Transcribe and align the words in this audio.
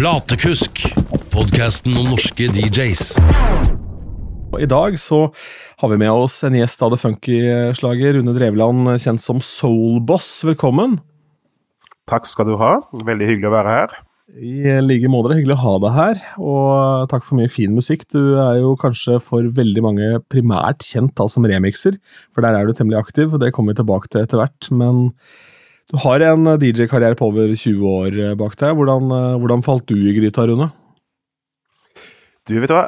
Platekusk, 0.00 0.80
podkasten 1.28 1.92
om 2.00 2.06
norske 2.08 2.46
DJs. 2.48 3.02
I 4.56 4.68
dag 4.70 4.94
så 4.96 5.18
har 5.82 5.90
vi 5.92 5.98
med 6.00 6.08
oss 6.08 6.38
en 6.48 6.56
gjest 6.56 6.80
av 6.80 6.94
det 6.94 6.98
funky-slaget, 7.02 8.14
Rune 8.16 8.32
Drevland, 8.32 8.88
kjent 9.02 9.20
som 9.20 9.42
Soulboss. 9.44 10.30
Velkommen. 10.48 10.94
Takk 12.08 12.30
skal 12.30 12.48
du 12.48 12.54
ha. 12.62 12.70
Veldig 13.10 13.28
hyggelig 13.28 13.50
å 13.50 13.52
være 13.58 13.76
her. 13.76 13.98
I 14.40 14.78
like 14.86 15.12
måte. 15.12 15.34
Det 15.34 15.36
er 15.36 15.42
hyggelig 15.42 15.58
å 15.58 15.64
ha 15.66 15.76
deg 15.84 15.94
her, 15.98 16.24
og 16.48 17.12
takk 17.12 17.28
for 17.28 17.42
mye 17.42 17.52
fin 17.52 17.76
musikk. 17.76 18.08
Du 18.08 18.40
er 18.40 18.62
jo 18.62 18.72
kanskje 18.80 19.20
for 19.20 19.52
veldig 19.60 19.84
mange 19.84 20.10
primært 20.32 20.80
kjent 20.88 21.12
da 21.20 21.28
som 21.28 21.44
remixer, 21.44 22.00
for 22.32 22.48
der 22.48 22.56
er 22.56 22.64
du 22.64 22.72
temmelig 22.72 23.02
aktiv, 23.02 23.36
og 23.36 23.44
det 23.44 23.52
kommer 23.52 23.76
vi 23.76 23.82
tilbake 23.84 24.08
til 24.08 24.24
etter 24.24 24.40
hvert. 24.40 24.72
Men 24.72 25.10
du 25.90 25.96
har 26.04 26.22
en 26.22 26.52
DJ-karriere 26.62 27.18
på 27.18 27.30
over 27.32 27.50
20 27.50 27.88
år 27.90 28.20
bak 28.38 28.54
deg. 28.60 28.76
Hvordan, 28.78 29.10
hvordan 29.42 29.64
falt 29.66 29.88
du 29.90 29.96
i 29.98 30.14
gryta, 30.14 30.46
Rune? 30.46 30.70
Du, 32.46 32.54
vet 32.58 32.70
du 32.70 32.76
hva. 32.76 32.86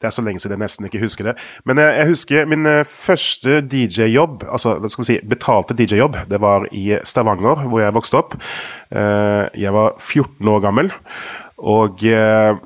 Det 0.00 0.08
er 0.08 0.14
så 0.14 0.22
lenge 0.24 0.40
siden 0.40 0.56
jeg 0.56 0.62
nesten 0.62 0.86
ikke 0.88 1.02
husker 1.02 1.26
det. 1.28 1.34
Men 1.68 1.76
jeg, 1.82 2.06
husker 2.08 2.46
min 2.48 2.64
første 2.88 3.58
DJ-jobb, 3.60 4.46
altså 4.48 4.78
skal 4.88 5.02
vi 5.02 5.08
si, 5.10 5.18
betalte 5.28 5.76
DJ-jobb, 5.76 6.16
det 6.30 6.40
var 6.40 6.64
i 6.72 6.96
Stavanger, 7.04 7.66
hvor 7.68 7.82
jeg 7.82 7.92
vokste 7.92 8.16
opp. 8.16 8.36
Jeg 8.90 9.74
var 9.76 9.98
14 10.00 10.48
år 10.54 10.64
gammel, 10.64 10.88
og 11.60 12.00
jeg 12.06 12.56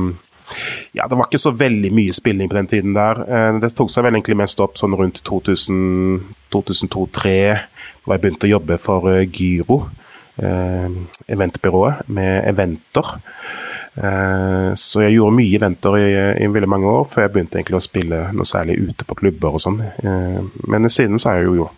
det 1.09 1.17
var 1.17 1.27
ikke 1.27 1.39
så 1.41 1.51
veldig 1.57 1.93
mye 1.93 2.13
spilling 2.13 2.51
på 2.51 2.57
den 2.57 2.67
tiden 2.67 2.95
der. 2.97 3.15
det 3.61 3.75
tok 3.77 3.91
seg 3.93 4.05
vel 4.05 4.15
egentlig 4.17 4.37
mest 4.37 4.61
opp 4.61 4.77
sånn 4.81 4.95
rundt 4.97 5.23
2002-2003, 5.25 7.59
da 8.05 8.13
jeg 8.13 8.21
begynte 8.21 8.47
å 8.49 8.51
jobbe 8.57 8.79
for 8.81 9.01
Gyro 9.25 9.77
eh, 9.85 9.91
eventbyrået 10.39 12.07
med 12.15 12.45
eventer. 12.49 13.17
Eh, 13.99 14.71
så 14.79 15.03
jeg 15.03 15.17
gjorde 15.17 15.35
mye 15.39 15.59
eventer 15.59 15.97
i, 15.99 16.07
i, 16.45 16.47
veldig 16.55 16.71
mange 16.71 16.91
år, 16.91 17.05
før 17.11 17.25
jeg 17.25 17.35
begynte 17.35 17.59
egentlig 17.59 17.81
å 17.81 17.83
spille 17.83 18.23
noe 18.37 18.47
særlig 18.47 18.79
ute 18.79 19.07
på 19.09 19.19
klubber 19.19 19.59
og 19.59 19.65
sånn. 19.65 19.81
Eh, 19.83 20.41
men 20.71 20.91
siden 20.93 21.19
så 21.19 21.33
har 21.33 21.41
jeg 21.41 21.51
jo, 21.51 21.65
jo 21.65 21.69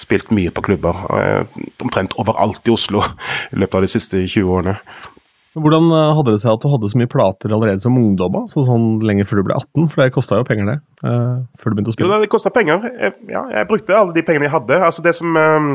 spilt 0.00 0.30
mye 0.34 0.52
på 0.54 0.64
klubber, 0.64 1.04
eh, 1.18 1.62
omtrent 1.82 2.16
overalt 2.20 2.66
i 2.68 2.74
Oslo 2.74 3.02
i 3.50 3.60
løpet 3.60 3.80
av 3.80 3.86
de 3.86 3.92
siste 3.92 4.22
20 4.24 4.52
årene. 4.56 4.76
Hvordan 5.58 5.90
eh, 5.90 6.12
hadde 6.14 6.36
det 6.36 6.40
seg 6.44 6.54
at 6.54 6.62
du 6.62 6.70
hadde 6.70 6.88
så 6.92 6.98
mye 7.00 7.10
plater 7.10 7.52
allerede 7.52 7.82
som 7.82 7.98
ungdom? 7.98 8.44
Så 8.48 8.62
sånn 8.68 9.00
lenge 9.04 9.26
før 9.26 9.40
du 9.40 9.48
ble 9.48 9.56
18? 9.58 9.88
For 9.90 10.04
det 10.04 10.14
kosta 10.14 10.38
jo 10.38 10.46
penger, 10.46 10.70
det. 10.70 10.78
Uh, 11.02 11.42
før 11.58 11.72
du 11.72 11.76
begynte 11.76 11.92
å 11.92 11.96
spille. 11.96 12.06
Jo, 12.06 12.20
det 12.22 12.30
kosta 12.30 12.52
penger. 12.54 12.86
Jeg, 12.94 13.16
ja, 13.32 13.42
jeg 13.56 13.68
brukte 13.68 13.98
alle 13.98 14.14
de 14.14 14.24
pengene 14.26 14.46
jeg 14.46 14.54
hadde. 14.54 14.78
Altså 14.86 15.02
det 15.02 15.16
som 15.18 15.34
um, 15.34 15.72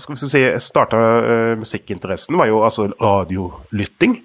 skal 0.00 0.16
vi 0.16 0.28
si, 0.32 0.42
starta 0.64 0.96
uh, 0.96 1.52
musikkinteressen, 1.60 2.38
var 2.40 2.48
jo 2.48 2.62
altså 2.64 2.88
radiolytting. 2.96 4.20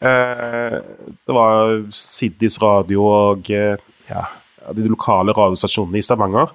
Uh, 0.00 0.80
det 1.26 1.36
var 1.36 1.74
Siddis 1.92 2.56
radio 2.62 3.04
og 3.04 3.50
uh, 3.52 3.76
ja, 4.08 4.24
de 4.76 4.88
lokale 4.88 5.34
radiostasjonene 5.36 6.00
i 6.00 6.04
Stavanger 6.04 6.52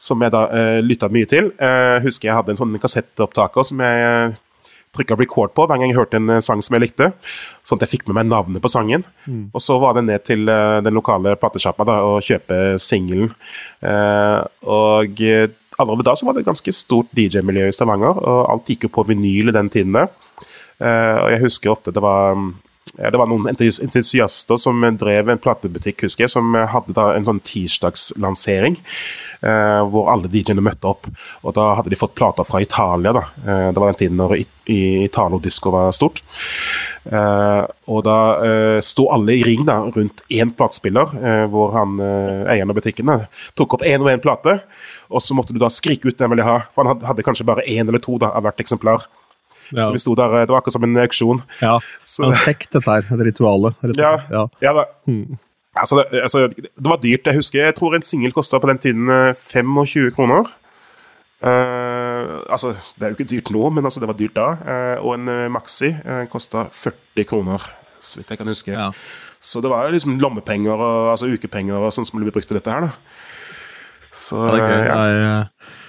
som 0.00 0.22
jeg 0.24 0.34
da 0.34 0.44
uh, 0.50 0.78
lytta 0.84 1.10
mye 1.12 1.28
til. 1.30 1.52
Uh, 1.60 1.98
husker 2.04 2.30
jeg 2.30 2.38
hadde 2.38 2.54
en 2.54 2.60
sånn 2.60 2.78
kassettopptaker 2.82 3.66
som 3.66 3.82
jeg 3.84 4.06
uh, 4.06 4.38
trykka 4.96 5.14
record 5.20 5.54
på 5.54 5.68
hver 5.68 5.78
gang 5.78 5.92
jeg 5.92 5.98
hørte 6.00 6.18
en 6.18 6.40
sang 6.42 6.62
som 6.66 6.74
jeg 6.74 6.88
likte. 6.88 7.12
Sånn 7.66 7.78
at 7.78 7.86
jeg 7.86 7.92
fikk 7.92 8.08
med 8.08 8.18
meg 8.18 8.30
navnet 8.32 8.62
på 8.64 8.72
sangen. 8.72 9.04
Mm. 9.22 9.44
Og 9.54 9.62
så 9.62 9.76
var 9.78 9.94
det 9.94 10.02
ned 10.08 10.24
til 10.26 10.50
den 10.50 10.96
lokale 10.96 11.36
platesjappa 11.38 11.86
og 12.08 12.16
kjøpe 12.26 12.58
singelen. 12.82 13.30
og 14.66 15.22
allerede 15.80 16.06
da 16.08 16.16
så 16.16 16.26
var 16.28 16.36
det 16.36 16.44
et 16.44 16.50
ganske 16.50 16.74
stort 16.74 17.10
DJ-miljø 17.16 17.68
i 17.68 17.74
Stavanger, 17.74 18.20
og 18.20 18.40
alt 18.52 18.70
gikk 18.70 18.88
jo 18.88 18.94
på 18.94 19.06
vinyl 19.08 19.52
i 19.52 19.56
den 19.56 19.70
tiden. 19.72 19.96
Uh, 19.96 21.16
og 21.24 21.28
jeg 21.34 21.42
husker 21.44 21.72
ofte 21.72 21.92
det 21.92 22.02
var 22.04 22.36
det 22.98 23.18
var 23.18 23.28
noen 23.30 23.52
entusiaster 23.52 24.58
som 24.60 24.82
drev 24.98 25.30
en 25.30 25.40
platebutikk, 25.40 26.06
husker 26.08 26.26
jeg, 26.26 26.32
som 26.32 26.54
hadde 26.54 26.94
da 26.96 27.12
en 27.14 27.28
sånn 27.28 27.42
tirsdagslansering. 27.46 28.80
Eh, 29.40 29.82
hvor 29.88 30.10
alle 30.12 30.28
DJ-ene 30.28 30.60
møtte 30.60 30.88
opp. 30.90 31.06
Og 31.40 31.54
da 31.56 31.70
hadde 31.78 31.88
de 31.92 31.96
fått 31.96 32.12
plater 32.18 32.44
fra 32.44 32.60
Italia. 32.60 33.12
da. 33.16 33.22
Eh, 33.40 33.72
det 33.72 33.80
var 33.80 33.92
den 33.92 34.00
tiden 34.00 34.16
når 34.20 34.36
Italo-disko 34.68 35.72
var 35.72 35.92
stort. 35.96 36.20
Eh, 37.08 37.64
og 37.88 38.04
da 38.04 38.18
eh, 38.44 38.80
sto 38.84 39.08
alle 39.08 39.38
i 39.38 39.44
ring 39.46 39.64
da, 39.64 39.80
rundt 39.88 40.20
én 40.28 40.52
platespiller, 40.52 41.14
eh, 41.24 41.46
hvor 41.48 41.72
han 41.72 41.96
eh, 42.04 42.52
eieren 42.52 42.70
av 42.70 42.76
butikken 42.76 43.08
da, 43.08 43.18
tok 43.56 43.78
opp 43.78 43.86
én 43.88 44.04
og 44.04 44.12
én 44.12 44.20
plate. 44.20 44.60
Og 45.08 45.24
så 45.24 45.34
måtte 45.34 45.56
du 45.56 45.58
da 45.62 45.72
skrike 45.72 46.12
ut 46.12 46.18
den 46.18 46.34
ville 46.34 46.44
ha, 46.44 46.60
for 46.74 46.84
han 46.84 46.94
hadde, 46.94 47.08
hadde 47.08 47.24
kanskje 47.24 47.48
bare 47.48 47.64
én 47.64 47.88
eller 47.88 48.02
to 48.04 48.18
da, 48.20 48.34
av 48.36 48.44
hvert 48.44 48.60
eksemplar. 48.60 49.08
Ja. 49.70 49.86
Så 49.86 49.92
vi 49.94 50.02
sto 50.02 50.14
der, 50.18 50.42
Det 50.42 50.52
var 50.52 50.60
akkurat 50.60 50.76
som 50.76 50.86
en 50.86 50.98
auksjon. 51.02 51.42
Ja, 51.62 51.76
en 51.78 52.36
sekt 52.44 52.72
dette 52.74 52.86
her. 52.86 53.06
Et 53.06 53.24
rituale. 53.30 53.74
Ja, 53.96 54.16
ja. 54.30 54.46
ja 54.62 54.74
da. 54.76 54.86
Hmm. 55.06 55.38
Altså, 55.76 56.00
det, 56.10 56.22
altså, 56.22 56.48
det, 56.48 56.88
var 56.88 56.98
dyrt. 57.02 57.26
Jeg 57.26 57.38
husker, 57.38 57.64
jeg 57.64 57.76
tror 57.76 57.94
en 57.94 58.06
singel 58.06 58.32
kosta 58.34 58.58
på 58.58 58.68
den 58.70 58.80
tiden 58.82 59.10
25 59.38 60.06
eh, 60.06 60.14
kroner. 60.14 60.50
Uh, 61.40 62.42
altså, 62.52 62.74
det 62.98 63.06
er 63.06 63.12
jo 63.12 63.16
ikke 63.16 63.30
dyrt 63.30 63.50
nå, 63.54 63.62
men 63.72 63.86
altså, 63.86 64.00
det 64.02 64.10
var 64.10 64.18
dyrt 64.18 64.36
da. 64.36 64.48
Uh, 64.60 65.06
og 65.06 65.14
en 65.14 65.30
uh, 65.30 65.46
Maxi 65.52 65.94
uh, 65.94 66.26
kosta 66.28 66.66
40 66.74 67.24
kroner, 67.30 67.64
så 68.00 68.20
vidt 68.20 68.34
jeg 68.34 68.40
kan 68.42 68.50
huske. 68.50 68.74
Ja. 68.74 68.90
Så 69.40 69.62
det 69.64 69.70
var 69.72 69.86
jo 69.86 69.94
liksom 69.94 70.18
lommepenger 70.20 70.74
og 70.76 71.12
altså, 71.14 71.30
ukepenger 71.32 71.80
og 71.80 71.94
sånn 71.96 72.04
som 72.08 72.20
ble 72.20 72.34
brukt 72.34 72.50
til 72.50 72.58
dette 72.58 72.74
her, 72.74 72.90
da. 72.90 72.92
Så, 74.10 74.36
ja, 74.36 74.52
det 74.52 74.60
er 74.60 74.68
gøy. 74.68 74.84
Ja. 74.84 74.98
Jeg, 75.06 75.79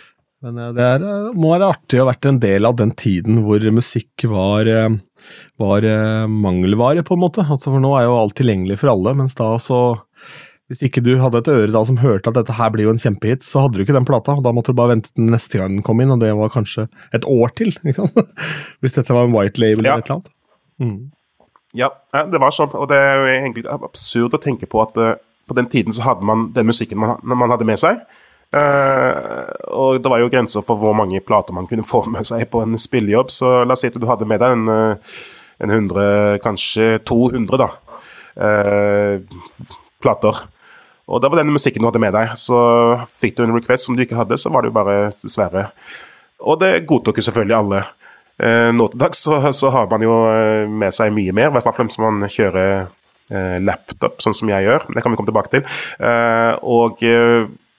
men 0.46 0.58
eh, 0.58 0.74
det 0.76 0.86
er, 0.86 1.04
eh, 1.06 1.32
må 1.38 1.54
være 1.54 1.72
artig 1.76 2.00
å 2.00 2.06
ha 2.06 2.12
vært 2.12 2.28
en 2.30 2.40
del 2.42 2.68
av 2.68 2.78
den 2.80 2.94
tiden 2.98 3.42
hvor 3.46 3.64
musikk 3.74 4.26
var, 4.32 4.70
eh, 4.70 4.94
var 5.62 5.86
mangelvare, 6.30 7.06
på 7.06 7.18
en 7.18 7.24
måte. 7.24 7.46
Altså, 7.46 7.70
for 7.70 7.84
nå 7.84 7.94
er 7.98 8.08
jo 8.08 8.18
alt 8.18 8.38
tilgjengelig 8.40 8.80
for 8.82 8.94
alle, 8.96 9.18
mens 9.24 9.38
da 9.40 9.54
så 9.62 9.82
Hvis 10.72 10.86
ikke 10.88 11.02
du 11.04 11.18
hadde 11.20 11.42
et 11.42 11.50
øre 11.52 11.68
da 11.68 11.82
som 11.84 11.98
hørte 12.00 12.32
at 12.32 12.38
dette 12.38 12.54
her 12.56 12.70
blir 12.72 12.86
jo 12.86 12.94
en 12.94 13.02
kjempehit, 13.02 13.42
så 13.44 13.66
hadde 13.66 13.76
du 13.76 13.82
ikke 13.84 13.92
den 13.92 14.06
plata. 14.08 14.38
Da 14.40 14.54
måtte 14.56 14.72
du 14.72 14.78
bare 14.78 14.94
vente 14.94 15.10
til 15.12 15.26
neste 15.28 15.60
gang 15.60 15.74
den 15.74 15.84
kom 15.84 16.00
inn, 16.00 16.14
og 16.14 16.22
det 16.22 16.30
var 16.40 16.54
kanskje 16.54 16.86
et 17.12 17.28
år 17.28 17.52
til. 17.60 17.74
Hvis 18.80 18.96
dette 18.96 19.12
var 19.12 19.28
en 19.28 19.36
white 19.36 19.60
label 19.60 19.84
ja. 19.84 19.98
eller 19.98 20.00
et 20.00 20.08
eller 20.08 20.16
annet. 20.16 20.32
Mm. 20.80 21.52
Ja, 21.76 21.90
det 22.32 22.40
var 22.40 22.56
sånn, 22.56 22.72
og 22.72 22.88
det 22.88 23.02
er 23.04 23.20
jo 23.20 23.28
egentlig 23.34 23.66
absurd 23.68 24.40
å 24.40 24.40
tenke 24.40 24.72
på 24.72 24.80
at 24.86 24.96
på 24.96 25.60
den 25.60 25.68
tiden 25.68 25.92
så 25.92 26.08
hadde 26.08 26.24
man 26.24 26.54
den 26.56 26.72
musikken 26.72 27.04
man, 27.04 27.20
man 27.20 27.52
hadde 27.52 27.68
med 27.68 27.84
seg. 27.84 28.00
Uh, 28.52 29.48
og 29.72 30.02
det 30.04 30.10
var 30.12 30.20
jo 30.20 30.32
grenser 30.32 30.64
for 30.68 30.80
hvor 30.80 30.96
mange 30.98 31.22
plater 31.24 31.56
man 31.56 31.70
kunne 31.70 31.88
få 31.88 32.04
med 32.12 32.28
seg 32.28 32.50
på 32.52 32.60
en 32.66 32.76
spillejobb, 32.80 33.32
så 33.32 33.62
la 33.64 33.78
oss 33.78 33.86
si 33.86 33.92
at 33.92 33.96
du 33.96 34.08
hadde 34.10 34.28
med 34.28 34.42
deg 34.44 34.58
en, 34.58 34.66
eh, 34.68 35.22
en 35.64 35.72
100, 35.72 36.42
kanskje 36.44 36.98
200, 37.08 37.62
da, 37.62 37.70
uh, 38.44 39.80
plater. 40.04 40.44
Og 41.08 41.24
det 41.24 41.32
var 41.32 41.42
den 41.42 41.54
musikken 41.56 41.84
du 41.84 41.88
hadde 41.88 42.04
med 42.04 42.16
deg. 42.16 42.36
Så 42.40 42.58
fikk 43.24 43.38
du 43.38 43.46
en 43.46 43.56
request 43.56 43.88
som 43.88 43.96
du 43.96 44.04
ikke 44.04 44.20
hadde, 44.20 44.40
så 44.40 44.52
var 44.52 44.64
det 44.64 44.72
jo 44.72 44.78
bare 44.80 45.00
dessverre. 45.16 45.66
Og 46.44 46.60
det 46.60 46.86
godtok 46.90 47.20
jo 47.20 47.28
selvfølgelig 47.30 47.58
alle. 47.58 47.82
Uh, 48.42 48.70
nå 48.76 48.90
til 48.92 49.00
dags 49.00 49.24
så, 49.24 49.40
så, 49.56 49.72
har 49.72 49.88
man 49.92 50.04
jo 50.04 50.16
med 50.68 50.96
seg 50.96 51.14
mye 51.16 51.36
mer, 51.36 51.52
i 51.52 51.56
hvert 51.56 51.68
fall 51.68 51.88
hvis 51.88 52.02
man 52.04 52.26
kjører 52.28 52.90
laptop, 53.64 54.18
sånn 54.20 54.36
som 54.36 54.50
jeg 54.52 54.66
gjør. 54.66 54.90
Det 54.92 55.00
kan 55.00 55.14
vi 55.14 55.16
komme 55.16 55.30
tilbake 55.30 55.54
til. 55.54 55.62
Og 56.68 57.00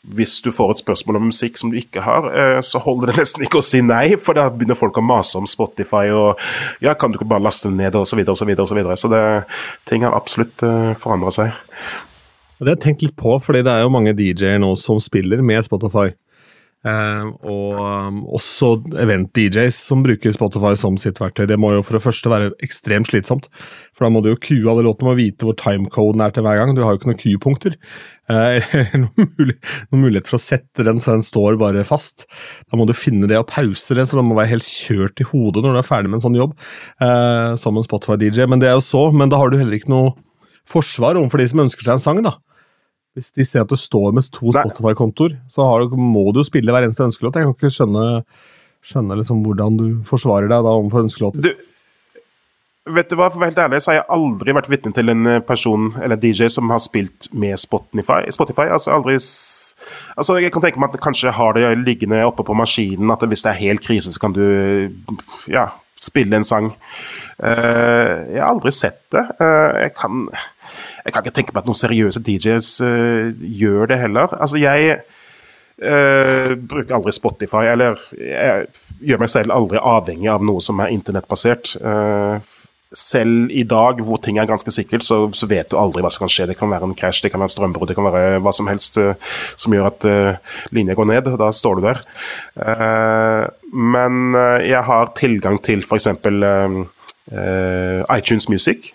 hvis 0.03 0.41
du 0.43 0.51
får 0.51 0.73
et 0.73 0.81
spørsmål 0.83 1.21
om 1.21 1.29
musikk 1.31 1.59
som 1.61 1.71
du 1.71 1.77
ikke 1.79 2.03
har, 2.03 2.27
eh, 2.35 2.61
så 2.67 2.81
holder 2.83 3.13
det 3.13 3.21
nesten 3.21 3.45
ikke 3.47 3.61
å 3.61 3.67
si 3.67 3.83
nei, 3.87 4.17
for 4.19 4.35
da 4.35 4.49
begynner 4.51 4.79
folk 4.79 4.99
å 4.99 5.05
mase 5.07 5.39
om 5.39 5.47
Spotify 5.47 6.09
og 6.11 6.41
ja, 6.83 6.97
kan 6.99 7.13
du 7.13 7.21
ikke 7.21 7.31
bare 7.31 7.45
laste 7.45 7.71
den 7.71 7.79
ned, 7.79 7.95
og 7.95 8.09
så 8.11 8.19
videre 8.19 8.35
så 8.35 8.49
videre. 8.49 8.67
Så 8.67 8.79
videre. 8.79 8.97
Så 8.99 9.11
det, 9.13 9.23
ting 9.87 10.03
har 10.07 10.17
absolutt 10.17 10.63
uh, 10.67 10.95
forandra 10.99 11.31
seg. 11.35 11.55
Det 12.59 12.67
har 12.67 12.77
jeg 12.77 12.83
tenkt 12.83 13.07
litt 13.07 13.17
på, 13.19 13.37
fordi 13.43 13.63
det 13.67 13.73
er 13.73 13.87
jo 13.87 13.95
mange 13.95 14.15
DJ-er 14.19 14.61
nå 14.63 14.75
som 14.79 15.01
spiller 15.03 15.43
med 15.43 15.63
Spotify. 15.67 16.11
Uh, 16.83 17.29
og 17.47 17.77
um, 17.79 18.17
også 18.35 18.73
event-DJs 18.99 19.77
som 19.87 20.01
bruker 20.03 20.35
Spotify 20.35 20.73
som 20.79 20.97
sitt 20.99 21.21
verktøy. 21.23 21.45
Det 21.47 21.59
må 21.63 21.71
jo 21.77 21.85
for 21.87 21.95
det 21.95 22.03
første 22.03 22.33
være 22.33 22.51
ekstremt 22.67 23.11
slitsomt. 23.11 23.47
For 23.95 24.07
da 24.07 24.11
må 24.11 24.23
du 24.23 24.33
jo 24.33 24.41
kue 24.43 24.67
alle 24.67 24.83
låtene 24.89 25.13
og 25.15 25.21
vite 25.21 25.47
hvor 25.47 25.55
timecoden 25.61 26.25
er 26.27 26.35
til 26.35 26.43
hver 26.47 26.59
gang. 26.59 26.75
Du 26.75 26.83
har 26.83 26.91
jo 26.95 26.99
ikke 26.99 27.13
noen 27.13 27.21
kuepunkter. 27.23 27.79
Uh, 28.33 28.65
noen, 29.03 29.31
mulig, 29.37 29.57
noen, 29.91 30.05
mulighet 30.07 30.31
for 30.31 30.39
å 30.39 30.43
sette 30.43 30.87
den 30.87 31.01
så 31.03 31.17
den 31.17 31.25
står 31.27 31.59
bare 31.61 31.85
fast. 31.85 32.25
Da 32.71 32.79
må 32.81 32.87
du 32.89 32.95
finne 32.97 33.29
det 33.29 33.41
og 33.41 33.51
pause 33.51 33.97
det, 33.99 34.07
så 34.09 34.19
den 34.19 34.29
må 34.31 34.39
være 34.39 34.55
helt 34.55 34.69
kjørt 34.69 35.21
i 35.21 35.27
hodet 35.29 35.65
når 35.65 35.77
du 35.77 35.81
er 35.83 35.89
ferdig 35.89 36.13
med 36.13 36.21
en 36.21 36.27
sånn 36.27 36.39
jobb. 36.39 36.55
Eh, 37.05 37.53
som 37.61 37.77
en 37.77 37.85
Spotify-DJ. 37.87 38.47
Men 38.49 38.63
det 38.63 38.71
er 38.71 38.79
jo 38.79 38.87
så, 38.87 39.05
men 39.13 39.33
da 39.33 39.41
har 39.41 39.53
du 39.53 39.59
heller 39.61 39.77
ikke 39.77 39.93
noe 39.93 40.15
forsvar 40.69 41.19
overfor 41.21 41.43
de 41.43 41.51
som 41.51 41.65
ønsker 41.67 41.85
seg 41.85 41.99
en 41.99 42.05
sang. 42.07 42.23
da. 42.25 42.37
Hvis 43.19 43.35
de 43.37 43.45
ser 43.45 43.67
at 43.67 43.73
du 43.73 43.77
står 43.77 44.15
med 44.17 44.31
to 44.33 44.55
Spotify-kontoer, 44.55 45.37
så 45.51 45.67
du, 45.91 45.99
må 46.01 46.31
du 46.33 46.41
jo 46.41 46.49
spille 46.49 46.73
hver 46.73 46.87
eneste 46.87 47.05
ønskelåt. 47.05 47.37
Jeg 47.37 47.51
kan 47.51 47.59
ikke 47.59 47.75
skjønne, 47.75 48.07
skjønne 48.87 49.19
liksom 49.21 49.43
hvordan 49.45 49.77
du 49.77 49.87
forsvarer 50.09 50.49
deg 50.49 50.65
da 50.65 50.73
overfor 50.79 51.05
ønskelåter. 51.05 51.53
Vet 52.91 53.13
du 53.13 53.15
hva, 53.15 53.29
for 53.31 53.39
å 53.39 53.47
helt 53.47 53.61
ærlig 53.63 53.79
så 53.79 53.93
har 53.93 54.01
jeg 54.01 54.11
aldri 54.11 54.55
vært 54.57 54.69
vitne 54.73 54.91
til 54.95 55.13
en 55.13 55.27
eh, 55.31 55.43
person 55.47 55.93
eller 56.03 56.19
DJ 56.19 56.49
som 56.51 56.71
har 56.73 56.81
spilt 56.83 57.29
med 57.31 57.55
Spotify. 57.63 58.25
Spotify 58.35 58.73
altså 58.75 58.97
aldri 58.97 59.19
Altså, 60.17 60.37
Jeg 60.39 60.53
kan 60.55 60.63
tenke 60.63 60.79
meg 60.79 60.93
at 60.95 61.03
kanskje 61.03 61.33
har 61.35 61.55
det 61.57 61.65
liggende 61.81 62.21
oppe 62.27 62.45
på 62.47 62.55
maskinen, 62.55 63.11
at 63.11 63.23
hvis 63.27 63.43
det 63.43 63.51
er 63.51 63.59
helt 63.59 63.83
krise, 63.83 64.13
så 64.15 64.21
kan 64.21 64.35
du 64.35 64.45
ja, 65.51 65.65
spille 65.99 66.37
en 66.37 66.47
sang. 66.47 66.69
Uh, 67.43 68.31
jeg 68.31 68.39
har 68.39 68.53
aldri 68.53 68.71
sett 68.71 69.01
det. 69.11 69.25
Uh, 69.41 69.75
jeg 69.83 69.91
kan 69.99 70.29
jeg 70.31 71.17
kan 71.17 71.25
ikke 71.25 71.35
tenke 71.35 71.57
meg 71.57 71.65
at 71.65 71.73
noen 71.73 71.81
seriøse 71.81 72.23
DJs 72.23 72.71
uh, 72.87 73.33
gjør 73.43 73.91
det 73.91 73.99
heller. 74.05 74.39
Altså, 74.39 74.63
jeg 74.63 75.03
bruker 75.83 76.95
aldri 76.95 77.11
Spotify, 77.17 77.65
eller 77.73 77.99
jeg 78.15 78.69
gjør 79.03 79.19
meg 79.25 79.31
selv 79.33 79.51
aldri 79.51 79.81
avhengig 79.83 80.29
av 80.31 80.45
noe 80.47 80.63
som 80.63 80.79
er 80.85 80.93
internettbasert. 80.95 81.75
Uh, 81.83 82.39
selv 82.97 83.51
i 83.55 83.65
dag 83.69 84.01
hvor 84.05 84.21
ting 84.23 84.39
er 84.39 84.49
ganske 84.49 84.73
sikkert, 84.75 85.05
så, 85.07 85.25
så, 85.37 85.49
vet 85.51 85.71
du 85.73 85.79
aldri 85.81 86.05
hva 86.05 86.11
som 86.13 86.25
kan 86.25 86.33
skje. 86.33 86.49
Det 86.51 86.59
kan 86.61 86.71
være 86.73 86.89
en 86.89 86.97
crash, 86.99 87.25
det 87.25 87.33
kan 87.33 87.43
være 87.43 87.51
en 87.51 87.57
strømbrudd, 87.57 87.91
det 87.91 87.99
kan 87.99 88.09
være 88.09 88.41
hva 88.45 88.55
som 88.57 88.71
helst 88.71 88.99
uh, 89.01 89.13
som 89.57 89.75
gjør 89.75 89.91
at 89.91 90.09
uh, 90.09 90.57
linja 90.77 90.97
går 90.99 91.09
ned. 91.11 91.31
Da 91.41 91.51
står 91.57 91.79
du 91.79 91.87
der. 91.89 92.03
Uh, 92.57 93.47
men 93.73 94.37
jeg 94.67 94.83
har 94.85 95.15
tilgang 95.19 95.61
til 95.65 95.85
f.eks. 95.87 96.11
Uh, 97.33 98.03
iTunes 98.13 98.49
Music 98.51 98.93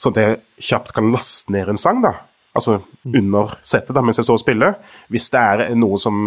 sånn 0.00 0.14
at 0.14 0.22
jeg 0.22 0.68
kjapt 0.68 0.94
kan 0.96 1.12
laste 1.12 1.52
ned 1.54 1.72
en 1.72 1.80
sang, 1.80 2.02
da. 2.04 2.14
Altså 2.56 2.78
mm. 2.80 3.14
under 3.20 3.56
settet, 3.66 3.94
da, 3.96 4.02
mens 4.04 4.20
jeg 4.20 4.28
står 4.28 4.38
og 4.38 4.44
spiller. 4.44 4.74
Hvis 5.12 5.28
det 5.32 5.42
er 5.42 5.76
noe 5.76 6.00
som 6.00 6.24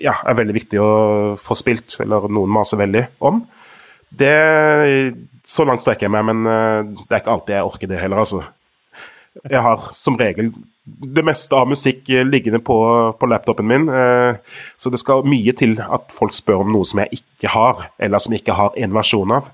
ja, 0.00 0.16
er 0.26 0.38
veldig 0.38 0.56
viktig 0.56 0.80
å 0.82 0.90
få 1.40 1.56
spilt, 1.58 1.98
eller 2.02 2.30
noen 2.32 2.52
maser 2.54 2.80
veldig 2.80 3.04
om. 3.26 3.42
Det 4.10 5.14
Så 5.46 5.64
langt 5.66 5.82
strekker 5.82 6.06
jeg 6.06 6.14
meg, 6.14 6.26
men 6.28 6.46
uh, 6.46 6.82
det 7.06 7.14
er 7.14 7.22
ikke 7.22 7.32
alltid 7.34 7.56
jeg 7.56 7.66
orker 7.66 7.90
det 7.90 8.02
heller, 8.02 8.22
altså. 8.22 8.44
Jeg 9.46 9.62
har 9.62 9.86
som 9.94 10.18
regel 10.18 10.52
det 10.84 11.22
meste 11.22 11.54
av 11.54 11.68
musikk 11.70 12.08
liggende 12.26 12.58
på, 12.66 12.76
på 13.18 13.28
laptopen 13.30 13.66
min, 13.66 13.88
uh, 13.90 14.38
så 14.78 14.90
det 14.90 15.00
skal 15.02 15.26
mye 15.26 15.54
til 15.58 15.78
at 15.82 16.14
folk 16.14 16.34
spør 16.34 16.64
om 16.64 16.70
noe 16.74 16.86
som 16.86 17.02
jeg 17.02 17.22
ikke 17.22 17.50
har, 17.54 17.88
eller 17.98 18.22
som 18.22 18.34
jeg 18.34 18.44
ikke 18.44 18.58
har 18.58 18.78
en 18.78 18.94
versjon 18.94 19.34
av. 19.40 19.50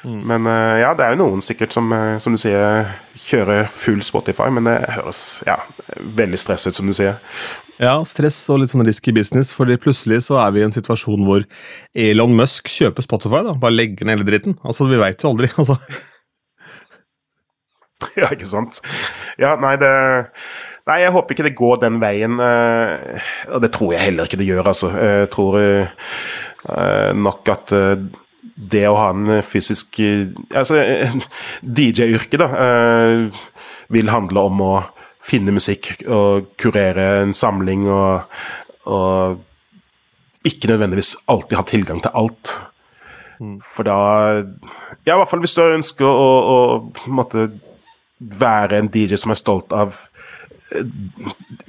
Mm. 0.00 0.20
Men 0.30 0.46
ja, 0.80 0.94
det 0.96 1.04
er 1.04 1.12
jo 1.12 1.20
noen 1.20 1.42
sikkert 1.44 1.74
som, 1.76 1.90
som 2.24 2.32
du 2.32 2.40
sier, 2.40 2.88
kjører 3.20 3.66
full 3.68 4.00
Spotify, 4.00 4.46
men 4.48 4.64
det 4.64 4.78
høres 4.94 5.42
ja, 5.44 5.58
veldig 6.16 6.40
stress 6.40 6.64
ut, 6.70 6.78
som 6.78 6.88
du 6.88 6.96
sier. 6.96 7.18
Ja, 7.80 7.94
stress 8.04 8.36
og 8.52 8.60
litt 8.60 8.72
sånn 8.74 8.84
risky 8.84 9.12
business, 9.16 9.54
fordi 9.56 9.78
plutselig 9.80 10.26
så 10.26 10.36
er 10.42 10.52
vi 10.52 10.60
i 10.60 10.66
en 10.66 10.74
situasjon 10.74 11.24
hvor 11.24 11.46
Elon 11.96 12.34
Musk 12.36 12.68
kjøper 12.68 13.06
Spotify. 13.06 13.40
da, 13.46 13.54
Bare 13.56 13.72
legger 13.72 14.04
ned 14.04 14.18
hele 14.18 14.28
dritten. 14.28 14.58
Altså, 14.60 14.84
vi 14.90 15.00
veit 15.00 15.24
jo 15.24 15.32
aldri, 15.32 15.48
altså. 15.60 15.78
Ja, 18.16 18.30
ikke 18.32 18.48
sant. 18.48 18.82
Ja, 19.40 19.56
nei, 19.60 19.76
det 19.80 19.94
Nei, 20.88 21.02
jeg 21.04 21.12
håper 21.14 21.36
ikke 21.36 21.44
det 21.44 21.58
går 21.58 21.76
den 21.84 21.98
veien. 22.02 22.40
Uh, 22.40 23.20
og 23.54 23.60
det 23.62 23.68
tror 23.76 23.92
jeg 23.94 24.02
heller 24.08 24.26
ikke 24.26 24.38
det 24.40 24.48
gjør, 24.48 24.70
altså. 24.72 24.88
Jeg 24.96 25.28
tror 25.30 25.60
nok 27.16 27.48
at 27.52 27.72
det 28.60 28.84
å 28.88 28.96
ha 28.98 29.10
en 29.14 29.40
fysisk 29.46 30.00
Altså, 30.00 30.80
DJ-yrket, 31.78 32.40
da, 32.42 32.48
eh, 32.64 33.44
vil 33.92 34.10
handle 34.12 34.46
om 34.50 34.64
å 34.64 34.72
finne 35.30 35.54
musikk 35.54 35.92
og 36.10 36.50
kurere 36.60 37.22
en 37.22 37.34
samling 37.36 37.86
og, 37.88 38.26
og 38.90 39.40
ikke 40.46 40.72
nødvendigvis 40.72 41.16
alltid 41.30 41.58
ha 41.58 41.64
tilgang 41.68 42.02
til 42.02 42.14
alt. 42.14 42.54
Mm. 43.40 43.56
For 43.64 43.86
da 43.88 43.96
Ja, 45.06 45.14
i 45.14 45.18
hvert 45.18 45.30
fall 45.30 45.40
hvis 45.44 45.56
du 45.56 45.64
ønsker 45.64 46.06
å, 46.06 46.30
å 46.54 46.58
måtte 47.08 47.48
være 48.20 48.78
en 48.78 48.90
DJ 48.92 49.16
som 49.16 49.32
er 49.32 49.40
stolt 49.40 49.72
av 49.72 49.96
eh, 50.76 50.84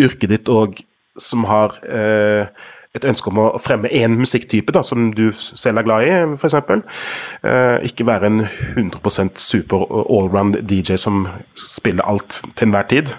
yrket 0.01 0.33
ditt, 0.33 0.51
og 0.51 0.81
som 1.19 1.45
har 1.47 1.77
eh, 1.87 2.51
et 2.91 3.07
ønske 3.07 3.31
om 3.31 3.39
å 3.39 3.47
fremme 3.61 3.91
én 3.95 4.17
musikktype 4.19 4.73
da, 4.75 4.83
som 4.83 5.13
du 5.15 5.29
selv 5.35 5.79
er 5.79 5.87
glad 5.87 6.07
i, 6.07 6.11
f.eks. 6.35 6.57
Eh, 6.59 7.77
ikke 7.87 8.07
være 8.07 8.27
en 8.27 8.41
100% 8.43 9.39
super 9.39 9.87
allround 10.01 10.59
DJ 10.67 10.99
som 10.99 11.23
spiller 11.55 12.07
alt 12.07 12.41
til 12.51 12.67
enhver 12.67 12.89
tid. 12.91 13.15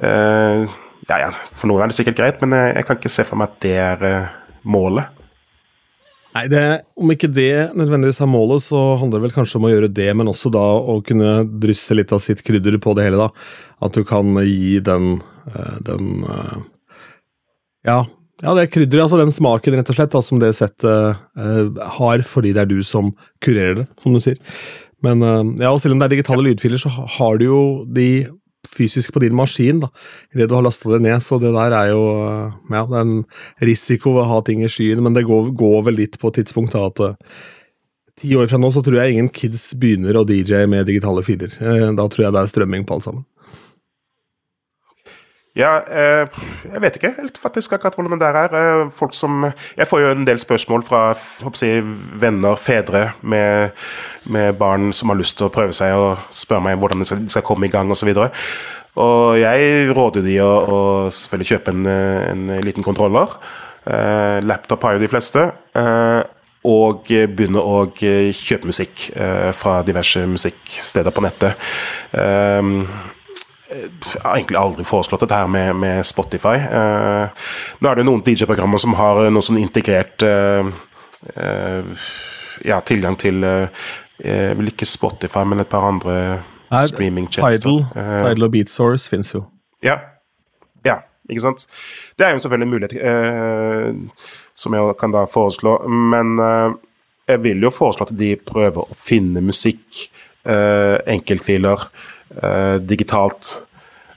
Eh, 0.00 0.64
ja, 1.08 1.18
ja, 1.20 1.28
for 1.52 1.70
noen 1.70 1.84
er 1.84 1.92
det 1.92 1.98
sikkert 1.98 2.18
greit, 2.20 2.40
men 2.42 2.56
jeg, 2.56 2.72
jeg 2.78 2.88
kan 2.88 2.98
ikke 3.00 3.12
se 3.12 3.26
for 3.28 3.40
meg 3.40 3.52
at 3.52 3.60
det 3.64 3.76
er 3.82 4.08
eh, 4.08 4.32
målet. 4.64 5.20
Nei, 6.34 6.48
det, 6.50 6.62
Om 6.98 7.12
ikke 7.14 7.30
det 7.30 7.76
nødvendigvis 7.78 8.18
er 8.24 8.30
målet, 8.30 8.64
så 8.64 8.80
handler 8.98 9.20
det 9.20 9.28
vel 9.28 9.36
kanskje 9.36 9.60
om 9.60 9.68
å 9.68 9.70
gjøre 9.70 9.92
det, 9.94 10.08
men 10.18 10.30
også 10.32 10.50
da 10.54 10.64
å 10.64 10.98
kunne 11.06 11.44
drysse 11.62 11.94
litt 11.94 12.10
av 12.14 12.22
sitt 12.24 12.42
krydder 12.46 12.80
på 12.82 12.96
det 12.98 13.06
hele. 13.06 13.28
da. 13.28 13.28
At 13.86 13.94
du 13.94 14.02
kan 14.08 14.34
gi 14.42 14.80
den, 14.82 15.20
eh, 15.52 15.78
den 15.86 16.26
eh, 16.26 16.60
Ja, 17.86 18.02
ja, 18.42 18.52
det 18.56 18.64
er 18.64 18.72
krydderet, 18.72 19.04
altså 19.04 19.20
den 19.20 19.32
smaken 19.32 19.76
rett 19.78 19.90
og 19.92 19.96
slett 19.96 20.12
da, 20.12 20.20
som 20.24 20.40
det 20.42 20.50
settet 20.58 21.20
uh, 21.38 21.84
har, 21.96 22.24
fordi 22.26 22.50
det 22.52 22.64
er 22.64 22.68
du 22.68 22.80
som 22.84 23.12
kurerer 23.44 23.78
det, 23.78 23.84
som 24.02 24.12
du 24.12 24.20
sier. 24.20 24.40
Men 25.04 25.22
uh, 25.22 25.44
ja, 25.62 25.70
og 25.70 25.78
selv 25.80 25.94
om 25.94 26.02
det 26.02 26.08
er 26.08 26.14
digitale 26.16 26.44
lydfiler, 26.48 26.80
så 26.82 26.90
har 26.90 27.38
du 27.38 27.46
jo 27.46 27.60
de 27.94 28.26
fysisk 28.70 29.14
på 29.14 29.22
din 29.24 29.36
maskin 29.36 29.82
da, 29.84 29.90
idet 30.34 30.48
du 30.50 30.56
har 30.56 30.64
lasta 30.66 30.92
det 30.94 31.02
ned. 31.04 31.22
Så 31.24 31.40
det 31.42 31.54
der 31.56 31.76
er 31.76 31.90
jo 31.92 32.04
uh, 32.20 32.54
ja, 32.70 32.84
det 32.84 33.00
er 33.00 33.02
en 33.02 33.18
risiko 33.64 34.16
å 34.18 34.28
ha 34.30 34.40
ting 34.46 34.64
i 34.64 34.70
skyen, 34.70 35.02
men 35.04 35.16
det 35.16 35.26
går, 35.28 35.52
går 35.58 35.84
vel 35.90 36.00
litt 36.02 36.18
på 36.20 36.32
et 36.32 36.42
tidspunkt 36.42 36.76
da 36.76 36.86
at 36.88 37.04
ti 38.20 38.34
år 38.38 38.48
fra 38.50 38.60
nå 38.60 38.70
så 38.70 38.82
tror 38.84 39.00
jeg 39.00 39.14
ingen 39.14 39.30
kids 39.34 39.72
begynner 39.80 40.16
å 40.16 40.26
DJ 40.28 40.68
med 40.70 40.86
digitale 40.88 41.24
filer. 41.26 41.54
Da 41.98 42.06
tror 42.08 42.28
jeg 42.28 42.34
det 42.34 42.42
er 42.44 42.52
strømming 42.52 42.86
på 42.86 42.98
alt 42.98 43.08
sammen. 43.08 43.24
Ja, 45.54 45.76
eh, 45.86 46.26
jeg 46.66 46.80
vet 46.82 46.96
ikke 46.98 47.12
helt 47.14 47.36
faktisk 47.38 47.76
akkurat 47.76 47.94
hvordan 47.94 48.18
det 48.18 48.26
der 48.26 48.38
er. 48.40 48.54
Eh, 48.58 48.88
folk 48.90 49.14
som 49.14 49.52
Jeg 49.76 49.86
får 49.86 50.00
jo 50.00 50.10
en 50.10 50.26
del 50.26 50.38
spørsmål 50.38 50.82
fra 50.82 51.14
jeg, 51.62 51.84
venner, 52.20 52.56
fedre 52.56 53.12
med, 53.22 53.70
med, 54.24 54.52
barn 54.58 54.92
som 54.92 55.08
har 55.08 55.16
lyst 55.16 55.38
til 55.38 55.46
å 55.46 55.54
prøve 55.54 55.72
seg, 55.72 55.94
og 55.94 56.18
spør 56.34 56.58
meg 56.58 56.78
hvordan 56.78 56.98
de 56.98 57.06
skal, 57.06 57.22
skal 57.30 57.46
komme 57.46 57.66
i 57.66 57.70
gang 57.70 57.90
osv. 57.90 58.10
Og, 58.10 58.34
og 58.96 59.38
jeg 59.38 59.94
råder 59.94 60.26
de 60.26 60.40
å, 60.42 60.50
å 60.50 60.80
selvfølgelig 61.10 61.52
kjøpe 61.52 61.70
en, 61.70 61.86
en 61.86 62.64
liten 62.66 62.82
kontroller. 62.82 63.38
Eh, 63.86 64.42
laptop 64.42 64.82
har 64.82 64.98
jo 64.98 65.04
de 65.06 65.12
fleste. 65.14 65.52
Eh, 65.78 66.22
og 66.64 67.06
begynne 67.06 67.60
å 67.60 67.82
kjøpe 67.94 68.66
musikk 68.66 69.10
eh, 69.14 69.50
fra 69.54 69.82
diverse 69.86 70.26
musikksteder 70.26 71.14
på 71.14 71.22
nettet. 71.22 71.66
Eh, 72.10 73.12
jeg 73.74 74.22
har 74.22 74.36
egentlig 74.36 74.58
aldri 74.60 74.84
foreslått 74.86 75.24
dette 75.24 75.36
her 75.38 75.50
med, 75.50 75.74
med 75.82 76.06
Spotify. 76.06 76.56
Eh, 76.62 77.44
nå 77.82 77.90
er 77.90 78.00
det 78.00 78.06
noen 78.06 78.22
DJ-programmer 78.24 78.80
som 78.82 78.94
har 78.98 79.24
noe 79.34 79.44
sånn 79.44 79.58
integrert 79.60 80.22
eh, 80.26 80.70
eh, 81.34 82.08
ja, 82.64 82.80
tilgang 82.86 83.18
til 83.20 83.42
Vel 84.14 84.70
ikke 84.70 84.86
Spotify, 84.86 85.42
men 85.42 85.64
et 85.64 85.70
par 85.72 85.88
andre 85.88 86.16
streamingtjenester. 86.70 87.58
Tidal, 87.58 87.80
Tidal 87.96 88.46
og 88.46 88.52
Beatsource 88.54 89.10
fins 89.10 89.34
jo. 89.34 89.42
Ja, 89.84 89.98
Ja, 90.84 91.00
ikke 91.30 91.40
sant. 91.40 91.64
Det 92.18 92.26
er 92.26 92.34
jo 92.34 92.42
selvfølgelig 92.44 92.66
en 92.66 92.74
mulighet 92.74 92.96
eh, 93.00 94.24
som 94.54 94.74
jeg 94.76 94.96
kan 95.00 95.14
da 95.14 95.24
foreslå, 95.30 95.78
men 95.88 96.34
eh, 96.44 96.74
jeg 97.32 97.42
vil 97.46 97.64
jo 97.64 97.70
foreslå 97.72 98.06
at 98.06 98.16
de 98.18 98.34
prøver 98.36 98.84
å 98.84 98.98
finne 98.98 99.40
musikk, 99.44 100.04
eh, 100.44 100.98
enkeltfiler, 101.16 101.88
eh, 102.42 102.76
digitalt. 102.82 103.54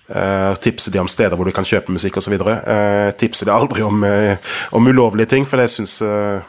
Uh, 0.07 0.53
tipser 0.63 0.93
de 0.93 1.01
om 1.01 1.07
steder 1.11 1.35
hvor 1.35 1.43
du 1.43 1.51
kan 1.51 1.65
kjøpe 1.67 1.91
musikk 1.91 2.15
osv. 2.21 2.37
Uh, 2.39 3.09
tipser 3.19 3.49
de 3.49 3.51
aldri 3.51 3.83
om, 3.83 4.05
uh, 4.07 4.53
om 4.71 4.87
ulovlige 4.87 5.33
ting, 5.33 5.43
for 5.43 5.59
jeg 5.59 5.73
syns 5.73 5.97
uh, 5.99 6.39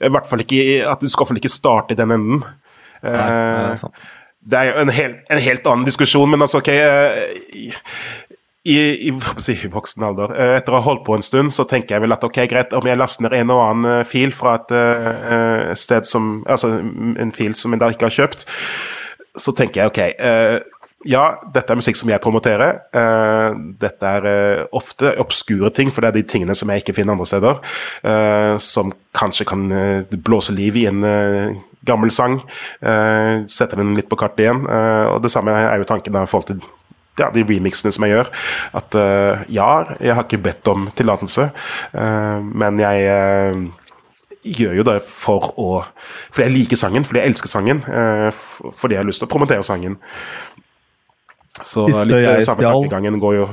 I 0.00 0.08
hvert 0.08 0.24
fall 0.30 0.40
ikke 0.40 0.78
at 0.88 1.02
du 1.02 1.10
skal 1.12 1.26
iallfall 1.26 1.42
ikke 1.42 1.52
starte 1.52 1.92
i 1.92 1.98
den 1.98 2.14
enden. 2.14 2.40
Nei, 3.02 3.12
det 3.12 3.66
er 3.74 3.82
sant. 3.82 4.06
Det 4.48 4.62
er 4.62 4.70
jo 4.70 4.80
en, 4.80 4.92
hel, 4.96 5.18
en 5.28 5.42
helt 5.44 5.68
annen 5.68 5.84
diskusjon, 5.84 6.30
men 6.32 6.40
altså, 6.40 6.62
ok 6.62 6.70
i, 6.72 7.66
i, 8.64 8.78
i 9.10 9.12
voksen 9.12 10.06
alder, 10.08 10.32
etter 10.56 10.72
å 10.72 10.80
ha 10.80 10.86
holdt 10.86 11.04
på 11.04 11.18
en 11.18 11.26
stund, 11.26 11.52
så 11.52 11.66
tenker 11.68 11.98
jeg 11.98 12.06
vel 12.06 12.16
at 12.16 12.24
ok, 12.24 12.46
greit, 12.48 12.72
om 12.72 12.88
jeg 12.88 12.96
laster 12.96 13.26
ned 13.26 13.36
en 13.36 13.52
og 13.52 13.60
annen 13.66 14.08
fil 14.08 14.32
fra 14.32 14.56
et 14.62 14.72
sted 15.76 16.08
som 16.08 16.38
Altså 16.48 16.78
en 16.80 17.34
fil 17.36 17.52
som 17.58 17.76
jeg 17.76 17.84
da 17.84 17.92
ikke 17.92 18.08
har 18.08 18.16
kjøpt, 18.22 18.48
så 19.38 19.54
tenker 19.56 19.82
jeg 19.82 19.92
ok 19.92 20.02
ja, 21.06 21.38
dette 21.54 21.70
er 21.70 21.78
musikk 21.78 21.98
som 21.98 22.10
jeg 22.10 22.22
promoterer. 22.22 22.80
Uh, 22.90 23.54
dette 23.78 24.14
er 24.18 24.26
uh, 24.26 24.64
ofte 24.74 25.12
obskure 25.22 25.70
ting, 25.74 25.92
for 25.94 26.02
det 26.02 26.10
er 26.10 26.18
de 26.18 26.26
tingene 26.26 26.56
som 26.58 26.70
jeg 26.72 26.82
ikke 26.82 26.96
finner 26.96 27.14
andre 27.14 27.28
steder. 27.28 27.60
Uh, 28.02 28.56
som 28.62 28.90
kanskje 29.14 29.46
kan 29.48 29.68
blåse 30.26 30.54
liv 30.54 30.76
i 30.78 30.88
en 30.90 31.02
gammel 31.88 32.10
sang. 32.12 32.36
sette 33.48 33.78
den 33.78 33.94
litt 33.96 34.06
på 34.10 34.18
kartet 34.20 34.44
igjen. 34.44 34.60
og 34.68 35.22
Det 35.24 35.30
samme 35.32 35.54
er 35.56 35.80
jo 35.80 35.86
tanken 35.88 36.14
da 36.14 36.22
i 36.22 36.28
forhold 36.28 36.46
til 36.50 36.60
ja, 37.18 37.30
de 37.34 37.42
remixene 37.48 37.90
som 37.94 38.04
jeg 38.04 38.12
gjør. 38.12 38.30
At 38.78 38.94
ja, 39.50 39.70
jeg 39.98 40.14
har 40.14 40.26
ikke 40.26 40.42
bedt 40.44 40.70
om 40.70 40.86
tillatelse, 40.94 41.48
men 42.44 42.78
jeg 42.78 43.72
gjør 44.56 44.76
jo 44.80 44.84
det 44.88 44.96
for 45.04 45.50
å 45.60 45.68
Fordi 46.30 46.46
jeg 46.48 46.54
liker 46.54 46.76
sangen, 46.80 47.04
fordi 47.04 47.20
jeg 47.22 47.32
elsker 47.32 47.48
sangen. 47.52 47.82
fordi 48.74 48.94
jeg 48.96 49.02
har 49.02 49.08
lyst 49.08 49.20
til 49.22 49.28
å 49.28 49.32
promotere 49.32 49.62
sangen. 49.66 49.98
Så 51.62 51.86
Siste 51.88 52.04
litt 52.06 52.22
jeg 52.22 52.46
samme 52.46 52.62
tankegangen 52.62 53.18
går 53.22 53.34
jo 53.40 53.48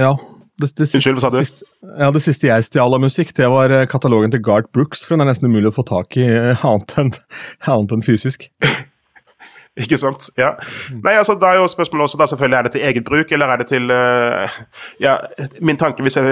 Ja. 0.00 0.14
Det, 0.60 0.74
det, 0.76 0.88
Unnskyld, 0.92 1.16
hva 1.16 1.20
sa 1.24 1.30
du? 1.32 1.38
siste- 1.40 1.64
ja, 1.98 2.10
det 2.12 2.20
siste 2.20 2.46
jeg 2.50 2.64
stjal 2.66 2.92
av 2.94 3.00
musikk, 3.00 3.30
det 3.36 3.46
var 3.48 3.70
eh, 3.72 3.86
katalogen 3.88 4.30
til 4.30 4.42
Gart 4.44 4.66
Brooks, 4.76 5.06
for 5.06 5.14
den 5.16 5.22
er 5.24 5.30
nesten 5.32 5.48
umulig 5.48 5.70
å 5.70 5.76
få 5.78 5.84
tak 5.88 6.16
i 6.20 6.26
eh, 6.28 6.64
annet 6.68 6.92
enn 7.00 7.12
annet 7.72 7.94
enn 7.96 8.04
fysisk. 8.04 8.44
Ikke 9.80 9.96
sant? 9.96 10.26
Ja. 10.36 10.50
Nei, 10.92 11.14
altså, 11.16 11.36
Da 11.40 11.54
er 11.54 11.60
jo 11.62 11.68
spørsmålet 11.70 12.10
også 12.10 12.18
da 12.20 12.26
selvfølgelig 12.28 12.58
er 12.58 12.66
det 12.66 12.72
til 12.74 12.84
eget 12.90 13.04
bruk, 13.06 13.32
eller 13.32 13.54
er 13.54 13.62
det 13.62 13.68
til 13.70 13.86
uh, 13.94 14.58
Ja, 15.00 15.14
min 15.62 15.78
tanke 15.80 16.02
hvis 16.04 16.18
jeg 16.18 16.26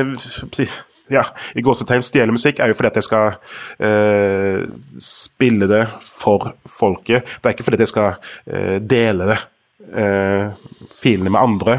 ja, 1.12 1.24
i 1.54 1.64
gåsetegn 1.64 2.04
stjele 2.04 2.34
musikk, 2.34 2.60
er 2.60 2.72
jo 2.72 2.78
fordi 2.78 2.92
at 2.92 2.98
jeg 3.00 3.08
skal 3.08 3.36
eh, 3.84 4.64
spille 5.02 5.68
det 5.70 5.84
for 6.04 6.52
folket. 6.68 7.28
Det 7.38 7.50
er 7.50 7.56
ikke 7.56 7.68
fordi 7.68 7.80
at 7.80 7.86
jeg 7.86 7.92
skal 7.94 8.10
eh, 8.46 8.76
dele 8.84 9.30
det, 9.32 9.38
eh, 9.92 10.66
filene 10.98 11.32
med 11.34 11.40
andre. 11.40 11.78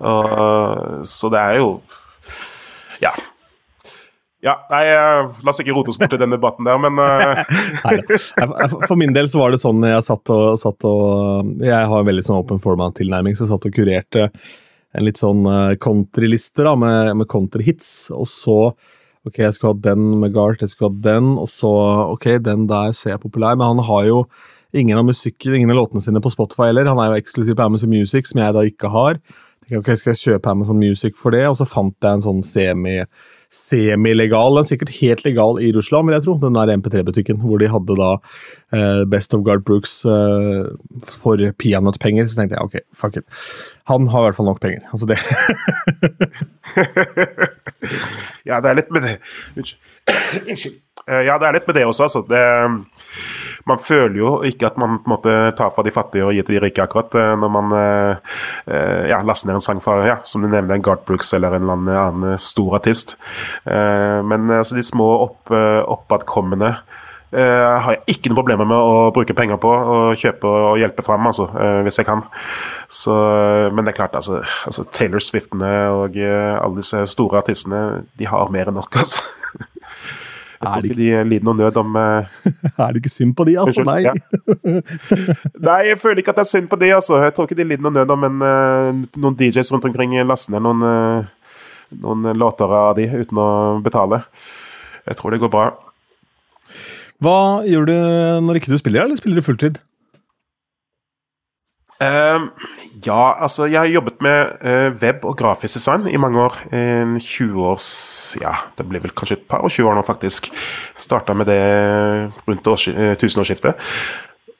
Og, 0.00 1.04
så 1.08 1.32
det 1.32 1.42
er 1.42 1.60
jo 1.62 1.74
Ja. 3.00 3.12
Ja, 4.40 4.54
nei, 4.70 4.86
eh, 4.88 5.26
La 5.44 5.52
oss 5.52 5.60
ikke 5.60 5.74
rote 5.76 5.92
oss 5.92 5.98
bort 6.00 6.14
i 6.16 6.20
den 6.20 6.32
debatten 6.32 6.64
der, 6.64 6.78
men 6.80 6.96
uh... 7.00 8.78
For 8.88 8.96
min 8.96 9.12
del 9.12 9.28
så 9.28 9.42
var 9.42 9.52
det 9.52 9.60
sånn 9.60 9.84
jeg 9.84 10.06
satt 10.06 10.32
og, 10.32 10.56
satt 10.60 10.86
og 10.88 11.50
Jeg 11.60 11.90
har 11.92 12.00
en 12.00 12.08
veldig 12.08 12.24
sånn 12.24 12.40
open 12.40 12.62
format-tilnærming, 12.62 13.36
så 13.36 13.44
jeg 13.44 13.52
satt 13.52 13.68
og 13.68 13.76
kurerte 13.76 14.30
en 14.96 15.06
litt 15.06 15.20
sånn 15.20 15.44
eh, 15.46 15.76
countryliste 15.82 16.64
da, 16.66 16.74
med, 16.78 17.12
med 17.20 17.30
countryhits. 17.30 18.10
Og 18.16 18.28
så 18.30 18.62
Ok, 19.28 19.36
jeg 19.42 19.52
skulle 19.52 19.74
ha 19.74 19.82
den 19.84 20.14
med 20.22 20.32
Garth, 20.32 20.62
jeg 20.64 20.70
skulle 20.72 20.94
ha 20.94 21.02
den, 21.04 21.34
og 21.36 21.44
så 21.52 21.68
Ok, 22.14 22.24
den 22.40 22.62
der 22.70 22.94
ser 22.96 23.12
jeg 23.12 23.20
populær, 23.20 23.58
men 23.60 23.68
han 23.74 23.82
har 23.84 24.06
jo 24.08 24.22
ingen 24.72 24.96
av 24.96 25.04
musikken, 25.04 25.58
ingen 25.58 25.74
av 25.74 25.76
låtene 25.76 26.00
sine 26.00 26.22
på 26.24 26.32
Spotify 26.32 26.70
heller. 26.70 26.88
Han 26.88 27.02
er 27.02 27.10
jo 27.10 27.18
eksklusiv 27.20 27.58
på 27.58 27.66
Amazon 27.66 27.92
Music, 27.92 28.30
som 28.30 28.40
jeg 28.40 28.56
da 28.56 28.62
ikke 28.64 28.88
har. 28.88 29.20
Jeg, 29.68 29.82
ok, 29.82 29.90
Skal 29.98 30.14
jeg 30.14 30.22
kjøpe 30.22 30.54
Amazon 30.54 30.80
Music 30.80 31.18
for 31.20 31.36
det? 31.36 31.44
Og 31.50 31.58
så 31.58 31.68
fant 31.68 31.94
jeg 32.00 32.16
en 32.16 32.24
sånn 32.24 32.40
semi 32.46 32.96
semilegal, 33.50 34.54
den 34.54 34.62
er 34.62 34.68
sikkert 34.68 34.92
helt 35.00 35.24
legal 35.26 35.58
i 35.62 35.72
Russland, 35.74 36.06
vil 36.08 36.16
jeg 36.16 36.26
tro, 36.26 36.36
den 36.38 36.58
der 36.58 36.72
MP3-butikken, 36.76 37.40
hvor 37.42 37.58
de 37.58 37.70
hadde 37.70 37.96
da 37.98 38.10
eh, 38.76 39.02
Best 39.10 39.34
of 39.34 39.42
Guard 39.46 39.64
Brooks 39.66 40.04
eh, 40.06 40.70
for 41.10 41.42
peanøttpenger. 41.58 42.28
Så 42.30 42.38
tenkte 42.38 42.56
jeg 42.58 42.64
ok, 42.68 42.76
fuck 42.94 43.18
it. 43.18 43.26
Han 43.90 44.06
har 44.10 44.22
i 44.22 44.28
hvert 44.28 44.38
fall 44.38 44.50
nok 44.50 44.62
penger. 44.62 44.86
Altså 44.94 45.10
det. 45.10 45.18
Ja, 48.48 48.60
det 48.60 48.70
er 48.70 48.78
litt 48.80 48.92
med 48.92 49.04
det 49.06 49.16
Unnskyld. 49.56 50.80
Eh, 51.10 51.24
Ja, 51.26 51.38
det 51.38 51.48
er 51.48 51.58
litt 51.58 51.66
med 51.68 51.76
det 51.76 51.86
også, 51.88 52.06
altså. 52.06 52.22
Det, 52.28 52.42
man 53.68 53.78
føler 53.82 54.16
jo 54.16 54.30
ikke 54.46 54.70
at 54.70 54.78
man 54.80 55.00
på 55.00 55.10
en 55.10 55.14
måte 55.16 55.34
tar 55.58 55.72
fra 55.74 55.84
de 55.86 55.92
fattige 55.94 56.26
og 56.26 56.32
gir 56.36 56.46
til 56.46 56.56
de 56.56 56.62
rike, 56.64 56.84
akkurat, 56.84 57.14
eh, 57.18 57.34
når 57.40 57.52
man 57.56 57.74
eh, 57.76 58.38
eh, 58.70 59.10
ja, 59.12 59.20
laster 59.26 59.50
ned 59.50 59.58
en 59.58 59.66
sang 59.66 59.82
fra, 59.84 59.98
ja, 60.06 60.16
som 60.24 60.42
du 60.42 60.48
nevner, 60.48 60.78
en 60.78 60.86
Garth 60.86 61.04
Brooks 61.08 61.34
eller 61.36 61.58
en 61.58 61.66
eller 61.68 62.00
annen 62.06 62.38
stor 62.40 62.78
artist. 62.80 63.18
Eh, 63.66 64.22
Men 64.30 64.50
altså, 64.50 64.78
de 64.78 64.86
små 64.86 65.10
opp, 65.26 65.50
eh, 65.50 65.82
oppadkommende 65.86 66.76
Uh, 67.30 67.78
har 67.78 67.94
jeg 67.94 68.16
ikke 68.16 68.30
noen 68.32 68.40
problemer 68.40 68.66
med 68.66 68.74
å 68.74 69.10
bruke 69.14 69.36
penger 69.38 69.54
på 69.62 69.70
og 69.70 70.18
kjøpe 70.18 70.50
og 70.50 70.80
hjelpe 70.82 71.04
fram, 71.06 71.28
altså, 71.30 71.44
uh, 71.54 71.78
hvis 71.86 72.00
jeg 72.00 72.08
kan. 72.08 72.24
Så, 72.90 73.14
men 73.70 73.86
det 73.86 73.92
er 73.92 73.98
klart, 74.00 74.16
altså, 74.18 74.40
altså 74.66 74.82
Taylor 74.90 75.22
Swiftene 75.22 75.70
og 75.94 76.18
uh, 76.18 76.58
alle 76.58 76.80
disse 76.80 77.04
store 77.12 77.38
artistene, 77.38 78.02
de 78.18 78.26
har 78.26 78.50
mer 78.50 78.72
enn 78.72 78.80
nok, 78.80 78.98
altså. 78.98 79.22
Jeg 80.60 80.68
tror 80.68 80.82
det 80.84 80.90
ikke 80.90 81.00
de 81.00 81.20
lider 81.24 81.46
noe 81.48 81.56
nød 81.56 81.76
om 81.80 81.94
uh... 81.96 82.40
er 82.84 82.92
det 82.92 83.00
ikke 83.00 83.12
synd 83.12 83.32
på 83.36 83.46
de, 83.48 83.54
altså? 83.62 83.84
Nei. 83.88 84.02
ja. 84.04 84.12
Nei, 85.70 85.78
jeg 85.88 86.00
føler 86.02 86.20
ikke 86.20 86.34
at 86.34 86.40
det 86.42 86.44
er 86.44 86.50
synd 86.50 86.68
på 86.68 86.76
de, 86.82 86.90
altså. 86.92 87.16
Jeg 87.24 87.32
tror 87.36 87.48
ikke 87.48 87.56
de 87.56 87.64
lider 87.64 87.86
noe 87.86 87.94
nød 87.96 88.12
om 88.12 88.26
en, 88.28 88.42
uh, 88.44 89.20
noen 89.24 89.38
DJs 89.38 89.72
rundt 89.72 89.88
omkring 89.88 90.12
laster 90.20 90.52
ned 90.52 90.66
noen, 90.68 90.84
uh, 90.84 91.62
noen 92.04 92.28
låter 92.36 92.76
av 92.76 92.92
de 93.00 93.08
uten 93.08 93.40
å 93.40 93.50
betale. 93.84 94.20
Jeg 95.08 95.16
tror 95.16 95.32
det 95.32 95.40
går 95.40 95.54
bra. 95.54 95.70
Hva 97.24 97.38
gjør 97.68 97.88
du 97.88 97.96
når 98.44 98.60
ikke 98.60 98.74
du 98.74 98.80
spiller, 98.80 99.08
eller 99.08 99.20
spiller 99.20 99.40
du 99.40 99.48
fulltid? 99.48 99.80
Ehm, 102.00 102.48
ja, 103.04 103.34
altså 103.44 103.66
jeg 103.68 103.78
har 103.78 103.90
jobbet 103.92 104.22
med 104.24 104.62
eh, 104.64 104.88
web 105.02 105.24
og 105.28 105.36
grafisk 105.36 105.76
design 105.76 106.06
i 106.08 106.20
mange 106.20 106.40
år. 106.40 106.56
En 106.72 107.18
20 107.20 107.66
års 107.66 107.90
Ja, 108.40 108.54
det 108.78 108.86
blir 108.88 109.02
vel 109.04 109.12
kanskje 109.12 109.36
et 109.36 109.48
par 109.50 109.64
og 109.66 109.72
20 109.72 109.90
år 109.90 109.98
nå, 109.98 110.04
faktisk. 110.06 110.48
Starta 110.96 111.36
med 111.36 111.50
det 111.50 111.60
rundt 112.48 112.70
eh, 112.88 113.14
tusenårsskiftet. 113.20 113.76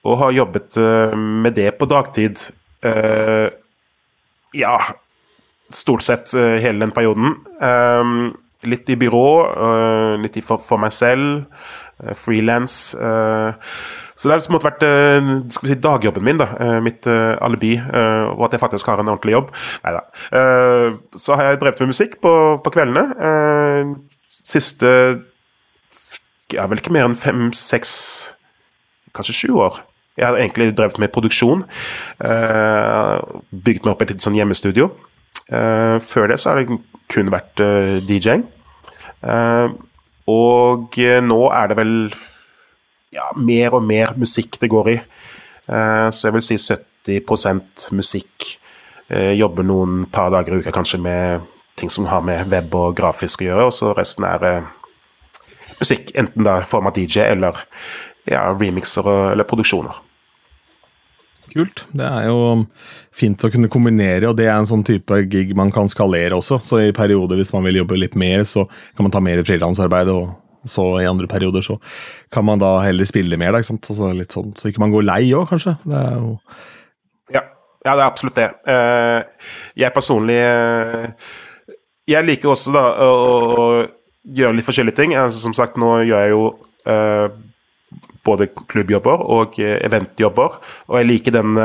Og 0.04 0.18
har 0.20 0.36
jobbet 0.36 0.76
eh, 0.76 1.16
med 1.16 1.56
det 1.56 1.74
på 1.78 1.88
dagtid. 1.88 2.50
Ja, 4.56 4.76
stort 5.70 6.02
sett 6.02 6.32
hele 6.32 6.80
den 6.80 6.94
perioden. 6.96 7.34
Ehm, 7.60 8.30
litt 8.64 8.88
i 8.88 8.96
byrå, 8.96 10.16
litt 10.20 10.38
for, 10.44 10.80
meg 10.80 10.94
selv. 10.96 11.44
Uh, 12.00 12.14
Frilans. 12.16 12.94
Så 14.20 14.28
det 14.28 14.34
har 14.34 14.40
liksom 14.42 14.58
vært 14.60 14.82
eh, 14.84 15.30
skal 15.48 15.64
vi 15.64 15.72
si, 15.72 15.78
dagjobben 15.80 16.26
min, 16.26 16.36
da. 16.42 16.50
eh, 16.60 16.76
mitt 16.84 17.06
eh, 17.08 17.38
alibi. 17.40 17.70
eh, 17.80 18.26
og 18.34 18.44
at 18.44 18.52
jeg 18.52 18.60
faktisk 18.60 18.90
har 18.92 19.00
en 19.00 19.08
ordentlig 19.08 19.32
jobb. 19.32 19.48
Neida. 19.86 20.02
Så 21.16 21.38
har 21.38 21.48
jeg 21.48 21.60
drevet 21.62 21.80
med 21.80 21.92
musikk 21.94 22.18
på, 22.20 22.32
på 22.60 22.72
kveldene. 22.74 23.06
Eh, 23.16 23.94
siste 24.44 24.92
ja, 26.52 26.66
vel 26.66 26.82
ikke 26.82 26.92
mer 26.92 27.06
enn 27.08 27.16
fem-seks, 27.16 27.92
kanskje 29.16 29.36
sju 29.40 29.50
år. 29.62 29.80
Jeg 30.18 30.26
har 30.26 30.36
egentlig 30.36 30.72
drevet 30.76 30.98
med 31.00 31.12
produksjon. 31.14 31.64
eh, 32.20 33.16
bygd 33.50 33.86
meg 33.86 33.92
opp 33.94 34.02
et 34.04 34.12
litt 34.12 34.24
sånn 34.24 34.36
hjemmestudio. 34.36 34.90
Eh, 35.48 35.96
før 36.04 36.28
det 36.28 36.40
så 36.42 36.52
har 36.52 36.60
det 36.60 36.80
kun 37.08 37.30
vært 37.32 37.62
eh, 37.64 38.00
DJ-ing. 38.04 38.44
Eh, 39.24 39.68
og 40.30 40.98
eh, 41.00 41.22
nå 41.24 41.40
er 41.56 41.70
det 41.72 41.78
vel 41.80 41.94
ja, 43.14 43.30
mer 43.36 43.76
og 43.76 43.84
mer 43.86 44.14
musikk 44.18 44.58
det 44.62 44.70
går 44.70 44.90
i. 44.94 44.98
Eh, 45.70 46.08
så 46.14 46.28
jeg 46.28 46.36
vil 46.36 46.46
si 46.46 46.58
70 46.58 47.94
musikk. 47.96 48.50
Eh, 49.10 49.32
jobber 49.38 49.66
noen 49.66 50.04
par 50.10 50.30
dager 50.34 50.54
i 50.54 50.60
uka 50.62 50.74
kanskje 50.74 51.00
med 51.02 51.48
ting 51.80 51.90
som 51.90 52.06
har 52.10 52.22
med 52.22 52.50
web 52.52 52.74
og 52.76 52.94
grafisk 52.98 53.42
å 53.42 53.48
gjøre, 53.48 53.70
og 53.70 53.74
så 53.74 53.94
resten 53.96 54.26
er 54.28 54.46
eh, 54.46 54.68
musikk. 55.80 56.12
Enten 56.18 56.46
da 56.46 56.60
form 56.66 56.90
av 56.90 56.94
DJ 56.98 57.26
eller 57.32 57.64
ja, 58.28 58.50
remixer 58.54 59.06
eller 59.32 59.48
produksjoner. 59.48 59.98
Kult. 61.50 61.82
Det 61.90 62.06
er 62.06 62.28
jo 62.28 62.66
fint 63.16 63.42
å 63.42 63.50
kunne 63.50 63.70
kombinere, 63.72 64.28
og 64.28 64.36
det 64.38 64.46
er 64.46 64.54
en 64.54 64.68
sånn 64.68 64.84
type 64.86 65.16
gig 65.32 65.50
man 65.58 65.72
kan 65.74 65.90
skalere 65.90 66.36
også. 66.36 66.60
Så 66.62 66.78
i 66.78 66.92
perioder, 66.94 67.40
hvis 67.40 67.50
man 67.56 67.66
vil 67.66 67.80
jobbe 67.80 67.98
litt 67.98 68.14
mer, 68.14 68.44
så 68.46 68.68
kan 68.94 69.06
man 69.06 69.14
ta 69.14 69.22
mer 69.24 69.42
frilansarbeid, 69.42 70.12
og 70.14 70.30
så 70.68 70.84
i 71.00 71.08
andre 71.08 71.28
perioder 71.30 71.64
så 71.64 71.76
kan 72.32 72.44
man 72.44 72.60
da 72.60 72.74
heller 72.84 73.08
spille 73.08 73.38
mer, 73.40 73.52
da, 73.54 73.60
ikke 73.60 73.72
sant. 73.72 73.90
Altså 73.92 74.10
litt 74.16 74.36
sånn, 74.36 74.52
så 74.58 74.70
ikke 74.70 74.82
man 74.82 74.94
går 74.94 75.06
lei 75.06 75.22
òg, 75.36 75.46
kanskje. 75.52 75.76
Det 75.84 76.00
er 76.00 76.18
jo 76.18 76.34
Ja. 77.32 77.44
ja, 77.86 77.94
det 77.94 78.00
er 78.00 78.08
absolutt 78.08 78.40
det. 78.40 78.50
Uh, 78.66 79.54
jeg 79.78 79.94
personlig 79.94 80.40
uh, 80.42 81.08
Jeg 82.10 82.26
liker 82.26 82.52
også 82.52 82.74
da 82.74 82.84
å, 83.06 83.86
gjøre 84.20 84.58
litt 84.58 84.66
forskjellige 84.66 84.98
ting. 84.98 85.14
Altså, 85.16 85.40
som 85.40 85.54
sagt, 85.56 85.78
nå 85.80 86.02
gjør 86.04 86.26
jeg 86.26 86.34
jo 86.34 86.42
uh, 86.90 87.30
både 88.26 88.48
klubbjobber 88.70 89.22
og 89.24 89.58
eventjobber, 89.60 90.58
og 90.88 90.98
jeg 90.98 91.08
liker 91.08 91.34
den 91.34 91.56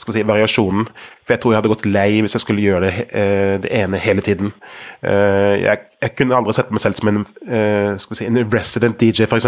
si, 0.00 0.24
variasjonen. 0.28 0.88
For 1.22 1.34
jeg 1.34 1.42
tror 1.42 1.52
jeg 1.52 1.60
hadde 1.60 1.72
gått 1.72 1.86
lei 1.88 2.08
hvis 2.24 2.36
jeg 2.36 2.44
skulle 2.44 2.64
gjøre 2.64 2.88
det, 2.88 3.04
det 3.66 3.74
ene 3.76 4.00
hele 4.02 4.24
tiden. 4.24 4.54
Jeg, 5.02 5.84
jeg, 6.00 6.14
kunne 6.18 6.40
aldri 6.40 6.56
sett 6.56 6.72
meg 6.74 6.82
selv 6.82 6.98
som 6.98 7.12
en, 7.12 7.22
si, 8.00 8.26
en 8.26 8.42
resident 8.52 8.98
DJ, 9.04 9.28
f.eks. 9.28 9.46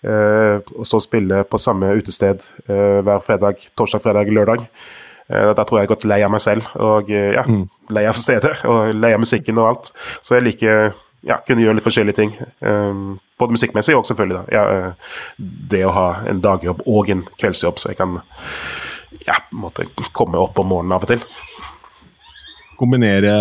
Og 0.00 0.88
så 0.88 1.02
spille 1.04 1.42
på 1.44 1.60
samme 1.60 1.92
utested 1.98 2.46
hver 2.66 3.20
fredag, 3.26 3.66
torsdag, 3.76 4.06
fredag, 4.06 4.32
lørdag. 4.32 4.64
Da 5.28 5.62
tror 5.62 5.78
jeg 5.78 5.84
jeg 5.84 5.90
har 5.90 5.94
gått 5.94 6.08
lei 6.10 6.22
av 6.26 6.32
meg 6.32 6.42
selv 6.42 6.72
og 6.82 7.10
ja, 7.12 7.44
mm. 7.46 7.62
lei 7.94 8.02
av 8.10 8.16
stedet 8.18 8.56
og 8.66 8.96
lei 8.96 9.12
av 9.14 9.22
musikken 9.22 9.60
og 9.62 9.68
alt. 9.74 9.92
Så 10.24 10.38
jeg 10.38 10.48
liker 10.48 10.90
ja, 11.26 11.40
kunne 11.44 11.64
gjøre 11.64 11.78
litt 11.78 11.86
forskjellige 11.86 12.18
ting. 12.18 12.32
Um, 12.64 13.18
både 13.40 13.56
musikkmessig 13.56 13.96
og 13.96 14.06
selvfølgelig 14.08 14.38
da. 14.38 14.44
Ja, 14.54 15.42
det 15.72 15.82
å 15.86 15.94
ha 15.96 16.06
en 16.30 16.42
dagjobb 16.44 16.84
og 16.86 17.10
en 17.12 17.24
kveldsjobb, 17.40 17.80
så 17.80 17.92
jeg 17.92 18.00
kan 18.00 18.20
ja, 19.26 19.40
måtte 19.52 19.88
komme 20.16 20.40
opp 20.40 20.58
om 20.60 20.70
morgenen 20.72 20.96
av 20.96 21.06
og 21.06 21.12
til. 21.12 21.24
Kombinere 22.80 23.34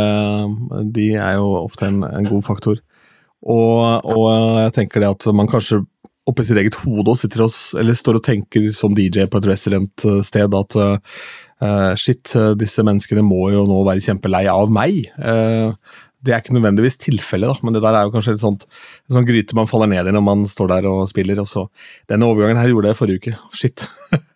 de 0.91 1.13
er 1.15 1.37
jo 1.39 1.51
ofte 1.61 1.87
en, 1.87 2.03
en 2.03 2.27
god 2.27 2.43
faktor. 2.47 2.81
Og, 3.39 4.03
og, 4.03 4.25
jeg 4.65 4.75
tenker 4.75 5.03
det 5.03 5.13
at 5.13 5.29
man 5.35 5.47
kanskje 5.47 5.83
oppi 6.29 6.43
sitt 6.45 6.59
eget 6.59 6.75
hode 6.83 7.15
sitter 7.17 7.45
og, 7.45 7.53
eller 7.79 7.95
står 7.97 8.19
og 8.19 8.25
tenker 8.25 8.67
som 8.75 8.93
DJ 8.97 9.25
på 9.31 9.39
et 9.39 9.47
restaurantsted 9.49 10.57
at 10.59 10.75
uh, 10.77 11.93
shit, 11.97 12.35
disse 12.59 12.83
menneskene 12.85 13.23
må 13.25 13.47
jo 13.55 13.63
nå 13.69 13.79
være 13.87 14.03
kjempelei 14.03 14.43
av 14.51 14.69
meg. 14.73 15.07
Uh, 15.17 15.71
det 16.25 16.33
er 16.33 16.41
ikke 16.41 16.55
nødvendigvis 16.57 16.99
tilfellet, 16.99 17.61
men 17.63 17.75
det 17.75 17.81
der 17.83 17.95
er 17.95 18.07
jo 18.07 18.13
kanskje 18.13 18.35
et 18.35 18.43
sånt, 18.43 18.65
en 19.07 19.17
sånn 19.17 19.27
gryte 19.27 19.55
man 19.55 19.69
faller 19.69 19.87
ned 19.91 20.09
i 20.09 20.13
når 20.15 20.23
man 20.25 20.45
står 20.51 20.71
der 20.73 20.87
og 20.91 21.07
spiller. 21.11 21.39
og 21.39 21.47
så, 21.47 21.65
Denne 22.11 22.27
overgangen 22.27 22.59
her 22.59 22.71
gjorde 22.73 22.91
jeg 22.91 22.99
forrige 22.99 23.21
uke. 23.23 23.35
Shit. 23.55 23.85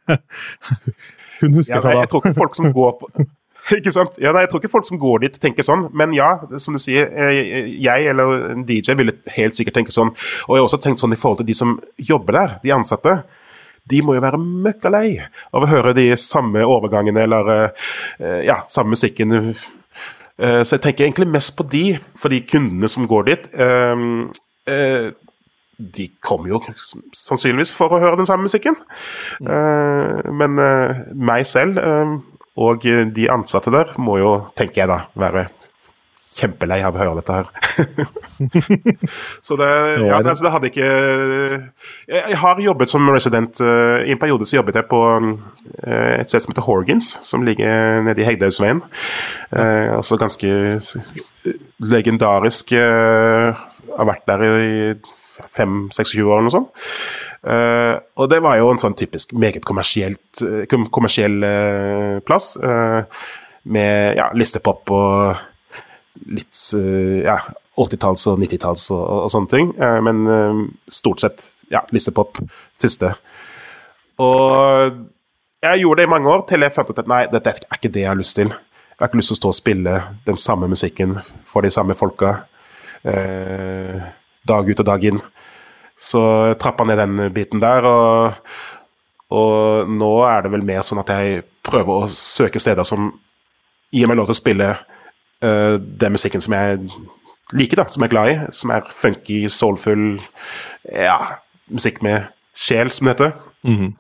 Hun 1.44 1.58
husker 1.58 1.76
ja, 1.76 1.82
nei, 1.84 1.98
jeg 2.00 2.12
tror 2.12 2.24
ikke 2.24 2.40
folk 2.40 2.56
som 2.56 2.70
går 2.76 2.94
på 3.02 3.26
Ikke 3.78 3.94
sant? 3.96 4.18
Ja, 4.20 4.34
nei, 4.36 4.44
Jeg 4.44 4.52
tror 4.52 4.60
ikke 4.60 4.72
folk 4.74 4.88
som 4.88 5.00
går 5.00 5.22
dit, 5.24 5.38
tenker 5.40 5.64
sånn. 5.64 5.86
Men 5.96 6.12
ja, 6.16 6.34
som 6.60 6.76
du 6.76 6.82
sier, 6.84 7.08
eh, 7.16 7.70
jeg 7.80 8.10
eller 8.12 8.50
en 8.52 8.66
DJ 8.68 8.98
ville 9.00 9.16
helt 9.38 9.56
sikkert 9.56 9.78
tenke 9.80 9.96
sånn. 9.96 10.12
Og 10.50 10.58
jeg 10.58 10.64
har 10.64 10.68
også 10.68 10.82
tenkt 10.84 11.04
sånn 11.04 11.16
i 11.16 11.20
forhold 11.20 11.40
til 11.40 11.48
de 11.48 11.56
som 11.56 11.78
jobber 11.96 12.40
der, 12.40 12.58
de 12.64 12.74
ansatte. 12.76 13.22
De 13.88 14.02
må 14.04 14.18
jo 14.18 14.24
være 14.24 14.40
møkka 14.40 14.92
lei 14.92 15.16
av 15.52 15.64
å 15.64 15.70
høre 15.72 15.96
de 15.96 16.10
samme 16.20 16.64
overgangene 16.64 17.24
eller 17.24 17.54
eh, 17.64 18.44
ja, 18.48 18.62
samme 18.72 18.98
musikken. 18.98 19.32
Eh, 20.40 20.62
så 20.64 20.78
jeg 20.78 20.84
tenker 20.88 21.08
egentlig 21.08 21.30
mest 21.32 21.56
på 21.58 21.68
de, 21.70 21.86
for 22.20 22.34
de 22.34 22.42
kundene 22.48 22.90
som 22.90 23.08
går 23.10 23.30
dit. 23.30 23.50
De 25.84 26.06
kommer 26.24 26.54
jo 26.54 26.60
sannsynligvis 27.18 27.74
for 27.76 27.92
å 27.92 28.00
høre 28.00 28.20
den 28.20 28.30
samme 28.30 28.46
musikken. 28.46 28.78
Men 29.44 30.62
meg 31.18 31.48
selv 31.50 31.82
og 32.60 32.86
eh, 32.86 33.06
de 33.10 33.30
ansatte 33.34 33.74
der 33.74 33.94
må 34.02 34.20
jo, 34.22 34.34
tenker 34.58 34.84
jeg 34.84 34.92
da, 34.92 35.04
være 35.18 35.48
kjempelei 36.34 36.80
av 36.86 36.96
å 36.96 37.02
høre 37.02 37.20
dette 37.20 37.38
her. 37.38 37.50
så 39.48 39.58
det, 39.60 39.70
ja, 40.02 40.20
altså, 40.20 40.44
det 40.46 40.54
hadde 40.54 40.70
ikke 40.72 40.90
Jeg 42.10 42.40
har 42.42 42.62
jobbet 42.66 42.94
som 42.94 43.10
resident. 43.14 43.62
Uh, 43.62 44.02
I 44.04 44.14
en 44.16 44.22
periode 44.22 44.48
så 44.50 44.60
jobbet 44.60 44.82
jeg 44.82 44.90
på 44.92 45.02
uh, 45.16 45.34
et 45.88 46.30
sted 46.30 46.44
som 46.44 46.54
heter 46.54 46.68
Horgans, 46.68 47.12
som 47.26 47.46
ligger 47.46 48.04
nede 48.08 48.24
i 48.24 48.28
Hegdehaugsveien. 48.28 48.84
Uh, 49.54 49.98
også 50.00 50.20
ganske 50.22 50.54
legendarisk. 51.84 52.74
har 52.74 54.08
vært 54.10 54.26
der 54.28 54.44
i 54.50 54.94
5-26 55.58 56.24
år 56.24 56.38
eller 56.38 56.48
noe 56.48 56.54
sånt. 56.54 56.84
Uh, 57.44 58.00
og 58.22 58.30
det 58.32 58.40
var 58.44 58.56
jo 58.60 58.70
en 58.72 58.80
sånn 58.80 58.96
typisk 58.96 59.34
meget 59.36 59.66
uh, 59.68 60.64
kommersiell 60.94 61.40
uh, 61.44 62.20
plass. 62.26 62.56
med 63.64 64.18
ja, 64.18 64.26
listepop 64.36 64.92
og 64.92 65.36
litt 66.32 66.60
ja, 67.26 67.40
80-talls 67.80 68.28
og 68.32 68.40
90-talls 68.44 68.86
og, 68.94 69.04
og, 69.04 69.32
sånne 69.34 69.52
ting. 69.52 69.72
men 70.06 70.70
stort 70.88 71.24
sett 71.24 71.44
ja, 71.74 71.82
listepop 71.92 72.38
siste. 72.80 73.14
Og 74.22 75.02
jeg 75.64 75.82
gjorde 75.82 76.04
det 76.04 76.08
i 76.08 76.12
mange 76.14 76.30
år 76.30 76.46
til 76.48 76.64
jeg 76.64 76.76
fant 76.76 76.92
ut 76.92 77.02
at 77.02 77.10
nei, 77.10 77.24
dette 77.32 77.56
er 77.56 77.78
ikke 77.80 77.92
det 77.94 78.06
jeg 78.06 78.12
har 78.12 78.20
lyst 78.20 78.38
til. 78.38 78.54
Jeg 78.54 79.02
har 79.02 79.10
ikke 79.10 79.22
lyst 79.22 79.34
til 79.34 79.40
å 79.40 79.42
stå 79.42 79.52
og 79.54 79.58
spille 79.58 79.96
den 80.28 80.38
samme 80.38 80.70
musikken 80.70 81.18
for 81.50 81.66
de 81.66 81.72
samme 81.74 81.98
folka 81.98 82.36
dag 83.04 84.70
ut 84.70 84.80
og 84.80 84.88
dag 84.88 85.04
inn. 85.08 85.20
Så 86.00 86.22
jeg 86.50 86.60
trappa 86.62 86.86
ned 86.88 87.00
den 87.00 87.34
biten 87.36 87.62
der. 87.64 87.88
Og, 87.88 88.54
og, 89.34 89.90
nå 89.90 90.14
er 90.28 90.46
det 90.46 90.54
vel 90.56 90.66
mer 90.68 90.84
sånn 90.86 91.02
at 91.04 91.14
jeg 91.16 91.44
prøver 91.64 92.04
å 92.04 92.12
søke 92.12 92.62
steder 92.62 92.88
som 92.88 93.12
gir 93.94 94.10
meg 94.10 94.20
lov 94.20 94.30
til 94.30 94.38
å 94.38 94.42
spille 94.42 94.70
uh, 95.44 95.76
den 95.78 96.16
musikken 96.16 96.44
som 96.44 96.56
jeg 96.58 96.80
liker, 97.54 97.84
da, 97.84 97.88
som 97.92 98.04
jeg 98.04 98.12
er 98.12 98.16
glad 98.16 98.32
i. 98.32 98.38
Som 98.56 98.74
er 98.74 98.88
funky, 98.96 99.44
soulfull, 99.52 100.08
ja, 100.90 101.20
musikk 101.74 102.02
med 102.06 102.32
sjel, 102.58 102.92
som 102.92 103.08
det 103.08 103.18
heter. 103.18 103.36
Mm 103.64 103.78
-hmm. 103.78 103.94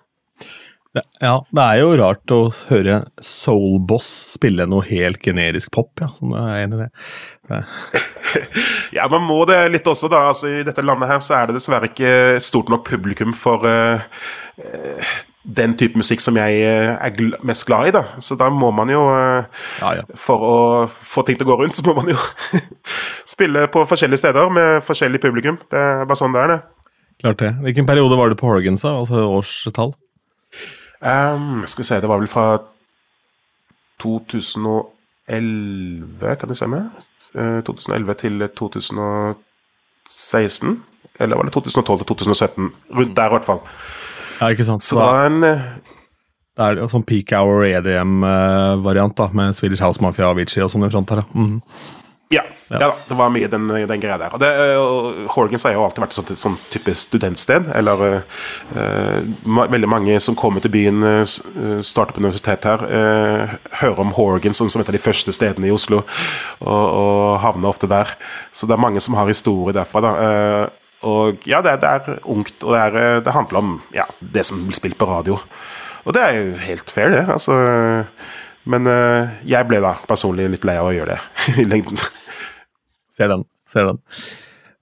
Ja, 0.93 1.45
det 1.49 1.63
er 1.63 1.79
jo 1.82 1.95
rart 1.97 2.32
å 2.36 2.51
høre 2.69 2.99
Soulboss 3.17 4.10
spille 4.36 4.67
noe 4.69 4.86
helt 4.86 5.23
generisk 5.25 5.71
pop, 5.73 5.89
ja. 5.99 6.08
Som 6.13 6.36
jeg 6.38 6.43
er 6.51 6.67
enig 6.67 6.77
i 6.77 6.84
det. 6.84 6.89
det. 7.49 7.62
ja, 8.99 9.08
man 9.10 9.25
må 9.25 9.39
det 9.49 9.71
litt 9.73 9.89
også, 9.89 10.08
da. 10.08 10.27
Altså, 10.29 10.47
I 10.47 10.63
dette 10.67 10.86
landet 10.86 11.10
her 11.10 11.19
så 11.19 11.34
er 11.39 11.49
det 11.49 11.58
dessverre 11.58 11.89
ikke 11.89 12.39
stort 12.45 12.69
nok 12.69 12.86
publikum 12.86 13.34
for 13.34 13.65
uh, 13.65 14.06
den 15.43 15.75
type 15.79 15.99
musikk 15.99 16.21
som 16.23 16.38
jeg 16.39 16.51
uh, 16.63 16.95
er 16.95 17.12
gl 17.15 17.34
mest 17.43 17.65
glad 17.67 17.88
i, 17.89 17.91
da. 17.95 18.03
Så 18.23 18.36
da 18.39 18.47
må 18.53 18.71
man 18.75 18.89
jo 18.91 19.01
uh, 19.12 19.43
ja, 19.82 19.89
ja. 19.99 20.03
For 20.19 20.38
å 20.47 20.58
få 20.88 21.21
ting 21.27 21.38
til 21.39 21.47
å 21.47 21.51
gå 21.51 21.58
rundt, 21.63 21.75
så 21.77 21.84
må 21.88 21.93
man 21.99 22.10
jo 22.13 22.19
spille 23.29 23.60
på 23.71 23.79
forskjellige 23.89 24.21
steder 24.23 24.45
med 24.53 24.69
forskjellig 24.88 25.19
publikum. 25.23 25.58
Det 25.71 25.79
er 25.79 26.06
bare 26.08 26.19
sånn 26.19 26.36
det 26.36 26.41
er, 26.43 26.49
det. 26.56 26.62
Klart 27.23 27.39
det. 27.43 27.51
Hvilken 27.67 27.89
periode 27.89 28.15
var 28.19 28.27
du 28.29 28.36
på 28.39 28.49
Horgans. 28.49 28.84
Altså 28.88 29.15
årstall? 29.27 29.91
Um, 31.03 31.63
skal 31.67 31.82
vi 31.84 31.89
se, 31.89 32.01
det 32.03 32.12
var 32.12 32.19
vel 32.21 32.32
fra 32.32 32.45
2011, 34.03 36.38
kan 36.39 36.49
det 36.51 36.58
stemme? 36.60 36.79
meg 36.79 36.89
2011 37.65 38.13
til 38.21 38.49
2016. 38.58 40.84
Eller 41.19 41.36
var 41.36 41.43
det 41.43 41.53
2012 41.53 41.99
til 41.99 42.08
2017? 42.08 42.73
Rundt 42.95 43.17
der, 43.17 43.25
i 43.25 43.29
hvert 43.29 43.45
fall. 43.45 43.60
Ja, 44.43 44.51
ikke 44.51 44.67
sant. 44.67 44.84
Så 44.84 44.99
da, 44.99 45.08
da 45.08 45.25
en 45.29 45.43
uh, 45.47 45.91
det 46.53 46.65
er 46.67 46.84
jo 46.84 46.86
sånn 46.91 47.06
peak 47.08 47.32
hour 47.34 47.63
EDM-variant, 47.65 49.15
da, 49.17 49.25
med 49.34 49.56
Swedish 49.58 49.82
House 49.82 50.03
Mafia, 50.03 50.27
Avicii 50.29 50.62
og 50.62 50.69
sånn 50.69 50.86
i 50.86 50.89
front 50.93 51.10
her. 51.10 51.23
Mm 51.34 51.47
-hmm. 51.47 51.62
Ja, 52.34 52.43
ja. 52.67 52.77
ja 52.79 52.95
det 53.08 53.15
var 53.15 53.29
mye 53.29 53.47
den, 53.47 53.67
den 53.67 54.01
greia 54.01 54.17
der. 54.17 54.34
Og 54.34 54.39
det, 54.39 54.49
uh, 54.77 55.25
Horgans 55.34 55.63
har 55.63 55.73
jo 55.73 55.84
alltid 55.84 56.03
vært 56.03 56.13
et 56.13 56.19
sånt, 56.19 56.38
sånn 56.39 56.58
type 56.69 56.93
studentsted. 56.95 57.71
Eller 57.73 58.23
uh, 58.75 59.67
veldig 59.71 59.89
mange 59.89 60.19
som 60.19 60.36
kommer 60.36 60.62
til 60.62 60.73
byen, 60.73 61.03
uh, 61.03 61.82
starter 61.82 62.13
på 62.13 62.21
universitet 62.21 62.63
her, 62.63 62.86
uh, 62.86 63.58
hører 63.82 63.99
om 63.99 64.13
Horgans 64.13 64.58
som, 64.58 64.69
som, 64.69 64.82
et 64.82 64.89
av 64.89 64.93
de 64.93 65.01
første 65.01 65.34
stedene 65.34 65.67
i 65.67 65.71
Oslo, 65.73 66.03
og, 66.60 66.86
og 67.01 67.39
havner 67.39 67.69
ofte 67.69 67.88
der. 67.88 68.13
Så 68.51 68.67
det 68.67 68.73
er 68.73 68.86
mange 68.86 69.01
som 69.01 69.13
har 69.15 69.27
historie 69.27 69.73
derfra. 69.73 70.01
da. 70.01 70.13
Og 71.07 71.47
ja, 71.49 71.61
det, 71.65 71.77
det, 71.83 71.89
er 71.89 72.21
ungt, 72.29 72.55
og 72.63 72.75
det, 72.75 72.81
er, 72.81 73.19
det 73.25 73.35
handler 73.35 73.59
om 73.59 73.75
ja, 73.95 74.07
det 74.19 74.45
som 74.47 74.63
blir 74.67 74.77
spilt 74.77 74.97
på 74.99 75.09
radio. 75.09 75.37
Og 76.03 76.15
det 76.15 76.23
er 76.23 76.39
jo 76.39 76.57
helt 76.63 76.91
fair, 76.91 77.13
det. 77.15 77.27
altså 77.31 77.57
men 78.63 78.87
jeg 79.43 79.67
ble 79.67 79.81
da 79.83 79.89
personlig 80.07 80.45
litt 80.53 80.63
lei 80.63 80.77
av 80.79 80.87
å 80.87 80.93
gjøre 80.95 81.17
det 81.17 81.55
i 81.63 81.67
lengden. 81.67 81.99
Ser 83.11 83.27
den. 83.33 83.43
Ser 83.67 83.89
den. 83.89 83.99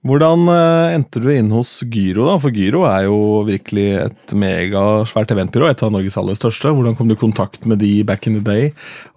Hvordan 0.02 0.48
uh, 0.50 0.90
endte 0.90 1.20
du 1.22 1.28
inn 1.30 1.52
hos 1.54 1.76
Gyro, 1.86 2.24
da? 2.26 2.34
For 2.42 2.54
Gyro 2.54 2.82
er 2.88 3.04
jo 3.06 3.18
virkelig 3.46 3.86
et 4.02 4.34
megasvært 4.34 5.30
eventbyrå. 5.30 5.68
Et 5.70 5.84
av 5.86 5.92
Norges 5.94 6.18
aller 6.18 6.38
største. 6.38 6.72
Hvordan 6.74 6.96
kom 6.98 7.10
du 7.10 7.14
i 7.14 7.20
kontakt 7.20 7.68
med 7.70 7.78
de 7.84 7.92
back 8.06 8.26
in 8.26 8.40
the 8.40 8.42
day, 8.42 8.72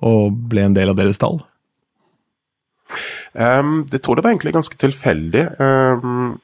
og 0.05 0.35
ble 0.51 0.67
en 0.67 0.77
del 0.77 0.93
av 0.93 0.99
deres 0.99 1.21
tall? 1.21 1.41
Um, 3.33 3.87
det 3.89 4.03
tror 4.05 4.19
jeg 4.19 4.27
var 4.27 4.35
egentlig 4.35 4.53
ganske 4.59 4.77
tilfeldig. 4.85 5.47
Um, 5.57 6.35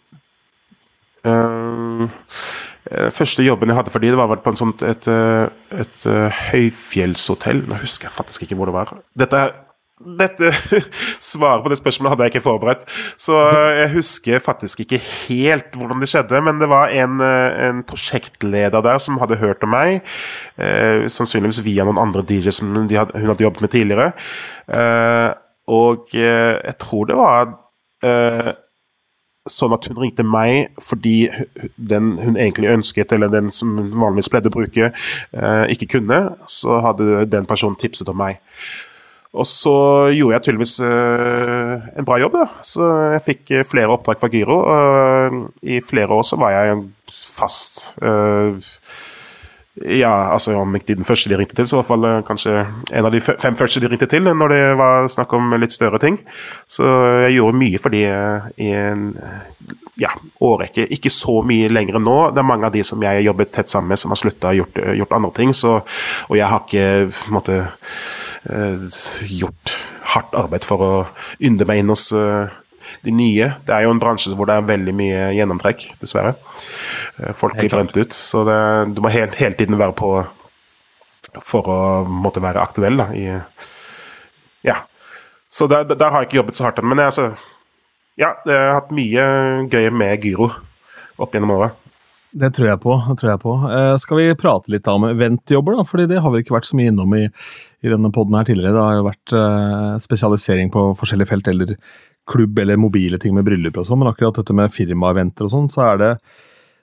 første 3.14 3.44
jobben 3.46 3.70
jeg 3.70 3.78
hadde 3.78 3.94
for 3.94 4.04
de, 4.04 4.10
det 4.12 4.20
var 4.20 4.32
på 4.42 4.54
sånt, 4.58 4.82
et, 4.82 5.06
et, 5.08 5.84
et, 5.84 6.08
høyfjellshotell. 6.52 7.62
Nå 7.70 7.82
husker 7.84 8.10
jeg 8.10 8.16
faktisk 8.16 8.48
ikke 8.48 8.58
hvor 8.60 8.72
det 8.72 8.78
var. 8.80 8.96
Dette 9.18 9.44
dette 10.02 10.52
svaret 11.32 11.64
på 11.64 11.72
det 11.72 11.78
spørsmålet 11.80 12.14
hadde 12.14 12.26
jeg 12.26 12.34
ikke 12.34 12.46
forberedt. 12.46 12.86
Så 13.22 13.38
jeg 13.78 13.92
husker 13.96 14.44
faktisk 14.44 14.84
ikke 14.84 15.02
helt 15.02 15.76
hvordan 15.78 16.02
det 16.02 16.10
skjedde, 16.12 16.42
men 16.46 16.62
det 16.62 16.70
var 16.72 16.94
en, 16.96 17.22
en 17.22 17.84
prosjektleder 17.88 18.84
der 18.86 19.02
som 19.04 19.20
hadde 19.22 19.40
hørt 19.42 19.64
om 19.66 19.74
meg. 19.76 20.02
Eh, 20.58 21.08
sannsynligvis 21.12 21.64
via 21.66 21.86
noen 21.88 22.02
andre 22.02 22.26
DJ 22.28 22.54
som 22.56 22.74
hun 22.74 22.90
hadde 22.90 23.46
jobbet 23.46 23.64
med 23.66 23.74
tidligere. 23.74 24.12
Eh, 24.72 25.30
og 25.72 26.16
eh, 26.18 26.58
jeg 26.58 26.78
tror 26.82 27.08
det 27.10 27.20
var 27.20 27.56
eh, 28.06 28.52
sånn 29.50 29.74
at 29.74 29.88
hun 29.90 29.98
ringte 29.98 30.26
meg 30.28 30.76
fordi 30.82 31.26
den 31.76 32.14
hun 32.22 32.38
egentlig 32.38 32.70
ønsket, 32.76 33.16
eller 33.16 33.32
den 33.34 33.50
som 33.54 33.74
hun 33.80 33.90
vanligvis 33.96 34.30
pleide 34.32 34.52
å 34.52 34.54
bruke, 34.54 34.92
eh, 34.94 35.66
ikke 35.74 35.90
kunne. 35.98 36.22
Så 36.52 36.82
hadde 36.86 37.26
den 37.32 37.50
personen 37.50 37.80
tipset 37.82 38.10
om 38.12 38.20
meg. 38.22 38.42
Og 39.32 39.48
så 39.48 39.74
gjorde 40.12 40.36
jeg 40.36 40.44
tydeligvis 40.44 40.74
uh, 40.84 41.78
en 41.96 42.08
bra 42.08 42.18
jobb, 42.20 42.34
da. 42.36 42.48
Så 42.68 42.84
jeg 43.14 43.24
fikk 43.30 43.54
flere 43.70 43.94
oppdrag 43.94 44.20
fra 44.20 44.28
Gyro. 44.28 44.58
Og 44.60 45.38
i 45.64 45.80
flere 45.80 46.18
år 46.18 46.26
så 46.28 46.36
var 46.42 46.52
jeg 46.52 46.82
fast. 47.32 47.94
Uh, 48.04 48.60
ja, 49.86 50.12
altså 50.34 50.56
om 50.60 50.76
ikke 50.78 50.96
den 50.96 51.08
første 51.08 51.32
de 51.32 51.38
ringte 51.40 51.58
til, 51.58 51.68
så 51.68 51.78
i 51.78 51.80
hvert 51.80 51.90
fall 51.90 52.08
uh, 52.08 52.18
kanskje 52.28 52.56
en 52.62 53.08
av 53.08 53.14
de 53.14 53.22
fem 53.22 53.58
første 53.60 53.82
de 53.84 53.92
ringte 53.92 54.10
til 54.12 54.28
når 54.28 54.54
det 54.54 54.64
var 54.80 55.10
snakk 55.12 55.34
om 55.38 55.54
litt 55.62 55.76
større 55.76 56.02
ting. 56.02 56.20
Så 56.70 56.88
jeg 57.26 57.38
gjorde 57.40 57.62
mye 57.62 57.82
for 57.82 57.94
de 57.94 58.06
i 58.62 58.72
en 58.78 59.12
ja, 60.02 60.14
årrekke. 60.42 60.88
Ikke 60.96 61.12
så 61.14 61.42
mye 61.46 61.70
lenger 61.72 62.00
enn 62.00 62.08
nå. 62.08 62.18
Det 62.34 62.42
er 62.42 62.48
mange 62.48 62.70
av 62.70 62.74
de 62.74 62.84
som 62.88 63.02
jeg 63.04 63.22
har 63.22 63.28
jobbet 63.28 63.54
tett 63.54 63.70
sammen 63.70 63.94
med, 63.94 64.02
som 64.02 64.14
har 64.14 64.22
slutta 64.22 64.54
og 64.54 64.64
gjort, 64.64 64.82
gjort, 64.98 65.16
andre 65.20 65.34
ting. 65.38 65.54
Så, 65.58 65.78
og 66.30 66.40
jeg 66.40 66.50
har 66.50 66.66
ikke 66.66 67.34
måte 67.34 67.62
Eh, 68.44 68.78
gjort 69.30 69.76
hardt 70.16 70.34
arbeid 70.34 70.66
for 70.66 70.82
å 70.82 70.94
ynde 71.46 71.68
meg 71.70 71.84
inn 71.84 71.92
hos 71.94 72.08
eh, 72.18 72.50
de 73.06 73.14
nye. 73.16 73.50
Det 73.68 73.76
er 73.76 73.86
jo 73.86 73.94
en 73.94 74.02
bransje 74.02 74.34
hvor 74.38 74.50
det 74.50 74.58
er 74.58 74.70
veldig 74.70 74.94
mye 74.98 75.26
gjennomtrekk, 75.38 75.88
dessverre. 76.02 76.36
Eh, 77.18 77.34
folk 77.38 77.58
blir 77.60 77.72
brent 77.74 77.98
ut, 77.98 78.16
så 78.16 78.46
det, 78.48 78.60
du 78.96 79.04
må 79.04 79.14
hele, 79.14 79.34
hele, 79.40 79.58
tiden 79.60 79.80
være 79.82 79.98
på 79.98 80.14
for 81.46 81.68
å 81.72 81.82
måtte 82.06 82.44
være 82.44 82.64
aktuell. 82.64 83.00
Da, 83.00 83.12
i, 83.16 83.28
ja. 84.68 84.82
Så 85.52 85.68
der, 85.72 85.86
der, 85.92 86.10
har 86.10 86.24
jeg 86.24 86.32
ikke 86.32 86.42
jobbet 86.42 86.60
så 86.60 86.68
hardt 86.68 86.82
ennå. 86.82 86.92
Men 86.92 87.06
jeg, 87.06 87.14
altså, 87.14 87.30
ja, 88.20 88.34
jeg 88.48 88.58
har 88.58 88.82
hatt 88.82 88.92
mye 88.96 89.30
gøy 89.72 89.92
med 89.96 90.28
gyro 90.28 90.52
opp 91.22 91.36
gjennom 91.36 91.56
året. 91.58 91.78
Det 92.32 92.48
tror 92.56 92.70
jeg 92.70 92.80
på. 92.80 92.94
det 93.10 93.18
tror 93.20 93.30
jeg 93.34 93.42
på. 93.44 93.54
Eh, 93.68 93.94
skal 94.00 94.20
vi 94.22 94.38
prate 94.40 94.72
litt 94.72 94.88
om 94.88 95.04
eventjobber, 95.10 95.76
da? 95.76 95.84
Fordi 95.88 96.06
det 96.08 96.22
har 96.24 96.32
vi 96.32 96.44
ikke 96.44 96.56
vært 96.56 96.70
så 96.70 96.78
mye 96.80 96.92
innom 96.94 97.12
i, 97.18 97.26
i 97.84 97.92
denne 97.92 98.12
poden 98.16 98.38
her 98.40 98.48
tidligere. 98.48 98.78
Det 98.78 98.86
har 98.86 99.00
jo 99.00 99.08
vært 99.10 99.34
eh, 99.36 99.98
spesialisering 100.06 100.72
på 100.72 100.86
forskjellige 101.00 101.32
felt, 101.34 101.50
eller 101.52 101.76
klubb 102.32 102.60
eller 102.64 102.80
mobile 102.80 103.20
ting 103.22 103.36
med 103.36 103.46
bryllup 103.48 103.82
og 103.82 103.90
sånn, 103.90 104.00
men 104.02 104.12
akkurat 104.12 104.40
dette 104.40 104.56
med 104.56 104.74
firmaeventer 104.74 105.48
og 105.48 105.54
sånn, 105.54 105.70
så 105.72 105.80
er 105.92 106.02
det 106.02 106.12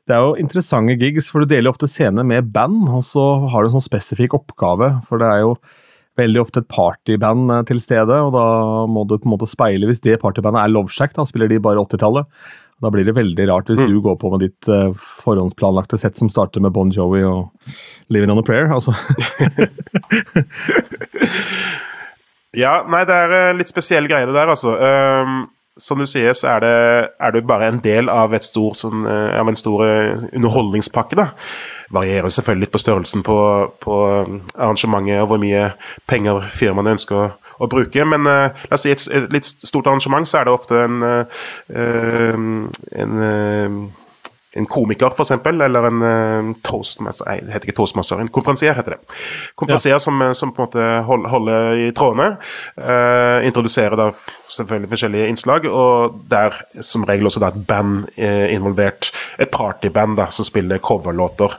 det 0.09 0.17
er 0.17 0.25
jo 0.25 0.39
interessante 0.41 0.97
gigs, 0.97 1.27
for 1.29 1.45
du 1.45 1.51
deler 1.51 1.69
ofte 1.69 1.85
scene 1.91 2.23
med 2.25 2.49
band, 2.55 2.87
og 2.89 3.03
så 3.05 3.25
har 3.53 3.61
du 3.61 3.69
en 3.69 3.77
sånn 3.77 3.85
spesifikk 3.85 4.33
oppgave. 4.39 4.89
For 5.05 5.21
det 5.21 5.29
er 5.29 5.43
jo 5.43 5.51
veldig 6.17 6.41
ofte 6.41 6.63
et 6.63 6.71
partyband 6.73 7.53
eh, 7.53 7.61
til 7.69 7.77
stede, 7.83 8.17
og 8.25 8.33
da 8.33 8.45
må 8.89 9.03
du 9.05 9.19
på 9.19 9.29
en 9.29 9.35
måte 9.35 9.51
speile 9.51 9.85
Hvis 9.91 10.01
det 10.07 10.23
partybandet 10.23 10.63
er 10.63 10.73
Loveshack, 10.73 11.13
da 11.17 11.27
spiller 11.29 11.49
de 11.53 11.61
bare 11.61 11.83
80-tallet. 11.85 12.25
Da 12.81 12.89
blir 12.95 13.05
det 13.05 13.19
veldig 13.19 13.45
rart 13.51 13.69
hvis 13.69 13.83
mm. 13.83 13.91
du 13.91 13.99
går 14.01 14.17
på 14.23 14.31
med 14.33 14.41
ditt 14.47 14.63
uh, 14.71 14.95
forhåndsplanlagte 14.97 15.99
sett 16.01 16.17
som 16.17 16.31
starter 16.31 16.63
med 16.63 16.73
Bon 16.73 16.91
Jovi 16.95 17.23
og 17.27 17.51
Living 18.09 18.31
on 18.33 18.41
a 18.41 18.47
Prayer. 18.47 18.73
altså. 18.73 18.97
ja, 22.57 22.83
nei, 22.89 23.05
det 23.09 23.15
er 23.15 23.37
en 23.39 23.61
litt 23.61 23.71
spesiell 23.71 24.09
greie, 24.09 24.27
det 24.29 24.37
der, 24.37 24.53
altså. 24.55 24.75
Um, 24.79 25.47
som 25.79 26.01
du 26.01 26.09
sier, 26.11 26.33
så 26.35 26.57
er, 26.57 26.65
det, 26.65 26.71
er 27.23 27.35
du 27.35 27.43
bare 27.47 27.69
en 27.71 27.77
del 27.85 28.09
av, 28.11 28.33
stor, 28.43 28.73
sånn, 28.75 29.05
eh, 29.07 29.37
av 29.39 29.47
en 29.47 29.59
stor 29.59 29.85
eh, 29.87 30.25
underholdningspakke. 30.35 31.15
da. 31.15 31.29
Varierer 31.95 32.35
selvfølgelig 32.35 32.67
litt 32.67 32.73
på 32.75 32.81
størrelsen 32.83 33.23
på, 33.23 33.37
på 33.79 33.99
arrangementet 34.57 35.23
og 35.23 35.29
hvor 35.31 35.39
mye 35.39 35.69
penger 36.11 36.49
firmaene 36.51 36.97
ønsker 36.97 37.21
å 37.21 37.29
å 37.59 37.69
bruke. 37.71 38.05
Men 38.09 38.27
uh, 38.29 38.67
la 38.69 38.79
oss 38.79 38.87
si 38.87 38.93
et, 38.95 39.05
et, 39.15 39.29
litt 39.35 39.49
stort 39.49 39.89
arrangement, 39.91 40.29
så 40.29 40.41
er 40.41 40.49
det 40.49 40.55
ofte 40.55 40.83
en, 40.85 41.03
uh, 41.03 42.39
en 43.03 43.23
en 44.57 44.67
komiker, 44.67 45.13
f.eks., 45.13 45.33
eller 45.47 45.89
en 45.91 46.03
uh, 46.03 46.51
toastmaster 46.65 47.29
Nei, 47.29 47.39
det 47.45 47.53
heter 47.53 47.69
ikke 47.69 47.79
toastmaster, 47.81 48.21
en 48.23 48.31
konferansier 48.33 48.77
heter 48.79 48.97
det. 48.97 49.17
Konferansier 49.59 49.97
ja. 49.97 50.03
som, 50.03 50.23
som, 50.37 50.55
på 50.55 50.63
en 50.63 50.69
måte 50.69 50.87
holder, 51.09 51.33
holder 51.35 51.83
i 51.83 51.89
trådene. 51.97 52.29
Uh, 52.79 53.45
introduserer 53.49 53.99
da 53.99 54.11
selvfølgelig 54.49 54.93
forskjellige 54.95 55.33
innslag, 55.33 55.69
og 55.69 56.23
der 56.31 56.57
som 56.85 57.05
regel 57.09 57.29
også 57.29 57.43
da 57.45 57.53
et 57.53 57.67
band 57.69 58.09
uh, 58.17 58.47
involvert. 58.55 59.13
Et 59.39 59.53
partyband 59.53 60.17
da, 60.19 60.31
som 60.35 60.49
spiller 60.49 60.81
coverlåter. 60.83 61.59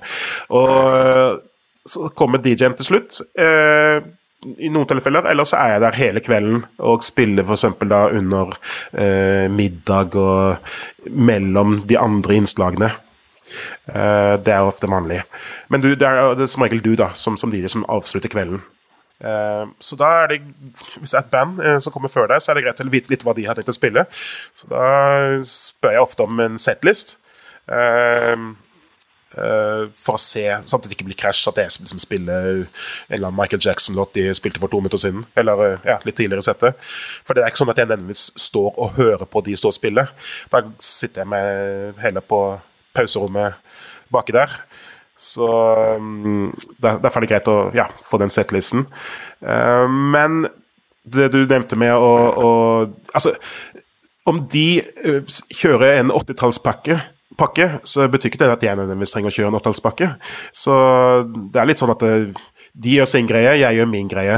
Og 0.58 1.46
så 1.90 2.10
kommer 2.18 2.42
DJ-en 2.42 2.76
til 2.78 2.90
slutt. 2.90 3.22
Uh, 3.38 4.02
i 4.40 4.70
noen 4.72 4.88
tilfeller, 4.88 5.26
eller 5.28 5.48
så 5.48 5.58
er 5.60 5.74
jeg 5.74 5.84
der 5.84 6.00
hele 6.00 6.24
kvelden 6.24 6.64
og 6.78 7.04
spiller 7.04 7.44
f.eks. 7.44 7.66
da 7.92 8.06
under 8.16 8.56
eh, 8.94 9.46
middag 9.52 10.16
og 10.16 11.12
mellom 11.12 11.82
de 11.90 11.98
andre 12.00 12.40
innslagene. 12.40 12.92
Eh, 13.90 14.36
det 14.46 14.54
er 14.56 14.64
ofte 14.64 14.90
vanlig. 14.92 15.22
Men 15.68 15.84
du, 15.84 15.92
det, 15.92 16.08
er, 16.08 16.36
det 16.40 16.46
er 16.46 16.52
som 16.54 16.64
regel 16.64 16.84
du 16.86 16.94
da, 17.00 17.12
som, 17.20 17.38
som 17.38 17.52
de 17.52 17.64
som 17.68 17.84
avslutter 17.92 18.32
kvelden. 18.32 18.62
Eh, 19.20 19.66
så 19.84 20.00
da 20.00 20.14
er 20.22 20.32
det, 20.32 20.40
hvis 21.02 21.12
det 21.12 21.20
er 21.20 21.26
et 21.26 21.34
band 21.34 21.60
eh, 21.60 21.80
som 21.84 21.94
kommer 21.94 22.12
før 22.12 22.32
deg, 22.32 22.40
så 22.40 22.54
er 22.54 22.60
det 22.60 22.68
greit 22.68 22.84
å 22.86 22.90
vite 22.94 23.12
litt 23.12 23.28
hva 23.28 23.36
de 23.36 23.48
har 23.50 23.60
tenkt 23.60 23.74
å 23.74 23.76
spille. 23.76 24.06
Så 24.56 24.72
da 24.72 24.86
spør 25.48 25.98
jeg 25.98 26.06
ofte 26.06 26.28
om 26.30 26.46
en 26.46 26.60
setlist. 26.62 27.18
Uh, 27.70 28.56
for 29.30 30.16
å 30.16 30.22
se, 30.22 30.42
sånn 30.66 30.80
at 30.80 30.88
det 30.88 30.96
ikke 30.96 31.06
blir 31.06 31.18
krasj, 31.20 31.44
at 31.50 31.60
det 31.60 31.66
er 31.68 31.74
som 31.74 31.84
liksom 31.86 32.02
spiller 32.02 32.48
en 32.64 32.64
eller 33.14 33.28
annen 33.28 33.38
Michael 33.38 33.62
Jackson-låt 33.62 34.16
de 34.18 34.26
spilte 34.34 34.62
for 34.62 34.72
to 34.72 34.80
minutter 34.82 35.02
siden. 35.02 35.26
Eller 35.38 35.62
uh, 35.62 35.86
ja, 35.86 36.00
litt 36.08 36.18
tidligere 36.18 36.42
i 36.42 36.48
settet. 36.48 36.80
For 37.28 37.38
det 37.38 37.44
er 37.44 37.54
ikke 37.54 37.62
sånn 37.62 37.74
at 37.74 37.82
jeg 37.82 37.90
nødvendigvis 37.90 38.26
står 38.42 38.72
og 38.74 38.98
hører 38.98 39.30
på 39.30 39.44
de 39.46 39.58
står 39.60 39.74
og 39.74 39.78
spiller. 39.78 40.14
Da 40.50 40.64
sitter 40.82 41.24
jeg 41.24 41.32
med 41.36 42.02
hele 42.02 42.24
på 42.26 42.42
pauserommet 42.98 43.60
baki 44.14 44.34
der. 44.34 44.56
Så 45.20 45.46
um, 46.00 46.50
derfor 46.82 47.20
er 47.20 47.26
det 47.26 47.32
greit 47.34 47.52
å 47.52 47.60
ja, 47.76 47.90
få 48.08 48.22
den 48.22 48.34
settlisten. 48.34 48.88
Uh, 49.44 49.86
men 49.86 50.48
det 51.10 51.30
du 51.34 51.44
nevnte 51.44 51.78
med 51.80 51.94
å, 51.96 52.14
å 52.34 52.50
Altså, 53.14 53.34
om 54.30 54.44
de 54.52 54.82
kjører 55.50 56.00
en 56.00 56.12
80-tallspakke 56.14 57.00
pakke, 57.40 57.68
så 57.88 58.08
betyr 58.12 58.32
ikke 58.32 58.42
det 58.44 58.52
at 58.54 58.66
jeg 58.68 58.80
nødvendigvis 58.80 59.16
trenger 59.16 59.32
å 59.32 59.38
kjøre 59.38 59.52
en 59.54 59.60
åttallspakke. 59.60 60.10
Så 60.56 60.76
det 61.54 61.62
er 61.62 61.70
litt 61.70 61.82
sånn 61.82 61.94
at 61.94 62.04
det, 62.06 62.14
de 62.80 62.98
gjør 63.00 63.10
sin 63.10 63.30
greie, 63.30 63.56
jeg 63.60 63.80
gjør 63.80 63.90
min 63.90 64.12
greie. 64.12 64.38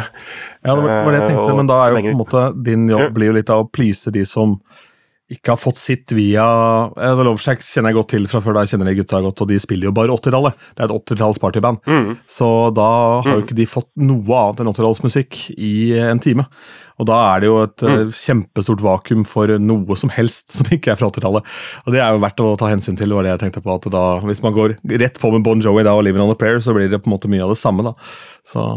Ja, 0.62 0.76
det 0.76 0.86
var 0.86 1.12
det 1.12 1.20
jeg 1.20 1.34
tenkte, 1.34 1.58
men 1.58 1.70
da 1.70 1.82
er 1.82 1.96
jo 1.96 2.06
på 2.06 2.14
en 2.14 2.22
måte 2.22 2.46
din 2.70 2.88
jobb 2.90 3.12
blir 3.18 3.32
jo 3.32 3.38
litt 3.40 3.52
av 3.54 3.66
å 3.66 3.70
please 3.70 4.14
de 4.14 4.26
som 4.30 4.60
ikke 5.32 5.54
har 5.54 5.60
fått 5.62 5.80
sitt 5.80 6.12
via 6.16 6.44
ja, 6.44 7.12
The 7.16 7.26
Loveshack 7.26 7.64
kjenner 7.64 7.92
jeg 7.92 8.00
godt 8.02 8.12
til 8.14 8.28
fra 8.32 8.42
før, 8.44 8.60
jeg 8.62 8.74
kjenner 8.74 8.90
de 8.90 8.98
gutta 9.00 9.22
godt, 9.24 9.44
og 9.44 9.50
de 9.52 9.60
spiller 9.64 9.88
jo 9.88 9.96
bare 9.96 10.14
80-tallet. 10.14 10.68
Det 10.76 10.84
er 10.84 10.90
et 10.92 11.12
80-talls 11.12 11.42
partyband. 11.42 11.82
Mm. 11.88 12.14
Så 12.30 12.48
da 12.76 12.88
har 13.24 13.30
jo 13.30 13.40
mm. 13.40 13.46
ikke 13.46 13.60
de 13.62 13.68
fått 13.70 13.90
noe 14.02 14.40
annet 14.42 14.62
enn 14.62 14.72
80-tallsmusikk 14.74 15.40
i 15.56 15.74
en 16.04 16.22
time. 16.24 16.48
Og 17.02 17.08
da 17.10 17.18
er 17.32 17.42
det 17.42 17.50
jo 17.50 17.58
et 17.64 17.86
mm. 17.86 17.94
uh, 18.12 18.14
kjempestort 18.14 18.84
vakuum 18.86 19.24
for 19.26 19.56
noe 19.62 19.98
som 19.98 20.12
helst 20.14 20.58
som 20.58 20.70
ikke 20.70 20.94
er 20.94 21.00
fra 21.00 21.10
80-tallet. 21.10 21.48
Og 21.86 21.96
det 21.96 22.04
er 22.04 22.14
jo 22.14 22.24
verdt 22.28 22.44
å 22.46 22.54
ta 22.60 22.70
hensyn 22.70 23.00
til, 23.00 23.16
var 23.16 23.26
det 23.26 23.34
jeg 23.34 23.46
tenkte 23.46 23.64
på. 23.66 23.78
at 23.80 23.88
da, 23.94 24.06
Hvis 24.28 24.44
man 24.46 24.56
går 24.58 24.78
rett 25.02 25.22
på 25.22 25.34
med 25.34 25.48
Bon 25.48 25.64
Jovi 25.64 25.88
da, 25.88 25.96
og 25.98 26.06
Living 26.06 26.24
on 26.24 26.34
a 26.36 26.38
Prayer, 26.38 26.62
så 26.62 26.76
blir 26.78 26.92
det 26.92 27.02
på 27.02 27.10
en 27.10 27.16
måte 27.16 27.32
mye 27.32 27.46
av 27.48 27.56
det 27.56 27.62
samme. 27.62 27.88
da. 27.88 27.96
Så 28.48 28.68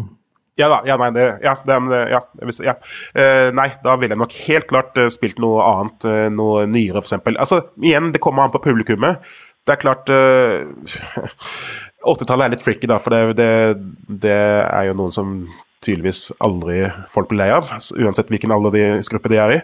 ja 0.60 0.68
da. 0.70 0.82
Ja, 0.86 0.96
nei, 1.00 1.10
det, 1.14 1.24
ja, 1.42 1.56
det, 1.66 1.78
ja, 2.12 2.20
ja. 2.62 2.74
Uh, 3.16 3.48
nei, 3.56 3.68
da 3.82 3.96
ville 3.98 4.14
jeg 4.14 4.22
nok 4.22 4.36
helt 4.44 4.68
klart 4.70 5.00
uh, 5.00 5.08
spilt 5.12 5.40
noe 5.42 5.64
annet, 5.66 6.06
uh, 6.06 6.28
noe 6.30 6.62
nyere, 6.70 7.02
f.eks. 7.02 7.18
Altså, 7.34 7.60
igjen, 7.82 8.12
det 8.14 8.22
kommer 8.22 8.46
an 8.46 8.54
på 8.54 8.62
publikummet. 8.62 9.24
Det 9.64 9.74
er 9.74 9.80
klart 9.80 10.10
80-tallet 12.04 12.44
er 12.44 12.52
litt 12.52 12.62
tricky, 12.62 12.88
da, 12.90 12.98
for 13.00 13.14
det, 13.14 13.38
det, 13.38 13.50
det, 14.22 14.36
er 14.68 14.90
jo 14.90 14.98
noen 14.98 15.14
som 15.14 15.30
tydeligvis 15.84 16.26
aldri 16.44 16.82
folk 17.12 17.30
blir 17.30 17.40
lei 17.42 17.48
av, 17.52 17.72
uansett 17.72 18.28
hvilken 18.32 18.52
aldersgruppe 18.52 19.32
de 19.32 19.40
er 19.40 19.54
i. 19.56 19.58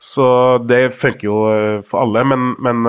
Så 0.00 0.28
det 0.68 0.92
funker 0.96 1.30
jo 1.30 1.38
for 1.88 2.04
alle, 2.04 2.26
men, 2.28 2.52
men 2.60 2.84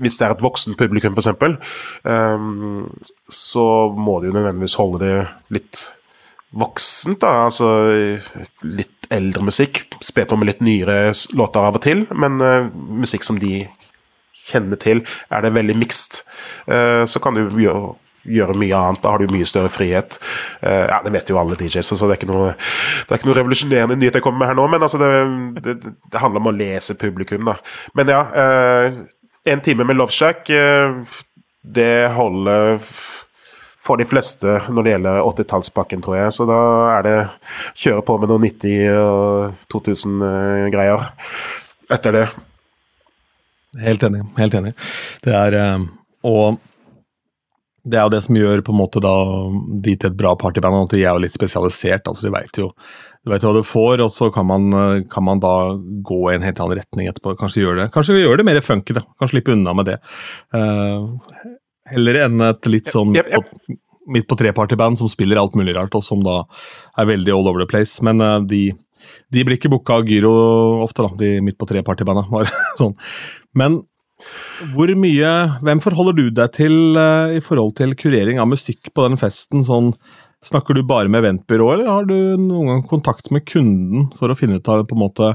hvis 0.00 0.16
det 0.18 0.26
er 0.26 0.34
et 0.34 0.42
voksen 0.42 0.78
publikum, 0.78 1.18
f.eks., 1.18 1.58
um, 2.06 2.86
så 3.30 3.66
må 3.98 4.20
de 4.20 4.30
jo 4.30 4.36
nødvendigvis 4.38 4.78
holde 4.80 5.02
det 5.02 5.16
litt 5.58 5.82
voksent, 6.50 7.20
da. 7.22 7.46
Altså 7.46 7.68
litt 8.66 9.08
eldre 9.10 9.44
musikk. 9.46 9.84
Spe 10.04 10.26
på 10.28 10.38
med 10.38 10.50
litt 10.50 10.62
nyere 10.64 11.12
låter 11.36 11.66
av 11.66 11.78
og 11.78 11.84
til, 11.84 12.04
men 12.14 12.42
uh, 12.42 12.70
musikk 12.74 13.26
som 13.26 13.40
de 13.40 13.64
kjenner 14.50 14.80
til. 14.80 15.04
Er 15.30 15.44
det 15.44 15.54
veldig 15.56 15.76
mixed, 15.78 16.22
uh, 16.70 17.06
så 17.06 17.22
kan 17.22 17.38
du 17.38 17.46
gjøre 17.60 17.96
gjøre 18.20 18.52
mye 18.60 18.76
annet. 18.76 19.00
Da 19.00 19.14
har 19.14 19.22
du 19.22 19.32
mye 19.32 19.46
større 19.48 19.70
frihet. 19.72 20.18
Uh, 20.60 20.84
ja, 20.90 20.98
Det 21.06 21.12
vet 21.14 21.30
jo 21.32 21.38
alle 21.40 21.56
DJs, 21.56 21.88
så 21.88 22.04
det 22.04 22.12
er 22.12 22.18
ikke 22.18 22.28
noe, 22.28 22.50
det 22.52 23.14
er 23.14 23.16
ikke 23.16 23.30
noe 23.30 23.36
revolusjonerende 23.38 23.96
nyhet 23.96 24.18
jeg 24.18 24.26
kommer 24.26 24.42
med 24.42 24.50
her 24.50 24.58
nå. 24.58 24.66
Men 24.68 24.84
altså, 24.84 25.00
det, 25.00 25.62
det, 25.64 25.94
det 26.12 26.20
handler 26.20 26.42
om 26.42 26.50
å 26.50 26.54
lese 26.58 26.98
publikum, 27.00 27.48
da. 27.48 27.56
Men 27.96 28.12
ja, 28.12 28.20
en 29.48 29.64
time 29.64 29.88
med 29.88 29.96
Love 29.96 30.12
Shack, 30.12 30.52
det 31.64 31.94
holder 32.12 32.84
for 33.90 33.98
de 33.98 34.06
fleste 34.06 34.56
når 34.70 34.86
det 34.86 34.94
gjelder 34.94 35.24
80-tallspakken, 35.24 36.04
tror 36.04 36.20
jeg. 36.20 36.34
Så 36.36 36.46
da 36.48 36.60
er 36.94 37.06
det 37.06 37.16
kjøre 37.82 38.06
på 38.06 38.18
med 38.22 38.30
noen 38.30 38.46
90- 38.46 39.02
og 39.02 39.66
2000-greier 39.74 41.06
etter 41.90 42.18
det. 42.20 42.26
Helt 43.82 44.02
enig. 44.06 44.24
Helt 44.38 44.58
enig. 44.58 44.74
Det 45.26 45.34
er 45.34 45.56
Og 46.26 46.58
det 47.90 47.96
er 47.96 48.04
jo 48.04 48.12
det 48.12 48.20
som 48.22 48.36
gjør 48.36 48.60
på 48.62 48.74
en 48.74 48.78
måte 48.78 49.00
da 49.02 49.14
de 49.82 49.94
til 49.96 50.10
et 50.10 50.18
bra 50.18 50.34
partyband, 50.38 50.84
at 50.84 50.92
de 50.94 51.00
er 51.00 51.14
jo 51.14 51.22
litt 51.24 51.34
spesialisert. 51.34 52.06
altså 52.06 52.26
De 52.26 52.34
vet 52.34 52.60
jo 52.60 52.68
du 53.20 53.32
hva 53.32 53.52
du 53.52 53.60
får, 53.66 54.00
og 54.00 54.10
så 54.12 54.30
kan 54.32 54.46
man, 54.48 54.70
kan 55.12 55.24
man, 55.24 55.40
da 55.42 55.76
gå 55.76 56.20
i 56.30 56.36
en 56.36 56.44
helt 56.44 56.60
annen 56.60 56.78
retning 56.78 57.08
etterpå. 57.10 57.34
Kanskje 57.40 57.64
gjøre 57.64 57.82
det 57.82 57.90
Kanskje 57.92 58.16
gjøre 58.16 58.40
det 58.40 58.46
mer 58.48 58.60
funky, 58.64 58.96
da. 58.96 59.04
Kanskje 59.18 59.34
slippe 59.34 59.52
unna 59.52 59.74
med 59.76 59.90
det. 59.90 59.98
Uh, 60.56 61.18
heller 61.90 62.20
enn 62.26 62.44
et 62.48 62.68
litt 62.70 62.90
sånn 62.92 63.14
yep, 63.16 63.30
yep. 63.30 63.50
På, 63.50 63.78
midt 64.10 64.28
på 64.30 64.38
tre-partyband 64.38 64.98
som 64.98 65.10
spiller 65.10 65.40
alt 65.40 65.56
mulig 65.58 65.74
rart, 65.76 65.94
og 65.94 66.04
som 66.04 66.22
da 66.24 66.42
er 66.98 67.10
veldig 67.10 67.34
all 67.34 67.50
over 67.50 67.62
the 67.62 67.68
place. 67.70 68.00
Men 68.06 68.22
uh, 68.24 68.38
de, 68.42 68.70
de, 69.32 69.44
blir 69.44 69.58
ikke 69.58 69.70
booka 69.72 70.00
av 70.00 70.08
Gyro 70.10 70.32
ofte, 70.84 71.04
da, 71.06 71.12
de 71.20 71.36
midt 71.44 71.58
på 71.60 71.68
tre-partybanda. 71.70 72.26
sånn. 72.80 72.96
Men 73.56 73.80
hvor 74.74 74.90
mye 75.00 75.28
Hvem 75.64 75.78
forholder 75.80 76.16
du 76.18 76.26
deg 76.36 76.50
til 76.52 76.98
uh, 76.98 77.32
i 77.32 77.40
forhold 77.44 77.78
til 77.78 77.94
kurering 77.98 78.40
av 78.42 78.50
musikk 78.50 78.90
på 78.94 79.06
den 79.06 79.20
festen? 79.20 79.64
Sånn, 79.66 79.94
snakker 80.44 80.76
du 80.76 80.82
bare 80.88 81.08
med 81.12 81.22
eventbyrå, 81.22 81.70
eller 81.74 81.88
har 81.92 82.08
du 82.08 82.16
noen 82.40 82.72
gang 82.72 82.82
kontakt 82.88 83.30
med 83.34 83.46
kunden 83.48 84.08
for 84.16 84.32
å 84.32 84.36
finne 84.36 84.60
ut 84.60 84.72
av 84.72 84.86
på 84.88 84.96
en 84.96 85.04
måte 85.04 85.32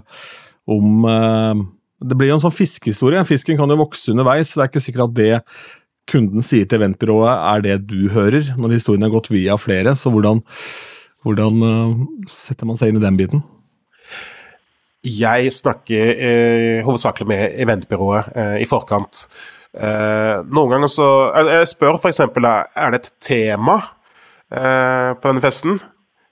om 0.65 1.05
uh, 1.05 1.53
Det 2.01 2.17
blir 2.17 2.31
jo 2.31 2.37
en 2.39 2.43
sånn 2.43 2.53
fiskehistorie. 2.53 3.25
Fisken 3.25 3.57
kan 3.57 3.71
jo 3.71 3.79
vokse 3.79 4.11
underveis. 4.13 4.51
så 4.51 4.59
Det 4.59 4.65
er 4.65 4.71
ikke 4.73 4.85
sikkert 4.85 5.07
at 5.07 5.17
det 5.17 5.33
kunden 6.09 6.45
sier 6.45 6.67
til 6.69 6.81
eventbyrået, 6.81 7.33
er 7.33 7.65
det 7.65 7.79
du 7.89 8.07
hører, 8.13 8.53
når 8.57 8.77
historien 8.77 9.05
har 9.05 9.13
gått 9.13 9.31
via 9.33 9.57
flere. 9.57 9.95
Så 9.97 10.11
hvordan, 10.13 10.43
hvordan 11.25 11.65
uh, 11.65 12.05
setter 12.29 12.69
man 12.69 12.79
seg 12.79 12.93
inn 12.93 13.01
i 13.01 13.05
den 13.05 13.19
biten? 13.19 13.43
Jeg 15.05 15.51
snakker 15.53 16.15
eh, 16.17 16.79
hovedsakelig 16.85 17.27
med 17.29 17.59
eventbyrået 17.61 18.31
eh, 18.33 18.55
i 18.63 18.65
forkant. 18.65 19.27
Eh, 19.75 20.39
noen 20.49 20.71
ganger 20.71 20.89
så 20.89 21.07
Jeg 21.35 21.67
spør 21.69 21.99
f.eks. 21.99 22.23
er 22.25 22.93
det 22.93 23.01
et 23.01 23.11
tema 23.21 23.75
eh, 24.49 25.11
på 25.13 25.29
denne 25.29 25.43
festen. 25.43 25.77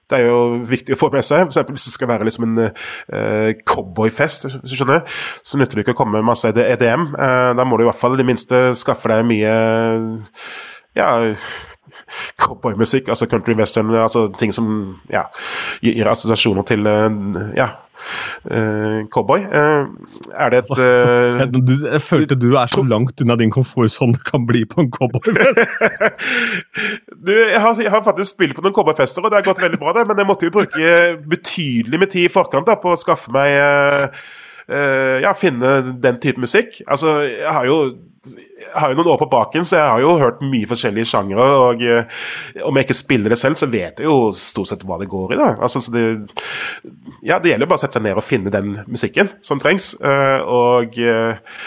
Det 0.09 0.19
er 0.19 0.27
jo 0.27 0.39
viktig 0.67 0.95
å 0.95 0.99
få 0.99 1.09
med 1.13 1.25
seg. 1.25 1.45
For 1.45 1.53
eksempel, 1.53 1.77
hvis 1.77 1.87
det 1.87 1.95
skal 1.95 2.11
være 2.11 2.27
liksom 2.27 2.47
en 2.49 2.63
uh, 2.67 3.49
cowboyfest, 3.69 4.47
hvis 4.61 4.73
du 4.73 4.77
skjønner, 4.77 5.03
så 5.47 5.59
nytter 5.59 5.79
det 5.79 5.85
ikke 5.85 5.95
å 5.95 6.01
komme 6.03 6.19
med 6.19 6.27
masse 6.27 6.51
EDM. 6.51 7.09
Uh, 7.15 7.23
eh, 7.27 7.51
da 7.57 7.65
må 7.67 7.79
du 7.79 7.85
i 7.85 7.89
hvert 7.89 7.99
fall 7.99 8.17
i 8.17 8.21
det 8.21 8.27
minste 8.27 8.65
skaffe 8.77 9.11
deg 9.11 9.25
mye 9.27 9.53
ja, 10.93 11.07
cowboymusikk, 12.43 13.07
altså 13.07 13.27
country 13.31 13.55
western, 13.57 13.93
altså 13.95 14.27
ting 14.39 14.53
som 14.55 14.69
ja, 15.11 15.27
gir 15.83 16.09
assosiasjoner 16.09 16.67
til 16.67 16.87
uh, 16.87 17.09
ja, 17.57 17.69
uh, 18.51 19.07
cowboy. 19.13 19.39
Uh, 19.39 19.87
er 20.33 20.53
det 20.53 20.61
et 20.63 20.71
uh, 20.79 21.43
du, 21.53 21.73
Jeg 21.91 22.01
følte 22.01 22.35
du 22.35 22.53
er 22.55 22.67
så 22.71 22.83
langt 22.83 23.21
unna 23.21 23.37
din 23.39 23.51
komfortsone 23.53 24.17
du 24.17 24.23
kan 24.27 24.47
bli 24.47 24.65
på 24.69 24.81
en 24.81 24.91
cowboyfest. 24.91 25.59
jeg, 27.27 27.61
har, 27.61 27.81
jeg 27.81 27.91
har 27.91 28.03
faktisk 28.05 28.35
spilt 28.35 28.55
på 28.55 28.65
noen 28.65 28.75
cowboyfester, 28.75 29.23
og 29.23 29.31
det 29.31 29.41
har 29.41 29.49
gått 29.49 29.63
veldig 29.63 29.81
bra, 29.81 29.97
det, 29.97 30.07
men 30.07 30.23
jeg 30.23 30.29
måtte 30.29 30.49
jo 30.49 30.55
bruke 30.55 30.95
betydelig 31.35 31.99
med 31.99 32.13
tid 32.15 32.29
i 32.29 32.33
forkant 32.33 32.67
da, 32.67 32.79
på 32.79 32.93
å 32.93 32.99
skaffe 32.99 33.33
meg 33.33 33.59
Ja, 34.63 35.33
finne 35.35 35.73
den 35.99 36.21
type 36.23 36.39
musikk. 36.39 36.77
Altså, 36.87 37.17
jeg 37.27 37.51
har 37.51 37.65
jo 37.67 37.79
har 38.75 38.91
jo 38.91 38.97
noen 38.97 39.11
år 39.13 39.19
på 39.21 39.29
baken, 39.31 39.65
så 39.67 39.77
jeg 39.77 39.89
har 39.91 40.01
jo 40.03 40.15
hørt 40.21 40.41
mye 40.45 40.69
forskjellige 40.69 41.09
sjangre. 41.09 41.45
Og 41.67 41.83
uh, 41.85 42.23
om 42.67 42.79
jeg 42.79 42.87
ikke 42.87 42.97
spiller 42.97 43.33
det 43.33 43.39
selv, 43.41 43.59
så 43.59 43.69
vet 43.71 44.01
jeg 44.01 44.09
jo 44.09 44.31
stort 44.37 44.71
sett 44.71 44.85
hva 44.87 44.99
det 45.01 45.09
går 45.11 45.35
i. 45.35 45.39
da. 45.39 45.51
Altså, 45.63 45.83
det, 45.93 46.05
ja, 47.25 47.39
det 47.39 47.53
gjelder 47.53 47.67
jo 47.67 47.71
bare 47.73 47.81
å 47.81 47.83
sette 47.85 47.99
seg 47.99 48.05
ned 48.07 48.19
og 48.19 48.27
finne 48.27 48.53
den 48.53 48.75
musikken 48.87 49.31
som 49.45 49.61
trengs. 49.63 49.93
Uh, 50.03 50.41
og 50.43 50.99
uh, 50.99 51.61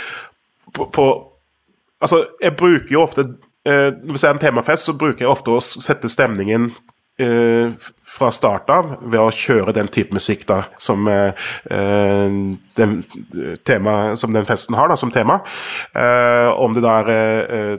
på, 0.73 0.91
på, 0.91 1.09
Altså, 1.97 2.27
jeg 2.43 2.53
bruker 2.61 2.93
jo 2.93 2.99
ofte 3.07 3.23
Hvis 3.65 4.21
vi 4.21 4.27
er 4.29 4.35
en 4.35 4.39
temafest, 4.39 4.85
så 4.85 4.93
bruker 4.95 5.25
jeg 5.25 5.31
ofte 5.33 5.55
å 5.57 5.63
sette 5.65 6.11
stemningen 6.13 6.69
fra 8.17 8.31
start 8.33 8.71
av 8.73 8.93
ved 9.01 9.19
å 9.21 9.33
kjøre 9.33 9.75
den 9.77 9.89
type 9.93 10.15
musikk 10.15 10.47
da, 10.49 10.63
som, 10.81 11.07
eh, 11.09 11.49
den, 12.77 12.95
tema, 13.65 14.17
som 14.17 14.33
den 14.33 14.47
festen 14.49 14.77
har 14.77 14.89
da, 14.89 14.97
som 14.97 15.13
tema. 15.13 15.41
Eh, 15.95 16.49
om 16.61 16.77
det 16.77 16.85
da 16.85 16.99
er 17.03 17.11
eh, 17.17 17.79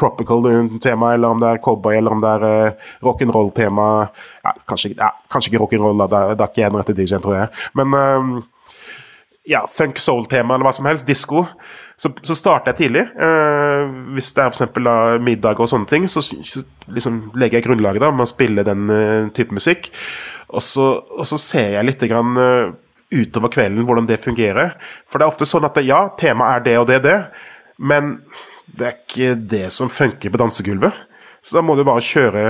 tropical-tema, 0.00 1.12
eller 1.14 1.28
om 1.28 1.40
det 1.40 1.52
er 1.52 1.62
cowboy, 1.64 1.96
eller 1.96 2.16
om 2.16 2.24
det 2.24 2.32
er 2.38 2.48
eh, 2.48 2.88
rock'n'roll-tema 3.06 3.86
ja, 4.42 4.54
kanskje, 4.68 4.94
ja, 4.98 5.12
kanskje, 5.30 5.52
ikke 5.52 5.62
rock'n'roll, 5.62 6.02
da, 6.02 6.24
det 6.34 6.40
er 6.40 6.50
ikke 6.50 6.66
en 6.66 6.80
rette 6.80 6.96
DJ-en, 6.96 7.22
tror 7.24 7.38
jeg. 7.38 7.52
Men 7.78 8.42
ja, 9.44 9.64
funk 9.74 9.98
soul-tema 10.00 10.54
eller 10.54 10.66
hva 10.66 10.72
som 10.74 10.86
helst, 10.88 11.06
disko. 11.08 11.44
Så, 12.00 12.10
så 12.26 12.34
starter 12.36 12.72
jeg 12.72 12.80
tidlig. 12.80 13.04
Eh, 13.12 13.92
hvis 14.16 14.32
det 14.36 14.44
er 14.44 14.54
f.eks. 14.54 15.20
middag 15.22 15.60
og 15.60 15.68
sånne 15.70 15.88
ting, 15.90 16.06
så, 16.10 16.22
så 16.24 16.64
liksom 16.90 17.26
legger 17.38 17.60
jeg 17.60 17.68
grunnlaget 17.68 18.02
da 18.02 18.10
med 18.12 18.26
å 18.26 18.30
spille 18.30 18.64
den 18.66 18.88
uh, 18.90 19.28
type 19.36 19.54
musikk. 19.54 19.90
Og 20.48 20.64
så, 20.64 20.88
og 21.04 21.28
så, 21.28 21.38
ser 21.40 21.76
jeg 21.76 21.88
litt 21.88 22.06
grann, 22.10 22.34
uh, 22.40 22.72
utover 23.14 23.52
kvelden 23.52 23.86
hvordan 23.86 24.08
det 24.08 24.22
fungerer. 24.22 24.74
For 25.06 25.20
det 25.20 25.26
er 25.26 25.34
ofte 25.34 25.48
sånn 25.48 25.68
at 25.68 25.76
det, 25.78 25.86
ja, 25.90 26.06
temaet 26.18 26.62
er 26.62 26.66
det 26.66 26.76
og 26.80 26.88
det 26.90 27.00
det, 27.04 27.18
men 27.78 28.16
det 28.74 28.88
er 28.88 28.96
ikke 28.96 29.34
det 29.54 29.66
som 29.76 29.92
funker 29.92 30.32
på 30.32 30.40
dansegulvet. 30.40 31.04
Så 31.44 31.58
da 31.58 31.62
må 31.62 31.76
du 31.76 31.84
bare 31.86 32.02
kjøre 32.02 32.44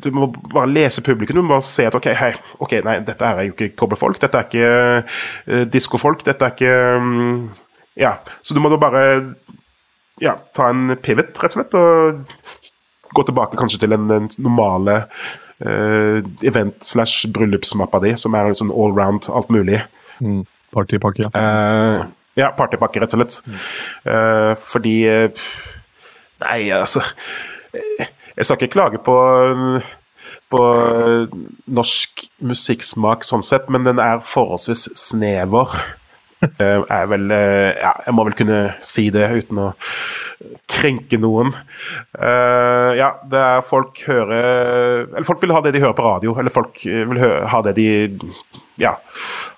du 0.00 0.08
må 0.14 0.28
bare 0.52 0.70
lese 0.70 1.02
publikum. 1.04 1.36
Du 1.36 1.42
må 1.44 1.56
bare 1.56 1.66
se 1.66 1.86
at 1.88 1.96
ok, 1.98 2.08
hei, 2.16 2.32
ok, 2.62 2.78
nei, 2.86 2.98
dette 3.06 3.28
er 3.28 3.48
jo 3.48 3.56
ikke 3.56 3.72
cowboyfolk. 3.76 4.20
Dette 4.22 4.40
er 4.40 4.48
ikke 4.48 4.70
uh, 5.02 5.64
diskofolk. 5.72 6.24
Dette 6.26 6.48
er 6.48 6.56
ikke 6.56 6.76
um, 7.02 7.50
ja, 7.98 8.16
så 8.40 8.56
du 8.56 8.60
må 8.62 8.70
da 8.72 8.78
bare 8.80 9.04
ja, 10.22 10.36
ta 10.56 10.70
en 10.70 10.94
pivot, 11.02 11.34
rett 11.42 11.52
og 11.52 11.58
slett, 11.58 11.76
og 11.76 13.12
gå 13.12 13.24
tilbake 13.28 13.58
kanskje 13.60 13.82
til 13.82 13.92
den, 13.92 14.06
den 14.08 14.30
normale 14.40 15.02
uh, 15.66 16.22
event- 16.46 16.84
slash 16.86 17.28
bryllupsmappa 17.34 18.00
di, 18.04 18.14
som 18.20 18.36
er 18.38 18.52
sånn 18.56 18.72
all 18.72 18.94
round, 18.96 19.28
alt 19.28 19.52
mulig. 19.52 19.82
Mm. 20.22 20.44
Partypakke. 20.72 21.28
Uh, 21.36 22.06
ja, 22.38 22.52
partypakke, 22.56 23.02
rett 23.02 23.16
og 23.16 23.24
slett. 23.24 23.42
Mm. 23.44 23.64
Uh, 24.08 24.52
fordi 24.72 24.96
Nei, 26.42 26.72
altså 26.74 26.98
Jeg 28.42 28.48
skal 28.48 28.58
ikke 28.58 28.74
klage 28.74 28.98
på 29.06 29.16
på 30.52 30.60
norsk 31.72 32.26
musikksmak 32.44 33.22
sånn 33.24 33.44
sett, 33.46 33.70
men 33.72 33.86
den 33.86 34.00
er 34.02 34.18
forholdsvis 34.26 34.88
snever. 34.98 35.72
Eh, 36.42 36.82
er 36.90 37.04
vel 37.06 37.30
eh, 37.30 37.70
Ja, 37.78 37.92
jeg 38.02 38.16
må 38.18 38.24
vel 38.26 38.34
kunne 38.34 38.56
si 38.82 39.04
det 39.14 39.28
uten 39.30 39.60
å 39.62 39.68
krenke 40.66 41.20
noen. 41.22 41.52
Uh, 42.18 42.90
ja, 42.98 43.12
det 43.30 43.38
er 43.38 43.60
folk 43.62 44.00
hører 44.08 45.04
Eller 45.04 45.26
folk 45.28 45.38
vil 45.44 45.52
ha 45.54 45.60
det 45.62 45.70
de 45.76 45.84
hører 45.84 45.94
på 45.94 46.06
radio, 46.08 46.34
eller 46.42 46.50
folk 46.50 46.82
vil 46.82 47.20
høre, 47.22 47.44
ha 47.52 47.60
det 47.62 47.76
de 47.78 47.86
ja, 48.80 48.94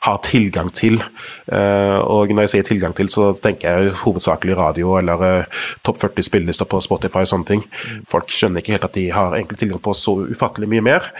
har 0.06 0.18
tilgang 0.26 0.70
til. 0.74 0.98
Uh, 1.46 2.00
og 2.02 2.32
når 2.32 2.46
jeg 2.46 2.52
sier 2.54 2.68
tilgang 2.68 2.96
til, 2.96 3.10
så 3.12 3.30
tenker 3.38 3.70
jeg 3.70 3.94
hovedsakelig 4.02 4.56
radio 4.58 4.96
eller 4.98 5.22
uh, 5.22 5.62
topp 5.86 6.02
40 6.02 6.26
spillelister 6.26 6.68
på 6.70 6.82
Spotify 6.84 7.22
og 7.22 7.30
sånne 7.30 7.50
ting. 7.52 7.64
Folk 8.10 8.32
skjønner 8.32 8.64
ikke 8.64 8.76
helt 8.76 8.88
at 8.88 8.98
de 8.98 9.06
har 9.14 9.36
egentlig 9.38 9.60
tilgang 9.62 9.82
på 9.84 9.94
så 9.98 10.18
ufattelig 10.24 10.70
mye 10.72 10.84
mer. 10.84 11.10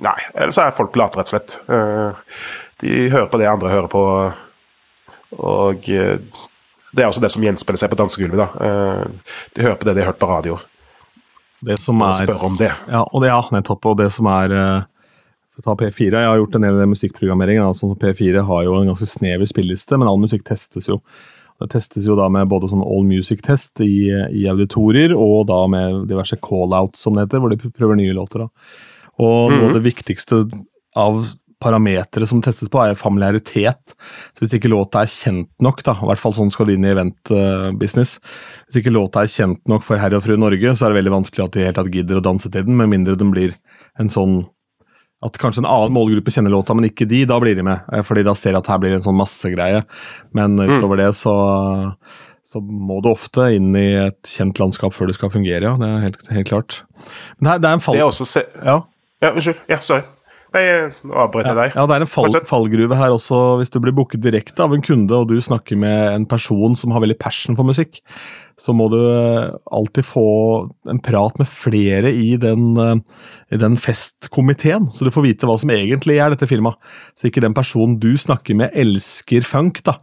nei, 0.00 0.18
eller 0.34 0.52
så 0.54 0.66
er 0.66 0.76
folk 0.76 0.96
late, 0.96 1.18
rett 1.18 1.30
og 1.30 1.34
slett. 1.34 1.58
De 2.80 3.10
hører 3.12 3.28
på 3.28 3.40
det 3.40 3.48
andre 3.50 3.72
hører 3.72 3.90
på, 3.92 4.04
og 5.38 5.88
eh, 5.88 6.18
det 6.90 7.04
er 7.04 7.10
også 7.10 7.22
det 7.22 7.30
som 7.34 7.44
gjenspeiler 7.44 7.82
seg 7.82 7.92
på 7.92 7.98
dansegulvet. 8.00 8.40
da. 8.40 8.48
Eh, 8.66 9.34
de 9.54 9.66
hører 9.66 9.78
på 9.78 9.88
det 9.88 9.94
de 9.96 10.02
har 10.02 10.12
hørt 10.12 10.22
på 10.22 10.30
radio. 10.30 10.58
Det 11.60 11.76
som 11.78 12.00
er, 12.00 12.14
og 12.14 12.22
spør 12.22 12.46
om 12.48 12.56
det. 12.56 12.70
Ja, 12.88 13.04
og 13.04 13.22
det, 13.22 13.28
ja, 13.30 13.40
nettopp. 13.52 13.90
Og 13.92 13.98
det 14.00 14.08
som 14.16 14.30
er 14.32 14.54
å 15.60 15.66
ta 15.66 15.76
P4, 15.76 16.12
jeg 16.12 16.30
har 16.30 16.38
gjort 16.40 16.56
en 16.56 16.66
del 16.66 16.80
musikkprogrammering. 16.90 17.60
Altså 17.62 17.92
P4 18.00 18.44
har 18.48 18.64
jo 18.66 18.78
en 18.78 18.88
ganske 18.90 19.08
snever 19.08 19.48
spilleliste, 19.48 19.98
men 20.00 20.08
all 20.10 20.20
musikk 20.20 20.46
testes 20.48 20.88
jo. 20.90 21.00
Det 21.60 21.68
testes 21.74 22.06
jo 22.08 22.16
da 22.16 22.30
med 22.32 22.48
både 22.48 22.70
sånn 22.70 22.84
all 22.84 23.04
music-test 23.04 23.82
i, 23.84 24.08
i, 24.08 24.46
auditorier, 24.48 25.12
og 25.12 25.44
da 25.50 25.60
med 25.68 26.06
diverse 26.08 26.38
call-outs, 26.40 27.02
som 27.04 27.16
det 27.16 27.26
heter, 27.26 27.42
hvor 27.42 27.52
de 27.52 27.60
prøver 27.68 28.00
nye 28.00 28.16
låter. 28.16 28.46
da. 28.46 28.72
Og 29.20 29.52
noe 29.52 29.66
av 29.66 29.68
mhm. 29.68 29.76
det 29.76 29.84
viktigste 29.84 30.40
av 30.98 31.20
parametere 31.60 32.24
som 32.24 32.40
testes 32.40 32.70
på, 32.72 32.80
er 32.80 32.96
familiaritet. 32.96 33.92
Så 34.32 34.46
Hvis 34.46 34.56
ikke 34.56 34.70
låta 34.72 35.02
er 35.02 35.12
kjent 35.12 35.50
nok, 35.60 35.82
da, 35.84 35.92
i 35.92 36.08
hvert 36.08 36.22
fall 36.22 36.32
sånn 36.36 36.52
skal 36.54 36.70
det 36.70 36.78
inn 36.78 36.86
i 36.88 36.94
event-business 36.94 38.14
Hvis 38.70 38.80
ikke 38.80 38.94
låta 38.94 39.26
er 39.26 39.28
kjent 39.28 39.60
nok 39.68 39.84
for 39.84 40.00
herr 40.00 40.16
og 40.16 40.24
fru 40.24 40.38
Norge, 40.40 40.72
så 40.72 40.86
er 40.86 40.94
det 40.94 41.02
veldig 41.02 41.18
vanskelig 41.18 41.44
at 41.44 41.58
de 41.58 41.66
helt 41.66 41.76
tatt 41.76 41.92
gidder 41.92 42.22
å 42.22 42.24
danse 42.24 42.48
til 42.48 42.64
den, 42.64 42.78
med 42.80 42.88
mindre 42.94 43.18
den 43.20 43.34
blir 43.34 43.52
en 44.00 44.08
sånn 44.08 44.40
at 45.26 45.36
kanskje 45.40 45.64
en 45.64 45.68
annen 45.68 45.94
målgruppe 45.94 46.32
kjenner 46.32 46.52
låta, 46.54 46.76
men 46.76 46.88
ikke 46.88 47.08
de, 47.08 47.24
da 47.28 47.36
blir 47.42 47.58
de 47.58 47.64
med. 47.66 47.86
Eh, 47.92 48.04
fordi 48.06 48.24
da 48.26 48.34
ser 48.38 48.56
de 48.56 48.62
at 48.62 48.70
her 48.72 48.80
blir 48.82 48.94
det 48.94 49.00
en 49.02 49.08
sånn 49.10 49.18
massegreie. 49.18 49.82
Men 50.36 50.56
utover 50.60 51.02
det 51.02 51.10
så, 51.18 51.34
så 52.46 52.62
må 52.64 53.00
du 53.04 53.10
ofte 53.12 53.50
inn 53.56 53.74
i 53.78 53.90
et 54.06 54.20
kjent 54.28 54.62
landskap 54.62 54.96
før 54.96 55.10
det 55.10 55.18
skal 55.18 55.32
fungere, 55.32 55.62
ja. 55.66 55.74
Det 55.80 55.90
er 55.90 56.06
helt, 56.06 56.24
helt 56.38 56.52
klart. 56.52 56.80
Men 57.38 57.54
her, 57.54 57.60
det 57.60 57.68
er 57.68 57.76
en 57.78 57.84
fall... 57.84 58.00
Det 58.00 58.40
er 58.40 58.64
ja. 58.64 58.80
ja, 59.26 59.34
unnskyld. 59.34 59.62
Ja, 59.70 59.82
sorry. 59.84 60.08
Nei, 60.50 60.62
nå 61.06 61.14
avbrøt 61.14 61.46
jeg 61.46 61.54
deg. 61.54 61.74
Ja, 61.78 61.84
det 61.86 61.94
er 61.94 62.04
en 62.04 62.10
fall, 62.10 62.36
fallgruve 62.48 62.96
her 62.98 63.12
også, 63.14 63.38
hvis 63.60 63.70
du 63.70 63.78
blir 63.82 63.94
booket 63.94 64.22
direkte 64.24 64.64
av 64.64 64.72
en 64.74 64.82
kunde, 64.82 65.14
og 65.14 65.30
du 65.30 65.36
snakker 65.44 65.78
med 65.78 66.08
en 66.10 66.26
person 66.30 66.74
som 66.78 66.94
har 66.94 67.04
veldig 67.04 67.18
passion 67.22 67.58
for 67.58 67.68
musikk, 67.68 68.00
så 68.60 68.74
må 68.76 68.90
du 68.92 68.98
eh, 69.00 69.52
alltid 69.72 70.04
få 70.04 70.26
en 70.90 71.00
prat 71.02 71.38
med 71.40 71.48
flere 71.48 72.12
i 72.12 72.34
den, 72.40 72.74
eh, 72.76 73.22
i 73.56 73.60
den 73.60 73.78
festkomiteen, 73.80 74.90
så 74.92 75.06
du 75.06 75.12
får 75.14 75.26
vite 75.30 75.48
hva 75.48 75.56
som 75.60 75.72
egentlig 75.72 76.18
er 76.20 76.34
dette 76.34 76.48
firmaet. 76.50 76.76
Så 77.16 77.30
ikke 77.30 77.44
den 77.44 77.56
personen 77.56 77.96
du 78.02 78.12
snakker 78.20 78.58
med, 78.60 78.76
elsker 78.76 79.48
funk, 79.48 79.80
da 79.88 79.96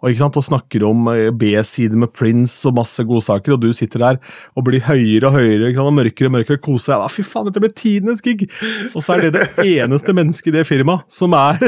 og, 0.00 0.08
ikke 0.08 0.22
sant, 0.22 0.38
og 0.40 0.46
snakker 0.46 0.84
om 0.88 1.08
eh, 1.12 1.28
B-sider 1.36 1.98
med 2.00 2.12
Prince 2.16 2.64
og 2.68 2.76
masse 2.78 3.04
godsaker, 3.06 3.54
og 3.56 3.64
du 3.64 3.70
sitter 3.76 4.00
der 4.02 4.20
og 4.56 4.64
blir 4.68 4.84
høyere 4.86 5.28
og 5.28 5.36
høyere 5.36 5.68
ikke 5.68 5.80
sant, 5.80 5.90
og 5.90 5.98
mørkere 5.98 6.30
og 6.30 6.36
mørkere, 6.38 6.62
koser 6.64 6.96
deg. 6.96 7.12
Fy 7.12 7.24
faen, 7.26 7.50
dette 7.50 7.62
blir 7.62 7.74
tidenes 7.76 8.24
gig! 8.24 8.46
Og 8.94 9.04
så 9.04 9.16
er 9.16 9.26
det 9.26 9.34
det 9.36 9.66
eneste 9.76 10.16
mennesket 10.16 10.52
i 10.52 10.56
det 10.58 10.66
firmaet 10.68 11.04
som 11.12 11.36
er 11.36 11.60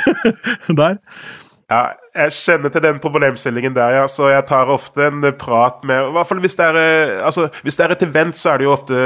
der. 0.80 0.98
Ja, 1.70 1.92
jeg 2.10 2.32
kjenner 2.34 2.72
til 2.74 2.82
den 2.82 2.96
problemstillingen 2.98 3.74
der, 3.76 3.92
ja. 4.00 4.06
Så 4.10 4.26
jeg 4.32 4.42
tar 4.48 4.72
ofte 4.74 5.04
en 5.06 5.22
prat 5.38 5.84
med 5.86 6.08
I 6.08 6.14
hvert 6.16 6.26
fall 6.26 6.40
hvis 6.42 6.56
det 6.58 6.64
er, 6.66 6.78
eh, 6.80 7.26
altså, 7.26 7.46
hvis 7.62 7.78
det 7.78 7.84
er 7.84 7.94
et 7.94 8.02
event, 8.02 8.36
så 8.36 8.50
er 8.50 8.58
det 8.58 8.66
jo 8.66 8.72
ofte 8.74 8.96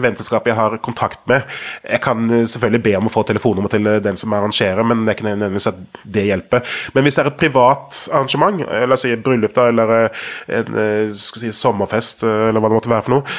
eventselskapet 0.00 0.50
jeg 0.50 0.58
har 0.58 0.74
kontakt 0.82 1.20
med. 1.30 1.46
Jeg 1.86 2.02
kan 2.02 2.26
eh, 2.26 2.42
selvfølgelig 2.50 2.82
be 2.82 2.96
om 2.98 3.06
å 3.06 3.12
få 3.14 3.22
telefonnummer 3.28 3.70
til 3.70 3.86
den 4.02 4.18
som 4.18 4.34
arrangerer, 4.34 4.82
men 4.82 5.04
det 5.04 5.12
er 5.12 5.18
ikke 5.20 5.28
nødvendigvis 5.28 5.70
at 5.70 6.02
det 6.02 6.26
hjelper. 6.26 6.78
Men 6.96 7.06
hvis 7.06 7.18
det 7.18 7.22
er 7.24 7.30
et 7.30 7.40
privat 7.44 8.00
arrangement, 8.10 8.64
la 8.66 8.98
oss 8.98 9.06
si 9.06 9.14
bryllup 9.14 9.54
da, 9.54 9.68
eller 9.70 9.92
en 10.50 10.80
si, 11.14 11.52
sommerfest, 11.54 12.24
eller 12.26 12.58
hva 12.58 12.72
det 12.72 12.80
måtte 12.80 12.90
være 12.96 13.06
for 13.06 13.20
noe 13.20 13.36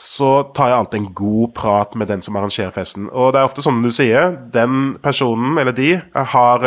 så 0.00 0.30
tar 0.56 0.70
jeg 0.70 0.78
alltid 0.80 0.98
en 1.00 1.08
god 1.12 1.50
prat 1.58 1.94
med 1.98 2.08
den 2.08 2.22
som 2.24 2.36
arrangerer 2.38 2.72
festen. 2.72 3.10
Og 3.12 3.34
det 3.34 3.40
er 3.42 3.48
ofte 3.50 3.60
sånn 3.60 3.82
du 3.84 3.90
sier, 3.92 4.32
den 4.54 4.94
personen, 5.04 5.58
eller 5.60 5.76
de, 5.76 5.90
har 6.32 6.64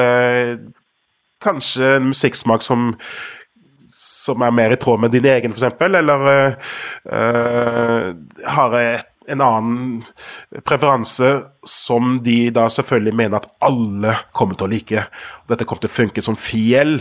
kanskje 1.43 1.95
en 1.97 2.11
musikksmak 2.11 2.65
som 2.65 2.93
som 4.23 4.43
er 4.45 4.53
mer 4.55 4.73
i 4.73 4.79
tråd 4.79 5.01
med 5.03 5.13
din 5.13 5.25
egen, 5.27 5.55
f.eks., 5.55 5.81
eller 5.83 6.27
uh, 7.11 8.13
har 8.55 8.75
en 9.27 9.41
annen 9.41 10.03
preferanse 10.67 11.29
som 11.67 12.17
de 12.23 12.37
da 12.55 12.67
selvfølgelig 12.71 13.15
mener 13.19 13.39
at 13.39 13.49
alle 13.63 14.15
kommer 14.35 14.59
til 14.59 14.67
å 14.67 14.73
like. 14.73 15.05
Dette 15.51 15.67
kommer 15.67 15.85
til 15.85 15.91
å 15.91 15.97
funke 15.97 16.23
som 16.23 16.39
fjell, 16.39 16.97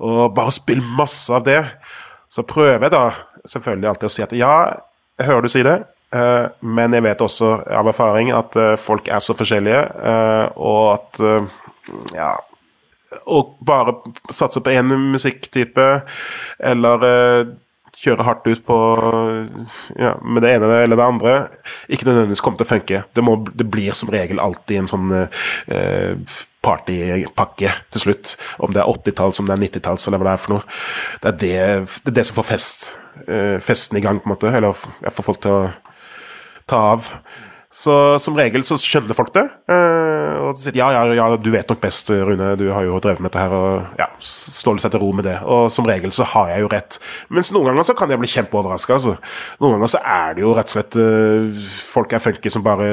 og 0.00 0.34
bare 0.36 0.56
spill 0.56 0.82
masse 0.96 1.32
av 1.36 1.46
det. 1.48 1.62
Så 2.30 2.44
prøver 2.48 2.86
jeg 2.88 2.94
da 2.94 3.06
selvfølgelig 3.48 3.90
alltid 3.92 4.10
å 4.10 4.12
si 4.16 4.26
at 4.26 4.36
ja, 4.36 4.54
jeg 5.20 5.28
hører 5.28 5.44
du 5.44 5.52
si 5.52 5.64
det, 5.66 5.78
uh, 6.16 6.52
men 6.60 6.96
jeg 6.96 7.06
vet 7.08 7.24
også 7.24 7.56
av 7.80 7.88
erfaring 7.92 8.32
at 8.36 8.60
uh, 8.60 8.76
folk 8.80 9.08
er 9.08 9.24
så 9.24 9.36
forskjellige, 9.36 9.82
og 10.60 10.86
at 10.98 11.24
ja 12.14 12.36
og 13.26 13.56
bare 13.66 13.96
satse 14.34 14.62
på 14.62 14.72
én 14.74 14.94
musikktype, 15.10 15.88
eller 16.70 17.06
uh, 17.06 17.50
kjøre 18.00 18.24
hardt 18.24 18.46
ut 18.46 18.62
på 18.64 18.76
ja, 19.98 20.14
med 20.22 20.44
det 20.44 20.54
ene 20.54 20.68
eller 20.84 20.96
det 20.98 21.06
andre, 21.06 21.34
ikke 21.90 22.06
nødvendigvis 22.08 22.42
kommer 22.44 22.60
til 22.60 22.68
å 22.68 22.70
funke. 22.70 23.02
Det, 23.16 23.24
må, 23.26 23.34
det 23.50 23.66
blir 23.70 23.96
som 23.98 24.12
regel 24.12 24.40
alltid 24.42 24.82
en 24.82 24.90
sånn 24.90 25.12
uh, 25.18 26.38
partypakke 26.64 27.74
til 27.92 28.04
slutt. 28.06 28.36
Om 28.62 28.74
det 28.76 28.82
er 28.82 28.94
80-talls, 28.94 29.42
om 29.42 29.50
det 29.50 29.56
er 29.56 29.62
90-talls, 29.66 30.06
eller 30.08 30.22
hva 30.22 30.30
det 30.30 30.34
er 30.36 30.42
for 30.44 30.56
noe. 30.56 30.80
Det 31.20 31.32
er 31.32 31.38
det, 31.42 31.52
det, 31.98 32.12
er 32.12 32.18
det 32.20 32.26
som 32.28 32.40
får 32.40 32.50
fest, 32.54 32.90
uh, 33.26 33.58
festen 33.64 34.00
i 34.00 34.04
gang, 34.06 34.22
på 34.22 34.30
en 34.30 34.36
måte. 34.36 34.54
Eller 34.54 34.76
får 35.10 35.26
folk 35.26 35.44
til 35.44 35.56
å 35.58 35.62
ta 36.70 36.84
av. 36.94 37.14
Så 37.70 37.94
som 38.18 38.34
regel 38.34 38.64
så 38.66 38.74
skjønner 38.80 39.14
folk 39.14 39.30
det. 39.36 39.44
Eh, 39.70 40.38
og 40.42 40.58
sier 40.58 40.74
ja, 40.80 40.88
ja, 40.90 41.04
ja, 41.14 41.28
du 41.38 41.48
vet 41.54 41.68
nok 41.70 41.78
best, 41.82 42.10
Rune, 42.10 42.48
du 42.58 42.66
har 42.74 42.82
jo 42.82 42.98
drevet 43.02 43.22
med 43.22 43.30
dette 43.30 43.44
her. 43.44 43.54
Og 43.54 44.00
ja, 44.00 44.08
slår 44.26 44.80
seg 44.82 44.94
til 44.94 45.02
ro 45.04 45.12
med 45.14 45.28
det. 45.28 45.36
Og 45.46 45.68
som 45.72 45.86
regel 45.88 46.12
så 46.14 46.26
har 46.32 46.50
jeg 46.50 46.64
jo 46.64 46.70
rett. 46.72 46.98
Mens 47.30 47.52
noen 47.54 47.70
ganger 47.70 47.86
så 47.86 47.94
kan 47.98 48.10
jeg 48.10 48.20
bli 48.20 48.30
kjempeoverraska. 48.32 48.98
Altså. 48.98 49.14
Noen 49.62 49.78
ganger 49.78 49.92
så 49.94 50.00
er 50.02 50.34
det 50.36 50.44
jo 50.44 50.54
rett 50.56 50.72
og 50.72 50.76
slett 50.76 50.98
uh, 50.98 51.68
folk 51.92 52.16
er 52.16 52.24
funky 52.24 52.52
som 52.52 52.66
bare 52.66 52.88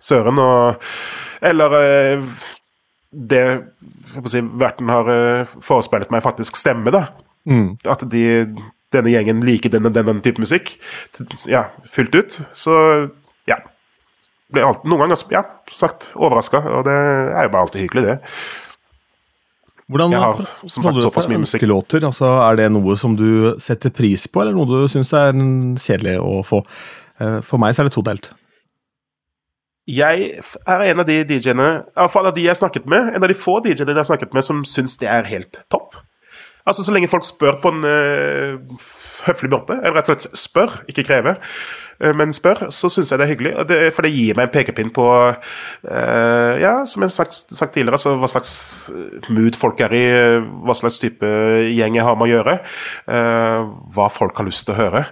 søren, 0.00 0.40
og 0.40 0.90
Eller 1.40 1.72
det 3.10 3.44
si, 4.28 4.42
verten 4.60 4.92
har 4.92 5.08
forespeilet 5.64 6.12
meg, 6.12 6.20
faktisk 6.20 6.60
stemmer, 6.60 6.92
da. 6.92 7.02
Mm. 7.48 7.78
At 7.88 8.04
de, 8.12 8.24
denne 8.92 9.12
gjengen 9.14 9.40
liker 9.46 9.72
denne, 9.72 9.92
denne 9.94 10.18
type 10.20 10.42
musikk 10.42 10.74
ja, 11.48 11.70
fullt 11.88 12.18
ut. 12.18 12.38
Så 12.52 12.76
blir 14.52 14.66
alt, 14.66 14.82
noen 14.88 15.04
ganger 15.04 15.22
ja, 15.32 15.44
sagt 15.72 16.10
overraska, 16.18 16.62
og 16.78 16.84
det 16.88 16.96
er 16.96 17.46
jo 17.46 17.52
bare 17.52 17.62
alltid 17.66 17.84
hyggelig, 17.86 18.04
det. 18.08 18.18
Hvordan 19.90 20.12
jeg 20.14 20.22
har 20.22 20.50
som 20.70 20.84
sagt 20.84 21.00
såpass 21.02 21.26
mye 21.26 21.40
musikk. 21.42 21.64
Altså, 21.98 22.28
er 22.44 22.60
det 22.60 22.68
noe 22.70 22.94
som 22.98 23.16
du 23.18 23.56
setter 23.58 23.90
pris 23.90 24.28
på, 24.30 24.42
eller 24.42 24.54
noe 24.54 24.68
du 24.70 24.90
syns 24.90 25.10
er 25.18 25.34
kjedelig 25.82 26.20
å 26.22 26.44
få? 26.46 26.60
Eh, 27.18 27.40
for 27.42 27.58
meg 27.58 27.74
så 27.74 27.82
er 27.82 27.90
det 27.90 27.96
todelt. 27.96 28.30
Jeg 29.90 30.28
er 30.70 30.84
en 30.86 31.02
av 31.02 31.08
de 31.08 31.16
DJ-ene 31.26 31.68
av 31.98 32.30
de 32.36 32.44
jeg 32.44 32.52
har 32.52 32.60
snakket 32.60 32.86
med, 32.86 33.16
en 33.16 33.24
av 33.24 33.32
de 33.32 33.34
få 33.34 33.58
DJ-ene 33.64 33.90
jeg 33.90 33.98
har 33.98 34.10
snakket 34.12 34.36
med 34.36 34.46
som 34.46 34.62
syns 34.68 34.94
det 35.00 35.10
er 35.10 35.26
helt 35.26 35.64
topp. 35.72 35.98
Altså 36.68 36.84
Så 36.86 36.94
lenge 36.94 37.10
folk 37.10 37.26
spør 37.26 37.58
på 37.62 37.72
en 37.74 37.82
uh, 37.82 38.60
høflig 39.26 39.52
måte, 39.52 39.78
eller 39.80 40.00
rett 40.00 40.10
og 40.10 40.20
slett 40.20 40.40
spør, 40.40 40.80
ikke 40.90 41.06
krever, 41.08 41.40
Eh, 42.00 42.14
men 42.16 42.32
spør, 42.32 42.66
så 42.72 42.88
syns 42.92 43.12
jeg 43.12 43.20
det 43.20 43.26
er 43.26 43.32
hyggelig. 43.34 43.52
For 43.94 44.06
det 44.06 44.12
gir 44.14 44.38
meg 44.38 44.48
en 44.48 44.54
pekepinn 44.54 44.92
på 44.94 45.06
uh, 45.10 46.54
Ja, 46.60 46.74
som 46.88 47.04
jeg 47.04 47.10
har 47.10 47.14
sagt, 47.14 47.36
sagt, 47.36 47.74
tidligere, 47.74 47.98
altså 47.98 48.16
hva 48.20 48.30
slags 48.30 48.54
mood 49.28 49.58
folk 49.60 49.80
er 49.84 49.94
i, 49.96 50.04
hva 50.64 50.76
slags 50.78 51.00
type 51.02 51.28
gjeng 51.68 51.98
jeg 51.98 52.06
har 52.06 52.18
med 52.18 52.28
å 52.28 52.32
gjøre. 52.34 52.56
Hva 53.94 54.10
folk 54.12 54.38
har 54.40 54.48
lyst 54.48 54.66
til 54.68 54.76
å 54.76 54.80
høre. 54.80 55.04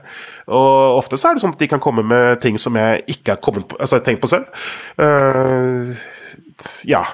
Og 0.48 0.98
ofte 1.02 1.18
så 1.20 1.30
er 1.30 1.36
det 1.36 1.44
sånn 1.44 1.54
at 1.56 1.62
de 1.62 1.70
kan 1.70 1.82
komme 1.82 2.04
med 2.06 2.38
ting 2.42 2.56
som 2.60 2.76
jeg 2.78 3.02
ikke 3.12 3.36
har 3.36 3.64
altså 3.76 4.00
tenkt 4.04 4.22
på 4.22 4.30
selv. 4.30 4.48
Ja. 6.88 7.04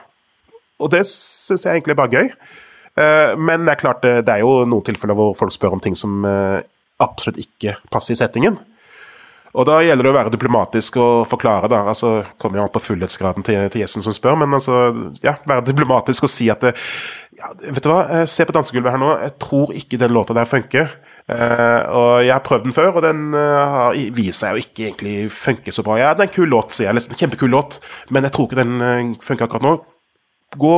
Og 0.79 0.93
det 0.95 1.03
syns 1.09 1.67
jeg 1.67 1.81
egentlig 1.81 1.97
er 1.97 2.03
bare 2.03 2.21
gøy. 2.21 2.31
men 3.39 3.67
det 3.67 3.73
er 3.73 3.81
klart, 3.81 4.03
det 4.05 4.31
er 4.31 4.45
jo 4.45 4.63
noen 4.69 4.87
tilfeller 4.87 5.19
hvor 5.19 5.35
folk 5.39 5.55
spør 5.55 5.75
om 5.75 5.83
ting 5.83 5.97
som 5.99 6.23
absolutt 7.05 7.43
ikke 7.43 7.77
passer 7.93 8.17
i 8.17 8.21
settingen. 8.21 8.59
Og 9.55 9.69
da 9.69 9.77
gjelder 9.87 10.03
det 10.03 10.11
å 10.11 10.17
være 10.17 10.33
diplomatisk 10.35 10.97
og 10.99 11.29
forklare, 11.31 11.69
da. 11.71 11.85
Altså, 11.87 12.25
kommer 12.43 12.59
jo 12.59 12.65
an 12.67 12.73
på 12.75 12.83
fullhetsgraden 12.83 13.47
til, 13.47 13.61
til 13.71 13.85
gjesten 13.85 14.03
som 14.03 14.15
spør, 14.17 14.41
men 14.41 14.57
altså, 14.57 14.89
ja, 15.23 15.37
være 15.47 15.69
diplomatisk 15.69 16.27
og 16.27 16.33
si 16.33 16.49
at 16.51 16.65
det, 16.65 16.75
ja, 17.39 17.53
Vet 17.63 17.83
du 17.83 17.91
hva, 17.91 18.01
eh, 18.11 18.25
se 18.31 18.47
på 18.47 18.55
dansegulvet 18.55 18.95
her 18.95 19.03
nå. 19.03 19.13
Jeg 19.23 19.37
tror 19.43 19.71
ikke 19.79 20.01
den 20.03 20.15
låta 20.15 20.35
der 20.37 20.51
funker. 20.51 20.91
Uh, 21.25 21.81
og 21.89 22.11
jeg 22.21 22.35
har 22.35 22.43
prøvd 22.45 22.67
den 22.67 22.75
før, 22.77 22.99
og 22.99 23.05
den 23.07 23.31
uh, 23.33 23.63
har 23.73 23.95
vist 24.13 24.43
seg 24.43 24.53
å 24.53 24.61
ikke 24.61 24.91
egentlig 24.91 25.15
funke 25.33 25.73
så 25.73 25.81
bra. 25.87 25.97
Ja, 25.97 26.11
det 26.13 26.27
er 26.27 26.29
en 26.29 26.35
kul 26.35 26.51
låt, 26.53 26.75
sier 26.77 26.91
jeg. 26.91 26.99
Liksom, 26.99 27.17
kjempekul 27.17 27.55
låt, 27.55 27.79
men 28.13 28.27
jeg 28.27 28.35
tror 28.37 28.51
ikke 28.51 28.61
den 28.61 28.75
uh, 28.83 29.15
funker 29.25 29.49
akkurat 29.49 29.65
nå. 29.65 29.73
Gå, 30.59 30.75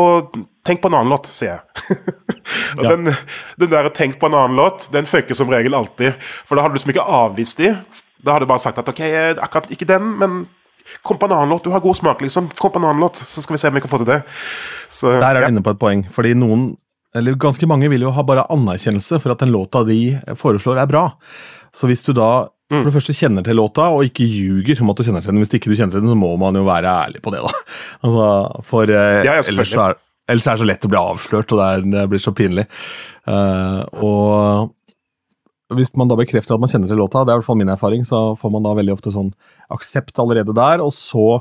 Tenk 0.67 0.81
på 0.83 0.91
en 0.91 0.97
annen 0.99 1.13
låt, 1.13 1.29
sier 1.31 1.53
jeg. 1.53 1.97
og 2.79 2.83
ja. 2.83 2.91
den, 2.91 3.13
den 3.61 3.71
der 3.71 3.89
'tenk 3.95 4.19
på 4.19 4.27
en 4.27 4.35
annen 4.35 4.59
låt', 4.59 4.89
den 4.91 5.07
funker 5.07 5.35
som 5.39 5.51
regel 5.53 5.77
alltid. 5.79 6.17
For 6.47 6.57
da 6.57 6.65
hadde 6.65 6.75
du 6.75 6.79
liksom 6.81 6.91
ikke 6.91 7.07
avvist 7.07 7.61
de, 7.63 7.77
da 8.19 8.35
hadde 8.35 8.49
du 8.49 8.51
bare 8.51 8.65
sagt 8.65 8.81
at 8.83 8.89
ok, 8.91 9.03
akkurat 9.39 9.71
ikke 9.71 9.87
den, 9.87 10.09
men 10.19 10.41
kom 11.07 11.21
på 11.21 11.29
en 11.29 11.37
annen 11.37 11.55
låt. 11.55 11.65
Du 11.65 11.71
har 11.71 11.85
god 11.85 11.99
smak, 11.99 12.25
liksom. 12.25 12.51
Kom 12.59 12.73
på 12.75 12.83
en 12.83 12.89
annen 12.89 13.05
låt, 13.05 13.21
så 13.21 13.43
skal 13.45 13.55
vi 13.55 13.61
se 13.63 13.71
om 13.71 13.79
vi 13.79 13.85
kan 13.85 13.93
få 13.93 14.03
til 14.03 14.11
det. 14.11 14.23
Så, 14.91 15.13
Der 15.13 15.29
er 15.29 15.35
du 15.35 15.47
ja. 15.47 15.53
inne 15.53 15.63
på 15.63 15.75
et 15.75 15.79
poeng. 15.79 16.07
fordi 16.11 16.35
noen, 16.35 16.77
eller 17.15 17.39
ganske 17.39 17.67
mange 17.67 17.89
vil 17.89 18.03
jo 18.03 18.11
ha 18.11 18.23
bare 18.27 18.47
anerkjennelse 18.51 19.21
for 19.23 19.33
at 19.33 19.39
den 19.39 19.55
låta 19.55 19.85
de 19.87 20.19
foreslår, 20.35 20.83
er 20.83 20.91
bra. 20.91 21.11
Så 21.75 21.87
hvis 21.87 22.03
du 22.03 22.13
da 22.13 22.49
mm. 22.73 22.79
for 22.79 22.89
det 22.89 22.95
første 22.97 23.17
kjenner 23.17 23.47
til 23.47 23.59
låta, 23.59 23.89
og 23.95 24.07
ikke 24.09 24.27
ljuger 24.27 24.83
om 24.85 24.93
at 24.93 25.01
du 25.01 25.07
kjenner 25.07 25.25
til 25.25 25.33
den, 25.33 25.43
hvis 25.43 25.55
ikke 25.59 25.73
du 25.73 25.77
kjenner 25.77 25.97
til 25.97 26.05
den, 26.05 26.13
så 26.13 26.19
må 26.19 26.33
man 26.41 26.59
jo 26.59 26.65
være 26.67 26.95
ærlig 27.07 27.23
på 27.25 27.35
det, 27.35 27.43
da. 27.45 27.53
Altså, 28.07 28.31
for 28.71 28.93
eh, 28.93 29.21
ja, 29.27 29.37
ellers, 29.43 29.75
er, 29.75 30.01
ellers 30.31 30.49
er 30.49 30.57
det 30.57 30.65
så 30.65 30.71
lett 30.73 30.89
å 30.89 30.93
bli 30.93 31.03
avslørt, 31.03 31.53
og 31.55 31.63
det, 31.63 31.69
er, 31.69 31.87
det 31.97 32.09
blir 32.13 32.23
så 32.23 32.35
pinlig. 32.37 32.67
Uh, 33.27 33.83
og 34.07 34.75
hvis 35.75 35.91
man 35.99 36.11
da 36.11 36.19
bekrefter 36.19 36.55
at 36.55 36.63
man 36.63 36.71
kjenner 36.71 36.91
til 36.91 37.01
låta, 37.01 37.25
det 37.27 37.33
er 37.33 37.39
i 37.39 37.43
hvert 37.43 37.49
fall 37.49 37.59
min 37.59 37.73
erfaring, 37.73 38.05
så 38.07 38.21
får 38.39 38.53
man 38.55 38.67
da 38.67 38.75
veldig 38.79 38.95
ofte 38.95 39.11
sånn 39.15 39.33
aksept 39.75 40.21
allerede 40.23 40.55
der. 40.55 40.83
Og 40.85 40.93
så 40.95 41.41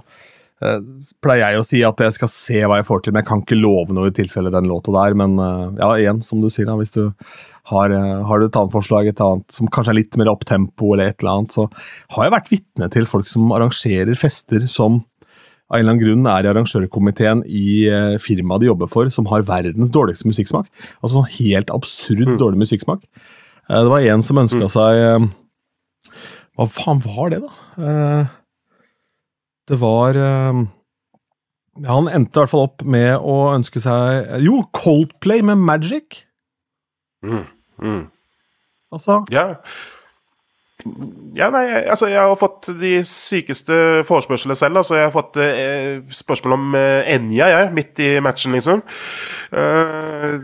pleier 1.22 1.52
jeg 1.52 1.60
å 1.60 1.66
si 1.68 1.82
at 1.84 2.00
jeg 2.00 2.14
skal 2.16 2.30
se 2.32 2.62
hva 2.64 2.78
jeg 2.80 2.86
får 2.88 3.02
til, 3.04 3.14
men 3.14 3.22
jeg 3.24 3.28
kan 3.28 3.42
ikke 3.44 3.58
love 3.60 3.92
noe 3.96 4.08
i 4.08 4.14
tilfelle 4.16 4.52
den 4.54 4.70
låta 4.72 4.94
der. 4.96 5.14
Men 5.20 5.36
eh, 5.40 5.66
ja, 5.82 5.90
igjen, 6.00 6.22
som 6.24 6.40
du 6.42 6.48
sier, 6.50 6.66
da, 6.70 6.78
hvis 6.80 6.94
du 6.96 7.02
har, 7.72 7.92
eh, 7.92 8.22
har 8.24 8.40
du 8.40 8.46
et 8.48 8.56
annet 8.62 8.72
forslag, 8.76 9.10
et 9.12 9.20
annet 9.22 9.52
som 9.52 9.68
kanskje 9.68 9.92
er 9.94 10.00
litt 10.00 10.16
mer 10.22 10.32
opptempo, 10.32 10.94
eller 10.96 11.12
et 11.12 11.20
eller 11.20 11.42
annet, 11.42 11.52
så 11.58 11.68
har 12.16 12.24
jeg 12.30 12.36
vært 12.38 12.52
vitne 12.54 12.90
til 12.96 13.06
folk 13.10 13.28
som 13.28 13.52
arrangerer 13.52 14.16
fester 14.16 14.64
som 14.72 15.02
av 15.66 15.80
en 15.80 15.82
eller 15.82 15.96
annen 15.96 16.04
grunn 16.04 16.28
er 16.30 16.46
i 16.46 16.50
arrangørkomiteen 16.54 17.40
i 17.50 17.68
eh, 17.90 18.16
firmaet 18.22 18.62
de 18.62 18.68
jobber 18.70 18.88
for, 18.92 19.10
som 19.10 19.26
har 19.32 19.42
verdens 19.48 19.90
dårligste 19.92 20.30
musikksmak. 20.30 20.68
Altså 21.02 21.18
sånn 21.20 21.32
helt 21.40 21.72
absurd 21.74 22.22
Mm. 22.30 22.38
dårlig 22.38 22.62
musikksmak. 22.64 23.02
Eh, 23.68 23.82
det 23.82 23.90
var 23.90 24.00
en 24.06 24.22
som 24.24 24.38
ønska 24.38 24.62
Mm. 24.62 24.70
seg 24.70 25.04
eh, 25.04 25.28
Hva 26.56 26.68
faen 26.72 27.02
var 27.04 27.30
det, 27.34 27.42
da? 27.44 28.30
Det 29.66 29.80
var 29.82 30.18
eh, 30.20 30.62
ja, 31.82 31.90
Han 31.90 32.08
endte 32.12 32.38
i 32.38 32.44
hvert 32.44 32.54
fall 32.54 32.68
opp 32.68 32.86
med 32.86 33.16
å 33.18 33.38
ønske 33.56 33.82
seg 33.84 34.36
Jo, 34.46 34.62
Coldplay 34.76 35.42
med 35.46 35.62
Magic! 35.64 36.22
Mm. 37.26 37.46
Mm. 37.82 38.04
Altså, 38.94 39.24
Ja. 39.34 39.50
Ja, 41.34 41.48
nei, 41.50 41.64
altså 41.90 42.06
Jeg 42.12 42.22
har 42.22 42.36
fått 42.38 42.68
de 42.78 43.00
sykeste 43.10 44.04
forespørslene 44.06 44.54
selv. 44.60 44.78
Altså 44.84 45.00
Jeg 45.00 45.08
har 45.08 45.14
fått 45.16 45.40
eh, 45.42 46.04
spørsmål 46.14 46.54
om 46.60 46.76
eh, 46.78 47.08
Enja, 47.16 47.48
jeg, 47.50 47.72
midt 47.74 48.02
i 48.06 48.10
matchen, 48.22 48.54
liksom. 48.54 48.84
Eh, 49.56 50.36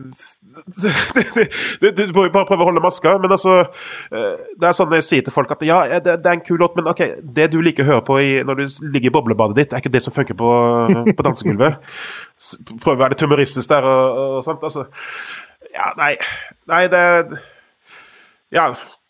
du, 0.52 2.02
må 2.16 2.26
jo 2.28 2.34
bare 2.34 2.48
prøve 2.50 2.66
å 2.66 2.68
holde 2.70 2.84
maska, 2.84 3.14
men 3.22 3.34
altså 3.34 3.58
eh, 3.62 4.40
Det 4.60 4.68
er 4.68 4.76
sånn 4.78 4.96
jeg 4.98 5.06
sier 5.08 5.26
til 5.28 5.36
folk 5.36 5.52
at 5.54 5.64
ja, 5.66 5.82
det, 6.00 6.18
det 6.24 6.32
er 6.32 6.38
en 6.38 6.44
kul 6.46 6.60
låt, 6.62 6.76
men 6.80 6.90
ok, 6.92 7.04
det 7.38 7.50
du 7.54 7.60
liker 7.64 7.86
å 7.86 7.92
høre 7.92 8.06
på 8.08 8.20
i, 8.24 8.32
når 8.48 8.62
du 8.62 8.66
ligger 8.94 9.12
i 9.12 9.16
boblebadet 9.16 9.60
ditt, 9.60 9.74
er 9.76 9.84
ikke 9.84 9.94
det 9.94 10.04
som 10.06 10.16
funker 10.16 10.38
på, 10.40 10.52
på 11.18 11.28
dansegulvet. 11.28 11.80
Prøv 12.82 12.96
å 12.96 13.00
være 13.04 13.16
litt 13.16 13.26
humoristisk 13.26 13.72
der 13.72 13.88
og, 13.88 14.22
og 14.40 14.46
sånt. 14.46 14.64
Altså. 14.68 14.88
Ja, 15.72 15.92
nei. 16.00 16.16
Nei, 16.72 16.86
det 16.92 17.06
ja, 18.52 18.66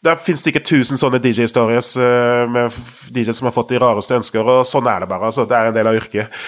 det 0.05 0.17
sikkert 0.37 0.67
tusen 0.69 0.99
sånne 1.01 1.17
DJ-stories 1.21 1.95
uh, 1.97 2.45
med 2.49 2.75
DJ 3.09 3.33
som 3.33 3.47
har 3.49 3.55
fått 3.55 3.71
de 3.73 3.79
rareste 3.81 4.13
ønsker, 4.19 4.45
og 4.45 4.61
sånn 4.69 4.89
er 4.89 5.01
det 5.01 5.09
bare. 5.09 5.31
altså. 5.31 5.47
Det 5.49 5.57
er 5.57 5.71
en 5.71 5.77
del 5.77 5.89
av 5.89 5.97
yrket. 5.97 6.41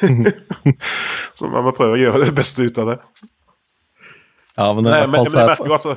så 1.36 1.50
man 1.52 1.66
må 1.66 1.74
prøve 1.76 1.98
å 1.98 2.00
gjøre 2.00 2.24
det 2.24 2.32
beste 2.36 2.64
ut 2.64 2.80
av 2.80 2.94
det. 2.94 2.98
Ja, 4.60 4.68
men, 4.76 4.84
det, 4.86 4.92
Nei, 4.92 5.00
men, 5.06 5.10
men 5.16 5.26
jeg 5.32 5.40
er- 5.40 5.50
merker 5.54 5.70
jo 5.70 5.76
altså 5.78 5.96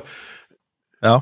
ja. 1.04 1.14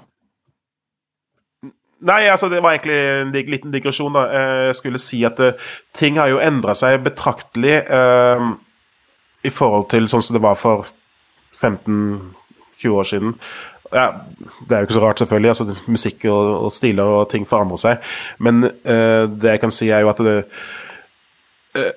Nei, 2.02 2.24
altså 2.30 2.48
det 2.50 2.58
var 2.64 2.74
egentlig 2.74 2.96
en 3.22 3.30
liten 3.50 3.70
digresjon. 3.74 4.14
da. 4.16 4.24
Jeg 4.66 4.74
skulle 4.78 4.98
si 4.98 5.20
at 5.26 5.38
eh, 5.42 5.52
ting 5.94 6.16
har 6.18 6.32
jo 6.32 6.40
endra 6.42 6.74
seg 6.74 7.02
betraktelig 7.04 7.76
eh, 7.86 8.46
i 9.46 9.50
forhold 9.54 9.86
til 9.92 10.08
sånn 10.10 10.22
som 10.26 10.34
det 10.34 10.42
var 10.42 10.58
for 10.58 10.88
15-20 11.60 12.90
år 12.98 13.06
siden. 13.06 13.36
Ja, 13.92 14.08
Det 14.66 14.74
er 14.74 14.82
jo 14.82 14.88
ikke 14.88 14.96
så 14.98 15.04
rart, 15.04 15.22
selvfølgelig. 15.22 15.52
altså 15.52 15.90
Musikk 15.94 16.26
og, 16.32 16.50
og 16.66 16.72
stiler 16.74 17.06
og 17.20 17.28
ting 17.30 17.46
forandrer 17.46 17.78
seg. 17.84 18.10
Men 18.42 18.64
eh, 18.66 19.26
det 19.30 19.54
jeg 19.54 19.62
kan 19.62 19.74
si, 19.74 19.90
er 19.94 20.02
jo 20.02 20.10
at 20.10 20.22
det 20.26 20.36
eh, 21.78 21.92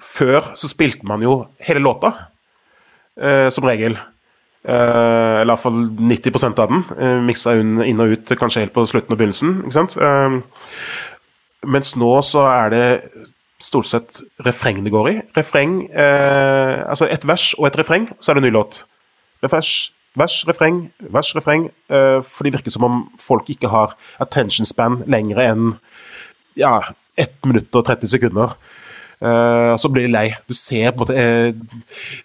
Før 0.00 0.52
så 0.56 0.68
spilte 0.72 1.04
man 1.08 1.20
jo 1.24 1.38
hele 1.68 1.80
låta, 1.84 2.14
eh, 3.20 3.48
som 3.52 3.64
regel. 3.68 3.96
Eh, 4.66 5.40
eller 5.40 5.52
iallfall 5.52 5.78
90% 5.94 6.58
av 6.58 6.72
den. 6.72 6.84
Uh, 6.98 7.20
Miksa 7.22 7.54
inn 7.60 8.02
og 8.02 8.16
ut 8.16 8.32
kanskje 8.38 8.64
helt 8.64 8.74
på 8.74 8.86
slutten 8.90 9.14
og 9.14 9.20
begynnelsen. 9.20 9.60
ikke 9.62 9.76
sant? 9.76 9.94
Uh, 10.00 10.40
mens 11.66 11.94
nå 11.98 12.10
så 12.26 12.42
er 12.50 12.72
det 12.74 12.86
stort 13.62 13.86
sett 13.90 14.20
refreng 14.46 14.82
det 14.84 14.94
går 14.94 15.10
i. 15.12 15.16
Refreng 15.38 15.78
uh, 15.94 16.82
Altså 16.86 17.06
et 17.10 17.26
vers 17.26 17.52
og 17.60 17.68
et 17.70 17.78
refreng, 17.78 18.10
så 18.18 18.32
er 18.32 18.38
det 18.38 18.44
en 18.44 18.48
ny 18.50 18.56
låt. 18.58 18.82
Refers, 19.44 19.92
vers, 20.16 20.40
refreng, 20.48 20.86
vers, 21.12 21.34
refreng. 21.36 21.68
Eh, 21.92 22.22
for 22.24 22.46
det 22.46 22.54
virker 22.56 22.72
som 22.72 22.86
om 22.86 23.02
folk 23.20 23.50
ikke 23.52 23.70
har 23.70 23.94
attention 24.22 24.66
span 24.66 25.02
lengre 25.10 25.44
enn 25.44 25.74
ja, 26.56 26.80
1 27.20 27.44
minutt 27.44 27.76
og 27.76 27.84
30 27.86 28.14
sekunder. 28.16 28.56
Eh, 29.20 29.76
så 29.76 29.88
blir 29.88 30.06
de 30.06 30.12
lei. 30.12 30.26
Du 30.48 30.54
ser 30.54 30.90
på 30.92 31.00
en 31.00 31.04
måte 31.04 31.16
eh, 31.16 31.54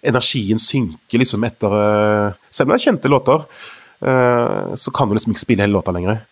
energien 0.04 0.60
synke 0.60 1.20
liksom 1.20 1.44
etter 1.48 1.76
eh, 1.78 2.40
Selv 2.52 2.68
om 2.68 2.74
det 2.74 2.80
er 2.80 2.84
kjente 2.90 3.12
låter, 3.12 3.46
så 4.02 4.90
kan 4.90 5.06
du 5.06 5.14
liksom 5.14 5.30
ikke 5.30 5.40
spille 5.40 5.62
hele 5.62 5.76
låta 5.76 5.92
lenger. 5.94 6.24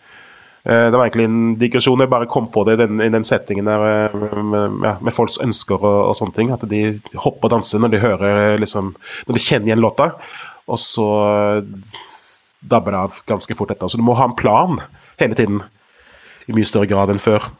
Det 0.66 0.90
var 0.90 1.04
egentlig 1.04 1.28
en 1.28 1.52
digresjon. 1.54 2.02
Jeg 2.02 2.10
bare 2.10 2.26
kom 2.26 2.48
på 2.50 2.64
det 2.66 2.74
i 2.74 2.80
den, 2.80 2.98
i 3.00 3.06
den 3.14 3.22
settingen 3.24 3.68
der 3.70 4.10
med, 4.42 4.74
ja, 4.82 4.96
med 4.98 5.14
folks 5.14 5.38
ønsker 5.40 5.78
og, 5.78 6.00
og 6.08 6.16
sånne 6.18 6.34
ting. 6.34 6.50
At 6.50 6.66
de 6.68 6.80
hopper 7.14 7.46
og 7.46 7.54
danser 7.54 7.78
når 7.78 7.92
de 7.94 8.02
hører 8.02 8.58
liksom 8.58 8.90
Når 9.28 9.38
de 9.38 9.44
kjenner 9.44 9.70
igjen 9.70 9.84
låta, 9.84 10.10
og 10.66 10.82
så 10.82 11.06
dabber 12.60 12.96
det 12.96 13.04
av 13.06 13.22
ganske 13.30 13.54
fort 13.54 13.70
etter. 13.70 13.86
Så 13.86 14.02
du 14.02 14.04
må 14.04 14.18
ha 14.18 14.26
en 14.26 14.36
plan 14.36 14.82
hele 15.22 15.38
tiden. 15.38 15.62
I 16.50 16.58
mye 16.58 16.66
større 16.66 16.90
grad 16.90 17.14
enn 17.14 17.22
før. 17.22 17.52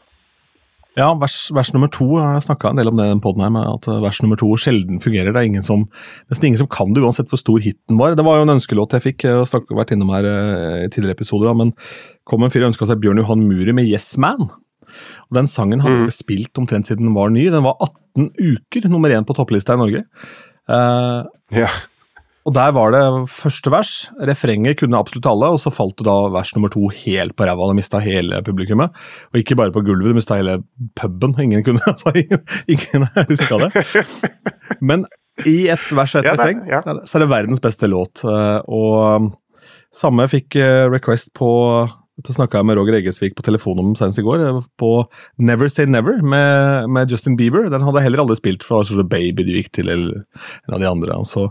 Ja, 0.99 1.13
vers, 1.15 1.35
vers 1.55 1.69
nummer 1.71 1.87
to 1.87 2.05
Jeg 2.19 2.41
snakka 2.43 2.69
en 2.73 2.75
del 2.81 2.89
om 2.91 2.97
det 2.99 3.05
i 3.07 3.19
poden 3.23 3.43
her, 3.45 3.51
med 3.55 3.63
at 3.63 3.87
eh, 3.87 4.01
vers 4.03 4.17
nummer 4.21 4.35
to 4.39 4.49
sjelden 4.59 4.99
fungerer. 4.99 5.31
Det 5.31 5.39
er 5.39 5.47
ingen 5.47 5.63
som, 5.63 5.85
nesten 6.29 6.49
ingen 6.49 6.59
som 6.59 6.67
kan 6.67 6.91
det, 6.93 6.99
uansett 7.05 7.29
hvor 7.31 7.39
stor 7.39 7.59
hiten 7.63 7.95
var. 8.01 8.15
Det 8.19 8.25
var 8.27 8.41
jo 8.41 8.47
en 8.47 8.55
ønskelåt 8.57 8.91
jeg 8.97 9.05
fikk, 9.05 9.23
jeg 9.23 9.37
har 9.39 9.47
snakket- 9.47 9.77
vært 9.79 9.93
innom 9.95 10.11
her 10.11 10.27
eh, 10.27 10.81
i 10.85 10.89
tidligere 10.91 11.15
episoder, 11.15 11.47
da, 11.47 11.53
men 11.61 11.71
kom 12.27 12.43
en 12.43 12.51
fyr 12.51 12.65
og 12.65 12.73
ønska 12.73 12.89
seg 12.89 12.99
Bjørn 12.99 13.21
Johan 13.23 13.47
Muri 13.47 13.71
med 13.77 13.87
Yes 13.87 14.17
Man. 14.19 14.49
Og 14.51 15.37
Den 15.39 15.47
sangen 15.47 15.79
hadde 15.79 16.09
Mm. 16.09 16.11
spilt 16.11 16.59
omtrent 16.59 16.85
siden 16.89 17.07
den 17.07 17.15
var 17.15 17.29
ny. 17.31 17.45
Den 17.49 17.63
var 17.63 17.77
18 17.79 18.27
uker 18.35 18.89
nummer 18.91 19.09
én 19.15 19.23
på 19.23 19.33
topplista 19.37 19.73
i 19.73 19.79
Norge. 19.79 20.03
Uh, 20.67 21.23
Ja. 21.55 21.69
Og 22.45 22.53
der 22.55 22.71
var 22.73 22.91
det 22.95 23.01
første 23.29 23.69
vers. 23.73 23.91
Refrenget 24.25 24.79
kunne 24.79 24.97
absolutt 24.97 25.27
alle, 25.29 25.51
og 25.53 25.59
så 25.61 25.69
falt 25.73 25.95
det 26.01 26.07
da 26.07 26.15
vers 26.33 26.53
nummer 26.55 26.71
to 26.73 26.87
helt 27.03 27.35
på 27.37 27.45
ræva. 27.45 27.67
Det 27.69 27.77
mista 27.77 28.01
hele 28.01 28.41
publikummet. 28.47 28.95
Og 29.33 29.41
ikke 29.43 29.57
bare 29.59 29.73
på 29.75 29.83
gulvet, 29.85 30.09
det 30.09 30.17
mista 30.17 30.39
hele 30.39 30.59
puben. 30.97 31.35
Ingen 31.43 31.63
kunne 31.67 31.83
altså, 31.91 32.13
ingen, 32.17 33.07
huska 33.29 33.61
det. 33.67 33.71
Men 34.81 35.05
i 35.45 35.67
et 35.73 35.85
vers 35.95 36.15
og 36.17 36.23
et 36.23 36.31
Ja, 36.31 36.35
refreng 36.37 36.65
ja. 36.69 36.81
så, 36.81 36.89
er 36.89 36.97
det, 36.99 37.07
så 37.09 37.21
er 37.21 37.29
verdens 37.31 37.61
beste 37.63 37.87
låt. 37.89 38.23
eh, 38.25 38.59
Og 38.67 38.97
um, 39.21 39.31
samme 39.95 40.25
fikk 40.31 40.57
eh, 40.59 40.85
request 40.91 41.31
på 41.37 41.49
dette 42.21 42.35
snakka 42.35 42.59
jeg 42.59 42.67
med 42.67 42.75
Roger 42.77 42.97
Eggesvik 42.99 43.33
på 43.37 43.45
telefon 43.45 43.79
om 43.81 43.93
senest 43.97 44.19
i 44.21 44.25
går. 44.25 44.41
eh, 44.49 44.59
På 44.81 44.91
Never 45.41 45.69
Say 45.71 45.85
Never 45.89 46.19
med, 46.21 46.89
med 46.91 47.09
Justin 47.13 47.37
Bieber. 47.39 47.69
Den 47.71 47.81
hadde 47.85 48.01
jeg 48.01 48.09
heller 48.09 48.25
aldri 48.25 48.37
spilt 48.41 48.65
for 48.65 48.81
det 48.81 48.81
var 48.81 48.89
sånn 49.05 49.13
Baby 49.13 49.45
du 49.47 49.53
gikk 49.55 49.71
til, 49.77 49.89
eller 49.93 50.25
en 50.67 50.75
av 50.77 50.83
de 50.83 50.89
andre. 50.91 51.15
Altså, 51.21 51.47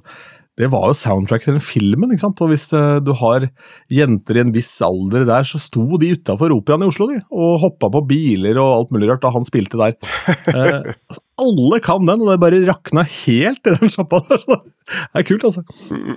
det 0.59 0.69
var 0.73 0.91
jo 0.91 0.97
soundtrack 0.97 1.45
til 1.45 1.55
den 1.55 1.63
filmen. 1.63 2.11
ikke 2.11 2.25
sant? 2.25 2.41
Og 2.45 2.51
hvis 2.53 2.67
det, 2.73 2.83
du 3.07 3.13
har 3.17 3.47
jenter 3.93 4.37
i 4.37 4.43
en 4.43 4.53
viss 4.55 4.73
alder 4.85 5.25
der, 5.29 5.47
så 5.47 5.61
sto 5.63 5.85
de 6.01 6.13
utafor 6.17 6.53
Operaen 6.53 6.85
i 6.85 6.89
Oslo 6.91 7.07
de, 7.13 7.21
og 7.31 7.61
hoppa 7.63 7.89
på 7.95 8.03
biler 8.11 8.59
og 8.61 8.73
alt 8.75 8.93
mulig 8.95 9.09
rart 9.09 9.23
da 9.25 9.33
han 9.35 9.47
spilte 9.49 9.81
der. 9.81 9.97
Eh, 10.51 10.83
altså, 10.83 11.21
alle 11.41 11.79
kan 11.85 12.05
den, 12.09 12.23
og 12.25 12.29
det 12.31 12.41
bare 12.43 12.59
rakna 12.67 13.05
helt 13.07 13.69
i 13.69 13.75
den 13.79 13.93
sjappa 13.93 14.19
der. 14.27 14.43
så 14.43 14.59
Det 14.67 15.21
er 15.23 15.27
kult, 15.29 15.47
altså. 15.47 15.65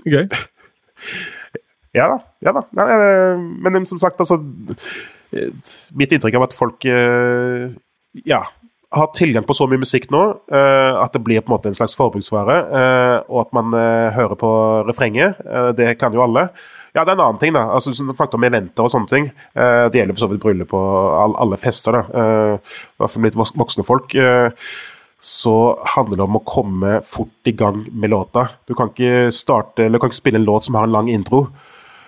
Gøy. 0.09 0.25
Ja 1.93 2.07
da. 2.09 2.15
ja 2.41 2.53
da. 2.55 2.63
Nei, 2.73 2.85
eh, 2.89 3.41
men 3.61 3.83
som 3.85 3.99
sagt, 4.01 4.17
altså 4.17 4.39
eh, 5.37 5.51
Mitt 5.93 6.15
inntrykk 6.15 6.39
av 6.39 6.47
at 6.47 6.55
folk 6.57 6.87
eh, 6.89 7.67
ja, 8.25 8.39
har 8.93 9.09
tilgang 9.17 9.43
på 9.43 9.55
så 9.57 9.65
mye 9.69 9.81
musikk 9.81 10.09
nå 10.13 10.21
eh, 10.53 10.93
at 10.99 11.15
det 11.15 11.23
blir 11.25 11.41
på 11.41 11.49
en 11.49 11.55
måte 11.55 11.71
en 11.71 11.77
slags 11.77 11.95
forbruksvare, 11.97 12.55
eh, 12.79 13.17
og 13.27 13.43
at 13.45 13.51
man 13.57 13.73
eh, 13.77 14.13
hører 14.13 14.37
på 14.39 14.51
refrenget. 14.87 15.41
Det 15.77 15.95
kan 16.01 16.13
jo 16.13 16.23
alle. 16.25 16.47
Ja, 16.93 17.01
det 17.01 17.13
er 17.13 17.17
en 17.17 17.25
annen 17.25 17.41
ting, 17.41 17.53
da. 17.55 17.65
altså 17.73 17.89
du 17.89 17.97
snakket 17.97 18.37
om 18.37 18.45
eventer 18.45 18.85
og 18.85 18.91
sånne 18.93 19.09
ting. 19.09 19.29
Det 19.55 19.97
gjelder 19.97 20.13
for 20.13 20.21
så 20.21 20.29
vidt 20.29 20.43
bryllup 20.43 20.75
og 20.77 20.97
all, 21.17 21.33
alle 21.41 21.57
fester, 21.57 21.95
da. 21.97 22.25
I 22.59 23.01
hvert 23.01 23.13
fall 23.15 23.25
litt 23.25 23.37
voksne 23.39 23.85
folk. 23.87 24.13
så 25.17 25.55
handler 25.95 26.19
det 26.19 26.27
om 26.27 26.37
å 26.37 26.43
komme 26.45 26.99
fort 27.07 27.49
i 27.49 27.55
gang 27.57 27.81
med 27.89 28.13
låta. 28.13 28.45
Du 28.69 28.75
kan 28.77 28.91
ikke 28.93 29.31
starte, 29.33 29.87
eller 29.87 29.97
du 29.97 30.03
kan 30.03 30.13
ikke 30.13 30.21
spille 30.21 30.37
en 30.37 30.45
låt 30.45 30.67
som 30.67 30.77
har 30.77 30.85
en 30.85 30.93
lang 30.93 31.09
intro. 31.09 31.47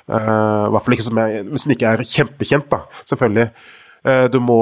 I 0.05 0.69
hvert 0.69 0.85
fall 0.85 0.97
ikke 0.99 1.09
som 1.09 1.23
er, 1.23 1.41
hvis 1.49 1.65
den 1.65 1.73
ikke 1.79 1.95
er 1.95 2.05
kjempekjent, 2.05 2.69
da, 2.69 2.83
selvfølgelig. 3.09 3.49
Eh, 4.05 4.25
du 4.29 4.37
må 4.39 4.59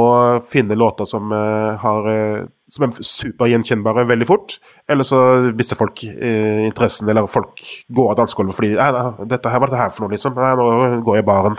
finne 0.48 0.76
låter 0.76 1.06
som, 1.06 1.32
eh, 1.32 1.76
har, 1.78 2.08
eh, 2.08 2.46
som 2.70 2.86
er 2.86 2.94
supergjenkjennbare 3.04 4.06
veldig 4.08 4.28
fort. 4.28 4.58
Eller 4.88 5.04
så 5.04 5.54
mister 5.56 5.76
folk 5.76 6.04
interessen, 6.04 7.10
eller 7.10 7.28
folk 7.28 7.60
går 7.92 8.10
av 8.12 8.18
dansegulvet 8.18 8.56
fordi 8.56 8.76
«Nei, 8.76 9.28
dette 9.28 9.50
her, 9.50 9.60
var 9.60 9.68
dette 9.68 9.80
her 9.80 9.90
for 9.90 10.04
noe, 10.04 10.12
liksom? 10.12 10.36
Nei, 10.36 10.56
nå 10.56 11.04
går 11.04 11.16
jeg 11.16 11.24
i 11.24 11.28
baren. 11.28 11.58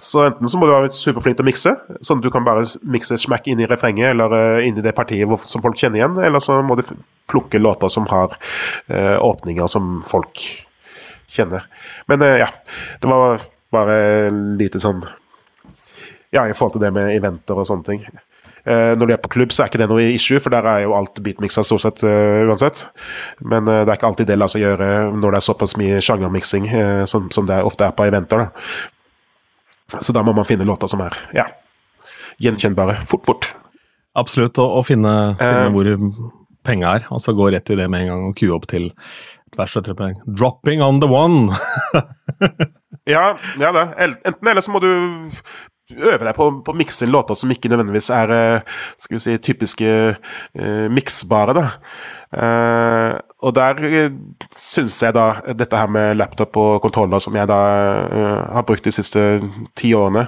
Så 0.00 0.24
enten 0.24 0.48
så 0.48 0.56
må 0.56 0.64
du 0.64 0.72
være 0.72 0.88
superflink 0.88 1.36
til 1.36 1.44
å 1.44 1.50
mikse, 1.50 1.76
sånn 2.00 2.18
at 2.18 2.22
du 2.22 2.30
kan 2.30 2.44
bare 2.44 2.64
mikse 2.84 3.18
smack 3.18 3.46
inn 3.48 3.60
i 3.60 3.66
refrenget 3.66 4.10
eller 4.14 4.62
inn 4.62 4.78
i 4.78 4.80
det 4.80 4.94
partiet 4.94 5.28
som 5.44 5.60
folk 5.60 5.76
kjenner 5.76 6.00
igjen, 6.00 6.24
eller 6.24 6.38
så 6.38 6.62
må 6.64 6.76
du 6.76 6.82
plukke 7.28 7.60
låter 7.60 7.90
som 7.90 8.06
har 8.06 8.38
åpninger 8.88 9.68
som 9.68 10.02
folk 10.02 10.64
kjenner. 11.28 11.68
Men 12.08 12.20
ja, 12.20 12.48
det 13.00 13.10
var 13.10 13.42
bare 13.70 14.30
lite 14.56 14.80
sånn 14.80 15.04
Ja, 16.32 16.46
i 16.48 16.54
forhold 16.56 16.76
til 16.76 16.84
det 16.86 16.92
med 16.96 17.12
eventer 17.14 17.58
og 17.58 17.66
sånne 17.68 17.88
ting. 17.88 18.04
Uh, 18.62 18.94
når 18.94 19.08
du 19.08 19.12
er 19.16 19.18
på 19.18 19.32
klubb, 19.34 19.50
så 19.50 19.64
er 19.64 19.72
ikke 19.72 19.80
det 19.80 19.88
noe 19.90 20.04
issue, 20.14 20.38
for 20.40 20.54
der 20.54 20.66
er 20.70 20.84
jo 20.84 20.94
alt 20.94 21.18
beatmiksa 21.24 21.64
stort 21.66 21.82
sett 21.82 22.04
uh, 22.06 22.44
uansett. 22.46 22.84
Men 23.42 23.66
uh, 23.66 23.80
det 23.82 23.90
er 23.90 23.98
ikke 23.98 24.10
alltid 24.12 24.30
det 24.30 24.36
lar 24.38 24.52
seg 24.52 24.62
gjøre 24.62 24.90
når 25.16 25.34
det 25.34 25.40
er 25.40 25.46
såpass 25.48 25.74
mye 25.80 25.98
sjangermiksing 26.04 26.68
som, 27.10 27.26
som, 27.34 27.48
det 27.48 27.58
ofte 27.66 27.88
er 27.88 27.96
på 27.98 28.06
eventer. 28.06 28.46
Da. 28.46 29.98
Så 29.98 30.14
da 30.14 30.22
må 30.24 30.34
man 30.36 30.46
finne 30.48 30.66
låter 30.68 30.90
som 30.90 31.02
er 31.04 31.18
ja, 31.36 31.48
gjenkjennbare 32.42 33.00
fort, 33.08 33.26
fort. 33.26 33.50
Absolutt, 34.18 34.60
og, 34.62 34.84
finne, 34.86 35.12
finne 35.40 35.68
hvor 35.74 35.90
penga 36.62 36.96
er. 36.96 37.06
Altså 37.10 37.34
gå 37.36 37.50
rett 37.50 37.70
i 37.72 37.78
det 37.78 37.88
med 37.90 38.04
en 38.04 38.12
gang 38.12 38.26
og 38.28 38.36
kue 38.38 38.54
opp 38.54 38.68
til 38.70 38.92
et 38.92 39.58
vers 39.58 39.74
og 39.76 39.84
tre 39.84 40.12
'Dropping 40.24 40.82
on 40.84 41.00
the 41.00 41.08
one'. 41.08 41.50
ja, 43.14 43.34
ja 43.60 43.72
det. 43.74 43.86
Enten 44.24 44.48
eller 44.48 44.60
så 44.64 44.70
må 44.70 44.80
du 44.80 44.92
øve 45.98 46.24
deg 46.24 46.34
på, 46.36 46.48
å 46.48 46.76
mikse 46.76 47.06
inn 47.06 47.12
låter 47.14 47.38
som 47.38 47.52
ikke 47.52 47.70
nødvendigvis 47.72 48.10
er 48.14 48.32
eh, 48.36 48.80
skal 49.00 49.18
vi 49.18 49.22
si, 49.22 49.36
typiske 49.42 49.92
uh, 50.12 50.88
miksbare. 50.92 51.54
da. 51.56 51.66
Uh, 52.32 53.18
og 53.44 53.52
der 53.52 53.76
uh, 53.84 54.12
syns 54.56 54.96
jeg 55.04 55.12
da 55.12 55.26
dette 55.52 55.76
her 55.76 55.90
med 55.92 56.16
laptop 56.16 56.56
og 56.56 56.78
kontroller, 56.84 57.20
som 57.20 57.36
jeg 57.36 57.48
da 57.50 57.58
uh, 58.08 58.38
har 58.56 58.64
brukt 58.68 58.86
de 58.88 58.94
siste 58.94 59.20
ti 59.76 59.92
årene, 59.96 60.24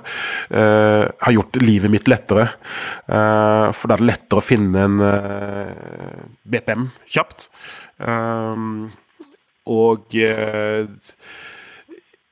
har 0.54 1.32
gjort 1.32 1.56
livet 1.62 1.90
mitt 1.90 2.08
lettere. 2.08 2.48
for 3.06 3.88
da 3.88 3.94
er 3.94 4.02
det 4.02 4.08
lettere 4.08 4.40
å 4.40 4.44
finne 4.44 4.84
en 4.84 4.96
BPM 6.44 6.88
kjapt. 7.10 7.48
og 9.66 10.16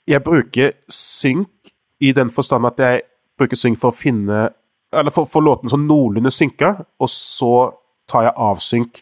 jeg 0.06 0.22
bruker 0.24 0.72
synk 0.90 1.72
i 2.02 2.12
den 2.12 2.30
forstand 2.34 2.66
at 2.66 2.82
jeg 2.82 3.02
bruker 3.40 3.58
synk 3.58 3.80
for 3.80 3.92
å 3.92 3.96
finne 3.96 4.50
Eller 4.92 5.14
få 5.14 5.40
låten 5.40 5.70
sånn 5.72 5.86
noenlunde 5.88 6.28
synka, 6.28 6.74
og 7.00 7.08
så 7.08 7.54
tar 8.12 8.26
jeg 8.26 8.34
avsynk, 8.44 9.00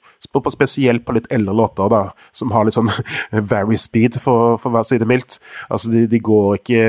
spesielt 0.52 1.04
på 1.06 1.14
litt 1.16 1.28
eldre 1.34 1.54
låter, 1.56 1.90
da, 1.90 2.02
som 2.36 2.52
har 2.54 2.66
litt 2.66 2.76
sånn 2.76 2.90
very 3.52 3.78
speed, 3.80 4.20
for, 4.22 4.58
for 4.62 4.78
å 4.78 4.84
si 4.86 5.00
det 5.00 5.08
mildt. 5.10 5.40
Altså, 5.68 5.90
de, 5.92 6.04
de, 6.10 6.20
går 6.22 6.60
ikke 6.60 6.82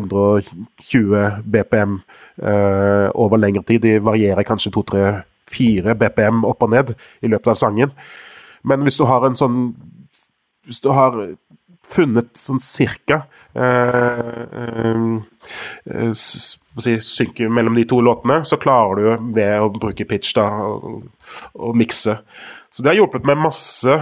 120 0.00 1.42
BPM 1.56 1.98
uh, 2.44 3.08
over 3.18 3.40
lengre 3.40 3.64
tid, 3.66 3.82
de 3.84 3.96
varierer 4.04 4.46
kanskje 4.46 4.74
2-3-4 4.76 5.96
BPM 6.04 6.44
opp 6.46 6.62
og 6.66 6.74
ned 6.74 6.94
i 7.24 7.32
løpet 7.32 7.54
av 7.54 7.60
sangen. 7.60 7.94
Men 8.64 8.86
hvis 8.86 9.00
du 9.00 9.04
har 9.08 9.26
en 9.26 9.36
sånn 9.36 9.58
Hvis 10.64 10.78
du 10.80 10.86
har 10.96 11.12
funnet 11.84 12.30
sånn 12.40 12.62
cirka 12.64 13.26
uh, 13.52 14.46
uh, 15.84 16.14
si, 16.82 16.96
synker 17.04 17.52
mellom 17.52 17.76
de 17.78 17.84
to 17.86 18.00
låtene, 18.02 18.40
så 18.48 18.58
klarer 18.58 18.98
du 18.98 19.30
ved 19.36 19.62
å 19.62 19.70
bruke 19.70 20.06
pitch 20.08 20.34
da, 20.34 20.48
og, 20.64 21.72
mikse. 21.78 22.18
Så 22.74 22.82
det 22.82 22.90
har 22.90 23.02
hjulpet 23.02 23.26
meg 23.28 23.38
masse. 23.38 23.94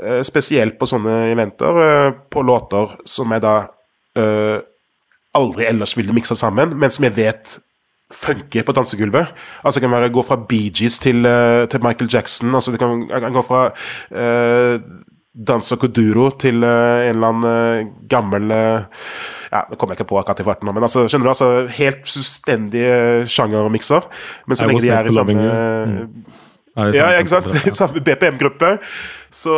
Eh, 0.00 0.22
spesielt 0.24 0.78
på 0.80 0.88
sånne 0.88 1.32
eventer, 1.34 1.80
eh, 1.84 2.10
på 2.32 2.40
låter 2.48 2.94
som 3.04 3.32
jeg 3.34 3.42
da 3.44 3.56
eh, 4.16 4.62
aldri 5.36 5.66
ellers 5.68 5.92
ville 5.98 6.14
miksa 6.16 6.36
sammen, 6.36 6.72
men 6.80 6.90
som 6.90 7.04
jeg 7.04 7.16
vet 7.18 7.58
funker 8.12 8.64
på 8.64 8.72
dansegulvet. 8.76 9.34
Altså 9.60 9.80
Det 9.80 9.84
kan 9.84 9.96
være 9.96 10.12
gå 10.12 10.24
fra 10.24 10.38
Bee 10.48 10.72
Gees 10.72 10.98
til, 11.00 11.24
til 11.68 11.84
Michael 11.84 12.10
Jackson. 12.12 12.54
altså 12.54 12.72
Det 12.72 12.80
kan, 12.80 13.06
kan 13.08 13.32
gå 13.32 13.42
fra 13.42 13.70
Danza 15.32 15.76
Kuduro 15.80 16.28
til 16.36 16.60
en 16.64 17.16
eller 17.16 17.28
annen 17.32 17.94
gammel 18.08 18.52
ja, 19.52 19.66
Det 19.68 19.76
kommer 19.78 19.94
jeg 19.94 20.00
ikke 20.02 20.10
på 20.10 20.20
akkurat 20.20 20.40
i 20.40 20.46
farten 20.46 20.68
nå, 20.68 20.72
men 20.76 20.86
altså, 20.86 21.04
skjønner 21.10 21.28
du? 21.28 21.32
altså 21.34 21.50
Helt 21.76 22.06
fullstendige 22.08 23.26
sjangermikser. 23.30 24.08
Men 24.48 24.58
så 24.58 24.68
lenge 24.68 24.84
de 24.84 24.92
er 24.96 25.10
i 25.10 25.14
samme 25.16 25.36
mm. 25.36 26.08
Ja, 26.96 27.10
ikke 27.20 27.34
sant? 27.34 27.50
Samme 27.80 28.00
BPM-gruppe. 28.00 28.78
Så 29.32 29.52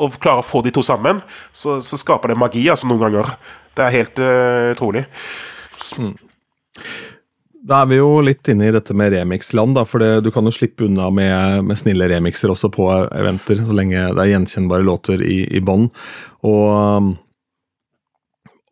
Og 0.00 0.16
klarer 0.16 0.40
å 0.40 0.46
få 0.46 0.62
de 0.64 0.72
to 0.72 0.84
sammen, 0.86 1.20
så, 1.52 1.78
så, 1.84 1.98
skaper 2.00 2.32
det 2.32 2.40
magi 2.40 2.64
altså 2.72 2.88
noen 2.88 3.04
ganger. 3.04 3.34
Det 3.76 3.84
er 3.84 3.96
helt 3.98 4.20
uh, 4.20 4.72
utrolig. 4.72 5.04
Mm. 6.00 6.14
Da 7.68 7.82
er 7.82 7.90
vi 7.90 7.98
jo 7.98 8.08
litt 8.24 8.48
inne 8.48 8.70
i 8.70 8.72
dette 8.72 8.96
med 8.96 9.12
remix-land, 9.12 9.76
da, 9.76 9.84
for 9.84 10.00
det, 10.00 10.22
du 10.24 10.30
kan 10.32 10.48
jo 10.48 10.52
slippe 10.54 10.86
unna 10.86 11.10
med, 11.12 11.66
med, 11.68 11.76
snille 11.76 12.08
remixer 12.08 12.52
også 12.52 12.70
på 12.72 12.88
eventer, 13.12 13.60
så 13.60 13.76
lenge 13.76 14.06
det 14.16 14.22
er 14.24 14.30
gjenkjennbare 14.32 14.86
låter 14.88 15.20
i, 15.20 15.42
i 15.52 15.60
bånn. 15.60 15.90
Og 16.48 17.10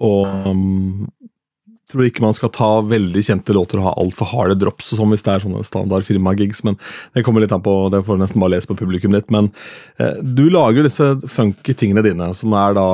og 0.05 0.49
um, 0.49 1.09
tror 1.89 2.05
ikke 2.05 2.25
man 2.25 2.37
skal 2.37 2.53
ta 2.53 2.69
veldig 2.85 3.23
kjente 3.25 3.55
låter 3.57 3.81
og 3.81 3.89
ha 3.89 3.95
altfor 4.01 4.29
harde 4.33 4.59
drops 4.61 4.93
og 4.93 5.01
sånn 5.01 5.15
hvis 5.15 5.25
det 5.25 5.35
er 5.35 5.47
sånne 5.47 5.65
standard 5.67 6.05
firmagigs, 6.07 6.61
men 6.67 6.77
det 7.17 7.25
kommer 7.27 7.45
litt 7.45 7.55
an 7.57 7.65
på, 7.65 7.75
det 7.93 8.03
får 8.05 8.19
du 8.19 8.25
nesten 8.25 8.45
bare 8.45 8.57
lese 8.57 8.69
på 8.69 8.77
publikum 8.79 9.17
ditt. 9.17 9.33
Men 9.35 9.51
eh, 9.97 10.21
du 10.21 10.49
lager 10.53 10.85
disse 10.85 11.15
funky 11.33 11.77
tingene 11.79 12.05
dine, 12.05 12.31
som 12.37 12.53
er 12.61 12.77
da 12.77 12.89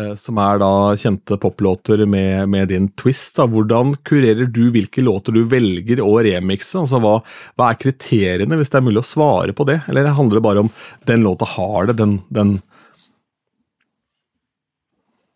eh, 0.00 0.14
som 0.18 0.40
er 0.40 0.62
da 0.62 0.72
kjente 1.00 1.36
poplåter 1.42 2.06
med, 2.08 2.48
med, 2.54 2.70
din 2.72 2.88
twist. 2.96 3.36
da. 3.36 3.48
Hvordan 3.50 3.92
kurerer 4.08 4.48
du 4.48 4.70
hvilke 4.72 5.04
låter 5.04 5.36
du 5.36 5.44
velger 5.50 6.00
å 6.00 6.16
remikse? 6.24 6.80
Altså, 6.80 7.02
hva, 7.04 7.18
hva, 7.58 7.70
er 7.70 7.82
kriteriene, 7.82 8.56
hvis 8.56 8.72
det 8.72 8.80
er 8.80 8.88
mulig 8.88 9.04
å 9.04 9.10
svare 9.14 9.56
på 9.56 9.68
det? 9.68 9.82
Eller 9.92 10.08
handler 10.16 10.40
det 10.40 10.48
bare 10.48 10.64
om 10.64 10.72
den 11.10 11.28
låta 11.28 11.50
har 11.58 11.92
det, 11.92 12.00
den, 12.00 12.22
den 12.32 12.56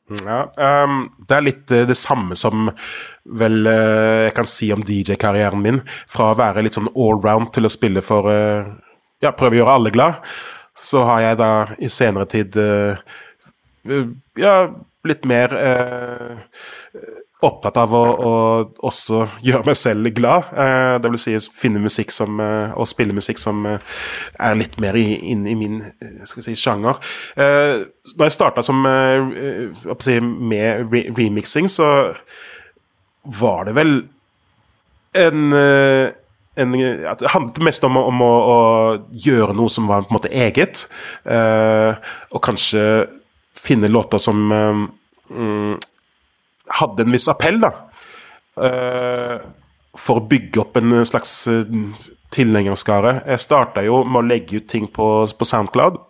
ja, 0.08 0.38
um, 0.84 1.00
Det 1.28 1.36
er 1.36 1.44
litt 1.44 1.72
uh, 1.74 1.84
det 1.88 1.96
samme 1.98 2.36
som 2.38 2.68
vel 3.38 3.68
uh, 3.68 4.24
jeg 4.26 4.34
kan 4.36 4.48
si 4.48 4.70
om 4.72 4.84
DJ-karrieren 4.86 5.62
min. 5.62 5.82
Fra 6.10 6.32
å 6.32 6.38
være 6.38 6.64
litt 6.64 6.78
sånn 6.78 6.90
allround 6.94 7.52
til 7.56 7.68
å 7.68 7.72
spille 7.72 8.04
for 8.04 8.30
uh, 8.30 8.68
Ja, 9.24 9.34
prøve 9.36 9.58
å 9.58 9.60
gjøre 9.62 9.76
alle 9.78 9.94
glad. 9.94 10.20
Så 10.78 11.02
har 11.08 11.24
jeg 11.24 11.40
da 11.40 11.52
i 11.82 11.88
senere 11.90 12.28
tid 12.30 12.54
Ja, 14.38 14.52
litt 15.08 15.24
mer 15.26 15.54
opptatt 17.44 17.76
av 17.78 17.92
å, 17.94 18.02
å, 18.02 18.32
også 18.88 19.22
gjøre 19.46 19.68
meg 19.68 19.78
selv 19.78 20.10
glad. 20.16 20.48
Eh, 20.58 20.96
det 21.02 21.10
vil 21.12 21.20
si 21.22 21.36
finne 21.54 21.82
musikk 21.82 22.10
som, 22.14 22.40
eh, 22.42 22.74
og 22.74 22.88
spille 22.90 23.14
musikk 23.14 23.38
som 23.38 23.62
eh, 23.68 23.98
er 24.42 24.58
litt 24.58 24.78
mer 24.82 24.98
inn 24.98 25.46
i 25.46 25.54
min 25.58 25.78
eh, 25.86 26.24
skal 26.26 26.48
si, 26.48 26.56
sjanger. 26.58 26.98
Eh, 27.38 27.84
da 28.18 28.26
jeg 28.26 28.34
starta 28.34 28.64
eh, 28.66 29.92
si, 30.02 30.18
med 30.22 30.88
re 30.90 31.04
remixing, 31.14 31.70
så 31.70 31.90
var 33.38 33.68
det 33.68 33.76
vel 33.76 34.00
en, 35.18 35.52
en 35.54 36.72
Det 36.72 37.30
handlet 37.32 37.60
mest 37.64 37.84
om, 37.86 37.96
om 38.00 38.22
å, 38.22 38.32
å, 38.32 38.58
gjøre 39.12 39.54
noe 39.56 39.70
som 39.72 39.86
var 39.90 40.04
på 40.04 40.12
en 40.12 40.16
måte 40.18 40.30
eget, 40.32 40.84
og 41.24 42.42
kanskje 42.44 42.82
finne 43.58 43.90
låter 43.90 44.22
som 44.22 44.46
mm, 44.52 45.74
hadde 46.80 47.06
en 47.06 47.14
viss 47.14 47.28
appell, 47.30 47.60
da. 47.62 47.72
Uh, 48.58 49.38
for 49.98 50.20
å 50.20 50.26
bygge 50.30 50.60
opp 50.62 50.78
en 50.78 51.00
slags 51.06 51.32
uh, 51.50 51.62
tilhengerskare. 52.34 53.20
Jeg 53.26 53.44
starta 53.44 53.84
jo 53.86 54.02
med 54.04 54.20
å 54.22 54.28
legge 54.28 54.60
ut 54.60 54.68
ting 54.70 54.88
på, 54.92 55.06
på 55.38 55.48
Soundcloud. 55.48 56.00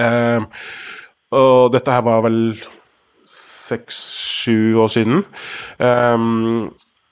Uh, 0.00 0.46
og 1.36 1.72
dette 1.74 1.94
her 1.94 2.04
var 2.06 2.22
vel 2.26 2.40
seks-sju 3.70 4.78
år 4.82 4.90
siden. 4.92 5.24
Um, 5.78 6.70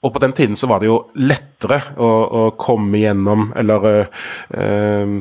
og 0.09 0.15
på 0.15 0.23
den 0.23 0.33
tiden 0.33 0.57
så 0.57 0.69
var 0.71 0.81
det 0.81 0.89
jo 0.89 1.03
lettere 1.21 1.83
å, 2.01 2.09
å 2.09 2.43
komme 2.57 2.97
igjennom, 2.97 3.51
eller 3.61 3.89
øh, 4.57 5.17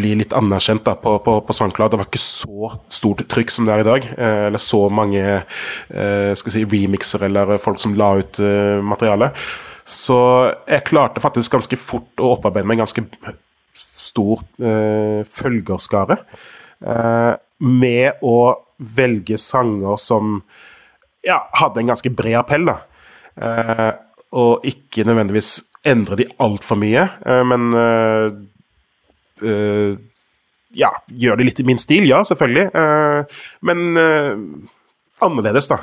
bli 0.00 0.14
litt 0.18 0.34
anerkjent 0.36 0.82
da, 0.86 0.96
på, 0.98 1.14
på, 1.22 1.36
på 1.46 1.54
SoundCloud. 1.56 1.92
Det 1.92 2.00
var 2.00 2.08
ikke 2.08 2.22
så 2.22 2.72
stort 2.90 3.22
trykk 3.30 3.54
som 3.54 3.68
det 3.68 3.76
er 3.76 3.84
i 3.84 3.88
dag. 3.88 4.08
Eh, 4.16 4.40
eller 4.48 4.62
så 4.62 4.82
mange 4.90 5.22
øh, 5.22 6.32
skal 6.40 6.56
si, 6.56 6.64
remixer 6.66 7.28
eller 7.28 7.54
folk 7.62 7.78
som 7.82 7.94
la 7.98 8.10
ut 8.18 8.42
øh, 8.42 8.80
materiale. 8.82 9.30
Så 9.86 10.18
jeg 10.66 10.86
klarte 10.90 11.22
faktisk 11.22 11.54
ganske 11.54 11.78
fort 11.78 12.22
å 12.22 12.34
opparbeide 12.34 12.66
meg 12.66 12.80
en 12.80 12.84
ganske 12.84 13.06
stor 14.10 14.42
øh, 14.58 15.22
følgerskare. 15.30 16.18
med 17.60 18.22
å 18.24 18.36
velge 18.96 19.36
sanger 19.36 19.98
som 20.00 20.38
ja, 21.26 21.42
hadde 21.60 21.82
en 21.82 21.90
ganske 21.92 22.10
bred 22.16 22.38
appell. 22.40 22.64
da. 22.64 22.78
Uh, 23.40 23.92
og 24.36 24.66
ikke 24.68 25.06
nødvendigvis 25.08 25.62
endre 25.88 26.18
de 26.20 26.26
altfor 26.44 26.76
mye, 26.80 27.06
uh, 27.24 27.42
men 27.48 27.72
uh, 27.74 28.30
Ja, 30.76 30.90
gjør 31.08 31.40
det 31.40 31.46
litt 31.48 31.60
i 31.62 31.64
min 31.66 31.80
stil, 31.80 32.04
ja, 32.06 32.20
selvfølgelig. 32.22 32.66
men 33.66 33.78
annerledes, 35.18 35.66
da. 35.66 35.78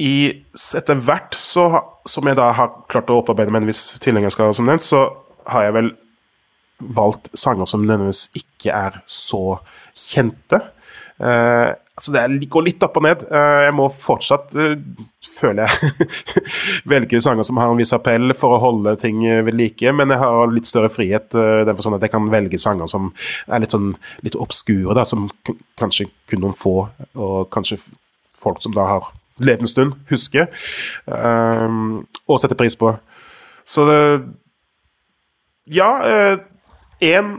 I, 0.00 0.14
etter 0.80 1.02
hvert 1.04 1.36
så, 1.38 1.66
som 2.08 2.26
jeg 2.26 2.38
da 2.40 2.48
har 2.56 2.72
klart 2.90 3.12
å 3.12 3.20
opparbeide 3.20 3.52
med 3.52 3.62
en 3.62 3.70
viss 3.70 4.00
tilhengerskare, 4.02 4.56
som 4.56 4.66
nevnt, 4.66 4.88
så 4.88 5.04
har 5.52 5.68
jeg 5.68 5.76
vel 5.76 5.92
valgt 6.96 7.30
sanger 7.38 7.68
som 7.68 7.84
nødvendigvis 7.84 8.24
ikke 8.40 8.74
er 8.74 8.98
så 9.06 9.60
kjente. 9.94 10.64
Altså 11.96 12.12
det 12.12 12.48
går 12.52 12.64
litt 12.66 12.82
opp 12.84 12.98
og 13.00 13.06
ned. 13.06 13.22
Eh, 13.24 13.58
jeg 13.64 13.74
må 13.76 13.86
fortsatt, 13.88 14.52
uh, 14.52 14.74
føler 15.38 15.64
jeg, 15.64 16.08
velge 16.92 17.20
sanger 17.24 17.46
som 17.48 17.56
har 17.56 17.72
en 17.72 17.80
viss 17.80 17.94
appell 17.96 18.34
for 18.36 18.52
å 18.52 18.60
holde 18.60 18.92
ting 19.00 19.22
ved 19.24 19.56
like, 19.56 19.92
men 19.96 20.12
jeg 20.12 20.20
har 20.20 20.52
litt 20.52 20.68
større 20.68 20.90
frihet. 20.92 21.30
Derfor 21.32 21.86
sånn 21.86 21.96
at 21.96 22.04
jeg 22.04 22.12
kan 22.12 22.28
velge 22.32 22.60
sanger 22.60 22.90
som 22.92 23.08
er 23.48 23.64
litt 23.64 23.72
sånn 23.72 23.94
litt 24.26 24.36
obskure, 24.36 24.92
da, 24.96 25.06
som 25.08 25.30
kanskje 25.80 26.10
kun 26.28 26.44
noen 26.44 26.56
få, 26.56 26.76
og 27.16 27.48
kanskje 27.54 27.80
folk 28.36 28.60
som 28.64 28.76
da 28.76 28.84
har 28.92 29.08
levd 29.40 29.64
en 29.64 29.72
stund, 29.72 29.96
husker, 30.12 30.52
um, 31.08 32.04
og 32.28 32.40
setter 32.40 32.60
pris 32.60 32.76
på. 32.76 32.92
Så 33.64 33.88
det 33.88 34.00
Ja, 35.66 35.88
én 37.02 37.38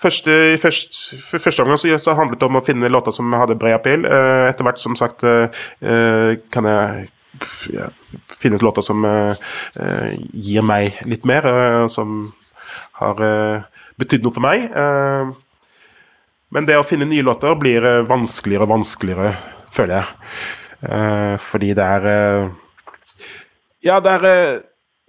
Første, 0.00 0.56
først, 0.56 0.98
første 1.28 1.62
omgang 1.62 1.78
så, 1.78 1.90
så 2.00 2.14
handlet 2.16 2.40
det 2.40 2.46
om 2.48 2.56
å 2.56 2.64
finne 2.64 2.88
låter 2.88 3.12
som 3.12 3.34
hadde 3.36 3.58
bred 3.60 3.76
appell. 3.76 4.06
Uh, 4.08 4.48
etter 4.48 4.64
hvert, 4.64 4.80
som 4.80 4.96
sagt, 4.96 5.26
uh, 5.26 6.40
kan 6.54 6.68
jeg 6.68 7.10
ja, 7.74 7.90
finne 8.36 8.60
låter 8.60 8.84
som 8.84 9.04
gir 10.34 10.64
meg 10.66 10.98
litt 11.08 11.22
mer, 11.28 11.46
som 11.88 12.24
har 12.98 13.20
betydd 14.00 14.26
noe 14.26 14.34
for 14.34 14.44
meg. 14.44 14.66
men 16.50 16.66
det 16.68 16.76
å 16.76 16.84
finne 16.84 17.06
nye 17.08 17.24
låter 17.24 17.54
blir 17.56 17.86
vanskeligere 18.10 18.66
og 18.66 18.72
vanskeligere, 18.74 19.30
føler 19.72 19.94
jeg. 19.94 21.38
fordi 21.46 21.70
det 21.78 21.86
er 21.86 22.50
Ja, 23.86 24.00
det 24.04 24.18
er 24.18 24.60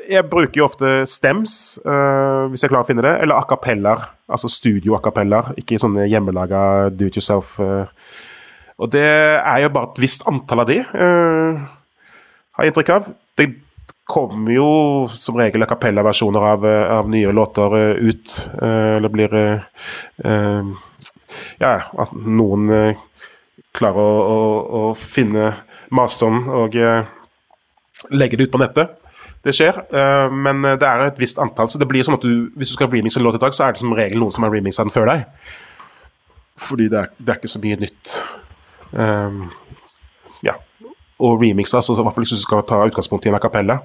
jeg 0.10 0.28
bruker 0.30 0.62
jo 0.62 0.68
ofte 0.68 0.92
stems, 1.10 1.54
uh, 1.86 2.48
hvis 2.52 2.64
jeg 2.64 2.72
klarer 2.72 2.86
å 2.86 2.90
finne 2.90 3.06
det, 3.06 3.14
eller 3.24 3.40
akapeller. 3.40 4.04
Altså 4.32 4.50
studio-acapellar, 4.52 5.52
ikke 5.60 5.80
sånne 5.82 6.08
hjemmelaga 6.10 6.90
do 6.94 7.10
it 7.10 7.18
yourself. 7.20 7.58
Uh. 7.60 7.90
Og 8.82 8.92
det 8.94 9.06
er 9.06 9.64
jo 9.64 9.74
bare 9.74 9.92
et 9.92 10.02
visst 10.02 10.26
antall 10.30 10.64
av 10.64 10.72
de, 10.72 10.80
uh, 10.82 11.60
har 12.58 12.66
jeg 12.66 12.74
inntrykk 12.74 12.94
av. 12.96 13.12
Det 13.40 13.50
kommer 14.12 14.52
jo 14.56 14.70
som 15.14 15.38
regel 15.40 15.64
acapella-versjoner 15.64 16.48
av, 16.54 16.66
av, 16.98 17.12
nye 17.12 17.32
låter 17.32 17.78
ut, 18.02 18.34
eller 18.60 19.14
blir 19.14 19.36
Ja, 21.62 21.70
at 21.96 22.12
noen 22.12 22.66
klarer 23.72 24.02
å, 24.04 24.18
å, 24.20 24.42
å 24.82 24.82
finne 25.00 25.54
masteren 25.96 26.44
og 26.52 26.76
legge 28.12 28.36
det 28.36 28.50
ut 28.50 28.52
på 28.58 28.60
nettet. 28.60 29.01
Det 29.42 29.54
skjer, 29.58 29.80
uh, 29.94 30.30
men 30.30 30.62
det 30.66 30.86
er 30.86 31.08
et 31.08 31.20
visst 31.22 31.40
antall. 31.42 31.70
Så 31.72 31.82
det 31.82 31.88
blir 31.90 32.06
sånn 32.06 32.20
at 32.20 32.26
du, 32.26 32.52
hvis 32.58 32.74
du 32.74 32.78
skal 32.78 32.92
remixe 32.92 33.18
en 33.20 33.26
låt 33.26 33.40
i 33.40 33.42
dag, 33.42 33.56
så 33.58 33.66
er 33.66 33.74
det 33.74 33.82
som 33.82 33.96
regel 33.98 34.22
noen 34.22 34.36
som 34.36 34.46
har 34.46 34.54
remixa 34.54 34.86
den 34.86 34.94
før 34.94 35.10
deg. 35.10 35.26
Fordi 36.62 36.92
det 36.94 37.00
er, 37.00 37.10
det 37.18 37.34
er, 37.34 37.42
ikke 37.42 37.50
så 37.56 37.64
mye 37.64 37.80
nytt. 37.82 38.14
Um, 38.92 39.42
ja. 40.46 40.60
Og 41.22 41.42
remixe, 41.42 41.78
altså, 41.78 41.98
i 41.98 42.06
hvert 42.06 42.18
fall 42.18 42.28
hvis 42.28 42.36
du 42.38 42.44
skal 42.44 42.62
ta 42.70 42.84
utgangspunkt 42.86 43.26
i 43.26 43.34
en 43.34 43.40
acapella. 43.40 43.80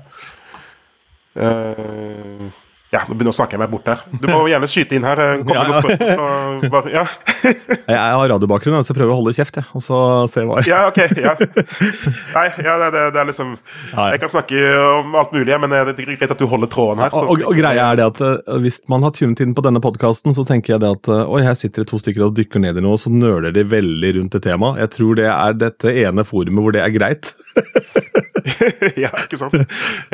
Uh, 1.36 2.52
ja, 2.97 3.03
nå 3.05 3.12
begynner 3.12 3.30
jeg 3.30 3.36
å 3.36 3.38
snakke 3.40 3.59
meg 3.61 3.72
bort 3.72 3.88
her. 3.90 4.03
Du 4.22 4.26
må 4.30 4.38
gjerne 4.49 4.68
skyte 4.70 4.97
inn 4.97 5.05
her. 5.07 5.20
Eh, 5.20 5.32
Kom 5.44 5.53
ja, 5.53 5.64
ja. 5.68 5.80
Spørsmål, 5.84 6.68
bare, 6.72 6.92
ja. 6.94 7.03
jeg 7.92 7.99
har 7.99 8.30
radiobakgrunn, 8.32 8.78
så 8.80 8.92
jeg 8.92 8.99
prøver 8.99 9.12
å 9.12 9.18
holde 9.18 9.34
kjeft, 9.36 9.59
jeg. 9.61 9.68
Og 9.76 9.84
så 9.84 9.99
se 10.32 10.44
hva 10.49 10.62
Ja, 10.66 10.86
ok. 10.88 11.01
Ja. 11.20 11.34
Nei, 11.36 12.47
ja, 12.64 12.76
det, 12.80 13.03
det, 13.14 13.20
er 13.20 13.28
liksom 13.28 13.57
Jeg 13.59 14.22
kan 14.22 14.32
snakke 14.32 14.62
om 15.01 15.16
alt 15.18 15.34
mulig, 15.36 15.59
men 15.61 15.74
det 15.74 15.82
er 15.82 16.14
greit 16.16 16.32
at 16.32 16.40
du 16.40 16.47
holder 16.49 16.70
tråden 16.72 17.05
her. 17.05 17.12
Så. 17.12 17.24
Og, 17.26 17.44
og, 17.51 17.59
greia 17.59 17.90
er 17.90 18.01
det 18.01 18.07
at 18.07 18.22
uh, 18.24 18.57
Hvis 18.64 18.80
man 18.92 19.05
har 19.07 19.12
tunet 19.16 19.42
inn 19.44 19.55
på 19.57 19.64
denne 19.66 19.82
podkasten, 19.84 20.34
så 20.36 20.47
tenker 20.49 20.76
jeg 20.76 20.84
det 20.86 20.94
at 20.99 21.12
Oi, 21.26 21.42
her 21.44 21.59
sitter 21.59 21.84
det 21.84 21.90
to 21.92 22.01
stykker 22.01 22.28
og 22.28 22.36
dykker 22.38 22.62
ned 22.62 22.80
i 22.80 22.84
noe, 22.84 22.97
så 23.01 23.12
nøler 23.12 23.53
de 23.55 23.66
veldig 23.68 24.14
rundt 24.20 24.38
det 24.38 24.44
temaet. 24.49 24.80
Jeg 24.84 24.94
tror 24.97 25.20
det 25.20 25.28
er 25.32 25.61
dette 25.61 25.92
ene 26.07 26.24
forumet 26.26 26.64
hvor 26.64 26.76
det 26.76 26.82
er 26.84 26.94
greit. 26.94 27.34
ja, 29.05 29.12
ikke 29.26 29.40
sant. 29.40 29.57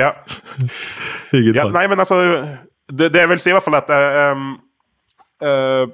Ja. 0.01 0.13
ja. 1.33 1.71
Nei, 1.71 1.87
men 1.91 2.03
altså 2.03 2.21
det, 2.99 3.11
det, 3.15 3.25
vil 3.31 3.43
si, 3.43 3.51
i 3.51 3.57
hvert 3.57 3.67
fall 3.67 3.81
at 3.81 3.91
um, 4.33 4.55
uh, 5.45 5.85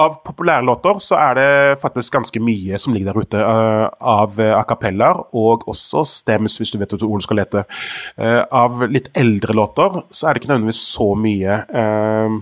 Av 0.00 0.14
populærlåter 0.24 1.00
så 1.04 1.18
er 1.20 1.34
det 1.36 1.48
faktisk 1.82 2.14
ganske 2.14 2.40
mye 2.40 2.78
som 2.80 2.94
ligger 2.94 3.10
der 3.12 3.26
ute 3.26 3.40
uh, 3.44 3.90
av 4.00 4.38
a 4.40 4.62
cappellaer, 4.64 5.18
og 5.36 5.66
også 5.68 6.06
stems, 6.08 6.56
hvis 6.56 6.72
du 6.72 6.78
vet 6.80 6.94
hvor 6.94 7.20
du 7.20 7.26
skal 7.26 7.42
lete. 7.42 7.66
Uh, 8.16 8.40
av 8.48 8.86
litt 8.88 9.10
eldre 9.18 9.56
låter 9.58 10.00
så 10.08 10.30
er 10.30 10.32
det 10.32 10.40
ikke 10.40 10.54
nødvendigvis 10.54 10.80
så 10.94 11.10
mye. 11.20 11.58
Uh, 11.68 12.40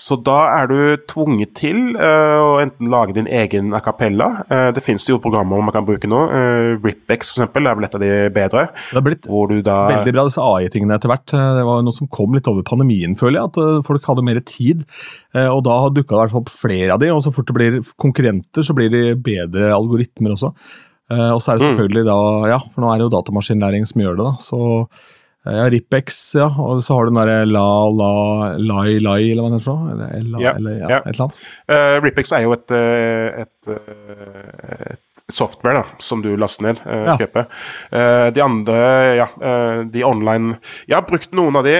så 0.00 0.16
da 0.24 0.38
er 0.54 0.70
du 0.70 0.78
tvunget 1.10 1.52
til 1.58 1.78
uh, 1.98 2.40
å 2.40 2.52
enten 2.62 2.88
lage 2.92 3.12
din 3.18 3.28
egen 3.28 3.74
a 3.76 3.82
cappella. 3.84 4.30
Uh, 4.48 4.70
det 4.72 4.82
fins 4.84 5.04
jo 5.10 5.18
programmer 5.20 5.60
man 5.60 5.74
kan 5.74 5.84
bruke 5.84 6.08
nå. 6.08 6.20
Uh, 6.32 6.80
Ripex 6.80 7.34
for 7.34 7.42
eksempel, 7.42 7.68
er 7.68 7.76
vel 7.76 7.88
et 7.88 7.96
av 7.98 8.02
de 8.02 8.10
bedre. 8.32 8.64
Det 8.88 8.96
har 8.96 9.04
blitt 9.04 9.28
da... 9.66 9.76
veldig 9.92 10.14
bra 10.16 10.24
disse 10.30 10.46
AI-tingene 10.46 10.96
etter 10.96 11.12
hvert. 11.12 11.26
Det 11.34 11.66
var 11.68 11.84
noe 11.84 11.96
som 11.96 12.08
kom 12.12 12.36
litt 12.36 12.48
over 12.48 12.64
pandemien, 12.66 13.18
føler 13.20 13.42
jeg. 13.42 13.52
At 13.52 13.86
folk 13.90 14.08
hadde 14.08 14.24
mer 14.24 14.40
tid. 14.48 14.86
Og 15.36 15.60
da 15.66 15.76
dukka 15.92 16.14
det 16.14 16.16
i 16.16 16.22
hvert 16.22 16.34
fall 16.34 16.46
opp 16.46 16.54
flere 16.54 16.96
av 16.96 17.02
de, 17.02 17.12
og 17.12 17.20
så 17.24 17.34
fort 17.34 17.50
det 17.50 17.58
blir 17.58 17.78
konkurrenter, 18.00 18.64
så 18.66 18.74
blir 18.76 18.90
de 18.92 19.04
bedre 19.20 19.70
algoritmer 19.76 20.34
også. 20.34 20.54
Og 21.10 21.40
så 21.42 21.52
er 21.52 21.60
det 21.60 21.66
mm. 21.66 21.70
selvfølgelig 21.70 22.02
mm. 22.06 22.10
da 22.10 22.18
Ja, 22.54 22.58
for 22.72 22.82
nå 22.82 22.90
er 22.90 22.98
det 23.00 23.08
jo 23.08 23.14
datamaskinlæring 23.18 23.86
som 23.90 24.02
gjør 24.02 24.18
det, 24.18 24.28
da. 24.30 24.34
så 24.42 24.60
ja, 25.44 25.70
Ripex, 25.72 26.34
ja. 26.36 26.46
Og 26.60 26.82
så 26.84 26.96
har 26.96 27.06
du 27.06 27.14
den 27.14 27.20
derre 27.22 27.44
La 27.48 27.66
La 27.88 28.14
Lai 28.60 28.98
Lai, 29.00 29.30
eller 29.30 29.46
hva 29.46 29.52
det 29.54 29.60
heter. 29.62 29.86
Eller, 29.94 30.26
la, 30.34 30.42
ja, 30.42 30.52
eller 30.58 30.74
ja, 30.76 30.90
ja. 30.90 30.98
et 30.98 31.14
eller 31.14 31.26
annet. 31.26 31.40
Uh, 31.72 31.94
Ripex 32.04 32.34
er 32.36 32.44
jo 32.44 32.52
et, 32.56 32.74
eh, 32.76 33.44
et, 33.46 33.70
eh, 33.72 34.90
et, 34.90 35.06
software 35.30 35.78
da, 35.78 36.00
som 36.02 36.20
du 36.24 36.34
laster 36.36 36.66
ned, 36.66 36.82
uh, 36.84 37.06
ja. 37.08 37.16
kjøper. 37.22 37.48
Uh, 37.88 38.28
de 38.36 38.42
andre, 38.44 38.76
ja, 39.16 39.28
de 39.86 40.04
online 40.04 40.56
Jeg 40.88 40.96
har 40.96 41.06
brukt 41.06 41.32
noen 41.36 41.56
av 41.60 41.64
de, 41.64 41.76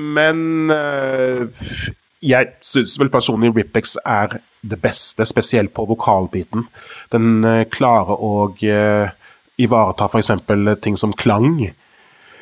men 0.00 0.40
jeg 2.24 2.48
syns 2.64 2.94
vel 3.00 3.10
personlig 3.12 3.52
Ripex 3.52 3.98
er 4.00 4.38
det 4.60 4.78
beste, 4.80 5.26
spesielt 5.28 5.74
på 5.76 5.84
vokalbiten. 5.90 6.64
Den 7.12 7.44
klarer 7.72 8.16
å 8.16 8.48
ivareta 9.60 10.08
f.eks. 10.08 10.32
ting 10.80 10.96
som 11.00 11.12
klang. 11.12 11.68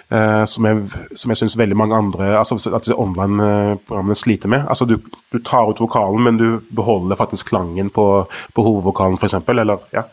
Uh, 0.08 0.44
som 0.48 0.64
jeg, 0.64 0.86
som 1.20 1.28
jeg 1.28 1.36
syns 1.36 1.54
veldig 1.60 1.76
mange 1.76 1.92
andre 1.92 2.30
altså 2.38 2.56
at 2.72 2.86
online-programmene 2.88 4.14
sliter 4.16 4.48
med. 4.48 4.62
Altså 4.64 4.86
du, 4.88 4.94
du, 5.34 5.38
tar 5.44 5.68
ut 5.68 5.80
vokalen, 5.82 6.22
men 6.24 6.38
du 6.40 6.62
beholder 6.72 7.16
faktisk 7.16 7.50
klangen 7.50 7.90
på, 7.92 8.06
på 8.56 8.62
hovedvokalen, 8.64 9.18
f.eks. 9.20 9.34
Eller 9.52 9.82
ja, 9.92 10.06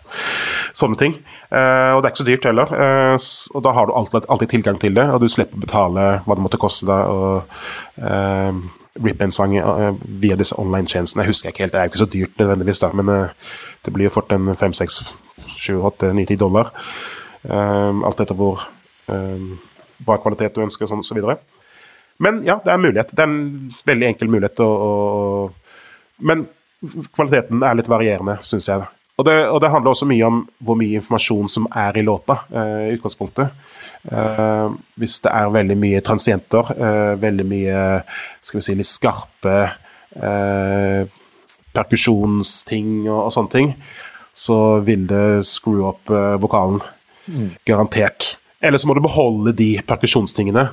sånne 0.76 1.00
ting. 1.00 1.16
Uh, 1.48 1.96
og 1.96 2.02
det 2.02 2.10
er 2.10 2.12
ikke 2.12 2.24
så 2.24 2.28
dyrt 2.28 2.48
heller. 2.50 2.74
Uh, 2.76 3.16
og 3.56 3.64
da 3.64 3.72
har 3.78 3.88
du 3.88 3.93
alltid, 3.96 4.28
alltid, 4.28 4.52
tilgang 4.52 4.82
til 4.82 4.98
det, 4.98 5.06
og 5.14 5.24
du 5.24 5.30
slipper 5.32 5.56
å 5.56 5.64
betale 5.64 6.08
hva 6.26 6.36
det 6.36 6.43
måtte 6.43 6.60
koste 6.60 6.89
deg. 6.89 7.16
og 7.16 8.76
rip 9.04 9.20
en 9.24 9.32
sang 9.36 9.56
via 10.24 10.36
disse 10.39 10.56
online-tjenestene. 10.60 11.24
Jeg 11.24 11.32
husker 11.32 11.52
ikke 11.52 11.66
helt, 11.66 11.74
det 11.74 11.80
er 11.80 11.88
jo 11.88 11.91
ikke 11.93 12.04
så 12.04 12.10
dyrt 12.12 12.38
nødvendigvis, 12.39 12.80
da, 12.84 12.89
men 12.96 13.12
det 13.84 13.93
blir 13.96 14.08
jo 14.08 14.14
fort 14.18 14.32
en 14.32 14.52
fem, 14.60 14.76
seks, 14.76 15.02
sju, 15.56 15.82
åtte, 15.84 16.12
ni, 16.16 16.24
ti 16.28 16.36
dollar. 16.39 16.72
alt 17.43 18.24
etter 18.24 18.39
hvor 18.39 18.64
bra 19.98 20.18
kvalitet 20.22 20.56
du 20.56 20.64
ønsker, 20.66 20.89
sånn, 20.89 21.06
så 21.06 21.18
videre. 21.18 21.39
Men 22.24 22.43
ja, 22.48 22.60
det 22.64 22.72
er 22.72 22.78
en 22.80 22.86
mulighet. 22.86 23.12
Det 23.12 23.24
er 23.24 23.30
en 23.30 23.72
veldig 23.88 24.10
enkel 24.12 24.32
mulighet 24.32 24.62
å, 24.64 24.70
å 24.72 24.91
Men 26.24 26.46
kvaliteten 27.16 27.64
er 27.66 27.76
litt 27.76 27.89
varierende, 27.91 28.38
syns 28.46 28.70
jeg. 28.72 28.86
Og 29.16 29.26
det, 29.28 29.36
og 29.48 29.62
det, 29.64 29.72
handler 29.72 29.93
også 29.93 30.08
mye 30.10 30.28
om 30.28 30.41
hvor 30.64 30.76
mye 30.80 31.00
informasjon 31.00 31.50
som 31.52 31.68
er 31.72 31.96
i 31.96 32.04
låta, 32.04 32.41
eh, 32.52 32.88
i 32.89 32.96
utgangspunktet. 32.98 33.52
Eh, 34.12 34.74
hvis 35.00 35.20
det 35.24 35.32
er 35.32 35.54
veldig 35.56 35.78
mye 35.80 36.02
transienter, 36.04 36.72
eh, 36.76 37.14
veldig 37.20 37.46
mye 37.48 37.84
skal 38.43 38.60
vi 38.60 38.66
si, 38.66 38.76
litt 38.76 38.91
skarpe 38.91 39.56
eh, 40.20 41.08
perkusjonsting 41.76 43.06
og, 43.08 43.22
og, 43.26 43.32
sånne 43.36 43.56
ting, 43.56 43.72
så 44.36 44.82
vil 44.84 45.08
det 45.08 45.46
skru 45.48 45.80
opp 45.88 46.12
eh, 46.12 46.36
vokalen. 46.43 46.84
Mm. 47.32 47.50
Garantert. 47.68 48.36
Eller 48.66 48.82
så 48.82 48.89
må 48.89 48.95
du 48.97 49.03
beholde 49.05 49.53
de 49.53 49.70
perkusjonstingene, 49.86 50.68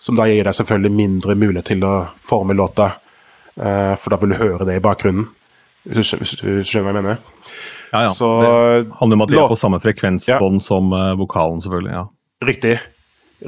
som 0.00 0.18
da 0.18 0.26
gir 0.28 0.44
deg 0.44 0.56
selvfølgelig 0.58 0.92
mindre 0.92 1.36
mulighet 1.38 1.70
til 1.72 1.84
å 1.88 1.94
forme 2.20 2.56
låta, 2.58 2.90
uh, 3.56 3.94
for 3.96 4.12
da 4.12 4.18
vil 4.20 4.34
du 4.34 4.40
høre 4.40 4.66
det 4.68 4.76
i 4.76 4.84
bakgrunnen. 4.84 5.30
Hvis 5.88 6.12
du, 6.12 6.60
skjønner 6.62 6.84
hva 6.84 6.92
jeg 6.92 6.98
mener? 6.98 7.22
Ja, 7.92 8.04
ja. 8.06 8.12
Så, 8.14 8.28
det 8.44 8.98
handler 9.00 9.18
om 9.18 9.24
at 9.24 9.32
de 9.32 9.40
er 9.40 9.50
på 9.50 9.58
samme 9.58 9.80
frekvensbånd 9.82 10.60
ja. 10.60 10.64
som 10.64 10.92
uh, 10.94 11.12
vokalen, 11.18 11.62
selvfølgelig. 11.64 11.94
ja. 11.96 12.04
Riktig. 12.46 12.76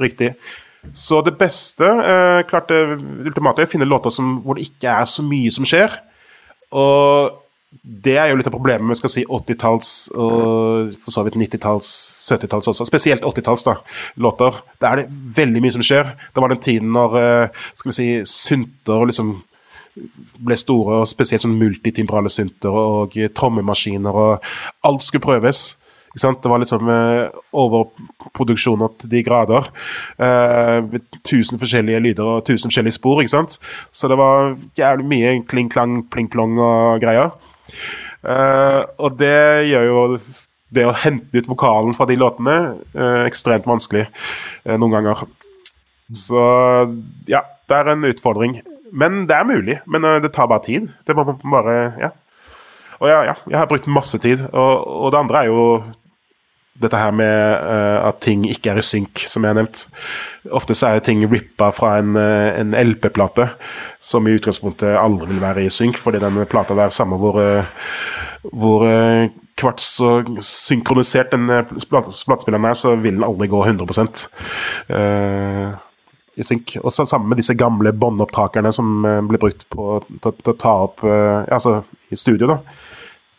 Riktig. 0.01 0.33
Så 0.95 1.21
det 1.25 1.35
beste, 1.39 1.85
uh, 1.85 2.41
klart 2.49 2.69
det 2.73 2.81
ultimate, 2.97 3.63
er 3.63 3.69
å 3.69 3.71
finne 3.71 3.87
låter 3.89 4.13
som, 4.13 4.39
hvor 4.45 4.57
det 4.57 4.67
ikke 4.71 4.97
er 4.97 5.09
så 5.09 5.25
mye 5.25 5.53
som 5.53 5.67
skjer. 5.67 5.93
Og 6.75 7.44
det 7.83 8.15
er 8.17 8.29
jo 8.29 8.37
litt 8.39 8.47
av 8.49 8.53
problemet 8.55 8.87
med 8.87 8.97
skal 8.99 9.11
si 9.11 9.23
80-talls 9.25 9.89
og 10.15 10.93
for 11.03 11.15
så 11.15 11.25
vidt 11.25 11.37
90-talls, 11.39 11.89
70-talls 12.31 12.71
også. 12.71 12.87
Spesielt 12.87 13.25
80-talls 13.25 13.65
da, 13.67 13.75
låter. 14.21 14.61
Der 14.81 14.91
er 14.91 15.01
det 15.01 15.35
veldig 15.39 15.63
mye 15.63 15.75
som 15.75 15.85
skjer. 15.85 16.13
Det 16.33 16.43
var 16.43 16.53
den 16.53 16.63
tiden 16.63 16.93
når 16.95 17.19
eh, 17.21 17.63
skal 17.75 17.91
vi 17.91 17.97
si, 17.97 18.09
synter 18.29 19.05
liksom 19.09 19.35
ble 20.45 20.57
store, 20.59 21.01
og 21.01 21.07
spesielt 21.07 21.45
sånn 21.45 21.55
multitimbrale 21.55 22.31
synter 22.31 22.75
og 22.75 23.15
trommemaskiner, 23.37 24.17
og 24.25 24.87
alt 24.87 25.05
skulle 25.05 25.23
prøves. 25.23 25.75
Det 26.15 26.47
var 26.47 26.61
liksom 26.61 26.87
eh, 26.89 27.39
overproduksjoner 27.59 28.93
til 29.01 29.11
de 29.11 29.23
grader. 29.23 29.67
Eh, 30.15 30.99
tusen 31.27 31.59
forskjellige 31.59 31.99
lyder 31.99 32.29
og 32.37 32.45
tusen 32.47 32.71
forskjellige 32.71 32.95
spor. 32.95 33.19
ikke 33.21 33.33
sant? 33.33 33.59
Så 33.91 34.07
det 34.07 34.17
var 34.17 34.55
jævlig 34.79 35.05
mye 35.11 35.33
kling-klang, 35.43 36.05
pling-plong 36.11 36.55
og 36.59 37.03
greier. 37.03 37.35
Eh, 38.25 38.81
og 38.97 39.17
det 39.19 39.67
gjør 39.69 39.87
jo 39.89 40.03
det 40.75 40.85
å 40.87 40.95
hente 40.97 41.39
ut 41.39 41.49
vokalen 41.49 41.95
fra 41.95 42.07
de 42.09 42.17
låtene 42.19 42.55
uh, 42.97 43.21
ekstremt 43.23 43.67
vanskelig 43.69 44.07
uh, 44.09 44.73
noen 44.75 44.95
ganger. 44.97 45.21
Så 46.19 46.41
ja, 47.29 47.43
det 47.69 47.77
er 47.77 47.91
en 47.93 48.07
utfordring. 48.09 48.57
Men 48.91 49.23
det 49.29 49.37
er 49.37 49.47
mulig. 49.47 49.77
Men 49.89 50.03
det 50.23 50.33
tar 50.35 50.49
bare 50.51 50.65
tid. 50.65 50.89
Det 51.07 51.15
må 51.15 51.25
bare 51.25 51.77
Ja. 52.01 52.11
Og 53.03 53.09
ja, 53.11 53.17
ja, 53.27 53.33
jeg 53.51 53.57
har 53.59 53.67
brukt 53.67 53.87
masse 53.91 54.17
tid. 54.23 54.45
Og, 54.51 54.73
og 54.87 55.09
det 55.11 55.19
andre 55.19 55.41
er 55.43 55.49
jo 55.51 55.63
dette 56.81 56.99
her 56.99 57.13
med 57.15 57.31
uh, 57.63 58.07
at 58.09 58.19
ting 58.23 58.43
ikke 58.49 58.73
er 58.73 58.81
i 58.81 58.83
synk, 58.83 59.23
som 59.31 59.45
jeg 59.45 59.53
har 59.53 59.59
nevnt. 59.61 59.85
Ofte 60.55 60.75
så 60.75 60.91
er 60.91 61.03
ting 61.05 61.23
rippa 61.31 61.69
fra 61.75 61.93
en, 62.01 62.17
uh, 62.19 62.51
en 62.59 62.75
LP-plate, 62.75 63.47
som 64.03 64.27
i 64.27 64.35
utgangspunktet 64.35 64.97
aldri 64.99 65.31
vil 65.31 65.43
være 65.43 65.63
i 65.65 65.71
synk, 65.71 65.99
fordi 66.01 66.19
den 66.23 66.41
plata 66.51 66.75
der, 66.75 66.91
samme 66.93 67.19
hvor, 67.21 67.39
uh, 67.39 68.49
hvor 68.51 68.83
kvarts 69.55 69.87
så 70.01 70.17
synkronisert 70.43 71.31
den 71.31 71.47
platespilleren 71.87 72.67
er, 72.67 72.75
så 72.75 72.97
vil 72.99 73.15
den 73.15 73.25
aldri 73.25 73.47
gå 73.49 73.61
100% 73.63 74.25
i 76.35 76.43
synk. 76.43 76.75
Og 76.83 76.91
så 76.91 77.05
sammen 77.07 77.31
med 77.31 77.39
disse 77.39 77.55
gamle 77.57 77.93
båndopptakerne 77.95 78.73
som 78.75 79.07
ble 79.29 79.39
brukt 79.39 79.63
på 79.71 80.01
til 80.11 80.51
å 80.51 80.57
ta 80.59 80.73
opp 80.89 81.05
altså 81.07 81.79
i 82.11 82.19
studio, 82.19 82.51
da. 82.51 82.59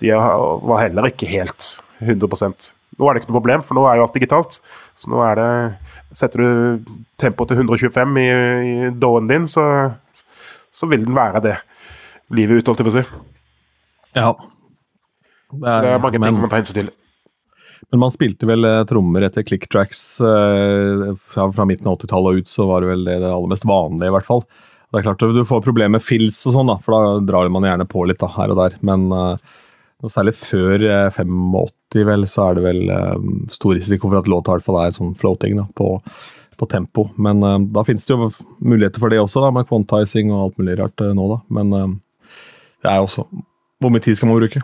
De 0.01 0.16
var 0.16 0.82
heller 0.87 1.12
ikke 1.12 1.28
helt 1.28 1.68
100 2.01 2.72
nå 2.97 3.09
er 3.09 3.16
det 3.16 3.22
ikke 3.22 3.32
noe 3.32 3.40
problem, 3.40 3.64
for 3.66 3.78
nå 3.78 3.84
er 3.88 3.99
jo 3.99 4.07
alt 4.07 4.16
digitalt. 4.16 4.59
Så 4.97 5.12
nå 5.12 5.22
er 5.26 5.40
det 5.40 5.53
Setter 6.16 6.40
du 6.40 6.92
tempoet 7.20 7.51
til 7.51 7.59
125 7.59 8.18
i, 8.22 8.26
i 8.30 8.90
doen 8.94 9.26
din, 9.28 9.44
så, 9.51 9.64
så, 10.70 10.86
vil 10.88 11.03
den 11.03 11.16
være 11.16 11.42
det 11.44 11.57
livet 12.32 12.62
ut, 12.62 12.70
holdt 12.70 12.80
jeg 12.80 12.86
på 12.86 12.92
å 12.92 12.94
si. 12.94 13.03
Ja. 14.16 14.30
Det 15.51 15.66
er, 15.66 15.74
så 15.74 15.80
det 15.82 15.90
er 15.90 16.01
mange 16.01 16.20
men, 16.22 16.30
ting 16.30 16.47
man 16.47 16.53
tar 16.53 16.62
hensyn 16.62 16.78
til. 16.78 16.92
Men 17.90 18.03
man 18.07 18.14
spilte 18.14 18.49
vel 18.49 18.64
eh, 18.70 18.84
trommer 18.88 19.26
etter 19.26 19.44
click 19.47 19.66
tracks 19.68 20.05
eh, 20.24 21.05
fra, 21.20 21.51
fra, 21.53 21.66
midten 21.68 21.90
av 21.90 21.99
80-tallet 21.99 22.30
og 22.30 22.40
ut, 22.40 22.55
så 22.55 22.70
var 22.70 22.86
det 22.86 22.92
vel 22.94 23.05
det, 23.11 23.18
det 23.26 23.34
aller 23.34 23.53
mest 23.53 23.68
vanlige, 23.68 24.09
i 24.09 24.16
hvert 24.16 24.30
fall. 24.30 24.47
Det 24.86 25.03
er 25.03 25.09
klart 25.11 25.26
Du 25.36 25.44
får 25.44 25.66
problemer 25.66 25.99
med 25.99 26.07
fills 26.07 26.38
og 26.47 26.55
sånn, 26.55 26.70
da, 26.70 26.78
for 26.86 26.94
da 26.94 27.14
drar 27.28 27.51
man 27.53 27.66
gjerne 27.66 27.88
på 27.90 28.07
litt 28.09 28.22
da, 28.22 28.30
her 28.38 28.55
og 28.55 28.62
der. 28.62 28.78
Men 28.86 29.11
uh, 29.12 29.59
og 30.05 30.12
særlig 30.12 30.34
før 30.36 30.82
85, 31.14 31.30
eh, 31.97 32.07
vel, 32.07 32.26
så 32.28 32.51
er 32.51 32.59
det 32.59 32.64
vel 32.66 32.90
um, 32.92 33.30
stor 33.53 33.76
risiko 33.76 34.11
for 34.11 34.20
at 34.20 34.28
låta 34.28 34.57
er 34.59 34.76
en 34.84 34.97
sånn 34.99 35.14
floating 35.16 35.57
da, 35.57 35.64
på, 35.76 35.94
på 36.61 36.68
tempo. 36.68 37.09
Men 37.16 37.42
um, 37.42 37.66
da 37.72 37.84
finnes 37.86 38.05
det 38.05 38.12
jo 38.12 38.30
muligheter 38.61 39.01
for 39.01 39.12
det 39.12 39.22
også, 39.22 39.40
da, 39.44 39.53
med 39.57 39.68
quantizing 39.70 40.32
og 40.34 40.42
alt 40.42 40.61
mulig 40.61 40.78
rart 40.82 41.05
uh, 41.05 41.14
nå, 41.16 41.28
da. 41.32 41.40
Men 41.59 41.72
um, 41.72 41.99
det 42.84 42.92
er 42.92 43.01
jo 43.01 43.09
også 43.09 43.24
Hvor 43.80 43.92
mye 43.92 44.05
tid 44.05 44.16
skal 44.16 44.28
man 44.28 44.38
bruke? 44.38 44.62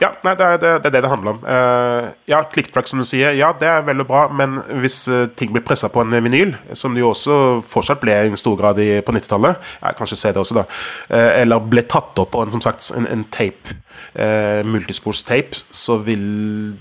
Ja, 0.00 0.12
nei, 0.24 0.34
det, 0.38 0.46
er, 0.46 0.60
det, 0.62 0.70
er 0.76 0.92
det 0.94 1.02
det 1.04 1.10
handler 1.10 1.36
om. 1.36 1.40
Uh, 1.44 2.08
ja, 2.30 2.40
clicktrack, 2.52 2.88
som 2.88 3.02
du 3.02 3.06
sier, 3.08 3.34
ja, 3.36 3.50
det 3.58 3.68
er 3.68 3.84
vel 3.86 4.04
og 4.04 4.08
bra, 4.10 4.22
men 4.32 4.58
hvis 4.82 5.00
uh, 5.10 5.26
ting 5.38 5.52
blir 5.54 5.64
pressa 5.66 5.90
på 5.92 6.02
en 6.02 6.14
vinyl, 6.24 6.54
som 6.78 6.96
det 6.96 7.04
jo 7.04 7.12
også 7.12 7.38
fortsatt 7.68 8.02
ble 8.02 8.16
i 8.28 8.40
stor 8.40 8.56
grad 8.60 8.80
i, 8.82 8.90
på 9.04 9.14
90-tallet, 9.14 9.68
ja, 9.82 9.92
kanskje 9.98 10.20
CD 10.20 10.40
også, 10.40 10.60
da, 10.60 10.66
uh, 11.12 11.30
eller 11.42 11.68
ble 11.68 11.84
tatt 11.90 12.18
opp 12.22 12.32
på 12.34 12.44
en, 12.44 12.54
som 12.54 12.64
sagt, 12.64 12.90
en, 12.96 13.08
en 13.10 13.26
tape, 13.34 13.76
uh, 14.18 14.64
multisports-tape, 14.68 15.64
så 15.74 15.98
vil 16.06 16.24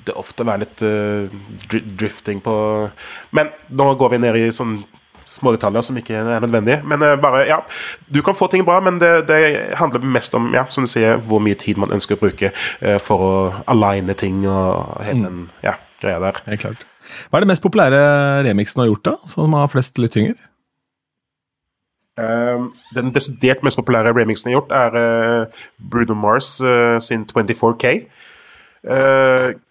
det 0.07 0.15
ofte 0.17 0.47
være 0.47 0.65
litt 0.65 0.85
drifting 1.97 2.39
på 2.45 2.53
Men 3.35 3.49
nå 3.73 3.88
går 3.99 4.13
vi 4.13 4.19
ned 4.21 4.38
i 4.39 4.47
sånn 4.53 4.79
små 5.38 5.53
detaljer 5.55 5.85
som 5.85 5.97
ikke 5.99 6.17
er 6.17 6.41
nødvendige. 6.43 6.81
Men 6.88 7.03
uh, 7.05 7.13
bare, 7.21 7.45
ja, 7.49 7.61
du 8.13 8.21
kan 8.25 8.38
få 8.38 8.49
ting 8.51 8.65
bra, 8.67 8.79
men 8.83 8.99
det, 9.01 9.11
det, 9.29 9.39
handler 9.79 10.03
mest 10.17 10.35
om 10.38 10.51
ja, 10.55 10.65
som 10.73 10.85
du 10.88 10.91
sier, 10.91 11.21
hvor 11.23 11.41
mye 11.43 11.57
tid 11.59 11.79
man 11.81 11.93
ønsker 11.95 12.17
å 12.17 12.23
bruke 12.25 12.51
uh, 12.51 12.97
for 13.03 13.25
å 13.27 13.33
aligne 13.73 14.17
ting 14.17 14.43
og 14.49 15.01
hele 15.05 15.23
den 15.27 15.41
ja, 15.65 15.77
greia 16.01 16.21
der. 16.23 16.43
Helt 16.49 16.65
klart. 16.65 16.85
Hva 17.29 17.39
er 17.39 17.45
det 17.45 17.53
mest 17.53 17.63
populære 17.63 18.03
remixen 18.47 18.81
du 18.81 18.83
har 18.83 18.91
gjort, 18.91 19.07
da, 19.07 19.31
som 19.31 19.55
har 19.55 19.71
flest 19.71 20.01
lyttinger? 20.01 20.35
Uh, 22.17 22.67
den 22.97 23.13
desidert 23.15 23.61
mest 23.65 23.79
populære 23.79 24.15
remixen 24.17 24.51
jeg 24.51 24.57
har 24.57 24.61
gjort, 24.61 24.75
er 24.75 25.69
Bruno 25.77 26.17
Mars 26.17 26.57
sin 27.05 27.27
24K. 27.29 27.93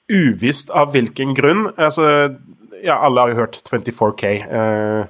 uvisst 0.06 0.70
av 0.70 0.92
hvilken 0.94 1.34
grunn. 1.34 1.66
Altså, 1.76 2.30
ja, 2.84 2.96
alle 3.02 3.20
har 3.20 3.32
jo 3.32 3.40
hørt 3.40 3.60
24K. 3.66 4.32
Uh, 4.46 5.06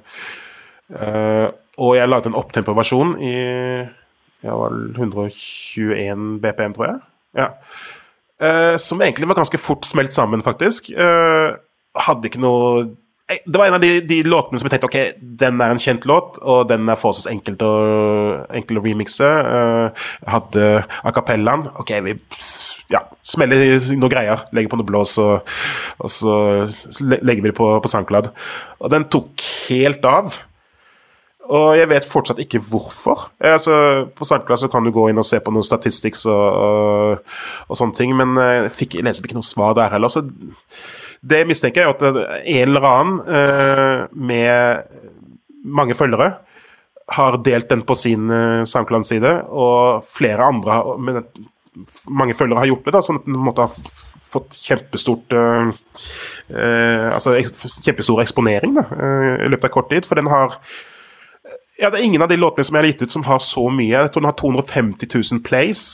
Uh, 0.93 1.49
og 1.83 1.97
jeg 1.97 2.09
lagde 2.09 2.31
en 2.31 2.37
opptempo-versjon 2.39 3.17
i 3.19 3.33
ja, 4.45 4.53
121 4.53 6.37
BPM, 6.43 6.75
tror 6.77 6.87
jeg. 6.87 6.99
Ja. 7.37 7.49
Uh, 8.37 8.75
som 8.81 9.01
egentlig 9.01 9.27
var 9.29 9.39
ganske 9.41 9.59
fort 9.61 9.85
smelt 9.85 10.15
sammen, 10.15 10.43
faktisk. 10.45 10.91
Uh, 10.93 11.57
hadde 11.97 12.29
ikke 12.29 12.41
noe 12.43 12.85
Det 13.27 13.57
var 13.57 13.67
en 13.67 13.75
av 13.75 13.83
de, 13.83 13.97
de, 14.07 14.21
låtene 14.23 14.59
som 14.61 14.69
jeg 14.69 14.77
tenkte 14.77 14.87
ok, 14.87 14.99
den 15.41 15.59
er 15.59 15.73
en 15.73 15.81
kjent 15.81 16.05
låt, 16.07 16.37
og 16.39 16.69
den 16.69 16.87
er 16.87 16.99
forholdsvis 16.99 17.27
enkelt 17.33 17.65
å, 17.65 17.73
enkel 18.55 18.79
å 18.79 18.83
remixe. 18.85 19.27
jeg 19.27 20.31
hadde 20.31 20.69
a 21.03 21.11
cappellaen. 21.11 21.65
Ok, 21.81 21.91
vi 22.05 22.15
ja, 22.87 23.01
smeller 23.25 23.83
noe 23.99 24.11
greier, 24.11 24.45
legger 24.55 24.71
på 24.71 24.79
noe 24.79 24.87
blås, 24.87 25.17
og, 25.19 25.49
og 25.99 26.13
så 26.13 26.37
legger 27.03 27.41
vi 27.41 27.51
det 27.51 27.57
på, 27.57 27.67
på 27.83 27.91
SoundCloud. 27.91 28.31
Og 28.79 28.93
den 28.93 29.09
tok 29.11 29.43
helt 29.67 30.07
av. 30.07 30.39
Og 31.47 31.77
jeg 31.79 31.87
vet 31.87 32.07
fortsatt 32.07 32.39
ikke 32.43 32.59
hvorfor. 32.59 33.29
Altså, 33.39 34.07
på 34.15 34.27
Sandplass 34.27 34.65
kan 34.71 34.83
du 34.83 34.91
gå 34.95 35.05
inn 35.07 35.21
og 35.21 35.27
se 35.27 35.39
på 35.43 35.53
noen 35.55 35.65
statistics 35.65 36.25
og, 36.27 36.33
og, 36.35 37.35
og 37.69 37.79
sånne 37.79 37.95
ting, 37.95 38.15
men 38.19 38.35
jeg, 38.41 38.71
fikk, 38.75 38.97
jeg 38.99 39.07
leser 39.07 39.27
ikke 39.27 39.37
noe 39.39 39.47
svar 39.47 39.77
der 39.77 39.93
heller. 39.95 40.11
Så 40.11 40.25
det 41.27 41.45
mistenker 41.47 41.85
jeg 41.85 41.95
at 41.95 42.03
en 42.07 42.67
eller 42.67 42.87
annen 42.89 43.21
uh, 43.27 44.01
med 44.11 44.83
mange 45.67 45.95
følgere 45.97 46.33
har 47.15 47.37
delt 47.43 47.69
den 47.71 47.85
på 47.87 47.95
sin 47.95 48.27
uh, 48.31 48.65
SoundCloud-side, 48.67 49.33
og 49.47 50.03
flere 50.07 50.49
andre 50.51 50.81
med 50.99 51.23
mange 52.09 52.35
følgere 52.35 52.63
har 52.63 52.71
gjort 52.71 52.87
det, 52.87 52.95
da, 52.97 53.03
sånn 53.05 53.21
at 53.21 53.27
den 53.29 53.39
måtte 53.39 53.67
ha 53.67 53.95
fått 54.27 54.57
kjempestort 54.57 55.35
uh, 55.37 55.71
uh, 56.51 57.07
Altså 57.13 57.37
kjempestor 57.39 58.21
eksponering 58.23 58.75
da, 58.77 58.85
i 59.45 59.49
løpet 59.51 59.69
av 59.69 59.73
kort 59.73 59.91
tid. 59.93 60.07
For 60.09 60.19
den 60.19 60.29
har 60.31 60.59
ja, 61.77 61.89
det 61.89 61.99
er 61.99 62.05
ingen 62.07 62.21
av 62.21 62.29
de 62.31 62.39
låtene 62.39 62.65
som 62.65 62.77
jeg 62.77 62.83
har 62.83 62.91
gitt 62.91 63.05
ut 63.05 63.13
som 63.13 63.25
har 63.27 63.39
så 63.43 63.67
mye. 63.69 63.93
Jeg 63.93 64.11
tror 64.11 64.23
den 64.23 64.31
har 64.31 64.37
250 64.39 65.09
000 65.13 65.43
plays. 65.45 65.85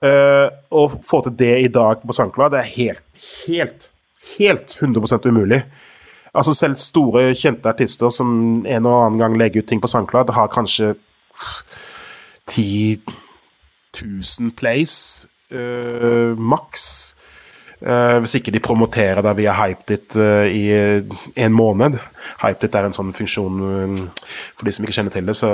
Uh, 0.00 0.48
å 0.72 0.86
få 0.88 1.20
til 1.26 1.34
det 1.36 1.54
i 1.66 1.68
dag 1.68 2.00
på 2.00 2.14
SoundCloud, 2.16 2.54
det 2.54 2.62
er 2.62 2.70
helt, 2.72 3.02
helt, 3.44 3.90
helt 4.38 4.76
100% 4.80 5.28
umulig. 5.28 5.60
Altså 6.32 6.54
Selv 6.56 6.78
store, 6.80 7.34
kjente 7.36 7.68
artister 7.68 8.08
som 8.14 8.62
en 8.64 8.88
og 8.88 8.96
annen 8.96 9.20
gang 9.20 9.36
legger 9.36 9.60
ut 9.60 9.68
ting 9.68 9.82
på 9.82 9.90
SoundCloud, 9.90 10.32
har 10.32 10.48
kanskje 10.54 10.94
10 12.48 13.02
000 14.00 14.54
plays 14.56 15.26
uh, 15.52 16.32
maks. 16.38 17.09
Uh, 17.80 18.18
hvis 18.20 18.34
ikke 18.36 18.52
de 18.52 18.60
promoterer 18.60 19.22
deg 19.24 19.38
via 19.38 19.54
HypeDit 19.56 20.16
uh, 20.20 20.44
i 20.44 20.66
en 21.40 21.54
måned. 21.56 21.96
HypeDit 22.42 22.76
er 22.76 22.88
en 22.88 22.96
sånn 22.96 23.14
funksjon 23.16 23.62
For 24.58 24.68
de 24.68 24.74
som 24.76 24.84
ikke 24.84 24.98
kjenner 24.98 25.14
til 25.14 25.30
det, 25.30 25.36
så 25.38 25.52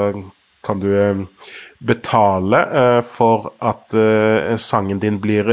kan 0.67 0.81
du 0.83 0.91
betale 1.87 2.59
for 3.07 3.53
at 3.63 3.95
sangen 4.59 4.99
din 4.99 5.21
blir 5.23 5.47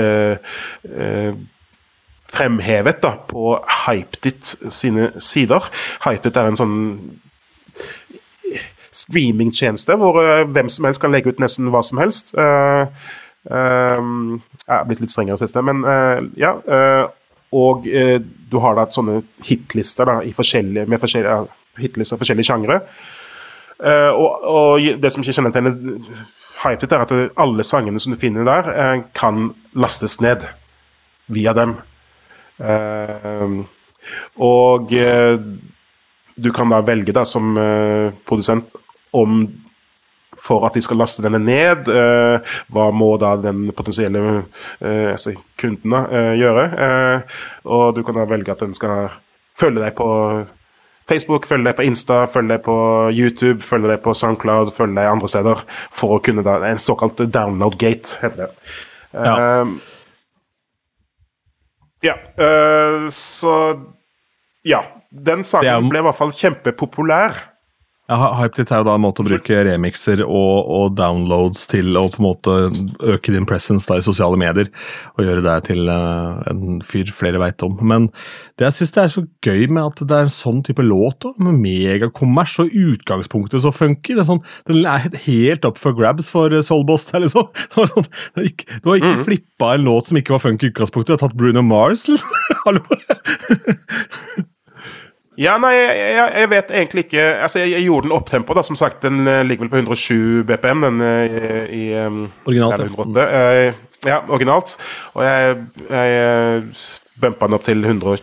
fremhevet 2.33 3.03
da, 3.03 3.11
på 3.29 3.53
HypeDit 3.83 4.55
sine 4.73 5.11
sider. 5.21 5.69
HypeDit 6.07 6.39
er 6.41 6.49
en 6.49 6.57
sånn 6.57 6.79
streamingtjeneste 8.93 9.99
hvor 10.01 10.17
hvem 10.49 10.71
som 10.73 10.89
helst 10.89 11.03
kan 11.03 11.13
legge 11.13 11.29
ut 11.29 11.43
nesten 11.43 11.69
hva 11.73 11.83
som 11.85 12.01
helst. 12.01 12.33
Uh, 12.33 12.89
jeg 13.43 14.71
er 14.71 14.85
blitt 14.87 15.01
litt 15.03 15.11
strengere 15.11 15.39
siste, 15.39 15.63
men 15.65 15.83
uh, 15.83 16.21
ja. 16.39 16.55
Uh, 16.63 17.09
og 17.53 17.87
uh, 17.89 18.17
du 18.49 18.55
har 18.63 18.77
da 18.77 18.87
sånne 18.93 19.19
hitlister 19.45 20.09
da, 20.09 20.21
forskjellige, 20.37 20.87
med 20.89 21.01
forskjellige, 21.01 21.51
hitlister 21.81 22.21
forskjellige 22.21 22.49
sjangre. 22.49 22.79
Og, 23.83 24.43
og, 24.47 24.85
det 25.01 25.09
som 25.11 25.23
ikke 25.23 25.33
kjennetegner 25.35 25.73
Hyped, 26.61 26.93
er 26.93 27.01
at 27.03 27.13
alle 27.41 27.65
sangene 27.67 27.99
som 27.99 28.13
du 28.13 28.19
finner 28.21 28.45
der, 28.47 29.01
kan 29.17 29.49
lastes 29.75 30.19
ned 30.23 30.45
via 31.33 31.51
dem. 31.57 31.73
og 34.37 34.93
du 36.37 36.49
kan 36.55 36.71
da 36.71 36.79
velge 36.85 37.17
da 37.17 37.25
som 37.27 37.57
produsent 38.29 38.69
om 39.11 39.41
for 40.43 40.65
at 40.67 40.75
de 40.75 40.83
skal 40.83 40.99
laste 40.99 41.23
denne 41.23 41.39
ned. 41.39 41.87
Eh, 41.87 42.55
hva 42.73 42.89
må 42.95 43.13
da 43.21 43.35
den 43.39 43.69
potensielle 43.75 44.23
eh, 44.81 45.13
altså 45.13 45.35
kunden 45.59 45.95
da, 45.95 46.03
eh, 46.11 46.33
gjøre? 46.41 46.65
Og 47.71 47.93
du 47.95 48.03
kan 48.03 48.19
da 48.19 48.27
velge 48.29 48.51
at 48.51 48.65
den 48.65 48.75
skal 48.77 49.13
følge 49.57 49.85
deg 49.85 49.95
på 49.97 50.09
Facebook, 51.09 51.47
følge 51.47 51.67
deg 51.67 51.77
på 51.77 51.85
Insta, 51.87 52.23
følge 52.31 52.55
deg 52.55 52.63
på 52.65 52.77
YouTube, 53.11 53.59
følge 53.65 53.91
deg 53.91 54.03
på 54.05 54.15
SoundCloud, 54.15 54.71
følge 54.75 54.95
deg 54.99 55.09
andre 55.11 55.29
steder, 55.31 55.63
for 55.91 56.15
å 56.15 56.21
kunne 56.23 56.45
da 56.45 56.59
En 56.63 56.79
såkalt 56.79 57.19
download 57.33 57.77
gate, 57.79 58.17
heter 58.21 58.45
det. 58.45 58.49
Ja. 59.13 59.33
Eh, 59.35 59.67
ja. 62.03 62.17
uh, 62.39 63.09
så 63.11 63.55
Ja. 64.65 64.83
Den 65.11 65.43
sangen 65.45 65.89
ble 65.91 65.99
i 66.01 66.05
hvert 66.07 66.17
fall 66.17 66.31
kjempepopulær. 66.33 67.35
Ja, 68.11 68.17
Hypedit 68.35 68.67
er 68.67 68.81
jo 68.81 68.87
da 68.89 68.97
en 68.97 69.03
måte 69.05 69.23
å 69.23 69.25
bruke 69.29 69.61
remixer 69.63 70.25
og, 70.25 70.67
og 70.67 70.95
downloads 70.97 71.61
til 71.71 71.95
å 71.95 72.01
på 72.11 72.19
en 72.19 72.25
måte 72.25 72.55
øke 73.13 73.31
din 73.31 73.47
presence 73.47 73.87
da 73.87 73.95
i 73.95 74.03
sosiale 74.03 74.35
medier. 74.39 74.67
Og 75.15 75.23
gjøre 75.23 75.45
deg 75.45 75.69
til 75.69 75.87
uh, 75.87 76.43
en 76.51 76.81
fyr 76.83 77.07
flere 77.15 77.39
veit 77.39 77.63
om. 77.63 77.77
Men 77.79 78.09
det 78.59 78.67
jeg 78.67 78.77
syns 78.81 78.93
er 78.99 79.13
så 79.15 79.23
gøy 79.47 79.71
med 79.71 79.85
at 79.85 80.03
det 80.03 80.19
er 80.19 80.27
en 80.27 80.35
sånn 80.35 80.59
type 80.67 80.83
låt, 80.83 81.21
da, 81.23 81.31
med 81.47 81.63
megakommers 81.63 82.59
og 82.59 82.75
utgangspunktet 82.75 83.63
så 83.63 83.71
funky. 83.71 84.17
Det 84.17 84.25
er 84.25 84.31
sånn, 84.33 84.43
Den 84.67 84.83
er 84.83 85.07
helt 85.23 85.63
up 85.63 85.79
for 85.79 85.95
grabs 85.95 86.27
for 86.33 86.51
eh, 86.51 86.65
Soulboss. 86.65 87.07
der, 87.13 87.23
liksom. 87.23 87.47
Det 87.73 87.79
var 87.79 87.93
sånn, 87.95 88.09
det 88.11 88.41
var 88.41 88.49
ikke, 88.51 88.73
det 88.73 88.89
var 88.89 88.99
ikke 88.99 89.27
flippa 89.29 89.75
en 89.77 89.87
låt 89.87 90.11
som 90.11 90.19
ikke 90.19 90.35
var 90.35 90.43
funky 90.43 90.67
i 90.67 90.73
utgangspunktet. 90.75 91.13
Du 91.13 91.15
har 91.15 91.23
tatt 91.23 91.39
Bruno 91.39 91.63
Mars. 91.63 92.09
Hallo! 92.67 92.83
Ja, 95.39 95.55
nei, 95.57 95.71
jeg, 95.73 95.93
jeg, 96.13 96.33
jeg 96.37 96.49
vet 96.51 96.71
egentlig 96.71 97.03
ikke 97.07 97.23
Altså, 97.41 97.63
jeg, 97.63 97.71
jeg 97.73 97.87
gjorde 97.87 98.07
den 98.07 98.15
opptempo, 98.15 98.57
da. 98.57 98.63
Som 98.65 98.77
sagt, 98.77 99.01
den 99.05 99.27
eh, 99.27 99.41
ligger 99.47 99.65
vel 99.65 99.71
på 99.71 99.81
107 99.81 100.43
BPM, 100.49 100.83
den 100.85 101.01
i, 101.01 101.39
i 101.73 101.85
um, 102.05 102.27
Originalt, 102.45 102.83
ja. 102.83 102.91
108. 102.91 103.23
Eh, 103.23 103.79
ja, 104.09 104.19
originalt. 104.27 104.75
Og 105.15 105.23
jeg, 105.25 105.63
jeg 105.87 106.19
eh, 106.19 106.83
bumpa 107.23 107.47
den 107.47 107.57
opp 107.57 107.65
til 107.65 107.81
100 107.85 108.19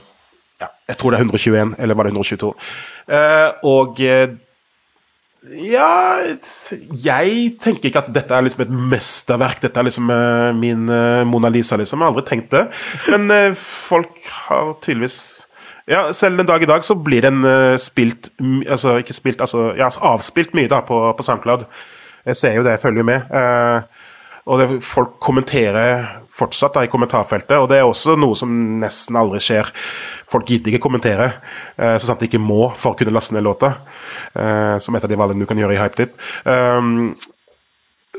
Ja, 0.60 0.68
jeg 0.90 1.00
tror 1.00 1.14
det 1.14 1.20
er 1.20 1.26
121, 1.26 1.74
eller 1.80 1.98
var 1.98 2.06
det 2.06 2.14
122? 2.14 2.52
Eh, 3.10 3.50
og 3.66 4.00
eh, 4.04 4.38
ja 5.40 6.20
Jeg 7.00 7.54
tenker 7.64 7.88
ikke 7.88 8.02
at 8.02 8.10
dette 8.12 8.34
er 8.36 8.44
liksom 8.44 8.66
et 8.66 8.72
mesterverk. 8.92 9.62
Dette 9.62 9.80
er 9.80 9.88
liksom 9.88 10.10
eh, 10.12 10.50
min 10.56 10.88
eh, 10.92 11.24
Mona 11.28 11.48
Lisa, 11.48 11.78
liksom. 11.80 12.00
Jeg 12.02 12.06
har 12.06 12.12
aldri 12.12 12.26
tenkt 12.28 12.52
det. 12.52 12.66
Men 13.08 13.30
eh, 13.32 13.54
folk 13.56 14.20
har 14.44 14.74
tydeligvis 14.84 15.20
ja, 15.90 16.04
selv 16.16 16.38
den 16.40 16.48
dag 16.48 16.62
i 16.62 16.68
dag 16.70 16.84
så 16.86 16.94
blir 16.94 17.24
den 17.26 17.42
eh, 17.44 17.76
spilt 17.80 18.30
Altså 18.40 18.96
ikke 19.00 19.16
spilt, 19.16 19.40
altså, 19.42 19.72
ja, 19.78 19.90
avspilt 19.90 20.54
mye 20.54 20.70
da 20.70 20.80
på, 20.86 21.02
på 21.16 21.26
SoundCloud. 21.26 21.66
Jeg 22.30 22.36
ser 22.38 22.56
jo 22.56 22.64
det, 22.64 22.76
jeg 22.76 22.84
følger 22.84 23.06
med. 23.06 23.34
Eh, 23.34 24.06
og 24.50 24.60
det, 24.60 24.80
folk 24.84 25.18
kommenterer 25.22 26.06
fortsatt 26.40 26.76
da 26.76 26.84
i 26.86 26.90
kommentarfeltet, 26.90 27.56
og 27.58 27.68
det 27.70 27.80
er 27.80 27.88
også 27.88 28.14
noe 28.18 28.36
som 28.38 28.52
nesten 28.80 29.18
aldri 29.18 29.40
skjer. 29.44 29.68
Folk 30.30 30.48
gidder 30.48 30.72
ikke 30.72 30.86
kommentere, 30.86 31.32
eh, 31.76 31.96
så 31.98 32.10
sant 32.10 32.22
de 32.22 32.30
ikke 32.30 32.40
må 32.42 32.70
for 32.78 32.94
å 32.94 32.98
kunne 32.98 33.14
laste 33.14 33.36
ned 33.36 33.44
låta. 33.46 33.74
Eh, 34.34 34.78
som 34.80 34.96
et 34.96 35.04
av 35.04 35.10
de 35.10 35.20
valgene 35.20 35.44
du 35.44 35.50
kan 35.50 35.60
gjøre 35.60 35.76
i 35.76 35.80
HypeDit. 35.82 36.16
Um, 36.46 37.14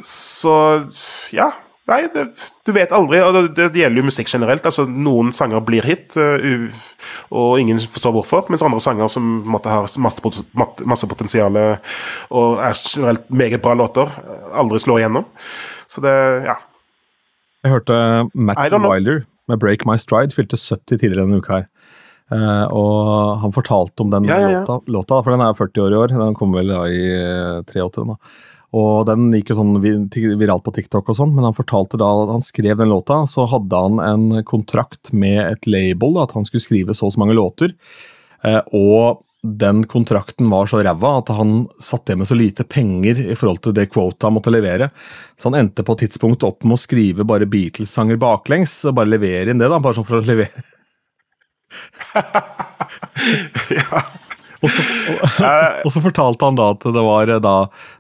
så 0.06 0.56
ja. 1.36 1.52
Nei, 1.90 2.04
det, 2.14 2.28
du 2.66 2.72
vet 2.76 2.92
aldri. 2.94 3.20
og 3.26 3.34
det, 3.36 3.72
det, 3.74 3.82
gjelder 3.82 4.00
jo 4.00 4.08
musikk 4.08 4.30
generelt. 4.30 4.66
altså 4.70 4.86
Noen 4.86 5.32
sanger 5.36 5.64
blir 5.66 5.86
hit, 5.88 6.16
eh, 6.20 6.68
og 7.34 7.60
ingen 7.60 7.82
forstår 7.82 8.14
hvorfor. 8.16 8.46
Mens 8.54 8.64
andre 8.66 8.80
sanger 8.84 9.10
som 9.12 9.26
måtte 9.50 9.72
ha 9.72 9.82
masse, 10.04 10.36
masse 10.86 11.10
potensial 11.10 11.58
og 11.58 12.62
er 12.62 12.78
generelt 12.78 13.26
meget 13.34 13.64
bra 13.66 13.74
låter, 13.78 14.14
eh, 14.22 14.52
aldri 14.62 14.80
slår 14.84 15.02
igjennom. 15.02 15.26
Så 15.90 16.04
det 16.06 16.46
Ja. 16.46 16.60
Jeg 17.62 17.72
hørte 17.76 18.30
Matt. 18.34 18.58
Wilder 18.58 19.26
med 19.48 19.60
'Break 19.60 19.86
My 19.86 19.98
Stride', 19.98 20.34
fylte 20.34 20.58
70 20.58 20.98
tidligere 20.98 21.26
denne 21.26 21.38
uka 21.38 21.60
her. 21.60 21.68
Uh, 22.32 22.64
og 22.72 23.40
han 23.44 23.52
fortalte 23.52 24.06
om 24.06 24.10
den 24.10 24.24
Ja, 24.24 24.38
ja, 24.40 24.50
ja. 24.50 24.60
Låta, 24.62 24.80
låta, 24.88 25.18
for 25.22 25.32
den 25.32 25.42
er 25.44 25.54
40 25.54 25.84
år 25.84 25.92
i 25.92 26.00
år. 26.00 26.14
Den 26.16 26.38
kom 26.38 26.54
vel 26.56 26.72
da 26.72 26.86
i 26.88 27.02
eh, 27.12 27.60
83. 27.68 28.06
nå 28.08 28.16
da. 28.16 28.32
Og 28.78 29.04
den 29.10 29.34
gikk 29.36 29.52
jo 29.52 29.58
sånn 29.60 29.74
viralt 29.84 30.64
på 30.64 30.72
TikTok 30.78 31.10
og 31.12 31.18
sånn, 31.18 31.34
men 31.36 31.44
han 31.44 31.58
fortalte 31.58 32.00
da 32.00 32.08
at 32.22 32.32
han 32.32 32.46
skrev 32.46 32.80
den 32.80 32.94
låta, 32.94 33.18
så 33.28 33.44
hadde 33.52 33.82
han 33.84 34.00
en 34.04 34.46
kontrakt 34.48 35.12
med 35.12 35.42
et 35.44 35.68
label, 35.68 36.16
da, 36.16 36.24
at 36.24 36.38
han 36.38 36.48
skulle 36.48 36.64
skrive 36.64 36.96
så 36.96 37.10
og 37.10 37.16
så 37.16 37.20
mange 37.20 37.36
låter. 37.36 37.76
Eh, 38.48 38.62
og 38.72 39.26
den 39.42 39.84
kontrakten 39.90 40.50
var 40.54 40.70
så 40.70 40.84
ræva 40.86 41.18
at 41.18 41.32
han 41.34 41.66
satt 41.82 42.08
igjen 42.08 42.22
med 42.22 42.30
så 42.30 42.38
lite 42.38 42.64
penger 42.64 43.20
i 43.26 43.36
forhold 43.36 43.64
til 43.66 43.74
det 43.76 43.88
quota 43.92 44.30
han 44.30 44.38
måtte 44.38 44.54
levere. 44.54 44.92
Så 45.36 45.50
han 45.50 45.58
endte 45.64 45.84
på 45.84 45.98
et 45.98 46.06
tidspunkt 46.06 46.46
opp 46.48 46.64
med 46.64 46.78
å 46.78 46.82
skrive 46.82 47.26
bare 47.28 47.50
Beatles-sanger 47.50 48.22
baklengs, 48.22 48.86
og 48.86 48.96
bare 49.02 49.12
levere 49.18 49.52
inn 49.52 49.60
det, 49.60 49.68
da, 49.68 49.82
bare 49.82 49.98
sånn 49.98 50.08
for 50.08 50.22
å 50.22 50.26
levere. 50.32 50.64
ja. 53.82 54.06
Og 54.62 54.70
så, 54.70 54.84
og, 55.16 55.22
og 55.88 55.94
så 55.94 56.04
fortalte 56.04 56.46
han 56.46 56.58
da 56.60 56.68
at 56.76 56.86
det 56.96 57.04
var 57.06 57.32
eh, 57.34 57.42
da 57.42 57.56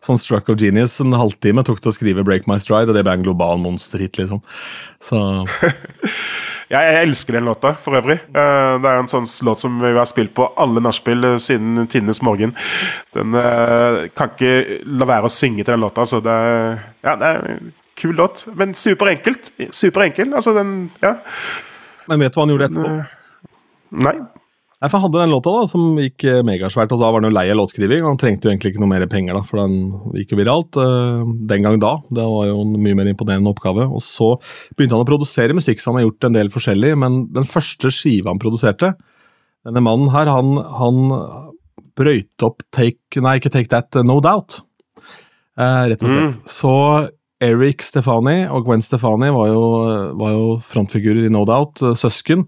sånn 0.05 0.20
Struck 0.22 0.51
of 0.53 0.59
Genius 0.62 0.99
en 1.01 1.16
halvtime 1.18 1.64
tok 1.66 1.82
til 1.82 1.91
å 1.91 1.95
skrive 1.95 2.26
Break 2.28 2.45
My 2.49 2.59
Stride, 2.62 2.91
og 2.91 2.97
det 2.97 3.03
ble 3.07 3.16
en 3.18 3.26
global 3.26 3.62
monsterhit, 3.64 4.20
liksom. 4.22 4.43
Så 5.07 5.22
Ja, 6.72 6.86
jeg 6.88 7.01
elsker 7.09 7.36
den 7.36 7.49
låta, 7.49 7.74
for 7.84 7.97
øvrig. 7.99 8.22
Eh, 8.32 8.74
det 8.80 8.91
er 8.91 9.01
en 9.01 9.09
sånn 9.12 9.26
låt 9.43 9.64
som 9.64 9.82
vi 9.82 9.91
har 9.97 10.07
spilt 10.07 10.32
på 10.38 10.45
alle 10.62 10.84
nachspiel 10.86 11.34
eh, 11.34 11.39
siden 11.43 11.89
tidenes 11.91 12.22
morgen. 12.24 12.53
Den 13.18 13.36
kan 14.16 14.32
ikke 14.32 14.82
la 14.88 15.07
være 15.09 15.28
å 15.28 15.34
synge 15.34 15.66
til 15.66 15.74
den 15.74 15.84
låta, 15.84 16.05
så 16.07 16.22
det 16.24 16.32
er, 16.32 16.78
ja, 17.03 17.18
det 17.20 17.32
er 17.34 17.49
en 17.57 17.74
kul 17.99 18.16
låt. 18.16 18.45
Men 18.55 18.78
superenkelt. 18.78 19.51
Superenkel. 19.76 20.32
Altså, 20.34 20.55
den 20.57 20.91
Ja. 21.03 21.18
Men 22.09 22.24
vet 22.24 22.34
du 22.34 22.39
hva 22.39 22.45
han 22.45 22.53
gjorde 22.55 22.70
etterpå? 22.72 22.93
Nei. 24.07 24.16
Nei, 24.82 24.89
for 24.89 24.97
Han 24.97 25.03
hadde 25.05 25.19
den 25.21 25.29
låta 25.36 25.51
da, 25.53 25.65
som 25.69 25.97
gikk 26.01 26.23
eh, 26.25 26.39
megasvært, 26.45 26.93
og 26.95 27.01
da 27.03 27.11
var 27.13 27.21
han 27.21 27.27
jo 27.29 27.36
lei 27.36 27.43
av 27.53 27.59
låtskriving. 27.59 28.01
Han 28.01 28.17
trengte 28.17 28.47
jo 28.47 28.53
egentlig 28.53 28.71
ikke 28.73 28.82
noe 28.82 28.89
mer 28.89 29.05
penger, 29.11 29.38
da, 29.38 29.43
for 29.45 29.61
den 29.61 30.15
gikk 30.17 30.34
jo 30.34 30.39
viralt 30.39 30.79
eh, 30.82 31.21
den 31.51 31.67
gang 31.67 31.77
da. 31.84 31.91
Det 32.09 32.25
var 32.25 32.47
jo 32.49 32.63
en 32.63 32.73
mye 32.82 32.97
mer 32.97 33.11
imponerende 33.11 33.53
oppgave. 33.53 33.86
Og 33.86 34.01
så 34.01 34.32
begynte 34.73 34.97
han 34.97 35.05
å 35.05 35.09
produsere 35.11 35.53
musikk, 35.57 35.84
så 35.84 35.91
han 35.91 35.99
har 35.99 36.07
gjort 36.07 36.29
en 36.32 36.39
del 36.39 36.49
forskjellig. 36.53 36.95
Men 37.03 37.21
den 37.36 37.45
første 37.51 37.93
skiva 37.93 38.34
han 38.34 38.41
produserte, 38.41 38.95
denne 39.69 39.86
mannen 39.86 40.09
her, 40.15 40.34
han, 40.34 40.57
han 40.79 41.01
brøyte 42.01 42.49
opp 42.49 42.65
Take 42.73 43.21
Nei, 43.21 43.38
ikke 43.38 43.53
Take 43.53 43.69
That, 43.69 44.01
No 44.01 44.17
Doubt. 44.25 44.63
Eh, 45.61 45.82
rett 45.93 46.01
og 46.01 46.09
slett. 46.09 46.41
Så 46.49 46.73
Eric 47.41 47.81
Stefani 47.81 48.43
og 48.53 48.67
Gwen 48.67 48.83
Stefani 48.85 49.31
var 49.33 49.47
jo, 49.49 49.61
var 50.19 50.33
jo 50.35 50.43
frontfigurer 50.61 51.25
i 51.25 51.31
No 51.33 51.41
Doubt, 51.49 51.81
eh, 51.81 51.95
søsken. 51.97 52.43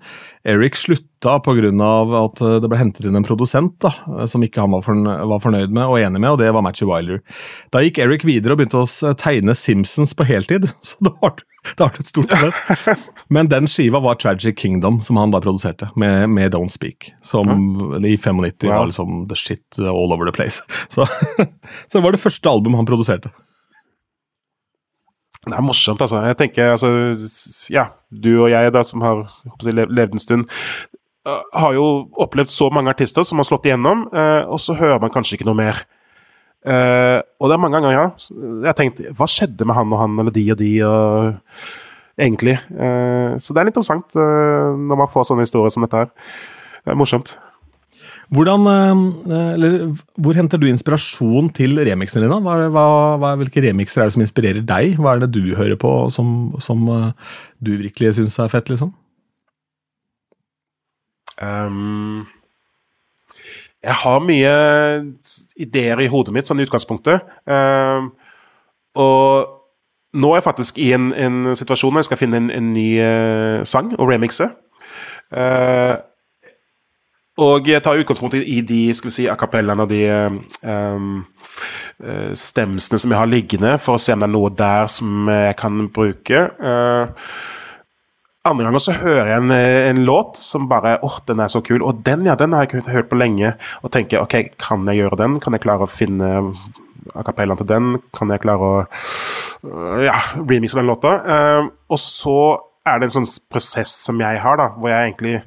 Eric 0.46 0.78
slutta 0.78 1.40
pga. 1.42 1.72
at 2.20 2.42
eh, 2.42 2.60
det 2.62 2.70
ble 2.70 2.78
hentet 2.78 3.08
inn 3.10 3.18
en 3.18 3.26
produsent 3.26 3.74
da, 3.82 3.90
eh, 4.20 4.26
som 4.30 4.44
ikke 4.46 4.62
han 4.62 4.76
var, 4.76 4.84
forn 4.86 5.08
var 5.08 5.42
fornøyd 5.42 5.74
med 5.74 5.88
og 5.88 5.98
enig 5.98 6.22
med, 6.22 6.30
og 6.36 6.38
det 6.44 6.52
var 6.54 6.62
Matchy 6.62 6.86
Wilder. 6.86 7.24
Da 7.74 7.82
gikk 7.82 7.98
Eric 8.04 8.26
videre 8.28 8.54
og 8.54 8.62
begynte 8.62 8.84
å 8.84 9.14
tegne 9.18 9.56
Simpsons 9.58 10.14
på 10.14 10.28
heltid, 10.30 10.68
så 10.86 11.10
det 11.10 11.14
var, 11.24 11.42
det 11.72 11.82
var 11.82 11.98
et 11.98 12.12
stort 12.12 12.30
problem. 12.30 13.02
Men 13.34 13.50
den 13.50 13.70
skiva 13.72 14.02
var 14.04 14.20
Tragic 14.22 14.60
Kingdom, 14.62 15.02
som 15.02 15.18
han 15.18 15.34
da 15.34 15.42
produserte, 15.42 15.90
med, 15.98 16.30
med 16.30 16.54
Don't 16.54 16.70
Speak. 16.70 17.10
Som 17.26 17.50
i 17.98 18.14
95 18.14 18.44
Wow. 18.64 18.70
var 18.78 18.86
liksom 18.92 19.26
the 19.28 19.36
shit 19.36 19.80
all 19.80 20.14
over 20.14 20.30
the 20.30 20.36
place. 20.36 20.62
Så, 20.94 21.08
så 21.88 21.98
det 21.98 22.04
var 22.04 22.14
det 22.14 22.22
første 22.22 22.50
albumet 22.50 22.84
han 22.84 22.88
produserte. 22.88 23.32
Det 25.44 25.56
er 25.58 25.66
morsomt, 25.66 26.02
altså. 26.02 26.22
Jeg 26.24 26.38
tenker, 26.40 26.72
altså 26.72 26.90
Ja, 27.74 27.90
du 28.10 28.32
og 28.46 28.50
jeg, 28.52 28.72
da, 28.74 28.84
som 28.88 29.04
har 29.04 29.26
jeg 29.64 29.76
levd 29.90 30.16
en 30.16 30.24
stund, 30.24 30.46
øh, 31.28 31.42
har 31.60 31.74
jo 31.76 32.08
opplevd 32.24 32.54
så 32.54 32.70
mange 32.72 32.94
artister 32.94 33.28
som 33.28 33.42
har 33.42 33.48
slått 33.50 33.68
igjennom, 33.68 34.08
øh, 34.14 34.44
og 34.48 34.62
så 34.64 34.78
hører 34.80 35.02
man 35.04 35.12
kanskje 35.12 35.38
ikke 35.38 35.50
noe 35.50 35.60
mer. 35.60 35.84
Eh, 36.64 37.20
og 37.44 37.50
det 37.50 37.58
er 37.58 37.60
mange 37.60 37.76
ganger, 37.76 37.92
ja. 37.92 38.06
Jeg 38.64 38.70
har 38.70 38.78
tenkt 38.78 39.02
Hva 39.20 39.28
skjedde 39.28 39.68
med 39.68 39.76
han 39.76 39.92
og 39.92 40.00
han, 40.00 40.20
eller 40.20 40.32
de 40.32 40.46
og 40.54 40.60
de, 40.62 40.72
og 40.88 42.22
egentlig? 42.24 42.56
Eh, 42.72 43.36
så 43.36 43.52
det 43.52 43.60
er 43.60 43.68
litt 43.68 43.76
interessant 43.76 44.16
når 44.16 45.02
man 45.02 45.12
får 45.12 45.28
sånne 45.28 45.44
historier 45.44 45.74
som 45.76 45.84
dette 45.84 46.06
her. 46.06 46.14
Det 46.86 46.94
er 46.94 47.00
morsomt. 47.00 47.36
Hvordan, 48.34 48.66
eh, 48.66 49.54
eller, 49.54 49.74
hvor 50.18 50.34
henter 50.34 50.58
du 50.58 50.66
inspirasjon 50.70 51.52
til 51.54 51.78
remixene 51.78 52.26
dine? 52.26 52.40
Hva, 52.42 52.56
hva, 53.22 53.34
hvilke 53.42 53.62
remixer 53.62 54.02
er 54.02 54.10
det 54.10 54.16
som 54.16 54.24
inspirerer 54.26 54.64
deg? 54.66 54.98
Hva 54.98 55.14
er 55.14 55.24
det 55.24 55.34
du 55.36 55.54
hører 55.58 55.78
på 55.78 55.92
som, 56.14 56.54
som 56.64 56.88
eh, 56.90 57.36
du 57.62 57.76
virkelig 57.84 58.16
syns 58.18 58.40
er 58.42 58.50
fett, 58.54 58.72
liksom? 58.74 58.94
Um, 61.44 62.24
jeg 63.84 63.98
har 64.02 64.24
mye 64.24 64.54
ideer 65.60 66.02
i 66.02 66.10
hodet 66.10 66.34
mitt, 66.34 66.50
sånn 66.50 66.62
i 66.62 66.66
utgangspunktet. 66.66 67.26
Um, 67.46 68.14
og 68.98 69.60
nå 70.14 70.32
er 70.32 70.40
jeg 70.40 70.48
faktisk 70.48 70.82
i 70.82 70.92
en, 70.96 71.12
en 71.14 71.54
situasjon 71.58 71.92
hvor 71.92 72.02
jeg 72.02 72.10
skal 72.10 72.22
finne 72.22 72.42
en, 72.42 72.50
en 72.54 72.74
ny 72.74 72.88
uh, 73.02 73.62
sang 73.68 73.94
og 73.98 74.10
remixe. 74.10 74.50
Eh, 75.34 75.94
og 77.42 77.66
jeg 77.66 77.82
tar 77.82 77.98
utgangspunkt 77.98 78.36
i, 78.38 78.60
de 78.62 78.84
skal 78.94 79.10
vi 79.10 79.16
si, 79.16 79.26
a 79.30 79.38
cappellaene 79.40 79.88
og 79.88 79.90
de 79.90 80.04
eh, 80.06 81.08
uh, 82.04 82.36
stemsene 82.38 83.00
som 83.02 83.14
jeg 83.14 83.18
har 83.18 83.32
liggende, 83.32 83.72
for 83.82 83.98
å 83.98 84.02
se 84.02 84.14
om 84.14 84.22
det 84.22 84.30
er 84.30 84.34
noe 84.36 84.52
der 84.54 84.86
som 84.92 85.32
jeg 85.32 85.58
kan 85.58 85.88
bruke. 85.96 86.44
Uh, 86.62 87.10
andre 88.46 88.68
ganger 88.68 88.84
så 88.84 88.96
hører 89.00 89.32
jeg 89.32 89.42
en, 89.42 89.56
en 89.56 90.06
låt 90.06 90.38
som 90.38 90.70
bare 90.70 90.98
åh, 91.02 91.18
den 91.26 91.42
er 91.42 91.50
så 91.50 91.64
kul. 91.66 91.82
Og 91.82 92.04
den, 92.06 92.28
ja, 92.28 92.38
den 92.38 92.54
har 92.54 92.68
jeg 92.68 92.84
ikke 92.84 92.98
hørt 93.00 93.10
på 93.10 93.18
lenge. 93.18 93.56
Og 93.82 93.94
tenker 93.96 94.22
ok, 94.22 94.52
kan 94.62 94.86
jeg 94.92 95.02
gjøre 95.02 95.22
den? 95.24 95.40
Kan 95.42 95.56
jeg 95.56 95.64
klare 95.64 95.88
å 95.88 95.90
finne 95.90 96.34
a 97.16 97.24
cappellaen 97.26 97.62
til 97.64 97.72
den? 97.72 97.94
Kan 98.14 98.34
jeg 98.36 98.44
klare 98.44 98.68
å 98.68 98.82
uh, 98.84 100.02
ja, 100.06 100.20
remixe 100.38 100.78
den 100.78 100.92
låta? 100.92 101.18
Uh, 101.24 101.72
og 101.90 102.04
så 102.04 102.42
er 102.86 103.00
det 103.00 103.10
en 103.10 103.22
sånn 103.22 103.32
prosess 103.50 103.96
som 104.06 104.20
jeg 104.22 104.44
har, 104.44 104.60
da, 104.60 104.76
hvor 104.76 104.92
jeg 104.92 105.14
egentlig 105.14 105.40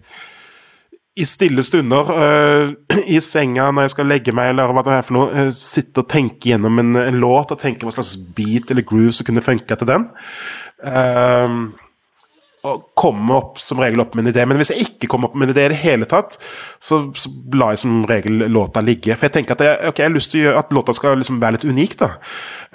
i 1.17 1.25
stille 1.25 1.65
stunder 1.65 2.11
uh, 2.13 2.75
i 3.17 3.21
senga 3.25 3.71
når 3.73 3.87
jeg 3.87 3.95
skal 3.97 4.11
legge 4.11 4.35
meg, 4.37 4.53
eller 4.53 4.75
hva 4.75 4.85
det 4.85 4.99
er 4.99 5.07
for 5.07 5.17
noe, 5.17 5.47
uh, 5.49 5.55
sitte 5.55 6.05
og 6.05 6.11
tenke 6.13 6.53
gjennom 6.53 6.83
en, 6.83 6.93
en, 7.01 7.21
låt 7.23 7.55
og 7.55 7.61
tenke 7.63 7.89
hva 7.89 7.95
slags 7.95 8.17
beat 8.37 8.71
eller 8.73 8.87
groove 8.87 9.15
som 9.17 9.29
kunne 9.29 9.45
funke 9.45 9.79
til 9.81 9.89
den. 9.89 10.09
Uh, 10.85 11.73
komme 12.99 13.35
opp 13.37 13.61
som 13.63 13.81
regel 13.81 14.01
opp 14.03 14.15
med 14.17 14.25
en 14.25 14.33
idé. 14.33 14.45
Men 14.49 14.59
hvis 14.61 14.73
jeg 14.73 14.87
ikke 14.87 15.09
kommer 15.11 15.31
opp 15.31 15.37
med 15.39 15.49
en 15.49 15.55
idé 15.55 15.67
i 15.67 15.73
det 15.73 15.79
hele 15.81 16.09
tatt, 16.09 16.37
så, 16.83 16.99
så 17.17 17.31
lar 17.55 17.75
jeg 17.75 17.83
som 17.83 18.05
regel 18.09 18.47
låta 18.53 18.83
ligge. 18.85 19.17
For 19.17 19.29
jeg 19.29 19.37
tenker 19.39 19.57
at 19.57 19.65
jeg, 19.67 19.79
okay, 19.91 20.05
jeg 20.05 20.11
har 20.11 20.17
lyst 20.17 20.33
til 20.35 20.49
at 20.53 20.73
låta 20.77 20.95
skal 20.97 21.19
liksom 21.21 21.41
være 21.43 21.59
litt 21.59 21.69
unik, 21.69 21.97
da. 22.03 22.11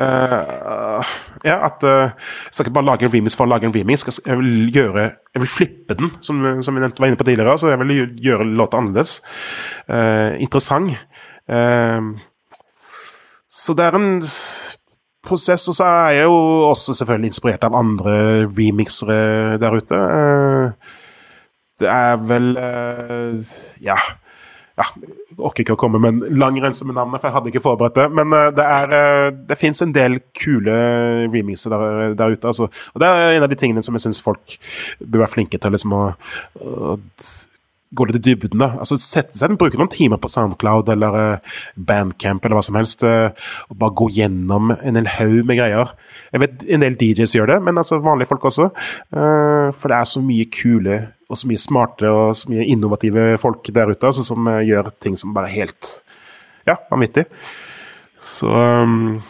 Uh, 0.01 1.13
ja, 1.43 1.57
at 1.67 1.83
uh, 1.83 2.09
Jeg 2.15 2.53
skal 2.55 2.65
ikke 2.65 2.77
bare 2.77 2.87
lage 2.87 3.05
en 3.05 3.11
remix 3.13 3.35
for 3.37 3.45
å 3.45 3.51
lage 3.51 3.67
en 3.67 3.75
remix. 3.75 4.05
Jeg 4.07 4.39
vil 4.39 4.71
gjøre 4.73 5.03
Jeg 5.11 5.43
vil 5.43 5.51
flippe 5.51 5.97
den, 5.99 6.13
som, 6.23 6.39
som 6.63 6.79
nevnte 6.79 7.03
var 7.03 7.11
inne 7.11 7.19
på 7.19 7.27
tidligere. 7.27 7.57
Så 7.59 7.71
jeg 7.73 7.81
vil 7.83 7.95
gjøre 8.23 8.49
låta 8.49 8.79
annerledes. 8.81 9.19
Uh, 9.89 10.37
interessant. 10.41 10.95
så 13.51 13.73
det 13.75 13.83
er 13.83 13.95
en 13.97 14.21
prosess, 15.25 15.67
og 15.69 15.77
så 15.77 15.85
er 15.85 16.15
jeg 16.17 16.29
jo 16.29 16.39
også 16.69 16.95
selvfølgelig 16.97 17.31
inspirert 17.31 17.67
av 17.67 17.77
andre 17.77 18.15
remixere 18.49 19.59
der 19.61 19.77
ute. 19.77 20.01
Eh, 20.17 20.97
det 21.81 21.89
er 21.89 22.17
vel 22.29 22.55
eh, 22.57 23.53
Ja. 23.81 23.97
ja 24.77 24.87
orker 25.41 25.63
ikke 25.63 25.73
å 25.77 25.79
komme 25.79 26.01
med 26.01 26.17
en 26.17 26.39
lang 26.41 26.57
rense 26.61 26.85
med 26.85 26.97
navnet, 26.97 27.21
for 27.21 27.29
jeg 27.29 27.35
hadde 27.37 27.51
ikke 27.53 27.63
forberedt 27.63 27.99
det. 28.01 28.07
Men 28.17 28.33
eh, 28.37 28.49
det, 28.57 28.65
er, 28.65 29.31
det 29.49 29.59
fins 29.61 29.81
en 29.85 29.93
del 29.95 30.19
kule 30.37 30.79
remixer 31.31 31.73
der, 31.73 32.17
der 32.17 32.35
ute. 32.35 32.47
Altså. 32.47 32.69
Og 32.93 33.03
det 33.03 33.09
er 33.09 33.37
en 33.37 33.45
av 33.45 33.51
de 33.51 33.59
tingene 33.61 33.85
som 33.85 33.97
jeg 33.97 34.07
syns 34.07 34.23
folk 34.23 34.57
bør 34.99 35.25
være 35.25 35.33
flinke 35.37 35.61
til 35.61 35.77
liksom, 35.77 35.95
å, 35.97 36.03
å 36.61 36.97
gå 37.91 38.07
litt 38.07 38.21
i 38.21 38.23
dybden. 38.31 38.61
altså 38.63 38.95
Sette 38.99 39.37
seg 39.37 39.57
bruke 39.59 39.79
noen 39.79 39.91
timer 39.91 40.19
på 40.21 40.29
Soundcloud 40.31 40.89
eller 40.93 41.17
uh, 41.17 41.55
Bandcamp 41.75 42.45
eller 42.45 42.57
hva 42.57 42.63
som 42.65 42.77
helst, 42.79 43.03
uh, 43.03 43.33
og 43.69 43.79
bare 43.81 43.95
gå 43.99 44.07
gjennom 44.15 44.71
en 44.75 44.99
hel 44.99 45.09
haug 45.17 45.41
med 45.49 45.59
greier. 45.59 45.91
Jeg 46.31 46.43
vet 46.45 46.63
en 46.71 46.85
del 46.85 46.95
DJs 46.99 47.35
gjør 47.35 47.51
det, 47.51 47.57
men 47.65 47.81
altså 47.81 47.99
vanlige 48.03 48.31
folk 48.31 48.47
også. 48.51 48.69
Uh, 49.11 49.73
for 49.75 49.91
det 49.91 49.97
er 49.97 50.11
så 50.13 50.23
mye 50.23 50.47
kule 50.53 51.01
og 51.31 51.39
så 51.39 51.47
mye 51.47 51.63
smarte 51.63 52.11
og 52.11 52.35
så 52.35 52.51
mye 52.51 52.67
innovative 52.71 53.35
folk 53.39 53.67
der 53.71 53.91
ute 53.91 54.07
altså, 54.07 54.23
som 54.27 54.47
gjør 54.67 54.91
ting 55.03 55.17
som 55.19 55.35
bare 55.35 55.51
er 55.51 55.61
helt 55.63 55.91
ja, 56.67 56.77
vanvittig. 56.91 57.25
Så 58.21 58.47
um, 58.51 59.21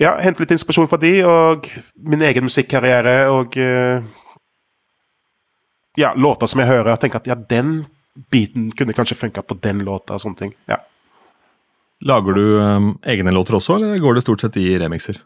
ja, 0.00 0.14
hente 0.24 0.44
litt 0.44 0.52
inspirasjon 0.54 0.88
fra 0.88 1.00
de, 1.00 1.14
og 1.26 1.68
min 2.08 2.24
egen 2.24 2.46
musikkarriere 2.46 3.16
og 3.32 3.56
ja, 6.00 6.12
låter 6.16 6.48
som 6.50 6.62
jeg 6.62 6.70
hører 6.70 6.94
og 6.94 7.00
tenker 7.02 7.20
at 7.20 7.28
ja, 7.28 7.36
den 7.36 7.82
biten 8.32 8.70
kunne 8.76 8.94
kanskje 8.96 9.18
funka 9.18 9.44
på 9.46 9.56
den 9.62 9.84
låta 9.86 10.16
og 10.16 10.24
sånne 10.24 10.46
ting. 10.46 10.56
ja. 10.70 10.80
Lager 12.00 12.32
du 12.32 12.44
um, 12.56 12.94
egne 13.04 13.32
låter 13.36 13.58
også, 13.58 13.74
eller 13.76 13.98
går 14.00 14.14
det 14.16 14.22
stort 14.24 14.40
sett 14.40 14.56
i 14.56 14.70
remixer? 14.80 15.18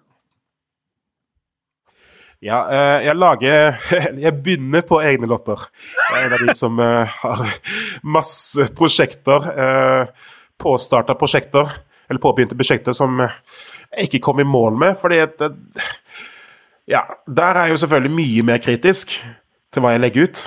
Ja, 2.43 2.64
uh, 2.66 2.99
jeg 3.05 3.14
lager 3.14 3.77
Jeg 4.25 4.35
begynner 4.43 4.83
på 4.83 4.99
egne 4.99 5.29
låter. 5.31 5.68
Jeg 5.87 6.16
er 6.18 6.27
en 6.27 6.35
av 6.35 6.43
de 6.43 6.57
som 6.59 6.81
uh, 6.83 7.14
har 7.20 7.45
masse 8.03 8.66
prosjekter. 8.75 9.47
Uh, 9.55 10.33
påstarta 10.59 11.14
prosjekter, 11.18 11.70
eller 12.11 12.22
påbegynte 12.22 12.59
prosjekter 12.59 12.95
som 12.95 13.22
jeg 13.22 14.09
ikke 14.09 14.25
kom 14.27 14.43
i 14.43 14.47
mål 14.47 14.77
med, 14.79 14.99
fordi 15.03 15.22
at 15.22 15.47
Ja, 16.91 17.01
der 17.27 17.57
er 17.57 17.68
jeg 17.68 17.77
jo 17.77 17.81
selvfølgelig 17.81 18.16
mye 18.18 18.43
mer 18.51 18.59
kritisk 18.61 19.14
til 19.72 19.83
hva 19.83 19.95
jeg 19.95 20.03
legger 20.03 20.27
ut. 20.27 20.43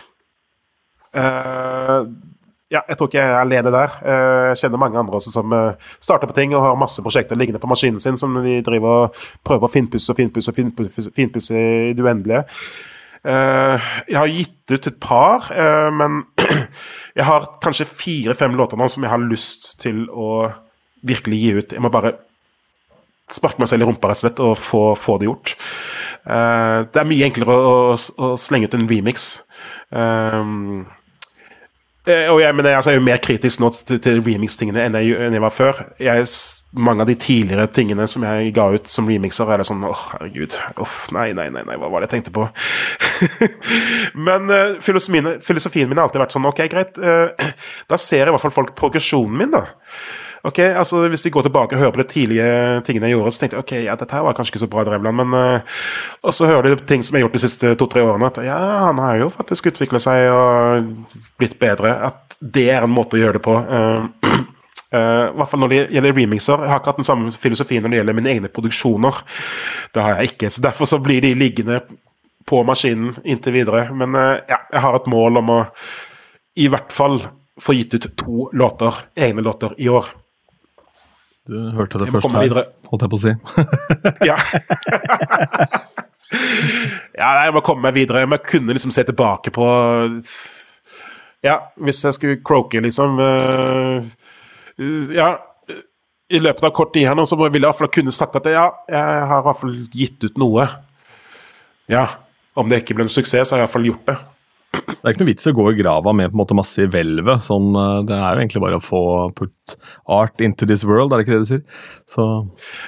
Uh, 1.17 2.05
ja, 2.67 2.81
jeg 2.83 2.97
tror 2.99 3.07
ikke 3.07 3.21
jeg 3.21 3.31
er 3.31 3.39
alene 3.39 3.71
der. 3.73 3.95
Uh, 4.03 4.43
jeg 4.51 4.59
kjenner 4.63 4.81
mange 4.81 4.99
andre 4.99 5.17
også 5.19 5.31
som 5.33 5.55
uh, 5.55 5.93
starter 6.03 6.29
på 6.29 6.35
ting 6.37 6.53
og 6.55 6.65
har 6.65 6.79
masse 6.79 7.03
prosjekter 7.03 7.39
liggende 7.39 7.61
på 7.63 7.69
maskinen 7.71 8.03
sin 8.03 8.19
som 8.19 8.35
de 8.43 8.59
driver 8.65 9.07
og 9.07 9.23
prøver 9.47 9.69
å 9.69 9.71
finpusse 9.71 10.11
og 10.13 10.19
finpusse 10.19 10.51
og 10.51 10.59
finpusse, 10.59 11.13
finpusse 11.15 11.57
i 11.57 11.95
det 11.97 12.03
uendelige. 12.03 12.45
jeg 13.27 14.15
har 14.15 14.29
gitt 14.31 14.71
ut 14.71 14.87
et 14.87 14.99
par, 15.03 15.47
men 15.91 16.21
jeg 17.17 17.25
har 17.25 17.47
kanskje 17.63 17.89
fire-fem 17.89 18.55
låter 18.55 18.77
nå 18.77 18.87
som 18.87 19.03
jeg 19.03 19.11
har 19.11 19.19
lyst 19.19 19.73
til 19.81 20.05
å 20.09 20.47
virkelig 21.03 21.39
gi 21.41 21.49
ut. 21.57 21.73
Jeg 21.73 21.83
må 21.83 21.91
bare 21.91 22.13
sparke 23.33 23.59
meg 23.59 23.67
selv 23.67 23.83
i 23.83 23.89
rumpa 23.89 24.11
rett 24.11 24.21
og 24.21 24.21
slett 24.21 24.43
og 24.45 24.53
få, 24.61 24.83
få 24.95 25.17
det 25.19 25.27
gjort. 25.27 25.55
det 26.23 27.01
er 27.01 27.09
mye 27.09 27.27
enklere 27.27 27.57
å, 27.57 27.73
å, 27.73 27.97
å 27.97 28.31
slenge 28.39 28.69
ut 28.69 28.77
en 28.77 28.87
remix. 28.87 29.33
Eh, 32.07 32.29
og 32.31 32.39
jeg, 32.39 32.55
men 32.55 32.65
jeg, 32.65 32.77
altså, 32.77 32.91
jeg, 32.91 32.97
er 32.97 33.01
jo 33.01 33.07
mer 33.07 33.19
kritisk 33.23 33.59
nå 33.59 33.69
til, 33.75 33.99
til 34.03 34.21
remix-tingene 34.23 34.85
enn, 34.87 34.95
enn, 34.95 35.35
jeg 35.35 35.43
var 35.43 35.53
før. 35.53 35.81
Jeg, 35.99 36.27
mange 36.77 37.03
av 37.03 37.09
de 37.09 37.15
tidligere 37.19 37.67
tingene 37.73 38.05
som 38.11 38.23
jeg 38.27 38.53
ga 38.55 38.67
ut 38.75 38.87
som 38.91 39.09
remixer, 39.09 39.49
er 39.51 39.61
det 39.61 39.67
sånn 39.67 39.83
åh, 39.87 40.03
herregud. 40.13 40.55
Uff, 40.83 41.07
nei, 41.15 41.29
nei, 41.37 41.49
nei, 41.53 41.65
nei, 41.67 41.79
hva 41.79 41.89
var 41.91 42.03
det 42.03 42.09
jeg 42.09 42.17
tenkte 42.17 42.35
på? 42.37 42.47
men 44.27 44.47
uh, 44.53 44.77
filosofien, 44.83 45.33
filosofien, 45.43 45.89
min 45.89 45.99
har 45.99 46.07
alltid 46.07 46.23
vært 46.23 46.37
sånn, 46.37 46.47
ok, 46.47 46.63
greit. 46.71 47.01
Uh, 47.01 47.51
da 47.91 47.99
ser 47.99 48.29
i 48.29 48.35
hvert 48.35 48.45
fall 48.45 48.55
folk 48.61 48.75
progresjonen 48.79 49.43
min, 49.43 49.55
da. 49.57 49.65
Ok, 50.45 50.59
altså 50.59 51.07
Hvis 51.09 51.23
de 51.25 51.31
går 51.33 51.47
tilbake 51.47 51.75
og 51.75 51.81
hører 51.81 51.95
på 51.95 52.01
de 52.01 52.07
tidlige 52.11 52.81
tingene 52.85 53.09
jeg 53.09 53.17
gjorde, 53.17 53.31
så 53.31 53.41
tenkte 53.41 53.57
jeg 53.57 53.63
ok, 53.65 53.73
ja, 53.87 53.95
dette 53.99 54.17
her 54.17 54.25
var 54.27 54.37
kanskje 54.37 54.53
ikke 54.53 54.63
så 54.65 54.69
bra, 54.71 54.83
Drevland, 54.87 55.17
men 55.23 55.33
uh, 55.33 55.79
Og 56.23 56.35
så 56.35 56.49
hører 56.49 56.69
de 56.69 56.85
ting 56.89 57.03
som 57.03 57.15
jeg 57.15 57.23
har 57.23 57.27
gjort 57.27 57.39
de 57.39 57.43
siste 57.45 57.73
to-tre 57.79 58.03
årene, 58.05 58.29
at 58.29 58.41
ja, 58.45 58.59
han 58.87 59.01
har 59.01 59.17
jo 59.23 59.31
faktisk 59.33 59.71
utvikla 59.71 60.01
seg 60.03 60.27
og 60.33 61.17
blitt 61.39 61.57
bedre. 61.59 61.95
At 62.11 62.37
det 62.39 62.69
er 62.69 62.85
en 62.85 62.93
måte 62.93 63.17
å 63.17 63.23
gjøre 63.23 63.39
det 63.39 63.45
på. 63.47 63.57
Uh, 64.27 64.45
Uh, 64.87 65.33
hvert 65.35 65.49
fall 65.51 65.59
når 65.59 65.71
det 65.71 65.77
gjelder 65.91 66.13
remixer. 66.15 66.61
Jeg 66.63 66.71
har 66.71 66.79
ikke 66.79 66.91
hatt 66.93 66.99
den 67.01 67.07
samme 67.07 67.31
filosofien 67.35 67.83
når 67.83 67.91
det 67.91 67.97
gjelder 67.97 68.15
mine 68.15 68.29
egne 68.31 68.51
produksjoner. 68.51 69.17
Det 69.91 70.03
har 70.03 70.21
jeg 70.21 70.31
ikke, 70.31 70.51
så 70.53 70.63
Derfor 70.63 70.87
så 70.87 70.99
blir 71.03 71.19
de 71.25 71.33
liggende 71.35 71.81
på 72.47 72.61
maskinen 72.63 73.17
inntil 73.27 73.57
videre. 73.57 73.89
Men 73.91 74.15
uh, 74.15 74.37
ja, 74.47 74.61
jeg 74.71 74.83
har 74.85 74.95
et 74.95 75.09
mål 75.11 75.41
om 75.41 75.51
å 75.57 75.59
i 76.57 76.69
hvert 76.71 76.95
fall 76.95 77.19
få 77.59 77.75
gitt 77.75 77.97
ut 77.97 78.07
to 78.15 78.47
låter, 78.55 79.03
egne 79.19 79.43
låter, 79.43 79.75
i 79.77 79.89
år. 79.91 80.07
Du 81.47 81.55
hørte 81.77 81.99
det 82.01 82.09
først 82.11 82.31
her, 82.31 82.41
videre. 82.43 82.63
holdt 82.91 83.03
jeg 83.05 83.11
på 83.13 83.17
å 83.17 83.23
si. 83.23 83.31
ja. 84.29 84.37
ja, 87.21 87.29
jeg 87.45 87.51
må 87.55 87.59
komme 87.65 87.81
meg 87.87 87.93
videre. 87.97 88.23
Jeg 88.23 88.31
må 88.31 88.37
kunne 88.43 88.73
liksom 88.75 88.93
se 88.95 89.03
tilbake 89.07 89.49
på 89.55 89.65
Ja, 91.45 91.55
hvis 91.79 92.03
jeg 92.03 92.13
skulle 92.17 92.43
croake, 92.43 92.81
liksom 92.83 93.09
uh, 93.21 93.97
Ja, 95.15 95.29
i 96.27 96.39
løpet 96.43 96.63
av 96.67 96.73
kort 96.75 96.91
tid 96.95 97.07
her 97.07 97.15
nå, 97.15 97.23
så 97.29 97.35
ville 97.39 97.55
jeg 97.55 97.63
i 97.63 97.67
hvert 97.69 97.79
fall 97.79 97.95
kunne 97.95 98.11
sagt 98.15 98.35
at 98.35 98.45
ja, 98.51 98.65
jeg 98.91 99.27
har 99.29 99.39
i 99.39 99.45
hvert 99.45 99.61
fall 99.61 99.75
gitt 99.93 100.19
ut 100.27 100.35
noe. 100.41 100.63
Ja. 101.87 102.05
Om 102.57 102.65
det 102.71 102.77
ikke 102.81 102.95
ble 102.97 103.05
en 103.05 103.13
suksess, 103.13 103.47
så 103.47 103.55
har 103.55 103.61
jeg 103.61 103.63
i 103.63 103.65
hvert 103.67 103.75
fall 103.77 103.87
gjort 103.87 104.05
det. 104.09 104.17
Det 104.73 105.03
er 105.03 105.13
ikke 105.13 105.21
noe 105.23 105.29
vits 105.31 105.47
i 105.47 105.51
å 105.51 105.55
gå 105.57 105.65
i 105.71 105.77
grava 105.79 106.11
med 106.15 106.29
på 106.31 106.35
en 106.35 106.41
måte 106.41 106.55
masse 106.57 106.81
i 106.83 106.87
hvelvet. 106.91 107.41
Sånn, 107.43 107.69
eh, 107.79 108.01
det 108.07 108.15
er 108.17 108.35
jo 108.35 108.41
egentlig 108.43 108.61
bare 108.63 108.79
å 108.79 108.83
få 108.83 109.01
put 109.37 109.75
art 110.11 110.41
into 110.43 110.67
this 110.69 110.83
world, 110.87 111.13
er 111.13 111.17
det 111.21 111.25
ikke 111.27 111.37
det 111.37 111.45
du 111.45 111.51
sier? 111.51 111.63
Så 112.09 112.25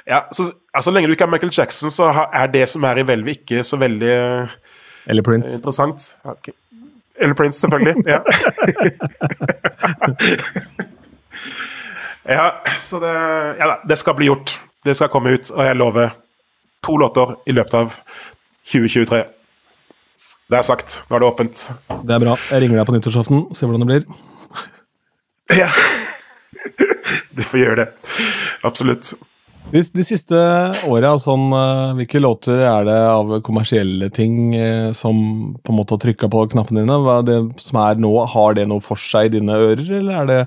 Ja, 0.08 0.22
så, 0.36 0.50
altså, 0.76 0.92
lenge 0.94 1.08
du 1.08 1.14
ikke 1.16 1.26
er 1.28 1.32
Michael 1.32 1.52
Jackson, 1.56 1.90
så 1.92 2.10
er 2.12 2.46
det 2.52 2.68
som 2.68 2.84
er 2.84 3.00
i 3.00 3.06
hvelvet, 3.08 3.40
ikke 3.42 3.64
så 3.66 3.78
veldig 3.80 4.14
Eller 5.08 5.22
Prince. 5.26 5.54
interessant. 5.56 6.16
Okay. 6.24 6.54
Eller 7.20 7.34
Prince, 7.34 7.60
selvfølgelig. 7.60 8.04
ja. 8.06 8.20
ja, 12.28 12.62
så 12.78 13.00
det 13.00 13.14
Ja 13.58 13.66
da, 13.66 13.76
det 13.88 13.98
skal 13.98 14.14
bli 14.14 14.26
gjort. 14.30 14.58
Det 14.84 14.94
skal 14.96 15.08
komme 15.12 15.34
ut, 15.36 15.50
og 15.50 15.64
jeg 15.64 15.76
lover 15.76 16.14
to 16.84 16.96
låter 16.96 17.34
i 17.46 17.52
løpet 17.52 17.74
av 17.74 17.92
2023. 18.64 19.24
Det 20.50 20.58
er 20.58 20.66
sagt. 20.66 21.00
Nå 21.06 21.14
er 21.14 21.22
det 21.22 21.28
åpent. 21.28 21.60
Det 22.02 22.14
er 22.16 22.22
bra. 22.24 22.34
Jeg 22.50 22.64
ringer 22.64 22.80
deg 22.80 22.86
på 22.88 22.94
nyttårsaften, 22.96 23.42
ser 23.54 23.70
hvordan 23.70 23.84
det 23.86 23.90
blir. 23.92 24.06
Ja. 25.60 25.70
Du 27.30 27.44
får 27.46 27.60
gjøre 27.60 27.76
det. 27.78 27.84
Absolutt. 28.66 29.12
De, 29.70 29.80
de 29.94 30.04
siste 30.04 30.36
åra, 30.90 31.12
sånn, 31.22 31.46
uh, 31.54 31.92
hvilke 31.96 32.20
låter 32.20 32.58
er 32.66 32.84
det 32.88 32.96
av 33.06 33.30
kommersielle 33.46 34.10
ting 34.12 34.50
uh, 34.58 34.90
som 34.96 35.16
på 35.54 35.72
en 35.72 35.78
måte 35.78 35.94
har 35.94 36.02
trykka 36.02 36.28
på 36.32 36.42
knappene 36.52 36.82
dine? 36.82 36.98
Hva 37.04 37.20
er 37.20 37.28
det 37.28 37.38
som 37.62 37.78
er 37.80 38.02
nå, 38.02 38.10
Har 38.34 38.58
det 38.58 38.66
noe 38.68 38.82
for 38.84 39.00
seg 39.00 39.30
i 39.30 39.34
dine 39.38 39.56
ører, 39.56 39.86
eller 40.00 40.18
er 40.18 40.30
det 40.30 40.40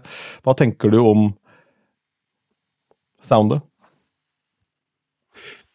Hva 0.43 0.55
tenker 0.59 0.91
du 0.93 0.99
om 0.99 1.29
soundet? 3.23 3.63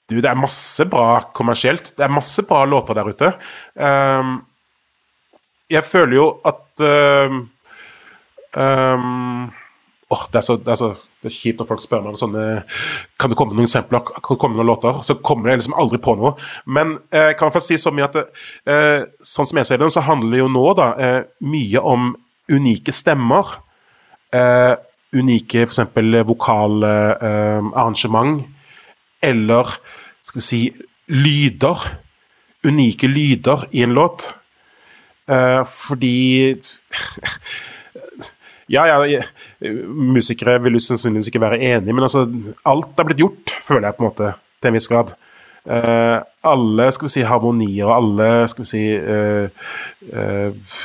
Du, 0.08 0.16
det 0.24 0.30
er 0.30 0.40
masse 0.40 0.86
bra 0.88 1.20
kommersielt. 1.36 1.92
Det 1.96 2.04
er 2.04 2.12
masse 2.12 2.42
bra 2.48 2.62
låter 2.64 2.96
der 2.96 3.10
ute. 3.12 3.28
Um, 3.76 4.38
jeg 5.68 5.84
føler 5.84 6.14
jo 6.16 6.26
at 6.48 6.84
um, 7.28 7.42
um, 8.56 9.50
det, 10.08 10.40
er 10.40 10.46
så, 10.46 10.56
det, 10.56 10.72
er 10.72 10.80
så, 10.80 10.88
det, 11.20 11.28
er 11.28 11.34
kjipt 11.34 11.60
når 11.60 11.68
folk 11.68 11.84
spør 11.84 12.00
meg 12.00 12.14
om 12.14 12.16
sånne 12.16 12.44
Kan 13.20 13.28
det 13.28 13.36
komme 13.36 13.52
noen 13.52 13.68
eksempler? 13.68 14.00
Kan 14.00 14.32
det 14.32 14.40
komme 14.40 14.56
noen 14.56 14.70
låter? 14.70 15.02
Så 15.04 15.20
kommer 15.20 15.52
jeg 15.52 15.60
liksom 15.60 15.76
aldri 15.76 16.00
på 16.00 16.16
noe. 16.16 16.32
Men 16.64 16.96
jeg 17.12 17.34
eh, 17.34 17.36
kan 17.36 17.44
i 17.44 17.50
hvert 17.50 17.60
fall 17.60 17.68
si 17.68 17.76
så 17.82 17.92
mye 17.92 18.08
at 18.08 18.16
eh, 18.24 19.04
sånn 19.20 19.50
som 19.50 19.60
jeg 19.60 19.68
ser 19.68 19.82
det, 19.82 19.92
så 19.92 20.08
handler 20.08 20.38
det 20.38 20.40
jo 20.40 20.52
nå 20.56 20.66
da 20.78 20.92
eh, 20.96 21.22
mye 21.44 21.84
om 21.84 22.14
unike 22.48 22.96
stemmer. 22.96 23.58
Eh, 24.32 24.72
unike 25.18 25.68
f.eks. 25.68 25.84
vokalarrangement. 26.32 28.40
eh. 28.40 28.54
Eller 29.22 29.78
skal 30.22 30.40
vi 30.40 30.46
si 30.46 30.62
lyder. 31.08 31.86
Unike 32.66 33.08
lyder 33.08 33.66
i 33.72 33.82
en 33.82 33.94
låt. 33.94 34.34
Eh, 35.28 35.64
fordi 35.64 36.56
Ja, 38.68 38.82
ja, 38.84 39.22
musikere 39.88 40.58
vil 40.60 40.76
jo 40.76 40.82
sannsynligvis 40.84 41.30
ikke 41.30 41.40
være 41.40 41.60
enig, 41.70 41.94
men 41.94 42.04
altså 42.04 42.26
Alt 42.68 43.00
er 43.00 43.06
blitt 43.08 43.22
gjort, 43.22 43.54
føler 43.64 43.88
jeg 43.88 43.96
på 43.96 44.04
en 44.04 44.08
måte, 44.10 44.32
til 44.60 44.68
en 44.68 44.76
viss 44.76 44.88
grad. 44.90 45.14
Eh, 45.68 46.18
alle 46.48 46.88
skal 46.92 47.08
vi 47.08 47.12
si, 47.12 47.24
harmonier 47.28 47.88
og 47.88 47.94
alle 47.94 48.28
skal 48.48 48.64
vi 48.64 48.68
si 48.68 48.84
eh, 48.96 49.48
eh, 50.12 50.76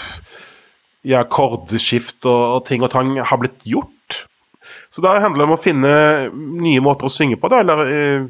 Ja, 1.07 1.21
kordskift 1.27 2.23
og, 2.23 2.41
og, 2.55 2.61
ting 2.67 2.83
og 2.83 2.91
tang 2.91 3.13
har 3.19 3.39
blitt 3.39 3.63
gjort. 3.67 3.91
Så 4.93 5.01
da 5.01 5.15
handler 5.17 5.41
det 5.41 5.49
om 5.49 5.55
å 5.55 5.61
finne 5.61 5.93
nye 6.33 6.81
måter 6.85 7.09
å 7.09 7.13
synge 7.13 7.39
på, 7.41 7.49
da, 7.49 7.63
eller 7.63 8.27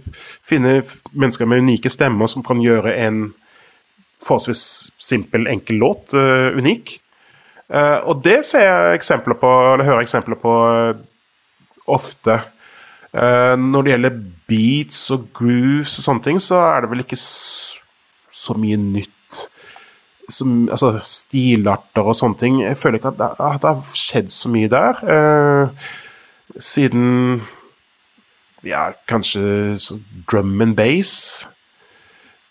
finne 0.48 0.78
mennesker 1.12 1.50
med 1.50 1.66
unike 1.66 1.92
stemmer 1.92 2.32
som 2.32 2.46
kan 2.46 2.62
gjøre 2.64 2.94
en 3.04 3.26
forholdsvis 4.24 4.64
simpel, 5.04 5.50
enkel 5.52 5.82
låt 5.84 6.16
unik. 6.16 6.96
Uh, 7.74 8.00
og 8.12 8.22
det 8.26 8.42
ser 8.46 8.68
jeg 8.68 9.00
eksempler 9.00 9.38
på, 9.40 9.50
eller 9.74 9.88
hører 9.88 10.04
eksempler 10.06 10.38
på 10.42 10.52
uh, 10.54 11.00
ofte. 11.90 12.38
Uh, 13.14 13.56
når 13.58 13.86
det 13.86 13.94
gjelder 13.94 14.20
beats 14.50 15.00
og 15.14 15.26
grooves 15.38 15.98
og 15.98 16.08
sånne 16.08 16.26
ting, 16.28 16.42
så 16.44 16.60
er 16.68 16.84
det 16.84 16.92
vel 16.92 17.04
ikke 17.06 17.20
så 17.20 18.58
mye 18.60 18.78
nytt. 18.78 19.10
Som, 20.32 20.70
altså 20.72 20.94
stilarter 21.04 22.06
og 22.06 22.16
sånne 22.16 22.40
ting. 22.40 22.62
Jeg 22.64 22.80
føler 22.80 23.00
ikke 23.00 23.12
at 23.12 23.20
det, 23.20 23.32
at 23.44 23.64
det 23.64 23.72
har 23.74 23.98
skjedd 24.00 24.30
så 24.32 24.52
mye 24.54 24.70
der. 24.72 25.02
Siden 26.60 27.42
ja, 28.64 28.92
kanskje 29.10 29.76
drum 30.30 30.62
and 30.62 30.76
bass. 30.78 31.48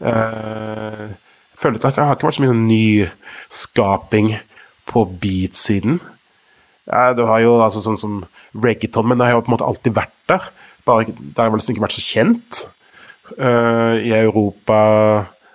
jeg 0.03 1.16
føler 1.57 1.78
at 1.78 1.95
det 1.97 2.05
har 2.05 2.16
ikke 2.16 2.26
vært 2.26 2.36
så 2.36 2.43
mye 2.43 2.53
sånn 2.53 2.66
nyskaping 2.68 4.32
på 4.90 5.05
beat-siden. 5.22 6.01
Ja, 6.90 7.12
du 7.14 7.22
har 7.28 7.43
jo 7.45 7.55
altså 7.62 7.82
sånn 7.84 8.01
som 8.01 8.22
reggaeton, 8.59 9.07
men 9.09 9.20
det 9.20 9.28
har 9.28 9.36
jo 9.36 9.45
på 9.47 9.53
en 9.53 9.57
måte 9.57 9.68
alltid 9.68 9.95
vært 9.97 10.16
der. 10.30 10.49
Bare 10.88 11.07
det 11.07 11.38
har 11.38 11.53
vel 11.53 11.61
liksom 11.61 11.76
ikke 11.76 11.84
vært 11.84 11.95
så 11.95 12.05
kjent 12.05 12.62
uh, 13.38 13.95
i 14.03 14.11
Europa, 14.18 14.78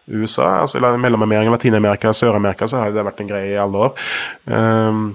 USA, 0.08 0.62
altså 0.64 0.80
Mellom-Amerika, 0.80 1.52
Latin-Amerika, 1.52 2.14
Sør-Amerika, 2.16 2.70
så 2.72 2.80
har 2.80 2.96
det 2.96 3.04
vært 3.04 3.20
en 3.20 3.32
greie 3.32 3.52
i 3.52 3.60
alle 3.60 3.90
år. 3.90 4.06
Um, 4.48 5.10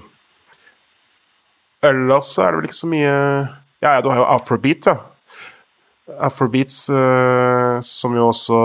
ellers 1.83 2.31
så 2.35 2.45
er 2.45 2.53
det 2.53 2.61
vel 2.61 2.71
ikke 2.71 2.81
så 2.83 2.91
mye 2.91 3.15
Ja, 3.83 3.97
ja, 3.97 4.01
du 4.03 4.11
har 4.13 4.21
jo 4.23 4.29
afrobeat, 4.31 4.87
ja. 4.87 4.97
Afrobeats, 6.23 6.85
uh, 6.91 7.81
som 7.83 8.15
jo 8.15 8.29
også 8.29 8.59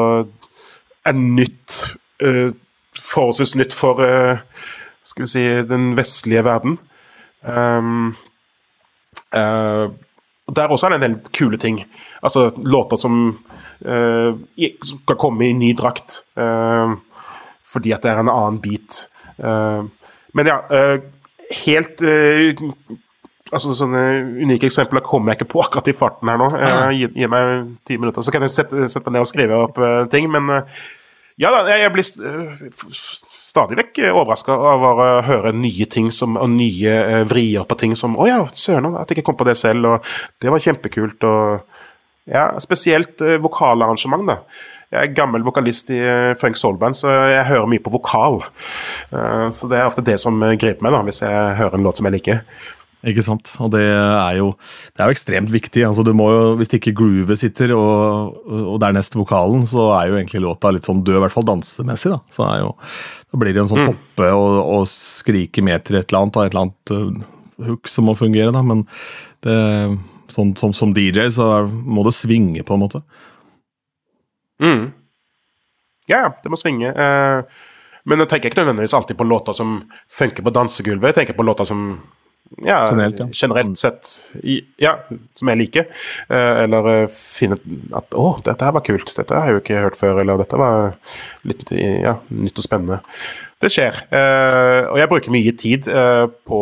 er 1.08 1.16
nytt. 1.18 1.78
Uh, 2.22 2.54
forholdsvis 2.98 3.56
nytt 3.58 3.74
for 3.74 4.02
uh, 4.04 4.44
skal 5.06 5.26
vi 5.26 5.32
si, 5.32 5.46
den 5.66 5.96
vestlige 5.98 6.44
verden. 6.46 6.78
Um, 7.42 8.16
der 9.34 10.72
også 10.72 10.88
er 10.88 10.94
det 10.94 11.00
en 11.00 11.06
del 11.08 11.34
kule 11.34 11.58
ting. 11.58 11.82
Altså 12.24 12.52
låter 12.58 12.98
som, 12.98 13.38
som 13.82 15.00
kan 15.08 15.18
komme 15.20 15.50
i 15.50 15.54
ny 15.54 15.74
drakt. 15.78 16.22
Fordi 17.68 17.92
at 17.92 18.04
det 18.04 18.12
er 18.12 18.22
en 18.22 18.32
annen 18.32 18.62
beat. 18.64 19.10
men 20.34 20.48
ja, 20.48 20.58
helt 21.66 22.02
altså 23.52 23.74
Sånne 23.78 24.04
unike 24.44 24.70
eksempler 24.70 25.06
kommer 25.06 25.34
jeg 25.34 25.42
ikke 25.42 25.52
på 25.54 25.64
akkurat 25.64 25.90
i 25.92 25.96
farten 25.98 26.32
her 26.32 26.42
nå. 26.42 26.52
Gi, 26.96 27.08
gi, 27.14 27.32
meg 27.32 27.74
ti 27.88 27.98
minutter, 28.00 28.26
så 28.26 28.34
kan 28.36 28.46
jeg 28.46 28.56
sette, 28.56 28.90
sette 28.92 29.08
meg 29.08 29.18
ned 29.18 29.26
og 29.26 29.32
skrive 29.32 29.64
opp 29.68 29.82
ting. 30.14 30.30
Men 30.34 30.52
ja 31.38 31.52
da, 31.54 31.64
jeg, 31.70 31.86
jeg 31.86 31.94
blir 31.94 32.08
stadig 33.58 33.78
vekk 33.80 34.00
overraska 34.12 34.54
over 34.54 35.02
å 35.02 35.10
høre 35.26 35.54
nye 35.56 35.88
ting 35.90 36.12
som, 36.14 36.38
og 36.38 36.50
nye 36.54 36.94
uh, 36.94 37.24
vrier 37.30 37.66
på 37.68 37.78
ting 37.80 37.96
som 37.98 38.18
Å 38.20 38.30
ja, 38.30 38.40
søren, 38.54 38.94
at 39.00 39.10
jeg 39.10 39.20
ikke 39.20 39.32
kom 39.32 39.40
på 39.40 39.48
det 39.48 39.58
selv, 39.60 39.88
og 39.88 40.42
det 40.42 40.54
var 40.54 40.64
kjempekult. 40.64 41.26
og 41.26 42.30
ja, 42.30 42.50
Spesielt 42.62 43.22
eh, 43.24 43.38
vokalarrangement, 43.42 44.28
da. 44.28 44.42
Jeg 44.88 45.04
er 45.04 45.16
gammel 45.18 45.44
vokalist 45.44 45.90
i 45.92 45.98
Frank 46.40 46.56
Solband, 46.60 46.96
så 46.96 47.12
jeg 47.28 47.48
hører 47.50 47.68
mye 47.68 47.84
på 47.84 47.92
vokal. 47.92 48.40
Uh, 49.12 49.48
så 49.52 49.68
det 49.72 49.80
er 49.80 49.90
ofte 49.90 50.06
det 50.06 50.20
som 50.22 50.38
griper 50.40 50.86
meg, 50.86 50.94
da, 50.96 51.04
hvis 51.08 51.24
jeg 51.26 51.56
hører 51.60 51.80
en 51.80 51.88
låt 51.88 52.00
som 52.00 52.08
jeg 52.08 52.20
liker. 52.20 52.44
Ikke 53.06 53.22
sant. 53.22 53.52
Og 53.62 53.70
det 53.76 53.84
er 53.86 54.40
jo, 54.40 54.50
det 54.96 55.04
er 55.04 55.10
jo 55.10 55.16
ekstremt 55.16 55.52
viktig. 55.54 55.84
altså 55.86 56.04
du 56.06 56.14
må 56.18 56.32
jo, 56.32 56.42
Hvis 56.58 56.74
ikke 56.74 56.96
groovet 56.98 57.40
sitter, 57.40 57.76
og, 57.78 58.34
og 58.48 58.80
dernest 58.82 59.16
vokalen, 59.16 59.68
så 59.70 59.92
er 60.00 60.10
jo 60.10 60.18
egentlig 60.18 60.42
låta 60.42 60.72
litt 60.74 60.88
sånn 60.90 61.04
død, 61.06 61.20
i 61.20 61.24
hvert 61.26 61.36
fall 61.36 61.48
dansemessig. 61.48 62.16
Da 62.16 62.20
Så 62.34 62.48
er 62.48 62.64
jo, 62.64 62.74
da 63.32 63.42
blir 63.42 63.54
det 63.54 63.62
jo 63.62 63.68
en 63.68 63.74
sånn 63.76 63.84
mm. 63.86 63.92
hoppe 63.92 64.34
og, 64.34 64.58
og, 64.64 64.90
skrike 64.90 65.62
med 65.66 65.86
til 65.86 66.00
et 66.00 66.10
eller 66.10 66.26
annet, 66.26 66.38
og 66.40 66.48
et 66.48 66.56
eller 66.56 66.66
annet 66.66 66.96
uh, 66.98 67.70
hook 67.70 67.92
som 67.92 68.10
må 68.10 68.18
fungere. 68.18 68.52
da, 68.56 68.66
Men 68.66 68.84
det, 69.46 69.58
sånn, 70.34 70.58
som, 70.58 70.74
som 70.74 70.98
DJ 70.98 71.30
så 71.38 71.68
må 71.70 72.06
det 72.08 72.18
svinge, 72.18 72.66
på 72.66 72.78
en 72.78 72.86
måte. 72.88 73.06
Mm. 74.64 74.88
Ja, 76.10 76.26
ja, 76.26 76.30
det 76.42 76.50
må 76.50 76.58
svinge. 76.58 76.98
Uh, 76.98 77.46
men 78.08 78.24
jeg 78.24 78.32
tenker 78.32 78.50
ikke 78.50 78.64
nødvendigvis 78.64 78.96
alltid 78.96 79.18
på 79.20 79.26
låter 79.28 79.54
som 79.54 79.82
funker 80.10 80.42
på 80.42 80.54
dansegulvet. 80.56 81.12
Jeg 81.12 81.22
tenker 81.22 81.38
på 81.38 81.46
låter 81.46 81.68
som 81.68 81.90
ja, 82.58 82.88
generelt, 82.90 83.20
ja. 83.20 83.28
generelt 83.32 83.80
sett 83.80 84.10
Ja, 84.78 84.94
som 85.36 85.52
jeg 85.52 85.60
liker. 85.62 85.88
Eh, 86.30 86.64
eller 86.64 86.90
eh, 86.94 87.10
finne 87.12 87.60
at 87.96 88.14
'Å, 88.14 88.42
dette 88.44 88.66
her 88.66 88.76
var 88.76 88.86
kult. 88.86 89.14
Dette 89.16 89.36
har 89.36 89.50
jeg 89.50 89.58
jo 89.58 89.64
ikke 89.64 89.84
hørt 89.84 90.00
før.' 90.00 90.22
Eller 90.22 90.38
'Dette 90.38 90.60
var 90.60 90.96
litt 91.44 91.72
ja, 91.72 92.18
nytt 92.30 92.58
og 92.58 92.66
spennende'. 92.66 93.02
Det 93.62 93.72
skjer. 93.74 94.00
Eh, 94.12 94.84
og 94.88 94.98
jeg 95.02 95.12
bruker 95.12 95.34
mye 95.34 95.54
tid 95.58 95.90
på 96.48 96.62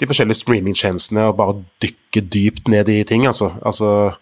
de 0.00 0.08
forskjellige 0.08 0.40
streamingtjenestene 0.40 1.26
og 1.28 1.36
bare 1.36 1.58
dykke 1.82 2.24
dypt 2.24 2.68
ned 2.72 2.88
i 2.88 3.02
ting, 3.04 3.26
altså. 3.28 3.52
altså 3.62 4.12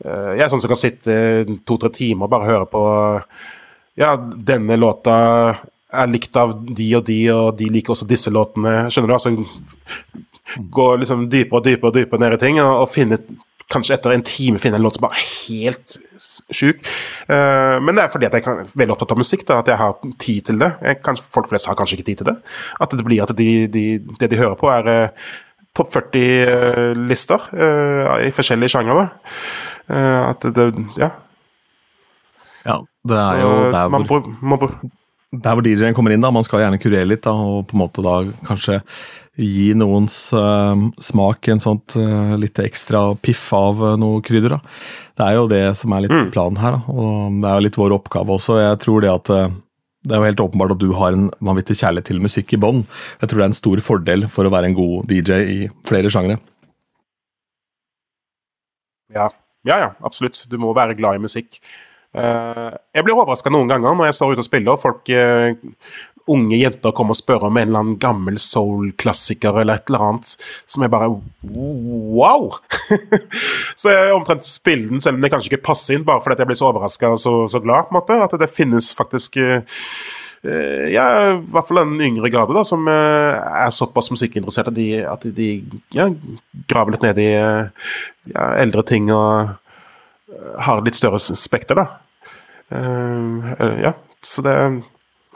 jeg 0.00 0.40
er 0.40 0.48
sånn 0.48 0.62
som 0.62 0.70
kan 0.70 0.78
sitte 0.80 1.14
to-tre 1.68 1.90
timer 1.92 2.24
og 2.24 2.30
bare 2.32 2.46
høre 2.48 2.68
på 2.70 2.82
Ja, 4.00 4.14
denne 4.16 4.78
låta 4.78 5.58
er 5.92 6.10
likt 6.10 6.36
av 6.38 6.56
de 6.64 6.88
og 6.98 7.06
de, 7.06 7.20
og 7.34 7.54
de 7.58 7.68
liker 7.72 7.94
også 7.94 8.08
disse 8.10 8.32
låtene. 8.32 8.90
Skjønner 8.90 9.12
du? 9.12 9.16
Altså 9.16 9.34
gå 10.74 10.88
liksom 10.98 11.28
dypere 11.30 11.60
og 11.60 11.66
dypere 11.66 11.90
og 11.92 11.96
dypere 11.96 12.22
ned 12.24 12.36
i 12.36 12.42
ting, 12.42 12.60
og, 12.62 12.84
og 12.84 12.92
finne 12.94 13.20
Kanskje 13.70 13.94
etter 13.94 14.10
en 14.10 14.24
time 14.26 14.58
finne 14.58 14.80
en 14.80 14.82
låt 14.82 14.96
som 14.96 15.04
bare 15.04 15.20
er 15.20 15.28
helt 15.46 15.92
sjuk. 16.50 16.80
Uh, 17.28 17.78
men 17.78 17.94
det 17.94 18.02
er 18.02 18.10
fordi 18.10 18.26
at 18.26 18.34
jeg 18.34 18.42
er 18.42 18.72
veldig 18.74 18.96
opptatt 18.96 19.14
av 19.14 19.20
musikk, 19.20 19.44
da, 19.46 19.60
at 19.62 19.70
jeg 19.70 19.78
har 19.78 19.94
tid 20.24 20.48
til 20.48 20.58
det. 20.58 20.72
Jeg, 20.82 20.98
kanskje, 21.06 21.28
folk 21.36 21.46
flest 21.52 21.70
har 21.70 21.78
kanskje 21.78 22.00
ikke 22.00 22.08
tid 22.08 22.22
til 22.22 22.30
det. 22.32 22.34
At 22.82 22.98
det 22.98 23.06
blir 23.06 23.22
at 23.22 23.30
de, 23.38 23.48
de, 23.70 23.84
det 24.18 24.30
de 24.32 24.40
hører 24.40 24.58
på, 24.58 24.72
er 24.74 24.90
uh, 24.90 25.30
topp 25.78 25.94
40-lister 25.94 27.46
uh, 27.54 28.16
i 28.26 28.32
forskjellige 28.34 28.74
sjangere. 28.74 29.06
at 29.86 30.50
det 30.58 30.72
Ja. 30.98 31.14
Ja, 32.66 32.76
det 33.08 33.16
er 33.16 33.38
jo 33.40 33.52
der 33.72 33.88
hvor 33.88 33.98
man, 34.42 34.58
man, 34.58 34.90
der 35.30 35.54
hvor 35.54 35.62
DJ-en 35.62 35.94
kommer 35.94 36.10
inn, 36.10 36.24
da, 36.24 36.32
man 36.34 36.44
skal 36.46 36.64
gjerne 36.64 36.80
kurere 36.82 37.06
litt 37.06 37.22
da, 37.22 37.32
og 37.32 37.68
på 37.70 37.76
en 37.76 37.82
måte 37.84 38.02
da 38.02 38.16
kanskje 38.48 38.80
gi 39.40 39.70
noens 39.78 40.16
uh, 40.36 40.74
smak 41.00 41.48
en 41.48 41.62
sånt 41.62 41.94
uh, 41.96 42.34
litt 42.40 42.58
ekstra 42.60 43.14
piff 43.22 43.46
av 43.56 43.78
uh, 43.78 43.94
noe 44.00 44.18
krydder. 44.26 44.56
da. 44.56 44.76
Det 45.16 45.26
er 45.26 45.38
jo 45.38 45.48
det 45.52 45.64
som 45.78 45.94
er 45.94 46.04
litt 46.04 46.16
mm. 46.16 46.28
planen 46.34 46.58
her, 46.60 46.80
da. 46.80 46.92
og 46.92 47.40
det 47.40 47.50
er 47.50 47.60
jo 47.60 47.66
litt 47.68 47.78
vår 47.78 47.94
oppgave 48.00 48.36
også. 48.36 48.58
Jeg 48.58 48.80
tror 48.82 49.04
det 49.04 49.12
at 49.14 49.32
det 50.00 50.16
er 50.16 50.22
jo 50.22 50.28
helt 50.30 50.42
åpenbart 50.42 50.74
at 50.74 50.80
du 50.80 50.90
har 50.96 51.14
en 51.14 51.28
vanvittig 51.44 51.76
kjærlighet 51.78 52.08
til 52.10 52.22
musikk 52.24 52.54
i 52.56 52.60
bånn. 52.60 52.82
Jeg 53.20 53.30
tror 53.30 53.40
det 53.40 53.44
er 53.44 53.52
en 53.52 53.58
stor 53.58 53.82
fordel 53.84 54.26
for 54.32 54.48
å 54.48 54.52
være 54.52 54.70
en 54.70 54.76
god 54.78 55.10
DJ 55.12 55.40
i 55.44 55.58
flere 55.88 56.10
sjangre. 56.12 56.38
Ja. 59.12 59.28
ja, 59.66 59.76
ja, 59.76 59.90
absolutt. 60.06 60.40
Du 60.50 60.56
må 60.62 60.72
være 60.76 60.96
glad 60.98 61.18
i 61.18 61.22
musikk. 61.22 61.60
Eh, 62.10 62.70
jeg 62.90 63.06
blir 63.06 63.14
overraska 63.14 63.52
noen 63.54 63.68
ganger 63.70 63.94
når 63.94 64.08
jeg 64.08 64.16
står 64.18 64.32
ute 64.34 64.42
og 64.42 64.48
spiller, 64.48 64.74
og 64.74 64.82
folk 64.82 65.10
eh, 65.14 65.52
unge 66.30 66.58
jenter 66.58 66.94
kommer 66.94 67.14
og 67.14 67.20
spør 67.20 67.46
om 67.46 67.58
en 67.58 67.68
eller 67.68 67.82
annen 67.84 68.00
gammel 68.02 68.38
soul-klassiker 68.42 69.60
eller 69.62 69.78
et 69.78 69.90
eller 69.90 70.06
annet, 70.08 70.32
som 70.68 70.84
er 70.84 70.90
bare 70.90 71.10
wow! 71.46 72.48
så 73.80 73.94
jeg 73.94 74.16
omtrent 74.16 74.48
spiller 74.50 74.90
den 74.90 75.04
selv 75.04 75.18
om 75.18 75.24
det 75.24 75.30
kanskje 75.32 75.52
ikke 75.52 75.68
passer 75.70 75.96
inn, 75.96 76.06
bare 76.06 76.22
fordi 76.24 76.42
jeg 76.42 76.50
blir 76.50 76.60
så 76.60 76.72
overraska 76.72 77.14
og 77.14 77.22
så, 77.22 77.36
så, 77.52 77.62
glad. 77.62 77.88
på 77.88 77.94
en 77.94 78.00
måte, 78.00 78.18
At 78.26 78.36
det 78.42 78.50
finnes 78.50 78.90
faktisk 78.96 79.38
uh, 79.38 80.84
ja, 80.90 81.06
i 81.36 81.40
hvert 81.52 81.66
fall 81.68 81.82
en 81.82 81.98
yngre 82.00 82.30
garde 82.32 82.54
da, 82.56 82.62
som 82.66 82.86
er 82.90 83.70
såpass 83.76 84.10
musikkinteressert 84.10 84.70
at 84.72 84.78
de, 84.78 84.86
at 85.04 85.26
de 85.36 85.50
ja, 85.94 86.08
graver 86.66 86.96
litt 86.96 87.04
ned 87.04 87.20
i 87.20 87.32
ja, 87.34 88.46
eldre 88.62 88.86
ting 88.88 89.12
og 89.12 89.58
har 90.66 90.84
litt 90.86 90.98
større 90.98 91.20
spekter, 91.20 91.78
da. 91.78 91.86
ja, 93.82 93.92
så 94.22 94.44
det 94.46 94.56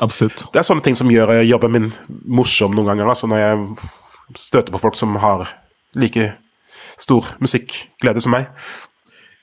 Absolutt. 0.02 0.48
Det 0.50 0.58
er 0.58 0.66
sånne 0.66 0.82
ting 0.82 0.96
som 0.98 1.10
gjør 1.10 1.36
jobben 1.46 1.70
min 1.70 1.84
morsom 2.26 2.72
noen 2.74 2.90
ganger. 2.90 3.12
Altså 3.12 3.28
når 3.30 3.38
jeg 3.38 4.40
støter 4.42 4.74
på 4.74 4.80
folk 4.82 4.98
som 4.98 5.14
har 5.22 5.46
like 5.94 6.32
stor 6.98 7.28
musikkglede 7.42 8.22
som 8.24 8.34
meg. 8.34 8.50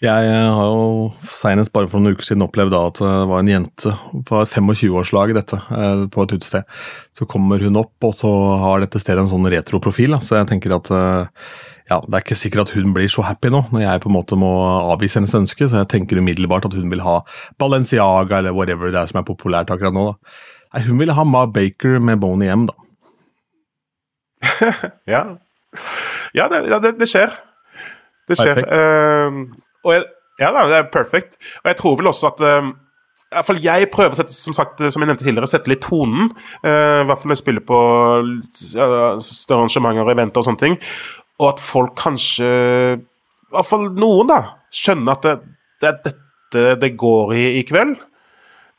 Jeg 0.01 0.29
har 0.33 0.65
jo 0.65 1.11
senest 1.29 1.69
bare 1.75 1.85
for 1.89 2.01
noen 2.01 2.17
uker 2.17 2.25
siden 2.25 2.41
opplevd 2.41 2.73
at 2.73 3.01
det 3.03 3.09
var 3.29 3.43
en 3.43 3.51
jente 3.51 3.91
på 4.25 4.39
25-årslag 4.49 5.35
dette, 5.37 5.59
eh, 5.77 6.05
på 6.09 6.25
et 6.25 6.33
utested. 6.33 6.65
Så 7.13 7.27
kommer 7.29 7.61
hun 7.61 7.77
opp, 7.77 7.93
og 8.07 8.15
så 8.17 8.31
har 8.63 8.81
dette 8.81 9.01
stedet 9.01 9.21
en 9.21 9.29
sånn 9.29 9.45
retroprofil. 9.53 10.17
Så 10.25 10.39
jeg 10.39 10.49
tenker 10.49 10.73
at 10.73 10.89
eh, 10.89 11.45
ja, 11.91 11.97
det 12.07 12.15
er 12.15 12.23
ikke 12.23 12.39
sikkert 12.39 12.69
at 12.69 12.73
hun 12.77 12.93
blir 12.95 13.09
så 13.11 13.23
happy 13.25 13.49
nå, 13.51 13.65
når 13.73 13.83
jeg 13.83 14.01
på 14.03 14.09
en 14.11 14.15
måte 14.15 14.37
må 14.39 14.51
avvise 14.93 15.19
hennes 15.19 15.35
ønske. 15.35 15.67
Så 15.67 15.81
jeg 15.81 15.89
tenker 15.91 16.21
umiddelbart 16.21 16.67
at 16.69 16.75
hun 16.77 16.87
vil 16.93 17.03
ha 17.03 17.17
Balenciaga 17.59 18.39
eller 18.39 18.55
whatever 18.55 18.93
det 18.93 19.01
er 19.01 19.11
som 19.11 19.19
er 19.19 19.27
populært 19.27 19.73
akkurat 19.73 19.95
nå. 19.95 20.05
da. 20.13 20.37
Nei, 20.71 20.85
hun 20.87 21.01
ville 21.01 21.15
ha 21.17 21.25
Ma 21.27 21.43
Baker 21.51 21.99
med 21.99 22.21
Boney 22.23 22.47
M, 22.53 22.69
da. 22.69 22.77
ja. 25.13 25.23
Ja, 26.33 26.47
det, 26.47 26.63
ja 26.71 26.79
det, 26.79 26.95
det, 26.99 27.09
skjer. 27.11 27.35
Det 28.29 28.39
skjer. 28.39 28.63
Uh, 28.63 29.43
og 29.83 29.97
jeg, 29.97 30.07
ja 30.39 30.53
det 30.55 30.77
er 30.79 30.87
perfekt. 30.93 31.35
Og 31.63 31.73
jeg 31.73 31.79
tror 31.81 31.99
vel 31.99 32.11
også 32.13 32.31
at 32.31 32.45
uh, 32.45 32.71
i 33.31 33.37
hvert 33.37 33.47
fall 33.47 33.61
jeg 33.63 33.87
prøver 33.93 34.15
å 34.15 34.19
sette, 34.19 34.35
som 34.35 34.55
sagt, 34.55 34.81
som 34.91 35.03
jeg 35.03 35.07
nevnte 35.07 35.23
tidligere, 35.23 35.47
sette 35.47 35.71
litt 35.71 35.83
tonen. 35.85 36.31
Uh, 36.65 37.03
I 37.03 37.05
hvert 37.07 37.19
fall 37.19 37.31
når 37.31 37.37
jeg 37.37 37.43
spiller 37.43 37.63
på 37.67 37.79
uh, 37.79 39.19
større 39.23 39.61
arrangementer 39.61 40.03
og 40.03 40.11
eventer 40.15 40.43
og 40.43 40.47
sånne 40.47 40.63
ting. 40.63 40.79
Og 41.41 41.47
at 41.55 41.63
folk 41.63 41.95
kanskje, 41.97 42.47
i 43.01 43.55
hvert 43.55 43.67
fall 43.67 43.89
noen, 43.97 44.29
da, 44.29 44.41
skjønner 44.71 45.17
at 45.17 45.25
det, 45.25 45.35
det 45.81 45.89
er 45.89 46.01
dette 46.05 46.29
det 46.81 46.95
går 46.99 47.33
i 47.35 47.43
i 47.59 47.67
kveld. 47.67 47.97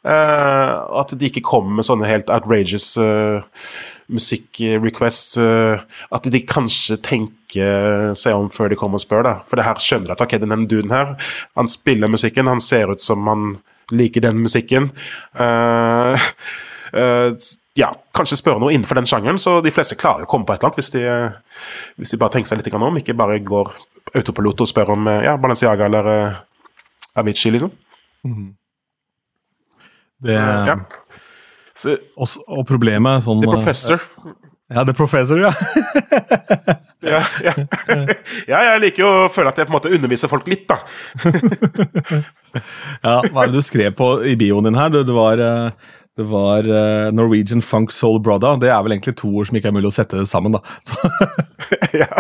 Uh, 0.03 0.83
at 0.99 1.13
de 1.15 1.29
ikke 1.29 1.45
kommer 1.47 1.79
med 1.79 1.87
sånne 1.87 2.09
helt 2.09 2.31
outrageous 2.33 2.97
uh, 2.99 3.45
musikkrequests. 4.11 5.37
Uh, 5.39 5.85
at 6.11 6.27
de 6.27 6.41
kanskje 6.43 6.99
tenker 7.07 8.17
seg 8.19 8.35
om 8.35 8.49
før 8.51 8.73
de 8.73 8.79
kommer 8.81 8.99
og 8.99 9.05
spør. 9.05 9.23
da 9.29 9.35
For 9.47 9.61
det 9.61 9.67
her 9.69 9.83
skjønner 9.83 10.11
de 10.11 10.17
at 10.17 10.25
ok, 10.27 10.37
denne 10.43 10.59
duden 10.67 10.95
her, 10.95 11.15
han 11.59 11.71
spiller 11.71 12.11
musikken, 12.11 12.51
han 12.51 12.65
ser 12.65 12.91
ut 12.91 13.05
som 13.05 13.27
han 13.31 13.53
liker 13.95 14.27
den 14.27 14.43
musikken. 14.43 14.91
Uh, 15.39 16.19
ja, 17.79 17.89
kanskje 18.13 18.37
spørre 18.37 18.61
noe 18.61 18.75
innenfor 18.75 18.99
den 18.99 19.09
sjangeren, 19.09 19.41
så 19.41 19.61
de 19.65 19.73
fleste 19.73 19.97
klarer 19.97 20.27
å 20.27 20.31
komme 20.31 20.45
på 20.49 20.55
et 20.55 20.61
eller 20.61 20.73
annet 20.73 20.81
hvis 20.81 20.93
de, 20.93 21.05
hvis 22.01 22.13
de 22.13 22.21
bare 22.21 22.37
tenker 22.37 22.51
seg 22.51 22.61
litt 22.61 22.75
om, 22.77 22.99
ikke 23.01 23.17
bare 23.17 23.39
går 23.41 23.73
autopilot 24.19 24.65
og 24.65 24.69
spør 24.69 24.93
om 24.97 25.09
ja, 25.25 25.39
Balenciaga 25.41 25.89
eller 25.89 26.11
Avicii, 27.17 27.55
liksom. 27.55 27.73
Mm. 28.29 28.53
Det, 30.23 30.37
ja. 30.37 30.77
Så, 31.77 31.97
og, 32.15 32.29
og, 32.47 32.63
problemet 32.69 33.25
sånn 33.25 33.43
The 33.43 33.51
Professor. 33.51 34.05
Ja, 34.73 34.85
The 34.87 34.95
Professor, 34.97 35.41
ja. 35.43 35.51
ja, 37.13 37.23
ja. 37.45 37.55
ja, 38.53 38.61
jeg 38.69 38.83
liker 38.87 39.03
jo 39.03 39.11
å 39.25 39.31
føle 39.35 39.51
at 39.51 39.59
jeg 39.59 39.69
på 39.69 39.75
en 39.75 39.79
måte 39.81 39.93
underviser 39.93 40.31
folk 40.33 40.47
litt, 40.49 40.69
da. 40.71 40.79
ja, 43.07 43.17
hva 43.33 43.43
er 43.43 43.51
det 43.51 43.59
du 43.59 43.67
skrev 43.67 43.97
på 43.99 44.15
i 44.29 44.37
bioen 44.39 44.69
din 44.69 44.79
her? 44.79 44.93
Du, 44.95 45.03
det 45.09 45.17
var, 45.17 45.43
eh, 45.43 45.99
det 46.17 46.23
var 46.29 46.67
uh, 46.69 47.13
Norwegian 47.13 47.63
Funk 47.63 47.93
Soul 47.93 48.21
Brother. 48.21 48.59
Det 48.61 48.69
er 48.69 48.83
vel 48.85 48.93
egentlig 48.93 49.17
to 49.17 49.31
ord 49.33 49.49
som 49.49 49.57
ikke 49.57 49.71
er 49.71 49.77
mulig 49.79 49.89
å 49.89 49.97
sette 49.97 50.27
sammen, 50.29 50.59
da. 50.59 50.61
ja. 52.03 52.11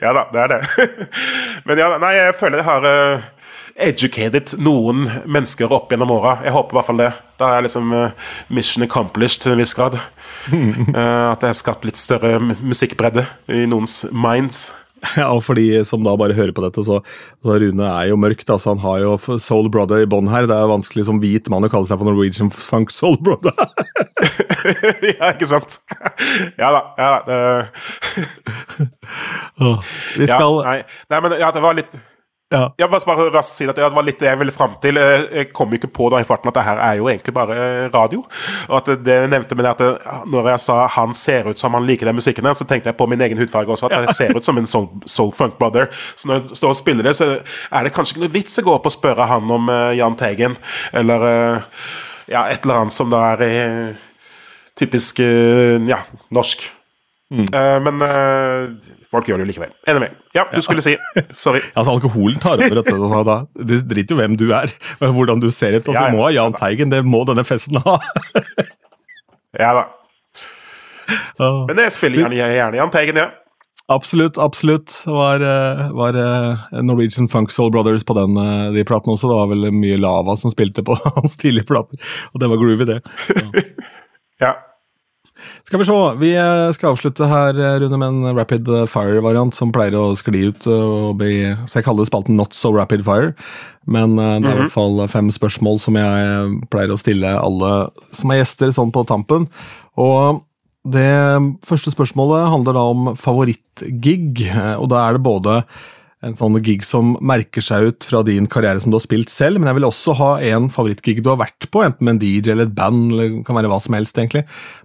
ja 0.00 0.14
da, 0.16 0.24
det 0.32 0.40
er 0.40 0.54
det. 0.54 0.88
Men 1.68 1.82
ja, 1.82 1.92
nei, 2.00 2.14
jeg 2.16 2.38
føler 2.40 2.62
jeg 2.62 2.68
har 2.70 2.88
uh, 2.88 3.28
educated 3.76 4.54
noen 4.56 5.04
mennesker 5.28 5.72
opp 5.72 5.92
gjennom 5.92 6.14
åra. 6.16 6.38
Jeg 6.46 6.56
håper 6.56 6.72
i 6.72 6.80
hvert 6.80 6.88
fall 6.88 7.02
det. 7.04 7.12
Da 7.42 7.52
er 7.52 7.68
liksom 7.68 7.92
uh, 7.92 8.32
mission 8.48 8.88
accomplished 8.88 9.44
til 9.44 9.52
en 9.52 9.60
viss 9.60 9.76
grad. 9.76 10.00
At 10.48 11.44
jeg 11.44 11.50
har 11.52 11.58
skapt 11.58 11.84
litt 11.84 12.00
større 12.00 12.38
musikkbredde 12.40 13.28
i 13.52 13.66
noens 13.68 14.00
minds. 14.10 14.70
Ja, 15.18 15.28
og 15.34 15.42
for 15.44 15.58
de 15.58 15.82
som 15.86 16.04
da 16.06 16.14
bare 16.18 16.36
hører 16.36 16.54
på 16.54 16.62
dette, 16.64 16.84
så, 16.86 17.00
så 17.42 17.56
Rune 17.58 17.88
er 17.88 18.10
jo 18.12 18.18
mørkt. 18.20 18.48
altså 18.50 18.72
Han 18.72 18.82
har 18.84 19.02
jo 19.02 19.16
Soul 19.42 19.68
Brother 19.72 20.04
i 20.04 20.08
bånn 20.08 20.30
her. 20.30 20.46
Det 20.50 20.56
er 20.56 20.70
vanskelig 20.70 21.06
som 21.08 21.20
hvit 21.22 21.50
mann 21.52 21.66
å 21.66 21.70
kalle 21.72 21.88
seg 21.90 22.00
for 22.00 22.08
Norwegian 22.08 22.52
Funk 22.54 22.94
Soul 22.94 23.18
Brother. 23.22 23.52
ja, 25.10 25.32
ikke 25.32 25.50
sant? 25.50 25.80
ja 26.60 26.70
da. 26.70 26.82
Ja 26.98 27.10
da. 27.26 27.40
vi 30.18 30.30
skal 30.30 30.62
ja, 30.62 30.64
nei. 30.66 30.78
nei, 31.12 31.22
men 31.24 31.38
ja, 31.40 31.52
det 31.54 31.62
var 31.64 31.76
litt 31.78 31.92
ja. 32.52 32.62
Jeg 32.78 32.90
bare, 32.92 33.06
bare 33.08 33.28
raskt 33.32 33.58
si 33.58 33.66
at 33.68 33.78
Det 33.78 33.88
var 33.94 34.06
litt 34.06 34.20
det 34.20 34.28
jeg 34.28 34.38
ville 34.40 34.54
fram 34.54 34.76
til. 34.82 35.00
Jeg 35.00 35.50
kom 35.56 35.72
ikke 35.72 35.90
på 35.92 36.10
da 36.12 36.20
i 36.20 36.26
farten 36.28 36.50
at 36.50 36.58
det 36.58 36.66
her 36.66 36.80
er 36.84 37.00
jo 37.00 37.08
egentlig 37.10 37.34
bare 37.34 37.56
radio. 37.94 38.22
Og 38.68 38.76
at 38.80 38.90
det 39.06 39.18
jeg 39.22 39.32
nevnte 39.32 39.58
med 39.58 39.66
det 39.66 39.72
at 39.72 40.26
Når 40.30 40.52
jeg 40.52 40.64
sa 40.66 40.78
han 40.96 41.16
ser 41.18 41.48
ut 41.50 41.58
som 41.58 41.74
han 41.74 41.86
liker 41.88 42.08
den 42.08 42.18
musikken, 42.18 42.48
så 42.54 42.68
tenkte 42.68 42.92
jeg 42.92 42.98
på 42.98 43.08
min 43.10 43.20
egen 43.24 43.40
hudfarge 43.40 43.72
også. 43.72 43.88
At 43.88 44.08
jeg 44.10 44.18
ser 44.20 44.36
ut 44.36 44.44
som 44.44 44.58
en 44.58 44.68
soul, 44.68 44.88
soul 45.06 45.32
funk 45.36 45.58
brother. 45.58 45.88
Så 46.16 46.28
når 46.28 46.42
jeg 46.42 46.60
står 46.62 46.74
og 46.74 46.78
spiller 46.78 47.08
det, 47.08 47.16
så 47.16 47.32
er 47.38 47.84
det 47.84 47.94
kanskje 47.96 48.16
ikke 48.16 48.26
noe 48.26 48.36
vits 48.36 48.60
å 48.60 48.66
gå 48.66 48.76
opp 48.76 48.88
og 48.88 48.94
spørre 48.94 49.28
han 49.30 49.50
om 49.52 49.70
uh, 49.72 49.90
Jahn 49.96 50.16
Teigen, 50.18 50.56
eller 50.92 51.26
uh, 51.26 51.80
ja, 52.30 52.46
et 52.50 52.64
eller 52.64 52.82
annet 52.82 52.96
som 52.96 53.10
da 53.12 53.24
er 53.32 53.44
uh, 53.48 54.06
typisk 54.78 55.20
ja, 55.20 56.02
norsk. 56.32 56.64
Mm. 57.32 57.48
men 57.86 58.02
Folk 59.12 59.28
gjør 59.28 59.42
det 59.42 59.44
jo 59.44 59.50
likevel. 59.50 59.72
Anyway. 59.90 60.08
Ja, 60.32 60.46
du 60.48 60.62
skulle 60.64 60.80
si. 60.84 60.94
Sorry. 61.36 61.60
altså, 61.76 61.92
Alkoholen 61.92 62.38
tar 62.40 62.56
over 62.56 62.78
dette. 62.80 62.94
Da. 63.28 63.36
Det 63.60 63.82
driter 63.90 64.16
jo 64.16 64.20
hvem 64.22 64.38
du 64.40 64.46
er, 64.56 64.72
hvordan 65.02 65.42
du 65.42 65.50
ser 65.52 65.76
ut. 65.76 65.82
Altså, 65.82 65.98
ja, 65.98 66.06
ja, 66.08 66.14
må 66.16 66.24
ha 66.24 66.30
Jahn 66.32 66.56
Teigen, 66.56 66.92
det 66.94 67.02
må 67.04 67.20
denne 67.28 67.44
festen 67.44 67.76
ha. 67.84 67.98
ja 69.62 69.74
da. 69.76 69.84
Men 71.68 71.76
det 71.76 71.90
spiller 71.92 72.24
gjerne, 72.24 72.56
gjerne 72.56 72.80
Jahn 72.80 72.94
Teigen, 72.94 73.20
ja. 73.20 73.28
Absolutt, 73.92 74.38
absolutt. 74.40 74.94
Var, 75.04 75.44
eh, 75.44 75.86
var 75.92 76.16
eh, 76.16 76.66
Norwegian 76.80 77.28
Funk 77.28 77.52
Soul 77.52 77.72
Brothers 77.74 78.06
på 78.08 78.16
den, 78.16 78.38
eh, 78.40 78.72
de 78.72 78.84
platene 78.88 79.18
også. 79.18 79.28
Det 79.28 79.36
var 79.36 79.50
vel 79.52 79.68
mye 79.76 80.00
Lava 80.00 80.38
som 80.40 80.54
spilte 80.54 80.84
på 80.86 80.96
hans 81.18 81.36
tidlige 81.36 81.68
plater, 81.68 82.00
og 82.32 82.40
det 82.40 82.48
var 82.48 82.62
groovy, 82.62 82.88
det. 82.88 83.00
ja. 84.40 84.54
Skal 85.66 85.78
vi 85.78 85.86
se. 85.86 85.98
Vi 86.18 86.30
eh, 86.34 86.70
skal 86.74 86.92
avslutte 86.92 87.26
her, 87.30 87.56
eh, 87.56 87.76
Rune, 87.82 87.98
med 88.00 88.08
en 88.08 88.36
rapid 88.36 88.66
fire-variant 88.90 89.54
som 89.54 89.70
pleier 89.74 89.94
å 89.98 90.10
skli 90.18 90.48
ut 90.50 90.66
eh, 90.66 90.72
og 90.72 91.20
bli 91.20 91.36
Så 91.70 91.78
jeg 91.78 91.86
kaller 91.86 92.02
det 92.02 92.10
spalten 92.10 92.38
Not 92.38 92.56
so 92.56 92.72
rapid 92.74 93.04
fire. 93.06 93.32
Men 93.86 94.16
det 94.18 94.26
er 94.26 94.38
i 94.42 94.46
hvert 94.46 94.68
mhm. 94.68 94.74
fall 94.74 95.00
fem 95.10 95.30
spørsmål 95.34 95.80
som 95.82 95.96
jeg 95.98 96.58
pleier 96.70 96.92
å 96.94 96.98
stille 97.00 97.30
alle 97.34 97.72
som 98.14 98.30
er 98.30 98.42
gjester, 98.42 98.70
sånn 98.74 98.92
på 98.94 99.02
tampen. 99.08 99.48
Og 99.98 100.42
det 100.86 101.10
første 101.66 101.90
spørsmålet 101.94 102.50
handler 102.50 102.78
da 102.78 102.84
om 102.92 103.10
favorittgig, 103.18 104.44
og 104.78 104.86
da 104.90 105.02
er 105.02 105.18
det 105.18 105.26
både 105.26 105.56
en 106.22 106.36
sånn 106.38 106.58
gig 106.62 106.84
som 106.86 107.16
merker 107.24 107.64
seg 107.64 107.88
ut 107.90 108.06
fra 108.06 108.20
din 108.26 108.46
karriere 108.50 108.80
som 108.82 108.92
du 108.92 108.96
har 108.96 109.04
spilt 109.04 109.30
selv, 109.32 109.58
men 109.58 109.70
jeg 109.70 109.80
vil 109.80 109.88
også 109.88 110.14
ha 110.20 110.30
en 110.52 110.68
favorittgig 110.70 111.18
du 111.22 111.32
har 111.32 111.40
vært 111.40 111.66
på, 111.74 111.82
enten 111.82 112.06
med 112.06 112.16
en 112.16 112.22
DJ 112.22 112.52
eller 112.54 112.68
et 112.68 112.76
band, 112.76 113.08
eller 113.10 113.32
det 113.32 113.46
kan 113.48 113.58
være 113.58 113.70
hva 113.72 113.80
som 113.82 113.96
helst, 113.98 114.18
egentlig. 114.18 114.44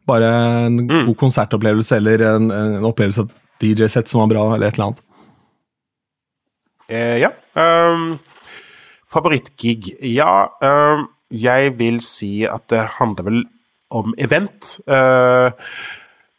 Bare 0.09 0.31
en 0.65 0.79
mm. 0.87 1.03
god 1.11 1.17
konsertopplevelse 1.21 1.99
eller 1.99 2.25
en, 2.31 2.49
en 2.53 2.87
opplevelse 2.89 3.27
av 3.27 3.35
DJ-sett 3.61 4.09
som 4.09 4.23
var 4.23 4.33
bra, 4.33 4.47
eller 4.55 4.71
et 4.71 4.79
eller 4.79 4.89
annet. 4.89 5.03
Eh, 6.87 7.17
ja. 7.21 7.31
Um, 7.57 8.17
favorittgig 9.11 9.91
Ja, 10.07 10.47
um, 10.63 11.07
jeg 11.33 11.73
vil 11.77 11.99
si 12.05 12.47
at 12.47 12.65
det 12.71 12.85
handler 12.97 13.29
vel 13.29 13.41
om 13.93 14.13
event. 14.17 14.77
Uh, 14.87 15.51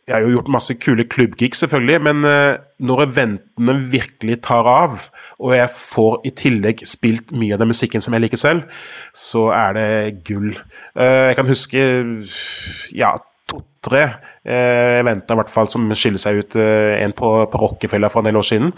jeg 0.08 0.16
har 0.16 0.24
jo 0.24 0.38
gjort 0.38 0.50
masse 0.52 0.74
kule 0.80 1.04
klubbgig, 1.04 1.52
selvfølgelig, 1.58 2.00
men 2.06 2.24
uh, 2.24 2.56
når 2.80 3.04
eventene 3.04 3.74
virkelig 3.92 4.38
tar 4.46 4.68
av, 4.68 5.02
og 5.38 5.54
jeg 5.54 5.70
får 5.74 6.14
i 6.28 6.32
tillegg 6.38 6.84
spilt 6.88 7.32
mye 7.36 7.54
av 7.54 7.62
den 7.62 7.70
musikken 7.70 8.04
som 8.04 8.16
jeg 8.16 8.24
liker 8.24 8.40
selv, 8.40 8.78
så 9.16 9.48
er 9.54 9.76
det 9.76 9.88
gull. 10.28 10.54
Uh, 10.96 11.28
jeg 11.28 11.38
kan 11.38 11.50
huske 11.50 11.84
ja, 12.96 13.12
to-tre 13.48 14.04
uh, 14.08 14.98
eventer 15.02 15.36
i 15.36 15.42
hvert 15.42 15.52
fall 15.52 15.68
som 15.72 15.86
skiller 15.92 16.22
seg 16.22 16.40
ut. 16.40 16.56
en 16.58 17.16
på, 17.16 17.34
på 17.52 17.62
Rockefeller 17.66 18.12
for 18.12 18.24
en 18.24 18.30
del 18.30 18.40
år 18.40 18.48
siden. 18.48 18.72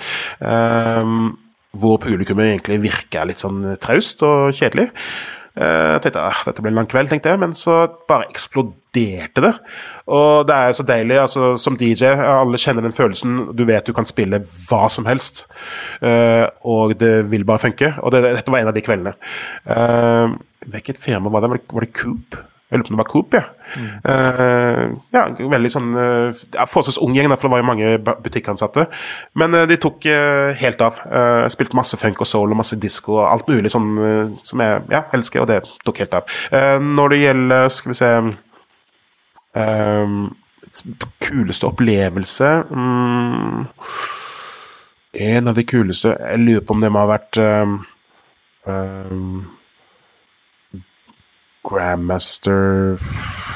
hvor 1.71 2.01
publikummet 2.03 2.49
egentlig 2.49 2.81
virker 2.83 3.29
litt 3.29 3.39
sånn 3.39 3.77
traust 3.79 4.25
og 4.27 4.51
kjedelig. 4.51 4.89
Eh, 5.57 5.93
Jeg 5.97 6.03
tenkte 6.05 6.23
ah, 6.23 6.43
dette 6.47 6.63
blir 6.63 6.71
en 6.73 6.79
lang 6.83 6.91
kveld, 6.91 7.11
tenkte 7.11 7.33
jeg, 7.33 7.41
men 7.43 7.55
så 7.59 7.83
bare 8.09 8.29
eksploderte 8.31 9.43
det. 9.45 9.53
Og 10.11 10.47
det 10.49 10.57
er 10.57 10.77
så 10.77 10.87
deilig. 10.87 11.19
altså 11.23 11.55
Som 11.59 11.79
DJ, 11.81 12.13
alle 12.15 12.61
kjenner 12.61 12.87
den 12.87 12.95
følelsen. 12.97 13.57
Du 13.57 13.65
vet 13.69 13.87
du 13.87 13.93
kan 13.97 14.07
spille 14.09 14.43
hva 14.45 14.85
som 14.91 15.09
helst, 15.11 15.47
eh, 16.03 16.47
og 16.65 16.95
det 17.01 17.31
vil 17.31 17.45
bare 17.49 17.65
funke. 17.67 17.95
Og 18.03 18.15
det, 18.15 18.23
dette 18.29 18.53
var 18.53 18.63
en 18.63 18.71
av 18.71 18.77
de 18.77 18.85
kveldene. 18.85 19.17
Uh, 19.67 20.39
Hvilket 20.71 20.99
firma 21.01 21.31
var 21.33 21.41
det? 21.41 21.49
Var 21.51 21.57
det, 21.57 21.69
var 21.73 21.87
det 21.87 21.95
Coop? 21.97 22.37
Jeg 22.71 22.79
lurer 22.79 22.87
på 22.87 22.93
om 22.93 22.97
det 22.97 23.03
var 23.03 23.09
Coop, 23.11 23.35
ja. 23.35 23.43
Eh, 24.11 24.83
ja, 25.15 25.23
veldig 25.51 25.71
sånn 25.71 25.89
uh, 25.95 26.43
Forholdsvis 26.71 27.01
ung 27.03 27.17
gjeng, 27.17 27.33
for 27.35 27.49
det 27.49 27.55
var 27.55 27.63
jo 27.63 27.67
mange 27.67 27.89
butikkansatte. 28.23 28.85
Men 29.43 29.57
uh, 29.59 29.65
de 29.67 29.79
tok 29.83 30.07
helt 30.61 30.85
av. 30.87 31.01
Uh, 31.11 31.49
spilte 31.51 31.79
masse 31.79 31.99
funk 31.99 32.23
og 32.23 32.31
soul 32.31 32.55
og 32.55 32.61
masse 32.61 32.79
disko 32.79 33.19
og 33.19 33.27
alt 33.27 33.51
mulig 33.51 33.73
sånn 33.75 33.91
som 34.47 34.63
jeg 34.63 34.85
ja, 34.95 35.03
elsker, 35.17 35.43
og 35.43 35.51
det 35.51 35.65
tok 35.87 35.99
helt 36.05 36.15
av. 36.21 36.37
Når 36.85 37.13
det 37.13 37.21
gjelder, 37.25 37.69
skal 37.75 37.91
vi 37.91 37.99
se 37.99 38.13
Kuleste 41.19 41.67
opplevelse 41.67 42.51
um, 42.71 43.67
En 45.19 45.51
av 45.51 45.57
de 45.57 45.65
kuleste 45.67 46.13
Jeg 46.15 46.43
lurer 46.45 46.63
på 46.67 46.77
om 46.77 46.85
det 46.85 46.91
må 46.93 47.01
ha 47.03 47.09
vært 47.11 47.41
ehm, 47.41 47.81
Grandmaster 51.67 52.97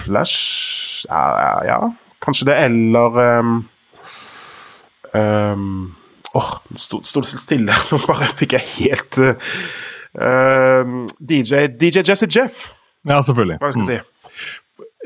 Flash 0.04 1.04
ja, 1.08 1.22
ja, 1.40 1.64
ja, 1.64 1.78
kanskje 2.24 2.46
det, 2.48 2.56
eller 2.64 3.18
um, 3.40 3.68
um, 5.14 5.94
Åh, 6.34 6.50
nå 6.66 6.78
sto 6.82 7.20
det 7.22 7.38
stille. 7.38 7.74
Nå 7.92 7.98
bare 8.08 8.26
fikk 8.34 8.56
jeg 8.56 8.66
helt 8.78 9.18
uh, 9.22 9.52
um, 10.18 11.04
DJ 11.20 11.68
DJ 11.78 12.02
Jesse 12.08 12.26
Jeff, 12.26 12.72
Ja, 13.06 13.20
selvfølgelig. 13.22 13.60
hva 13.62 13.70
skal 13.70 13.84
jeg 13.86 14.02
si. 14.02 14.48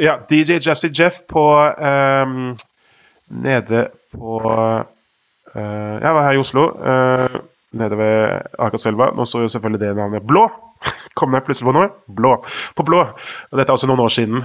Ja, 0.01 0.15
DJ 0.31 0.57
Jesse 0.65 0.89
Jeff 0.95 1.21
på 1.29 1.45
um, 1.59 2.55
Nede 3.29 3.89
på 4.15 4.39
uh, 4.41 5.97
Ja, 6.01 6.15
var 6.17 6.31
her 6.31 6.39
i 6.39 6.41
Oslo. 6.41 6.71
Uh, 6.81 7.43
nede 7.77 7.99
ved 7.99 8.41
Akerselva. 8.59 9.11
Nå 9.17 9.27
så 9.29 9.43
jo 9.45 9.53
selvfølgelig 9.53 9.83
det 9.85 9.97
navnet 9.97 10.25
Blå. 10.27 10.47
Kom 11.19 11.35
jeg 11.35 11.45
plutselig 11.47 11.69
på 11.69 11.75
noe? 11.75 11.89
Blå. 12.07 12.37
På 12.79 12.85
Blå. 12.87 13.01
Og 13.51 13.59
dette 13.59 13.73
er 13.73 13.75
også 13.75 13.89
noen 13.91 14.05
år 14.05 14.13
siden 14.15 14.45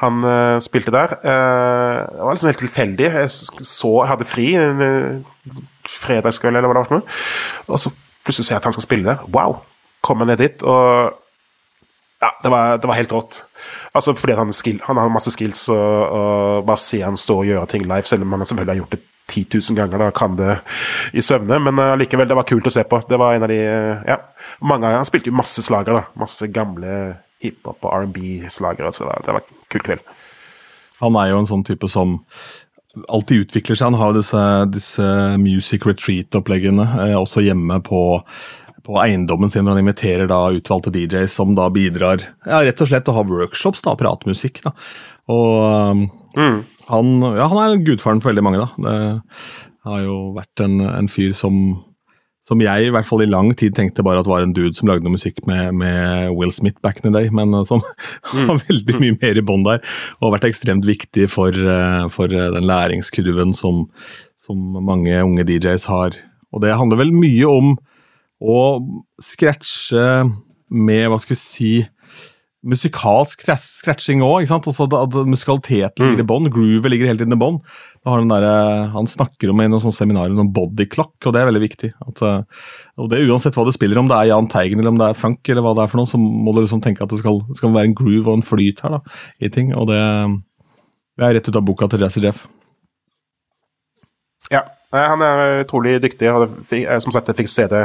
han 0.00 0.24
uh, 0.24 0.56
spilte 0.64 0.94
der. 0.94 1.16
Uh, 1.20 2.06
det 2.12 2.22
var 2.22 2.36
liksom 2.36 2.50
helt 2.50 2.62
tilfeldig. 2.64 3.10
Jeg 3.10 3.30
så, 3.68 3.92
hadde 4.08 4.28
fri 4.28 4.48
en 4.60 4.80
uh, 4.80 5.60
fredagskveld, 5.90 6.56
eller 6.56 6.70
hva 6.70 6.78
det 6.78 6.84
var 6.86 6.98
noe. 6.98 7.18
Og 7.68 7.82
så 7.82 7.92
plutselig 8.24 8.48
ser 8.48 8.56
jeg 8.56 8.64
at 8.64 8.70
han 8.70 8.76
skal 8.76 8.86
spille 8.88 9.08
der. 9.08 9.24
Wow! 9.34 9.60
Kommer 10.06 10.28
ned 10.28 10.40
dit, 10.40 10.62
og 10.62 11.16
ja, 12.22 12.30
det 12.42 12.50
var, 12.52 12.78
det 12.80 12.88
var 12.88 12.96
helt 12.96 13.12
rått. 13.12 13.42
Altså 13.96 14.14
fordi 14.16 14.36
han, 14.38 14.52
skill, 14.54 14.78
han 14.86 15.00
har 15.00 15.12
masse 15.12 15.32
skills, 15.34 15.66
og, 15.74 16.16
og 16.16 16.68
bare 16.68 16.80
se 16.80 17.02
han 17.02 17.18
stå 17.20 17.40
og 17.42 17.48
gjøre 17.50 17.68
ting 17.72 17.84
live, 17.84 18.08
selv 18.08 18.24
om 18.24 18.36
han 18.36 18.46
selvfølgelig 18.46 18.72
har 18.72 18.82
gjort 18.84 18.96
det 18.96 19.02
10 19.26 19.46
000 19.70 19.76
ganger, 19.78 19.98
da 19.98 20.10
kan 20.14 20.36
det 20.38 20.58
i 21.12 21.22
søvne, 21.24 21.58
men 21.58 21.80
allikevel, 21.82 22.28
det 22.30 22.36
var 22.38 22.46
kult 22.48 22.68
å 22.68 22.72
se 22.72 22.84
på. 22.86 23.00
Det 23.08 23.18
var 23.18 23.34
en 23.34 23.46
av 23.46 23.52
de 23.52 23.60
eh, 23.62 24.04
Ja. 24.06 24.20
Mange 24.62 24.86
Han 24.86 25.06
spilte 25.08 25.32
jo 25.32 25.36
masse 25.36 25.62
slager, 25.66 25.96
da. 25.98 26.04
Masse 26.20 26.46
gamle 26.54 27.16
hiphop- 27.42 27.82
og 27.84 27.90
R&B-slagere, 28.04 28.92
så 28.94 29.08
det 29.24 29.34
var, 29.34 29.42
en 29.42 29.64
kul 29.72 29.82
kveld. 29.88 30.14
Han 31.02 31.18
er 31.20 31.32
jo 31.32 31.40
en 31.42 31.50
sånn 31.50 31.66
type 31.66 31.88
som 31.92 32.20
alltid 33.12 33.44
utvikler 33.44 33.76
seg. 33.76 33.90
Han 33.90 33.98
har 34.00 34.14
disse, 34.16 34.44
disse 34.72 35.08
music 35.42 35.84
retreat-oppleggene 35.88 36.86
eh, 37.08 37.16
også 37.18 37.44
hjemme 37.44 37.80
på, 37.84 38.04
på 38.86 39.00
eiendommen 39.02 39.52
sin. 39.52 39.66
hvor 39.66 39.74
Han 39.74 39.82
inviterer 39.84 40.30
da 40.30 40.40
utvalgte 40.54 40.94
DJs 40.94 41.36
som 41.40 41.56
da 41.58 41.68
bidrar 41.74 42.22
ja, 42.46 42.62
rett 42.62 42.80
og 42.80 42.92
slett 42.92 43.10
å 43.10 43.18
ha 43.18 43.26
workshops, 43.26 43.84
da, 43.84 43.96
pratmusikk. 43.98 44.62
da. 44.64 44.72
Og 45.34 46.00
um, 46.38 46.62
han, 46.90 47.18
ja, 47.36 47.48
han 47.50 47.62
er 47.62 47.82
gudfaren 47.86 48.22
for 48.22 48.32
veldig 48.32 48.46
mange. 48.46 48.62
da. 48.62 48.68
Det 48.86 49.90
har 49.90 50.02
jo 50.06 50.16
vært 50.36 50.64
en, 50.64 50.80
en 50.90 51.10
fyr 51.10 51.34
som 51.36 51.58
som 52.46 52.60
jeg 52.62 52.86
i 52.86 52.90
hvert 52.94 53.06
fall 53.08 53.24
i 53.24 53.26
lang 53.26 53.48
tid 53.58 53.74
tenkte 53.74 54.04
bare 54.06 54.20
at 54.22 54.28
var 54.30 54.44
en 54.44 54.52
dude 54.54 54.76
som 54.76 54.86
lagde 54.86 55.02
noe 55.02 55.16
musikk 55.16 55.40
med, 55.50 55.72
med 55.80 56.30
Will 56.38 56.52
Smith 56.54 56.78
back 56.84 57.00
in 57.00 57.08
the 57.08 57.10
day, 57.10 57.30
men 57.34 57.50
som 57.66 57.82
som 58.30 58.52
har 58.52 58.60
veldig 58.68 59.00
mye 59.02 59.16
mer 59.18 59.40
i 59.40 59.44
bånn 59.46 59.66
der. 59.66 59.82
Og 60.18 60.28
har 60.28 60.36
vært 60.36 60.46
ekstremt 60.52 60.86
viktig 60.86 61.26
for, 61.32 61.50
uh, 61.50 62.06
for 62.12 62.30
uh, 62.30 62.52
den 62.54 62.68
læringskurven 62.70 63.54
som, 63.58 63.88
som 64.38 64.78
mange 64.78 65.18
unge 65.24 65.46
DJs 65.48 65.88
har. 65.90 66.14
Og 66.54 66.62
det 66.62 66.76
handler 66.78 67.02
vel 67.02 67.10
mye 67.14 67.50
om 67.50 67.74
å 68.38 68.60
scratche 69.22 70.06
med, 70.70 71.08
hva 71.10 71.18
skal 71.22 71.34
vi 71.34 71.40
si 71.40 71.72
musikalsk 72.66 73.42
scratching 73.62 74.20
òg. 74.26 74.46
Altså 74.50 75.22
musikaliteten 75.26 76.02
ligger 76.02 76.24
i 76.24 76.26
bånn. 76.26 76.50
Groovet 76.52 76.90
ligger 76.92 77.06
hele 77.12 77.20
tiden 77.22 77.36
i 77.36 77.40
bånn. 77.40 77.60
Derre- 78.06 78.90
Han 78.92 79.06
snakker 79.10 79.50
om 79.50 79.60
i 79.60 79.66
noen 79.68 79.92
seminarer 79.94 80.38
om 80.38 80.50
body 80.52 80.86
clock, 80.86 81.14
og 81.26 81.32
det 81.34 81.40
er 81.42 81.48
veldig 81.50 81.62
viktig. 81.64 81.92
At, 82.06 82.22
eh, 82.22 82.42
og 82.98 83.10
det 83.10 83.22
Uansett 83.26 83.54
hva 83.58 83.64
du 83.66 83.72
spiller, 83.74 83.98
om 83.98 84.06
det 84.08 84.14
er 84.16 84.28
Jahn 84.30 84.46
Teigen 84.48 84.78
eller 84.78 84.90
om 84.94 84.98
det 84.98 85.08
er 85.10 85.18
funk, 85.18 85.42
eller 85.48 85.62
hva 85.62 85.74
det 85.74 85.82
er 85.84 85.90
for 85.90 85.98
noe, 85.98 86.06
så 86.10 86.18
må 86.20 86.54
du 86.54 86.60
liksom 86.62 86.82
tenke 86.82 87.02
at 87.02 87.10
det 87.10 87.18
skal, 87.18 87.40
skal 87.54 87.72
være 87.74 87.90
en 87.90 87.94
groove 87.98 88.28
og 88.28 88.38
en 88.38 88.46
flyt 88.46 88.80
her 88.86 88.90
da, 88.90 89.00
i 89.40 89.48
ting. 89.48 89.72
Og 89.74 89.88
det, 89.90 89.98
det 91.18 91.24
er 91.26 91.34
rett 91.34 91.48
ut 91.50 91.56
av 91.58 91.66
boka 91.66 91.88
til 91.90 92.00
Jazzy 92.06 92.22
Jeff. 92.22 92.46
Ja, 94.52 94.62
han 94.94 95.22
er 95.26 95.64
utrolig 95.64 95.96
dyktig. 96.02 96.30
og 96.30 96.60
fikk- 96.62 97.00
Som 97.02 97.12
sagt, 97.12 97.26
jeg 97.26 97.36
fikk 97.42 97.70
det 97.70 97.82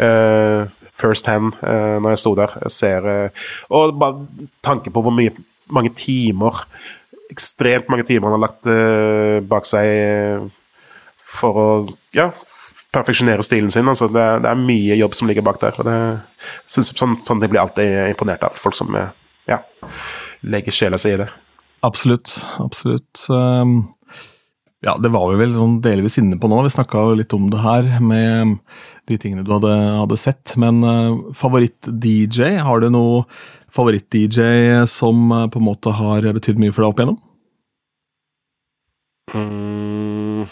eh, 0.00 0.66
first 1.00 1.28
hand 1.30 1.56
uh, 1.62 1.98
når 2.02 2.14
jeg 2.14 2.22
sto 2.22 2.34
der. 2.38 2.54
Jeg 2.66 2.74
ser, 2.76 3.08
uh, 3.08 3.50
og 3.76 3.98
bare 4.00 4.48
tanke 4.66 4.92
på 4.92 5.02
hvor 5.04 5.14
mye, 5.14 5.34
mange 5.70 5.94
timer 5.96 6.64
Ekstremt 7.30 7.86
mange 7.86 8.02
timer 8.02 8.26
han 8.26 8.34
har 8.34 8.42
lagt 8.42 8.66
uh, 8.66 9.36
bak 9.46 9.62
seg 9.68 10.48
for 11.30 11.58
å 11.62 11.66
ja, 12.10 12.24
perfeksjonere 12.90 13.44
stilen 13.46 13.70
sin. 13.70 13.86
Altså, 13.86 14.08
det, 14.10 14.18
er, 14.18 14.40
det 14.42 14.50
er 14.50 14.58
mye 14.58 14.96
jobb 14.98 15.14
som 15.14 15.30
ligger 15.30 15.46
bak 15.46 15.60
der. 15.62 15.78
og 15.78 15.86
det 15.86 15.94
synes 16.66 16.90
sånn, 16.98 17.14
sånn 17.22 17.38
det 17.38 17.52
blir 17.52 17.62
alltid 17.62 18.10
imponert 18.10 18.42
av. 18.48 18.58
Folk 18.58 18.74
som 18.74 18.90
ja, 19.46 19.60
legger 20.42 20.74
sjela 20.74 20.98
si 20.98 21.14
i 21.14 21.20
det. 21.22 21.28
Absolutt. 21.86 22.34
Absolutt. 22.58 23.22
Um, 23.30 23.92
ja, 24.84 24.96
det 24.96 25.10
var 25.12 25.28
vi 25.28 25.40
vel 25.42 25.52
sånn 25.56 25.80
delvis 25.84 26.16
inne 26.20 26.38
på 26.40 26.48
nå. 26.48 26.62
Vi 26.64 26.72
snakka 26.72 27.02
litt 27.18 27.34
om 27.36 27.50
det 27.52 27.60
her 27.60 27.88
med 28.00 28.56
de 29.10 29.18
tingene 29.20 29.44
du 29.46 29.52
hadde, 29.54 29.72
hadde 29.72 30.20
sett. 30.20 30.54
Men 30.60 30.82
uh, 30.86 31.32
favoritt-DJ, 31.36 32.56
har 32.64 32.82
du 32.82 32.90
noe 32.94 33.24
favoritt-DJ 33.74 34.86
som 34.90 35.28
uh, 35.34 35.46
på 35.50 35.60
en 35.60 35.68
måte 35.68 35.94
har 35.94 36.26
betydd 36.36 36.62
mye 36.62 36.74
for 36.74 36.84
deg 36.84 36.94
opp 36.94 37.02
igjennom? 37.02 37.20
Mm. 39.30 40.48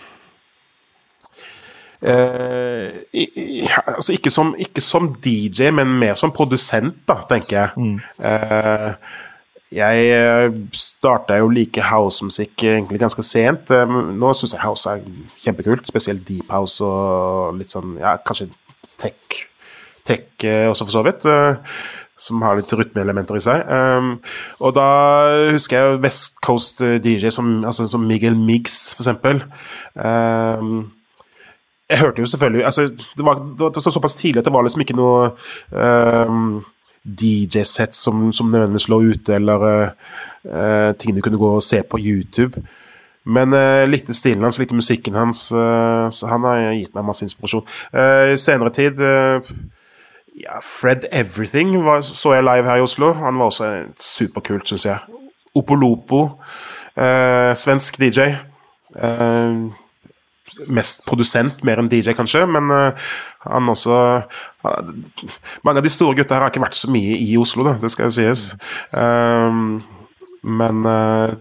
Eh, 2.01 2.89
i, 3.13 3.25
i, 3.41 3.47
altså 3.83 4.15
ikke 4.15 4.31
som, 4.31 4.53
ikke 4.59 4.83
som 4.85 5.11
DJ, 5.25 5.73
men 5.75 5.97
mer 5.99 6.19
som 6.19 6.33
produsent, 6.35 7.01
da, 7.09 7.21
tenker 7.31 7.57
jeg. 7.59 7.97
Eh, 8.23 8.93
jeg 9.75 10.53
starta 10.73 11.37
jo 11.43 11.51
like 11.53 11.83
housemusikk 11.91 12.65
egentlig 12.65 13.01
ganske 13.03 13.23
sent. 13.27 13.71
Eh, 13.75 13.85
Nå 14.17 14.33
syns 14.37 14.55
jeg 14.57 14.63
house 14.65 14.89
er 14.89 15.03
kjempekult, 15.43 15.87
spesielt 15.91 16.25
deep 16.29 16.49
house 16.53 16.81
og 16.85 17.59
litt 17.61 17.75
sånn 17.75 17.99
ja, 18.01 18.17
kanskje 18.25 18.49
tech, 18.99 19.43
tech 20.09 20.29
eh, 20.49 20.67
også, 20.71 20.89
for 20.89 20.97
så 20.97 21.05
vidt. 21.07 21.27
eh, 21.29 21.61
Som 22.19 22.41
har 22.43 22.57
litt 22.59 22.73
rytmeelementer 22.75 23.37
i 23.39 23.41
seg. 23.45 23.61
Um, 23.71 24.17
og 24.59 24.73
da 24.75 24.87
husker 25.53 25.77
jeg 25.79 26.01
West 26.03 26.41
Coast 26.43 26.81
eh, 26.83 26.97
DJ 26.99 27.31
som, 27.31 27.61
altså, 27.63 27.87
som 27.87 28.03
Miguel 28.09 28.35
Miggs, 28.35 28.95
for 28.97 29.05
eksempel. 29.05 29.45
Um, 29.95 30.89
jeg 31.89 32.03
hørte 32.03 32.21
jo 32.21 32.27
selvfølgelig 32.29 32.65
altså, 32.69 32.89
det, 32.91 33.25
var, 33.25 33.39
det 33.57 33.71
var 33.71 33.81
såpass 33.95 34.19
tidlig 34.19 34.43
at 34.43 34.49
det 34.49 34.53
var 34.53 34.67
liksom 34.67 34.83
ikke 34.83 34.97
noe 34.99 35.31
um, 35.71 36.59
DJ-sett 37.05 37.95
som, 37.97 38.29
som 38.33 38.51
nødvendigvis 38.51 38.89
lå 38.89 39.01
ute, 39.13 39.35
eller 39.35 39.65
uh, 39.69 40.93
ting 40.99 41.17
du 41.17 41.23
kunne 41.25 41.41
gå 41.41 41.55
og 41.59 41.65
se 41.65 41.83
på 41.83 42.01
YouTube. 42.01 42.63
Men 43.29 43.53
uh, 43.53 43.85
likte 43.89 44.17
stilen 44.17 44.45
hans, 44.47 44.59
litt 44.61 44.73
musikken 44.73 45.17
hans. 45.19 45.49
Uh, 45.53 46.09
han 46.31 46.47
har 46.49 46.71
gitt 46.77 46.95
meg 46.97 47.07
masse 47.09 47.27
inspirasjon. 47.27 47.67
Uh, 47.93 48.33
I 48.33 48.39
senere 48.41 48.73
tid 48.75 49.03
ja, 50.39 50.61
Fred 50.63 51.09
Everything 51.13 51.75
var, 51.85 52.05
så 52.07 52.37
jeg 52.37 52.47
live 52.47 52.69
her 52.69 52.81
i 52.81 52.85
Oslo. 52.87 53.13
Han 53.19 53.41
var 53.41 53.51
også 53.53 53.73
superkult, 54.01 54.69
syns 54.71 54.87
jeg. 54.87 55.21
Opolopo, 55.59 56.29
svensk 57.59 57.99
DJ. 57.99 58.33
Uh, 58.95 59.69
mest 60.67 61.05
produsent 61.07 61.63
mer 61.67 61.81
enn 61.81 61.91
DJ, 61.91 62.15
kanskje, 62.19 62.43
men 62.51 62.73
uh, 62.75 63.11
han 63.47 63.71
også 63.71 63.99
uh, 64.67 64.93
Mange 65.65 65.79
av 65.79 65.85
de 65.87 65.93
store 65.93 66.19
gutta 66.19 66.37
her 66.37 66.47
har 66.47 66.53
ikke 66.53 66.65
vært 66.65 66.79
så 66.79 66.91
mye 66.93 67.17
i 67.23 67.31
Oslo, 67.41 67.67
da, 67.67 67.77
det 67.81 67.93
skal 67.95 68.11
jo 68.11 68.17
sies. 68.19 68.51
Um, 68.91 69.79
men 70.43 70.83
uh, 70.87 71.37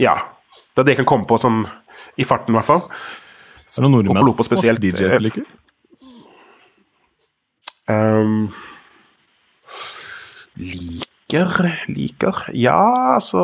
ja. 0.00 0.18
Det 0.76 0.82
er 0.82 0.88
det 0.88 0.92
jeg 0.92 1.00
kan 1.04 1.08
komme 1.08 1.28
på 1.28 1.38
sånn 1.40 1.62
i 2.20 2.24
farten, 2.28 2.52
i 2.52 2.58
hvert 2.58 2.68
fall. 2.68 2.84
Er 2.84 3.80
det 3.80 3.88
noen 3.88 3.96
nordmenn 3.96 4.20
Opolopo 4.20 4.44
spesielt. 4.44 4.80
DJ 4.80 5.16
liker? 5.20 5.44
Um, 7.86 8.48
liker 10.58 11.52
Liker 11.86 12.40
Ja, 12.56 12.78
altså 13.14 13.42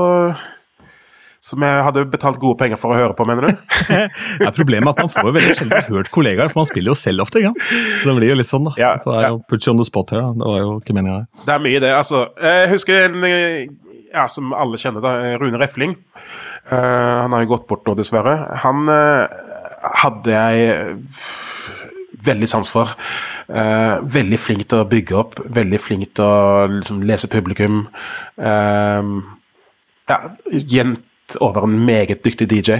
Som 1.42 1.64
jeg 1.66 1.82
hadde 1.82 2.04
betalt 2.06 2.38
gode 2.38 2.54
penger 2.60 2.78
for 2.78 2.94
å 2.94 2.98
høre 3.00 3.16
på, 3.18 3.24
mener 3.26 3.48
du? 3.48 3.78
er 4.46 4.52
problemet 4.54 4.92
at 4.92 5.00
man 5.02 5.10
får 5.10 5.26
jo 5.26 5.34
veldig 5.34 5.54
sjelden 5.58 5.88
hørt 5.88 6.10
kollegaer, 6.14 6.52
for 6.52 6.62
man 6.62 6.68
spiller 6.68 6.92
jo 6.92 6.98
selv 6.98 7.24
ofte. 7.24 7.42
Ja. 7.42 7.50
Så 7.58 8.12
det 8.12 8.14
blir 8.20 8.30
jo 8.30 8.36
litt 8.38 8.50
sånn, 8.50 8.68
da. 8.68 8.74
Ja, 8.78 8.92
så 9.02 9.10
det 9.10 9.24
er 9.24 9.26
jo 9.32 9.40
ja. 9.40 9.46
put 9.50 9.66
you 9.66 9.72
on 9.74 9.82
the 9.82 9.88
spot 9.88 10.14
her, 10.14 10.22
da. 10.22 10.36
Det 10.38 10.52
var 10.52 10.62
jo 10.62 10.76
ikke 10.78 10.94
meninga. 10.94 11.24
Det 11.42 11.56
er 11.56 11.64
mye, 11.66 11.82
det. 11.82 11.90
Altså, 11.98 12.22
jeg 12.46 12.70
husker 12.76 13.08
en 13.08 13.26
eh, 13.26 13.66
ja, 14.12 14.28
som 14.30 14.54
alle 14.54 14.78
kjenner, 14.78 15.02
da, 15.02 15.16
Rune 15.42 15.58
Refling. 15.58 15.98
Uh, 16.70 16.78
han 17.24 17.34
har 17.34 17.42
jo 17.42 17.52
gått 17.56 17.66
bort 17.74 17.90
nå, 17.90 17.98
dessverre. 17.98 18.38
Han 18.62 18.86
uh, 18.86 19.26
hadde 20.04 20.38
jeg 20.38 20.96
veldig 22.22 22.48
sans 22.54 22.70
for. 22.70 22.94
Uh, 23.50 23.98
veldig 24.14 24.38
flink 24.38 24.68
til 24.70 24.84
å 24.84 24.88
bygge 24.88 25.18
opp, 25.18 25.40
veldig 25.58 25.80
flink 25.82 26.12
til 26.14 26.28
å 26.28 26.68
liksom, 26.78 27.02
lese 27.08 27.30
publikum. 27.32 27.88
Uh, 28.38 29.24
ja, 30.06 30.20
over 31.40 31.64
en 31.64 31.76
meget 31.86 32.22
dyktig 32.24 32.48
DJ. 32.50 32.76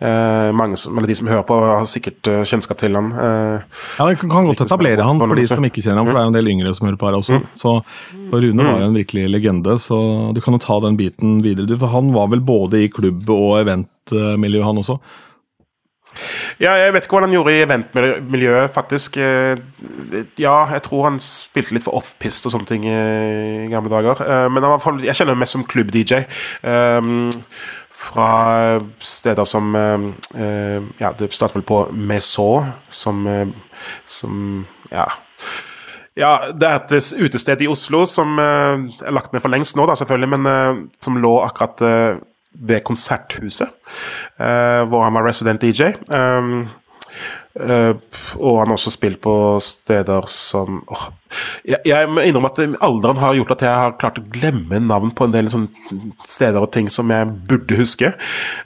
Eh, 0.00 0.50
mange 0.56 0.76
som, 0.80 0.96
eller 0.98 1.08
De 1.08 1.14
som 1.14 1.28
hører 1.30 1.44
på, 1.48 1.58
har 1.62 1.86
sikkert 1.90 2.28
uh, 2.28 2.42
kjennskap 2.48 2.78
til 2.82 2.94
han. 2.98 3.12
Eh, 3.12 3.80
Ja, 3.98 4.06
Vi 4.10 4.16
kan 4.22 4.46
godt 4.48 4.64
etablere 4.66 5.02
han 5.06 5.18
for 5.22 5.34
de 5.38 5.46
som 5.46 5.64
ikke 5.64 5.82
kjenner 5.84 6.02
han, 6.02 6.06
for 6.10 6.14
det 6.16 6.20
er 6.22 6.28
jo 6.28 6.32
en 6.34 6.38
del 6.40 6.52
yngre 6.54 6.74
som 6.74 6.88
hører 6.88 7.00
på 7.00 7.10
her 7.10 7.18
også. 7.20 7.40
Så 7.56 7.74
og 8.32 8.38
Rune 8.42 8.64
var 8.64 8.80
jo 8.80 8.90
en 8.90 8.96
virkelig 8.96 9.26
legende, 9.30 9.78
så 9.78 9.98
du 10.34 10.40
kan 10.40 10.54
jo 10.56 10.62
ta 10.62 10.80
den 10.80 10.96
biten 10.96 11.42
videre. 11.44 11.66
du, 11.66 11.76
For 11.78 11.88
han 11.92 12.12
var 12.14 12.28
vel 12.32 12.40
både 12.40 12.84
i 12.84 12.88
klubb- 12.88 13.28
og 13.30 13.60
eventmiljøet, 13.64 14.64
han 14.64 14.78
også? 14.82 14.98
Ja, 16.60 16.74
jeg 16.76 16.92
vet 16.92 17.06
ikke 17.06 17.16
hva 17.16 17.22
han 17.24 17.32
gjorde 17.32 17.52
i 17.56 17.62
eventmiljøet, 17.64 18.72
faktisk. 18.74 19.16
Eh, 19.16 19.56
Ja, 20.36 20.66
jeg 20.70 20.82
tror 20.84 21.04
han 21.08 21.16
spilte 21.24 21.72
litt 21.72 21.84
for 21.86 21.96
offpist 21.96 22.44
og 22.46 22.52
sånne 22.52 22.68
ting 22.68 22.84
i 22.84 23.68
gamle 23.72 23.88
dager. 23.90 24.20
Eh, 24.20 24.48
Men 24.52 24.62
jeg 25.02 25.14
kjenner 25.16 25.32
ham 25.32 25.38
mest 25.40 25.52
som 25.56 25.64
klubb-DJ. 25.64 26.26
Fra 27.94 28.80
steder 28.98 29.44
som 29.44 29.74
eh, 29.74 30.06
eh, 30.42 30.82
Ja, 30.98 31.12
det 31.18 31.32
startet 31.34 31.60
vel 31.60 31.66
på 31.66 31.84
Maison, 31.92 32.72
som, 32.90 33.26
eh, 33.26 33.46
som 34.04 34.66
Ja. 34.90 35.06
Ja, 36.14 36.52
Det 36.52 36.68
er 36.68 36.74
et 36.74 37.12
utested 37.16 37.62
i 37.62 37.68
Oslo 37.72 38.04
som 38.04 38.38
er 38.38 39.10
lagt 39.10 39.32
ned 39.32 39.40
for 39.40 39.48
lengst 39.48 39.76
nå, 39.76 39.86
da, 39.88 39.94
selvfølgelig, 39.96 40.28
men 40.28 40.90
som 41.00 41.16
lå 41.16 41.30
akkurat 41.40 41.80
ved 42.52 42.84
Konserthuset, 42.84 43.70
hvor 44.36 45.04
han 45.06 45.14
var 45.14 45.24
resident 45.24 45.62
DJ. 45.62 45.94
Um, 46.12 46.68
eh, 47.60 47.92
og 48.38 48.60
han 48.60 48.70
har 48.70 48.78
også 48.78 48.92
spilt 48.94 49.20
på 49.24 49.34
steder 49.64 50.28
som 50.32 50.80
åh, 50.86 51.08
jeg, 51.66 51.80
jeg 51.88 52.08
må 52.10 52.24
innrømme 52.26 52.50
at 52.52 52.60
alderen 52.84 53.20
har 53.22 53.36
gjort 53.38 53.54
at 53.56 53.64
jeg 53.66 53.80
har 53.82 53.96
klart 54.00 54.20
å 54.20 54.26
glemme 54.34 54.80
navn 54.84 55.12
på 55.16 55.26
en 55.26 55.34
del 55.34 55.50
sånne 55.52 56.12
steder 56.28 56.60
og 56.62 56.72
ting 56.74 56.90
som 56.92 57.10
jeg 57.12 57.30
burde 57.48 57.78
huske. 57.78 58.12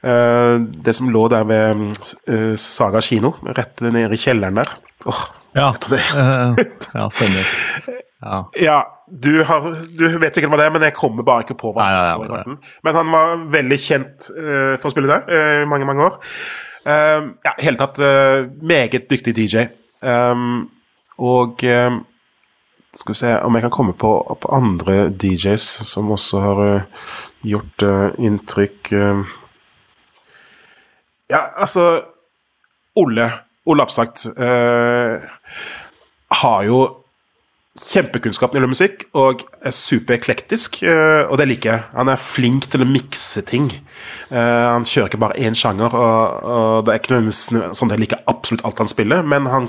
Uh, 0.02 0.62
det 0.86 0.96
som 0.98 1.10
lå 1.12 1.26
der 1.32 1.46
ved 1.48 1.84
uh, 2.30 2.54
Saga 2.60 3.02
kino, 3.04 3.36
rett 3.56 3.82
nede 3.84 4.10
i 4.14 4.20
kjelleren 4.20 4.62
der. 4.62 4.76
Åh, 5.06 5.24
Ja, 5.56 5.70
ja 6.98 7.06
stemmer. 7.08 7.54
Ja. 8.20 8.38
Ja, 8.60 8.76
du, 9.06 9.44
har, 9.46 9.70
du 9.96 10.04
vet 10.18 10.36
sikkert 10.36 10.52
hva 10.52 10.58
det 10.60 10.66
er, 10.66 10.74
men 10.74 10.84
jeg 10.84 10.96
kommer 10.96 11.24
bare 11.24 11.46
ikke 11.46 11.56
på 11.60 11.70
hva 11.72 11.86
Nei, 11.86 12.28
ja. 12.28 12.42
Men 12.84 12.98
han 12.98 13.12
var 13.14 13.44
veldig 13.54 13.78
kjent 13.80 14.28
for 14.32 14.88
å 14.88 14.92
spille 14.92 15.12
der 15.12 15.62
i 15.62 15.68
mange, 15.68 15.88
mange 15.88 16.10
år. 16.10 16.18
Uh, 16.86 17.32
ja, 17.42 17.52
hele 17.58 17.80
tatt 17.80 17.98
uh, 17.98 18.46
meget 18.62 19.08
dyktig 19.10 19.34
DJ. 19.34 19.64
Um, 20.06 20.68
og 21.18 21.64
um, 21.66 22.04
skal 22.94 23.12
vi 23.12 23.18
se 23.18 23.32
om 23.42 23.56
jeg 23.56 23.64
kan 23.64 23.74
komme 23.74 23.94
på, 23.98 24.12
på 24.42 24.52
andre 24.54 25.08
DJs 25.10 25.64
som 25.88 26.12
også 26.14 26.42
har 26.44 26.60
uh, 26.62 27.08
gjort 27.42 27.82
uh, 27.82 28.12
inntrykk. 28.22 28.92
Ja, 31.26 31.40
altså 31.58 32.04
Ole 32.96 33.32
Ole 33.66 33.82
Abstrakt, 33.82 34.28
har 36.30 36.60
jo 36.62 36.76
kjempekunnskap 37.76 38.50
når 38.50 38.54
det 38.54 38.60
gjelder 38.60 38.72
musikk, 38.72 39.04
og 39.18 39.42
er 39.60 39.74
supereklektisk, 39.74 40.82
eh, 40.86 41.24
og 41.28 41.38
det 41.40 41.48
liker 41.50 41.72
jeg. 41.72 41.86
Han 41.96 42.10
er 42.12 42.20
flink 42.20 42.68
til 42.72 42.84
å 42.84 42.88
mikse 42.88 43.42
ting. 43.46 43.70
Eh, 44.30 44.66
han 44.66 44.86
kjører 44.88 45.10
ikke 45.10 45.22
bare 45.22 45.40
én 45.40 45.56
sjanger, 45.56 45.94
og, 45.94 46.86
det 46.86 46.94
er 46.94 47.00
ikke 47.00 47.14
nødvendigvis 47.14 47.76
sånn 47.78 47.90
at 47.90 47.96
jeg 47.96 48.04
liker 48.04 48.24
absolutt 48.30 48.64
alt 48.66 48.84
han 48.84 48.92
spiller, 48.92 49.26
men 49.26 49.50
han 49.52 49.68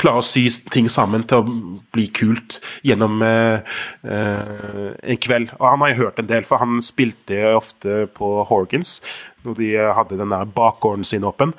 klarer 0.00 0.22
å 0.22 0.24
sy 0.24 0.46
ting 0.72 0.86
sammen 0.88 1.26
til 1.28 1.42
å 1.42 1.56
bli 1.92 2.06
kult 2.16 2.58
gjennom 2.86 3.20
eh, 3.26 3.60
en 4.02 5.20
kveld. 5.20 5.52
Og 5.58 5.66
han 5.68 5.84
har 5.84 5.92
jeg 5.92 6.00
hørt 6.00 6.22
en 6.22 6.30
del, 6.30 6.46
for 6.48 6.62
han 6.62 6.80
spilte 6.84 7.44
ofte 7.52 8.06
på 8.16 8.34
Horgans, 8.48 9.00
når 9.44 9.58
de 9.58 9.72
hadde 9.98 10.18
den 10.20 10.32
der 10.32 10.48
bakgården 10.56 11.04
sin 11.04 11.28
åpen. 11.28 11.52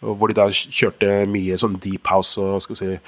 Hvor 0.00 0.30
de 0.30 0.36
da 0.36 0.48
kjørte 0.52 1.24
mye 1.30 1.56
sånn 1.60 1.78
deep 1.82 2.08
house 2.10 2.40
og 2.42 2.60
skal 2.62 2.76
vi 2.76 2.80
si, 2.80 2.98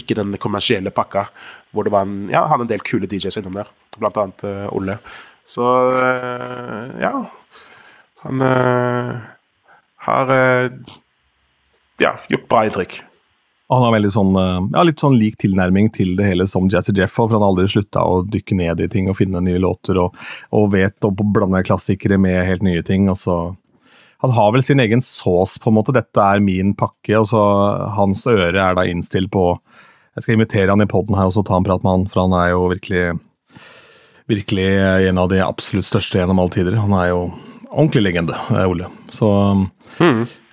ikke 0.00 0.16
den 0.18 0.34
kommersielle 0.40 0.92
pakka. 0.94 1.26
Hvor 1.72 1.86
det 1.86 1.94
var 1.94 2.06
en, 2.06 2.28
ja, 2.32 2.44
hadde 2.50 2.66
en 2.66 2.72
del 2.74 2.84
kule 2.84 3.08
DJs 3.10 3.40
innom 3.40 3.56
der, 3.60 3.70
blant 3.98 4.20
annet 4.20 4.44
eh, 4.48 4.68
Olle. 4.74 4.98
Så 5.44 5.64
uh, 5.64 6.92
ja 6.96 7.10
Han 8.22 8.40
uh, 8.40 9.18
har 10.06 10.30
ja, 12.00 12.14
gjort 12.28 12.46
bra 12.48 12.62
inntrykk. 12.68 12.96
Og 13.68 13.76
Han 13.76 13.84
har 13.86 13.94
veldig 13.94 14.10
sånn, 14.12 14.32
ja, 14.74 14.82
litt 14.84 15.00
sånn 15.00 15.16
lik 15.16 15.38
tilnærming 15.40 15.88
til 15.96 16.12
det 16.18 16.26
hele 16.28 16.44
som 16.48 16.66
Jazzy 16.68 16.92
Jeff, 16.96 17.14
for 17.16 17.32
han 17.32 17.40
har 17.40 17.52
aldri 17.54 17.64
slutta 17.72 18.02
å 18.04 18.18
dykke 18.28 18.58
ned 18.58 18.82
i 18.84 18.88
ting 18.92 19.08
og 19.08 19.16
finne 19.16 19.40
nye 19.44 19.60
låter, 19.62 19.96
og, 20.02 20.18
og 20.52 20.68
vet 20.74 21.08
å 21.08 21.12
blande 21.16 21.62
klassikere 21.64 22.18
med 22.20 22.42
helt 22.44 22.66
nye 22.66 22.84
ting. 22.84 23.08
og 23.08 23.16
så 23.20 23.38
han 24.24 24.32
har 24.36 24.52
vel 24.54 24.64
sin 24.64 24.80
egen 24.80 25.02
sås, 25.04 25.58
på 25.60 25.68
en 25.70 25.76
måte. 25.76 25.92
Dette 25.94 26.22
er 26.24 26.40
min 26.40 26.72
pakke. 26.78 27.18
og 27.20 27.28
så 27.28 27.42
Hans 27.96 28.24
øre 28.30 28.56
er 28.56 28.76
da 28.78 28.86
innstilt 28.88 29.30
på 29.34 29.50
Jeg 30.14 30.24
skal 30.24 30.36
invitere 30.36 30.70
han 30.70 30.82
i 30.84 30.88
poden 30.88 31.16
her 31.18 31.28
og 31.28 31.34
så 31.34 31.42
ta 31.44 31.56
en 31.58 31.66
prat 31.66 31.82
med 31.84 31.90
han, 31.90 32.04
for 32.08 32.22
han 32.24 32.36
er 32.38 32.52
jo 32.52 32.68
virkelig 32.70 33.06
virkelig 34.30 34.66
en 35.08 35.18
av 35.18 35.28
de 35.28 35.40
absolutt 35.44 35.84
største 35.88 36.20
gjennom 36.20 36.38
alle 36.40 36.54
tider. 36.54 36.76
Han 36.80 36.94
er 36.96 37.10
jo 37.10 37.18
ordentlig 37.74 38.04
legende, 38.06 38.36
eh, 38.50 38.64
Ole. 38.70 38.86
Så 39.12 39.28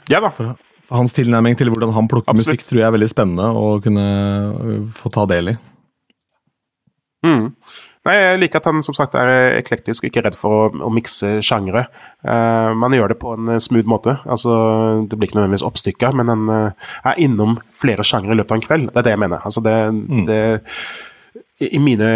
Ja 0.09 0.19
da. 0.19 0.31
for 0.35 0.55
hans 0.91 1.13
tilnærming 1.13 1.55
til 1.55 1.69
hvordan 1.71 1.93
han 1.95 2.07
plukker 2.11 2.33
Absolutt. 2.33 2.57
musikk, 2.57 2.67
tror 2.67 2.79
jeg 2.81 2.87
er 2.87 2.95
veldig 2.97 3.09
spennende 3.11 3.47
å 3.55 3.79
kunne 3.83 4.07
øh, 4.59 4.87
få 4.97 5.11
ta 5.13 5.25
del 5.29 5.53
i. 5.53 5.55
Mm. 7.23 7.53
Nei, 8.07 8.15
Jeg 8.17 8.39
liker 8.41 8.61
at 8.61 8.67
han 8.71 8.81
som 8.81 8.95
sagt 8.97 9.13
er 9.17 9.59
eklektisk 9.59 10.01
og 10.01 10.09
ikke 10.09 10.23
redd 10.25 10.37
for 10.37 10.55
å, 10.57 10.63
å 10.87 10.89
mikse 10.93 11.35
sjangre. 11.45 11.83
Uh, 12.25 12.73
man 12.73 12.95
gjør 12.97 13.13
det 13.13 13.19
på 13.21 13.35
en 13.35 13.53
eh, 13.53 13.61
smooth 13.61 13.89
måte. 13.89 14.15
Altså, 14.25 14.55
Det 15.05 15.19
blir 15.19 15.29
ikke 15.29 15.37
nødvendigvis 15.37 15.67
oppstykka, 15.67 16.09
men 16.17 16.31
han 16.33 16.49
uh, 16.49 16.89
er 17.05 17.21
innom 17.21 17.59
flere 17.77 18.05
sjangre 18.07 18.33
i 18.33 18.39
løpet 18.39 18.55
av 18.55 18.57
en 18.57 18.65
kveld. 18.65 18.89
Det 18.89 19.03
er 19.03 19.05
det 19.05 19.13
jeg 19.13 19.21
mener. 19.21 19.45
Altså, 19.45 19.61
det, 19.67 19.75
det, 20.25 20.39
i, 21.69 21.77
mine 21.77 22.09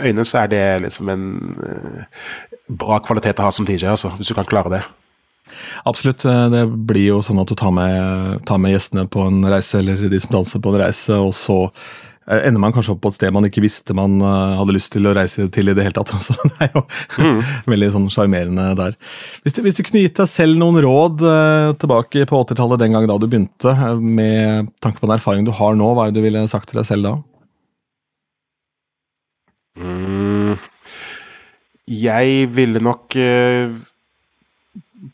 øyne 0.00 0.24
så 0.24 0.46
er 0.46 0.52
det 0.54 0.64
liksom 0.86 1.12
en 1.12 1.28
uh, 1.60 2.24
bra 2.72 3.02
kvalitet 3.04 3.44
å 3.44 3.50
ha 3.50 3.52
som 3.52 3.68
DJ, 3.68 3.90
altså, 3.92 4.14
hvis 4.16 4.32
du 4.32 4.38
kan 4.38 4.48
klare 4.48 4.72
det. 4.78 4.82
Absolutt. 5.84 6.24
Det 6.24 6.64
blir 6.88 7.10
jo 7.10 7.20
sånn 7.22 7.42
at 7.42 7.52
du 7.52 7.52
tar 7.60 7.76
med, 7.76 8.40
tar 8.48 8.56
med 8.56 8.72
gjestene 8.72 9.04
på 9.04 9.28
en 9.28 9.44
reise, 9.52 9.82
eller 9.82 10.00
de 10.08 10.24
som 10.24 10.38
danser 10.38 10.64
på 10.64 10.72
en 10.72 10.80
reise, 10.80 11.20
og 11.20 11.36
så 11.36 11.58
ender 12.24 12.60
man 12.62 12.72
kanskje 12.72 12.94
opp 12.94 13.02
på 13.04 13.10
et 13.12 13.18
sted 13.18 13.32
man 13.36 13.44
ikke 13.48 13.62
visste 13.64 13.96
man 13.96 14.16
øh, 14.22 14.54
hadde 14.58 14.76
lyst 14.76 14.92
til 14.94 15.08
å 15.08 15.12
reise 15.16 15.44
til 15.52 15.68
i 15.68 15.74
det 15.76 15.84
hele 15.84 15.96
tatt. 15.98 16.12
Så 16.24 16.36
det 16.40 16.68
er 16.68 16.72
jo 16.72 16.84
veldig 17.72 17.90
sånn 17.96 18.08
sjarmerende 18.12 18.70
der. 18.80 18.96
Hvis 19.44 19.56
du, 19.56 19.62
hvis 19.66 19.76
du 19.78 19.84
kunne 19.84 20.04
gitt 20.06 20.20
deg 20.20 20.30
selv 20.30 20.58
noen 20.60 20.80
råd 20.84 21.24
øh, 21.28 21.70
tilbake 21.80 22.24
på 22.30 22.42
80-tallet, 22.46 22.80
den 22.80 22.96
gang 22.96 23.08
da 23.10 23.18
du 23.20 23.28
begynte, 23.28 23.76
med 24.00 24.72
tanke 24.84 25.00
på 25.00 25.08
den 25.08 25.18
erfaringen 25.18 25.48
du 25.48 25.54
har 25.56 25.76
nå, 25.78 25.92
hva 25.92 26.08
er 26.08 26.14
det 26.14 26.22
du 26.22 26.26
ville 26.26 26.46
sagt 26.50 26.70
til 26.72 26.80
deg 26.80 26.88
selv 26.88 27.10
da? 27.10 27.16
Mm. 29.74 30.54
Jeg 31.90 32.46
ville 32.56 32.80
nok 32.80 33.16
eh, 33.20 33.74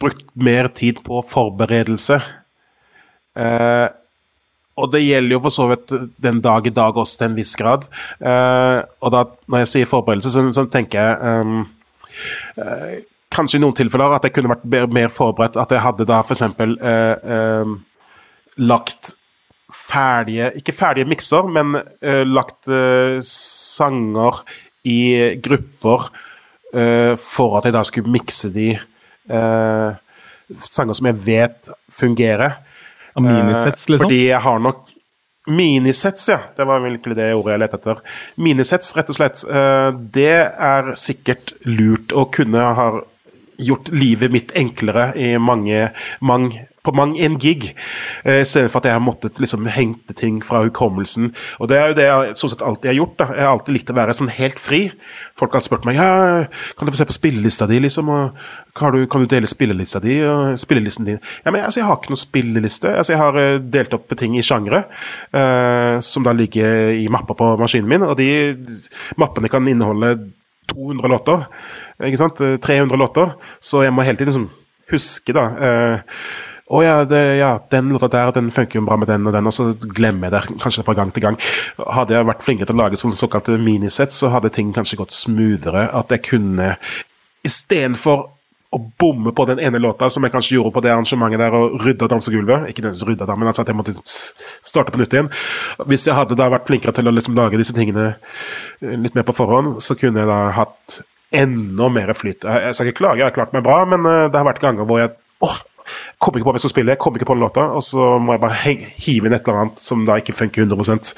brukt 0.01 0.29
mer 0.39 0.69
tid 0.77 1.01
på 1.03 1.23
forberedelse. 1.27 2.21
Eh, 3.35 3.87
og 4.81 4.91
det 4.95 5.03
gjelder 5.05 5.37
jo 5.37 5.43
for 5.45 5.55
så 5.55 5.69
vidt 5.71 5.95
den 6.23 6.41
dag 6.45 6.67
i 6.67 6.75
dag 6.75 6.97
også 6.97 7.21
til 7.21 7.31
en 7.31 7.37
viss 7.39 7.53
grad. 7.59 7.87
Uh, 8.19 8.81
og 9.05 9.15
da, 9.15 9.23
når 9.51 9.65
jeg 9.65 9.73
sier 9.75 9.91
forberedelse, 9.91 10.33
så, 10.35 10.45
så 10.57 10.67
tenker 10.73 11.01
jeg 11.05 11.39
um, 11.45 11.63
uh, 12.59 12.99
Kanskje 13.31 13.61
i 13.61 13.63
noen 13.63 13.77
tilfeller 13.79 14.17
at 14.17 14.25
jeg 14.27 14.35
kunne 14.35 14.51
vært 14.51 14.65
mer, 14.67 14.89
mer 14.91 15.13
forberedt. 15.15 15.55
At 15.61 15.71
jeg 15.71 15.85
hadde 15.85 16.03
da 16.09 16.17
f.eks. 16.25 16.41
Uh, 16.59 16.73
ehm, 16.83 17.77
lagt 18.59 19.13
ferdige 19.71 20.51
Ikke 20.59 20.75
ferdige 20.75 21.09
mikser, 21.09 21.47
men 21.47 21.79
eh, 22.03 22.25
lagt 22.27 22.69
eh, 22.71 23.21
sanger 23.27 24.43
i 24.89 25.37
grupper 25.43 26.09
eh, 26.75 27.15
for 27.21 27.59
at 27.59 27.69
jeg 27.69 27.77
da 27.77 27.85
skulle 27.87 28.13
mikse 28.13 28.51
de 28.55 28.73
eh, 28.75 29.91
sanger 30.67 30.97
som 30.97 31.11
jeg 31.11 31.21
vet 31.27 31.71
fungerer. 31.93 32.59
Ja, 33.25 33.37
Minisets, 33.45 33.87
Eh, 33.89 33.93
liksom? 33.93 34.07
Fordi 34.09 34.21
jeg 34.29 34.41
har 34.41 34.59
nok 34.59 34.89
Minisets, 35.51 36.29
ja. 36.29 36.39
Det 36.57 36.67
var 36.69 36.83
virkelig 36.85 37.17
det 37.17 37.31
ordet 37.35 37.55
jeg 37.55 37.61
lette 37.63 37.79
etter. 37.81 38.01
Minisets, 38.37 38.93
rett 38.97 39.09
og 39.09 39.17
slett. 39.17 39.41
Eh, 39.49 39.91
det 40.13 40.35
er 40.53 40.93
sikkert 41.01 41.55
lurt 41.65 42.13
å 42.13 42.27
kunne 42.31 42.61
ha 42.77 42.91
gjort 43.61 43.93
livet 43.95 44.33
mitt 44.33 44.55
enklere 44.59 45.11
i 45.19 45.35
mange, 45.39 45.91
mange 46.21 46.67
på 46.83 46.93
mang 46.97 47.13
en 47.21 47.37
gig, 47.41 47.75
eh, 48.25 48.41
istedenfor 48.41 48.81
at 48.81 48.89
jeg 48.89 48.97
har 48.97 49.05
måttet 49.05 49.39
liksom 49.41 49.67
hente 49.69 50.15
ting 50.17 50.41
fra 50.45 50.63
hukommelsen. 50.65 51.29
Og 51.61 51.69
det 51.69 51.77
er 51.77 51.91
jo 51.91 51.97
det 51.99 52.07
jeg 52.07 52.39
sånn 52.41 52.53
sett 52.55 52.65
alltid 52.65 52.91
har 52.91 52.97
gjort. 52.97 53.17
da. 53.19 53.27
Jeg 53.37 53.45
har 53.45 53.53
alltid 53.53 53.75
likt 53.75 53.91
å 53.91 53.97
være 53.99 54.15
sånn 54.17 54.33
helt 54.33 54.59
fri. 54.59 54.81
Folk 55.37 55.53
har 55.53 55.61
spurt 55.61 55.85
meg 55.85 55.97
ja, 55.97 56.47
kan 56.79 56.87
du 56.87 56.93
få 56.93 57.03
se 57.03 57.05
på 57.05 57.19
spillelista 57.19 57.67
di, 57.69 57.81
liksom, 57.81 58.09
og 58.09 58.33
kan 58.75 58.93
du, 58.93 59.07
kan 59.07 59.21
du 59.21 59.27
dele 59.27 59.47
spillelista 59.47 60.01
di 60.01 60.23
og 60.25 60.57
spillelisten 60.57 61.05
din? 61.05 61.21
Ja, 61.45 61.51
men 61.51 61.65
altså, 61.65 61.81
Jeg 61.81 61.87
har 61.87 61.97
ikke 61.97 62.15
noen 62.15 62.25
spilleliste. 62.25 62.97
Altså, 62.97 63.13
Jeg 63.13 63.21
har 63.21 63.37
uh, 63.37 63.61
delt 63.61 63.95
opp 63.95 64.17
ting 64.17 64.37
i 64.39 64.43
sjangre, 64.43 64.85
uh, 65.35 66.01
som 66.01 66.25
da 66.25 66.33
ligger 66.33 66.97
i 66.97 67.09
mapper 67.09 67.35
på 67.35 67.57
maskinen 67.61 67.89
min, 67.89 68.03
og 68.03 68.17
de 68.17 68.57
mappene 69.17 69.49
kan 69.49 69.69
inneholde 69.69 70.33
200 70.73 71.09
låter. 71.09 71.47
Ikke 72.07 72.21
sant? 72.21 72.41
300 72.63 73.01
låter. 73.01 73.35
Så 73.61 73.85
jeg 73.85 73.95
må 73.95 74.07
hele 74.07 74.21
tiden 74.21 74.33
liksom 74.33 74.49
huske, 74.91 75.35
da. 75.37 75.45
Uh, 75.57 76.23
å 76.71 76.79
oh, 76.79 76.85
ja, 76.87 77.01
ja, 77.35 77.51
den 77.73 77.89
låta 77.91 78.07
der 78.07 78.31
den 78.37 78.51
funker 78.55 78.79
jo 78.79 78.85
bra 78.87 78.95
med 79.01 79.09
den 79.11 79.25
og 79.27 79.33
den, 79.35 79.49
og 79.51 79.55
så 79.55 79.73
glemmer 79.91 80.29
jeg 80.29 80.35
det 80.37 80.61
kanskje 80.63 80.85
fra 80.87 80.95
gang 80.95 81.11
til 81.11 81.25
gang. 81.25 81.39
Hadde 81.83 82.15
jeg 82.15 82.29
vært 82.29 82.45
flinkere 82.47 82.71
til 82.71 82.79
å 82.79 82.83
lage 82.85 83.01
sånne 83.01 83.19
såkalte 83.19 83.57
minisett, 83.59 84.15
så 84.15 84.31
hadde 84.31 84.53
ting 84.55 84.71
kanskje 84.77 85.01
gått 85.01 85.17
smoothere. 85.17 85.89
At 85.99 86.15
jeg 86.15 86.23
kunne 86.29 86.77
istedenfor 87.43 88.23
å 88.71 88.79
bomme 89.03 89.33
på 89.35 89.49
den 89.51 89.59
ene 89.67 89.81
låta, 89.83 90.07
som 90.15 90.23
jeg 90.23 90.31
kanskje 90.31 90.55
gjorde 90.61 90.77
på 90.77 90.85
det 90.85 90.93
arrangementet 90.95 91.43
der, 91.43 91.59
og 91.59 91.81
rydda 91.83 92.07
dansegulvet 92.13 92.69
Ikke 92.71 92.85
nødvendigvis 92.85 93.09
rydda, 93.09 93.27
da, 93.27 93.35
men 93.35 93.51
altså 93.51 93.65
at 93.65 93.73
jeg 93.73 93.79
måtte 93.81 93.97
starte 94.07 94.95
på 94.95 95.01
nytt 95.01 95.17
igjen. 95.17 95.31
Hvis 95.91 96.07
jeg 96.07 96.15
hadde 96.15 96.39
da 96.39 96.53
vært 96.55 96.71
flinkere 96.71 96.95
til 96.95 97.11
å 97.11 97.15
liksom 97.17 97.35
lage 97.35 97.59
disse 97.59 97.75
tingene 97.75 98.13
litt 98.79 99.19
mer 99.19 99.27
på 99.27 99.35
forhånd, 99.35 99.81
så 99.83 99.99
kunne 99.99 100.23
jeg 100.23 100.31
da 100.31 100.39
hatt 100.55 101.01
enda 101.31 101.89
mer 101.93 102.13
flyt. 102.19 102.45
Jeg 102.45 102.75
skal 102.75 102.91
ikke 102.91 103.03
klage, 103.05 103.21
jeg 103.23 103.29
har 103.29 103.35
klart 103.37 103.53
meg 103.55 103.63
bra, 103.67 103.83
men 103.89 104.03
det 104.03 104.35
har 104.35 104.47
vært 104.49 104.63
ganger 104.63 104.89
hvor 104.89 104.99
jeg 105.03 105.13
åh, 105.47 105.59
Kommer 106.21 106.39
ikke 106.39 106.49
på 106.51 106.55
hvem 106.55 106.63
som 106.63 106.73
spiller, 106.73 106.99
kommer 107.01 107.21
ikke 107.21 107.31
på 107.31 107.37
den 107.37 107.45
låta, 107.45 107.67
og 107.75 107.85
så 107.85 108.15
må 108.23 108.35
jeg 108.37 108.43
bare 108.43 108.75
hive 109.01 109.29
inn 109.29 109.37
et 109.37 109.47
eller 109.47 109.63
annet 109.65 109.83
som 109.83 110.05
da 110.09 110.19
ikke 110.21 110.37
funker 110.37 110.67
100 110.67 111.15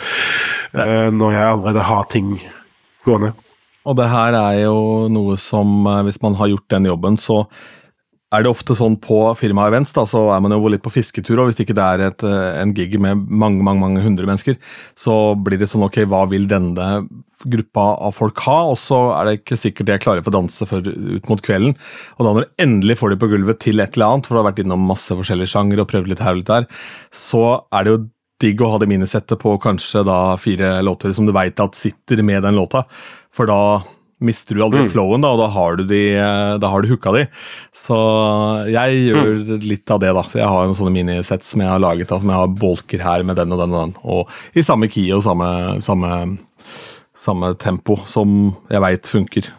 uh, 0.77 1.09
når 1.13 1.35
jeg 1.35 1.49
allerede 1.49 1.87
har 1.89 2.07
ting 2.13 2.37
gående. 3.07 3.33
Og 3.83 3.97
det 3.99 4.07
her 4.13 4.37
er 4.39 4.61
jo 4.63 5.09
noe 5.11 5.35
som, 5.43 5.81
eh, 5.91 6.05
hvis 6.07 6.21
man 6.23 6.37
har 6.39 6.53
gjort 6.53 6.69
den 6.71 6.87
jobben, 6.87 7.17
så 7.19 7.41
er 8.33 8.45
det 8.45 8.51
ofte 8.53 8.77
sånn 8.77 8.97
på 9.03 9.19
firma-events, 9.37 9.93
da, 9.97 10.07
så 10.09 10.25
er 10.33 10.41
man 10.45 10.55
jo 10.55 10.71
litt 10.73 10.85
på 10.85 10.93
fisketur, 10.95 11.43
og 11.43 11.51
hvis 11.51 11.61
ikke 11.63 11.77
det 11.77 11.85
er 11.85 12.05
et, 12.09 12.25
eh, 12.25 12.61
en 12.63 12.73
gig 12.77 12.97
med 13.01 13.27
mange 13.29 13.61
mange, 13.65 13.81
mange 13.83 14.05
hundre 14.05 14.29
mennesker, 14.29 14.57
så 14.99 15.35
blir 15.37 15.61
det 15.61 15.69
sånn 15.71 15.85
ok, 15.85 16.03
hva 16.09 16.25
vil 16.31 16.49
denne 16.49 16.89
gruppa 17.43 17.85
av 18.07 18.15
folk 18.17 18.39
ha? 18.47 18.59
Og 18.71 18.79
så 18.79 18.99
er 19.17 19.27
det 19.27 19.37
ikke 19.41 19.59
sikkert 19.59 19.89
de 19.89 19.95
er 19.97 20.03
klare 20.03 20.25
for 20.25 20.33
å 20.33 20.39
danse 20.41 20.67
før 20.69 20.87
ut 20.87 21.29
mot 21.31 21.43
kvelden. 21.43 21.75
Og 22.17 22.25
da 22.25 22.33
når 22.33 22.47
du 22.47 22.65
endelig 22.65 22.99
får 23.01 23.13
de 23.13 23.21
på 23.21 23.31
gulvet 23.35 23.63
til 23.65 23.83
et 23.83 23.97
eller 23.97 24.15
annet, 24.15 24.29
for 24.29 24.37
du 24.37 24.43
har 24.43 24.51
vært 24.53 24.63
innom 24.63 24.85
masse 24.89 25.13
forskjellige 25.19 25.53
sjanger 25.53 25.83
og 25.83 25.91
prøvd 25.91 26.13
litt 26.13 26.23
her 26.23 26.37
og 26.37 26.43
litt 26.43 26.53
der, 26.53 26.69
så 27.15 27.47
er 27.75 27.85
det 27.85 27.95
jo 27.95 28.05
digg 28.43 28.63
å 28.63 28.73
ha 28.73 28.79
det 28.83 28.91
minisettet 28.91 29.39
på 29.43 29.57
kanskje 29.63 30.05
da 30.07 30.21
fire 30.41 30.77
låter 30.83 31.13
som 31.15 31.29
du 31.29 31.35
veit 31.35 31.61
at 31.63 31.79
sitter 31.79 32.23
med 32.27 32.43
den 32.47 32.59
låta, 32.59 32.87
for 33.35 33.51
da 33.51 33.61
mister 34.25 34.57
du 34.57 34.63
aldri 34.65 34.85
mm. 34.87 34.91
flowen, 34.95 35.25
da, 35.25 35.33
og 35.35 35.43
da 35.43 35.49
har 35.55 35.79
du, 35.79 35.85
de, 35.89 36.03
da 36.63 36.71
har 36.73 36.83
du 36.83 36.91
hooka 36.93 37.15
de. 37.17 37.25
Så 37.77 37.99
jeg 38.71 39.03
gjør 39.09 39.33
mm. 39.41 39.53
litt 39.67 39.95
av 39.95 40.03
det, 40.05 40.13
da. 40.17 40.27
Så 40.31 40.43
jeg 40.43 40.51
har 40.53 40.69
en 40.69 40.77
sånne 40.79 40.95
minisett 40.95 41.47
som 41.47 41.65
jeg 41.65 41.73
har 41.73 41.83
laget, 41.83 42.11
da, 42.13 42.21
som 42.23 42.33
jeg 42.33 42.43
har 42.43 42.55
bolker 42.63 43.05
her 43.05 43.27
med 43.27 43.41
den 43.41 43.55
og 43.55 43.65
den 43.65 43.75
og 43.75 43.81
den. 43.81 43.97
Og 44.03 44.59
i 44.59 44.67
samme 44.67 44.91
key 44.93 45.09
og 45.15 45.25
samme, 45.27 45.49
samme, 45.85 46.23
samme 47.19 47.55
tempo 47.63 47.99
som 48.09 48.53
jeg 48.73 48.87
veit 48.87 49.11
funker. 49.11 49.51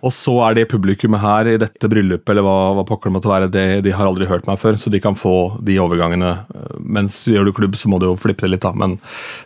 Og 0.00 0.12
så 0.16 0.32
er 0.46 0.56
det 0.56 0.70
publikummet 0.70 1.20
her 1.20 1.48
i 1.50 1.58
dette 1.60 1.88
bryllupet 1.92 2.32
eller 2.32 2.44
hva, 2.46 2.56
hva 2.78 2.84
pokker 2.88 3.10
det 3.10 3.14
måtte 3.18 3.28
være, 3.28 3.50
det, 3.52 3.64
de 3.84 3.92
har 3.92 4.08
aldri 4.08 4.28
hørt 4.30 4.46
meg 4.48 4.60
før, 4.62 4.78
så 4.80 4.92
de 4.92 5.00
kan 5.02 5.16
få 5.18 5.60
de 5.66 5.76
overgangene. 5.82 6.30
Mens 6.80 7.22
gjør 7.28 7.50
du 7.50 7.52
klubb, 7.56 7.76
så 7.76 7.90
må 7.92 8.00
du 8.00 8.08
jo 8.08 8.14
flippe 8.20 8.46
det 8.46 8.54
litt, 8.54 8.64
da. 8.64 8.72
Men 8.72 8.96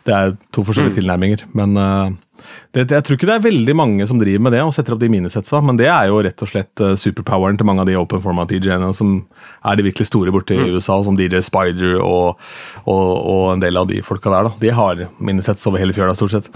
det 0.06 0.14
er 0.14 0.36
to 0.54 0.62
forskjellige 0.62 0.94
mm. 0.94 0.98
tilnærminger. 1.00 1.42
Men 1.58 1.74
uh, 1.74 2.14
det, 2.74 2.90
jeg 2.90 3.06
tror 3.06 3.18
ikke 3.18 3.28
det 3.28 3.34
er 3.36 3.44
veldig 3.44 3.74
mange 3.78 4.06
som 4.10 4.18
driver 4.18 4.42
med 4.42 4.54
det 4.56 4.62
og 4.64 4.72
setter 4.74 4.96
opp 4.96 5.02
de 5.02 5.10
minisetsa, 5.12 5.60
men 5.62 5.78
det 5.78 5.86
er 5.86 6.08
jo 6.10 6.22
rett 6.26 6.42
og 6.42 6.50
slett 6.50 6.82
uh, 6.82 6.94
superpoweren 6.98 7.58
til 7.58 7.68
mange 7.68 7.84
av 7.84 7.90
de 7.90 7.94
open 8.00 8.22
format 8.22 8.50
DJ-ene 8.50 8.88
som 8.96 9.20
er 9.62 9.78
de 9.78 9.86
virkelig 9.86 10.08
store 10.10 10.34
borte 10.34 10.56
i 10.56 10.58
mm. 10.58 10.74
USA, 10.74 10.98
som 11.06 11.18
DJ 11.18 11.44
Spider 11.46 12.00
og, 12.00 12.40
og, 12.82 13.04
og, 13.20 13.44
en 13.52 13.62
del 13.62 13.78
av 13.78 13.86
de 13.90 14.02
folka 14.02 14.32
der. 14.32 14.48
da. 14.48 14.56
De 14.58 14.74
har 14.74 15.04
minisets 15.22 15.70
over 15.70 15.82
hele 15.82 15.94
fjøla, 15.94 16.16
stort 16.18 16.34
sett. 16.34 16.50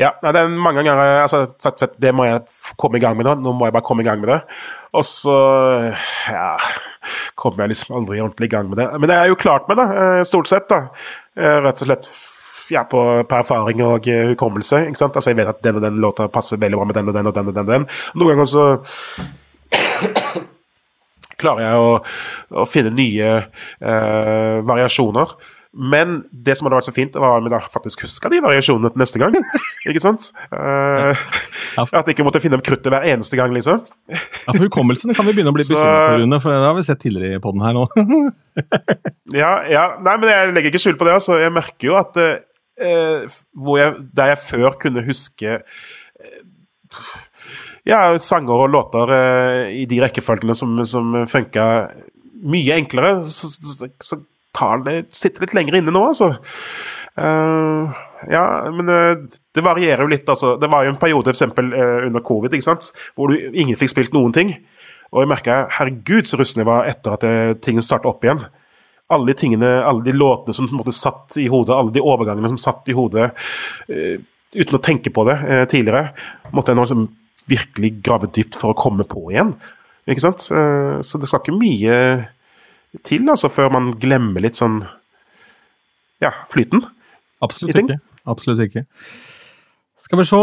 Ja, 0.00 0.14
det 0.24 0.40
er 0.40 0.48
mange 0.48 0.80
ganger 0.80 1.22
altså, 1.22 1.44
Det 2.00 2.10
må 2.16 2.24
jeg 2.26 2.40
komme 2.80 2.98
i 2.98 3.02
gang 3.02 3.14
med 3.18 3.28
nå. 3.28 3.36
Nå 3.44 3.52
må 3.54 3.68
jeg 3.68 3.76
bare 3.76 3.86
komme 3.86 4.02
i 4.02 4.08
gang 4.08 4.22
med 4.22 4.32
det. 4.32 4.40
Og 4.96 5.04
så 5.06 5.36
ja, 6.32 6.56
kommer 7.38 7.64
jeg 7.64 7.74
liksom 7.74 7.96
aldri 8.00 8.20
ordentlig 8.24 8.48
i 8.48 8.54
gang 8.56 8.72
med 8.72 8.80
det. 8.80 8.88
Men 8.96 9.12
det 9.12 9.20
er 9.20 9.30
jo 9.30 9.38
klart 9.38 9.68
med 9.70 9.78
det, 9.80 9.88
eh, 10.00 10.22
stort 10.28 10.50
sett. 10.50 10.68
da. 10.72 10.86
Eh, 11.36 11.60
rett 11.64 11.84
og 11.84 11.88
slett 11.90 12.10
ja, 12.70 12.84
på, 12.84 13.00
på, 13.28 13.38
erfaring 13.38 13.82
og 13.86 14.08
uh, 14.08 14.28
hukommelse. 14.32 14.84
ikke 14.88 15.00
sant? 15.00 15.16
Altså 15.16 15.32
Jeg 15.32 15.40
vet 15.40 15.52
at 15.52 15.62
den 15.64 15.80
og 15.80 15.86
den 15.86 16.00
låta 16.02 16.28
passer 16.32 16.60
veldig 16.60 16.78
bra 16.78 16.88
med 16.90 16.98
den 16.98 17.08
og 17.08 17.16
den 17.16 17.30
og 17.30 17.34
den. 17.34 17.48
og 17.48 17.54
den, 17.54 17.64
og 17.64 17.72
den. 17.72 17.88
Noen 18.14 18.34
ganger 18.34 18.50
så 18.50 18.66
klarer 21.42 21.64
jeg 21.64 21.80
å, 21.82 21.96
å 22.62 22.68
finne 22.70 22.94
nye 22.94 23.32
uh, 23.42 24.62
variasjoner. 24.68 25.34
Men 25.72 26.18
det 26.32 26.58
som 26.58 26.66
hadde 26.66 26.76
vært 26.76 26.86
så 26.90 26.92
fint, 26.92 27.14
var 27.16 27.40
om 27.40 27.46
jeg 27.48 27.68
faktisk 27.72 28.02
huska 28.04 28.28
de 28.28 28.42
variasjonene 28.44 28.90
til 28.92 29.00
neste 29.00 29.20
gang. 29.22 29.36
ikke 29.88 30.02
sant? 30.04 30.28
Uh, 30.52 31.16
at 31.80 31.94
jeg 31.94 32.12
ikke 32.12 32.26
måtte 32.26 32.42
finne 32.44 32.58
opp 32.58 32.66
kruttet 32.66 32.92
hver 32.92 33.06
eneste 33.08 33.38
gang, 33.40 33.54
liksom. 33.56 33.80
ja, 34.12 34.20
for 34.50 34.60
Hukommelsen 34.66 35.16
kan 35.16 35.24
vi 35.24 35.32
begynne 35.32 35.54
å 35.54 35.56
bli 35.56 35.64
bekymret 35.70 36.28
for, 36.36 36.44
for 36.44 36.52
det 36.52 36.68
har 36.68 36.76
vi 36.76 36.84
sett 36.84 37.00
tidligere 37.00 37.40
i 37.40 37.42
poden 37.42 37.64
her 37.64 37.76
nå. 37.78 37.86
ja, 39.42 39.54
ja, 39.72 39.86
nei, 40.04 40.18
men 40.20 40.28
jeg 40.34 40.52
legger 40.58 40.74
ikke 40.74 40.84
skjul 40.84 41.00
på 41.00 41.08
det. 41.08 41.16
altså. 41.22 41.40
Jeg 41.40 41.56
merker 41.56 41.88
jo 41.88 41.96
at 42.02 42.20
uh, 42.20 42.28
eh, 42.28 42.40
jeg, 42.82 43.94
der 44.16 44.32
jeg 44.32 44.42
før 44.42 44.78
kunne 44.82 45.04
huske 45.06 45.58
eh, 45.58 46.40
ja, 47.88 48.04
sanger 48.22 48.64
og 48.66 48.72
låter 48.72 49.14
eh, 49.16 49.74
i 49.82 49.86
de 49.90 50.00
rekkefølgene 50.04 50.56
som, 50.58 50.76
som 50.88 51.14
funka 51.30 51.66
mye 52.42 52.78
enklere, 52.78 53.20
så, 53.26 53.50
så 54.02 54.18
tar 54.56 54.82
det, 54.86 54.96
sitter 55.16 55.46
litt 55.46 55.54
lenger 55.56 55.78
inne 55.78 55.94
nå, 55.94 56.02
altså. 56.10 56.34
Uh, 57.12 57.92
ja, 58.32 58.42
men 58.72 58.88
uh, 58.88 59.20
det 59.52 59.64
varierer 59.64 60.02
jo 60.04 60.10
litt, 60.10 60.28
altså. 60.28 60.56
Det 60.60 60.70
var 60.72 60.86
jo 60.86 60.92
en 60.94 61.00
periode 61.00 61.32
f.eks. 61.32 61.44
Uh, 61.54 62.08
under 62.08 62.24
covid 62.24 62.54
ikke 62.56 62.66
sant? 62.66 62.90
hvor 63.14 63.32
du, 63.32 63.52
ingen 63.52 63.78
fikk 63.78 63.94
spilt 63.94 64.16
noen 64.16 64.34
ting. 64.36 64.54
Og 65.12 65.22
jeg 65.22 65.30
merka 65.30 65.62
herregud 65.76 66.28
så 66.28 66.40
rusten 66.40 66.62
jeg 66.62 66.70
var 66.70 66.88
etter 66.88 67.14
at 67.14 67.24
Tingene 67.24 67.58
ting 67.60 67.82
starta 67.84 68.08
opp 68.08 68.24
igjen 68.24 68.40
alle 69.12 69.32
de 69.32 69.38
tingene, 69.38 69.70
alle 69.86 70.04
de 70.06 70.14
låtene 70.16 70.56
som 70.56 70.70
måte, 70.74 70.94
satt 70.96 71.36
i 71.40 71.48
hodet, 71.52 71.76
alle 71.76 71.94
de 71.94 72.04
overgangene 72.04 72.50
som 72.52 72.60
satt 72.60 72.88
i 72.90 72.96
hodet 72.96 73.30
uh, 73.32 74.16
uten 74.52 74.78
å 74.78 74.82
tenke 74.84 75.12
på 75.14 75.24
det 75.28 75.38
uh, 75.42 75.64
tidligere, 75.70 76.12
måtte 76.52 76.72
jeg 76.72 76.80
nå 76.80 76.86
liksom, 76.86 77.06
virkelig 77.50 77.92
grave 78.04 78.30
dypt 78.32 78.58
for 78.58 78.72
å 78.72 78.78
komme 78.78 79.06
på 79.08 79.26
igjen. 79.32 79.54
Ikke 80.10 80.24
sant? 80.24 80.48
Uh, 80.52 81.00
så 81.04 81.20
det 81.20 81.30
skal 81.30 81.44
ikke 81.44 81.58
mye 81.58 81.98
til 83.06 83.28
altså, 83.32 83.50
før 83.52 83.72
man 83.72 83.94
glemmer 84.00 84.44
litt 84.44 84.58
sånn 84.58 84.82
ja, 86.22 86.32
flyten. 86.52 86.84
Absolutt 87.42 87.78
ikke. 87.80 87.98
Absolutt 88.30 88.62
ikke. 88.66 88.84
Skal 90.04 90.20
vi 90.20 90.26
se 90.28 90.42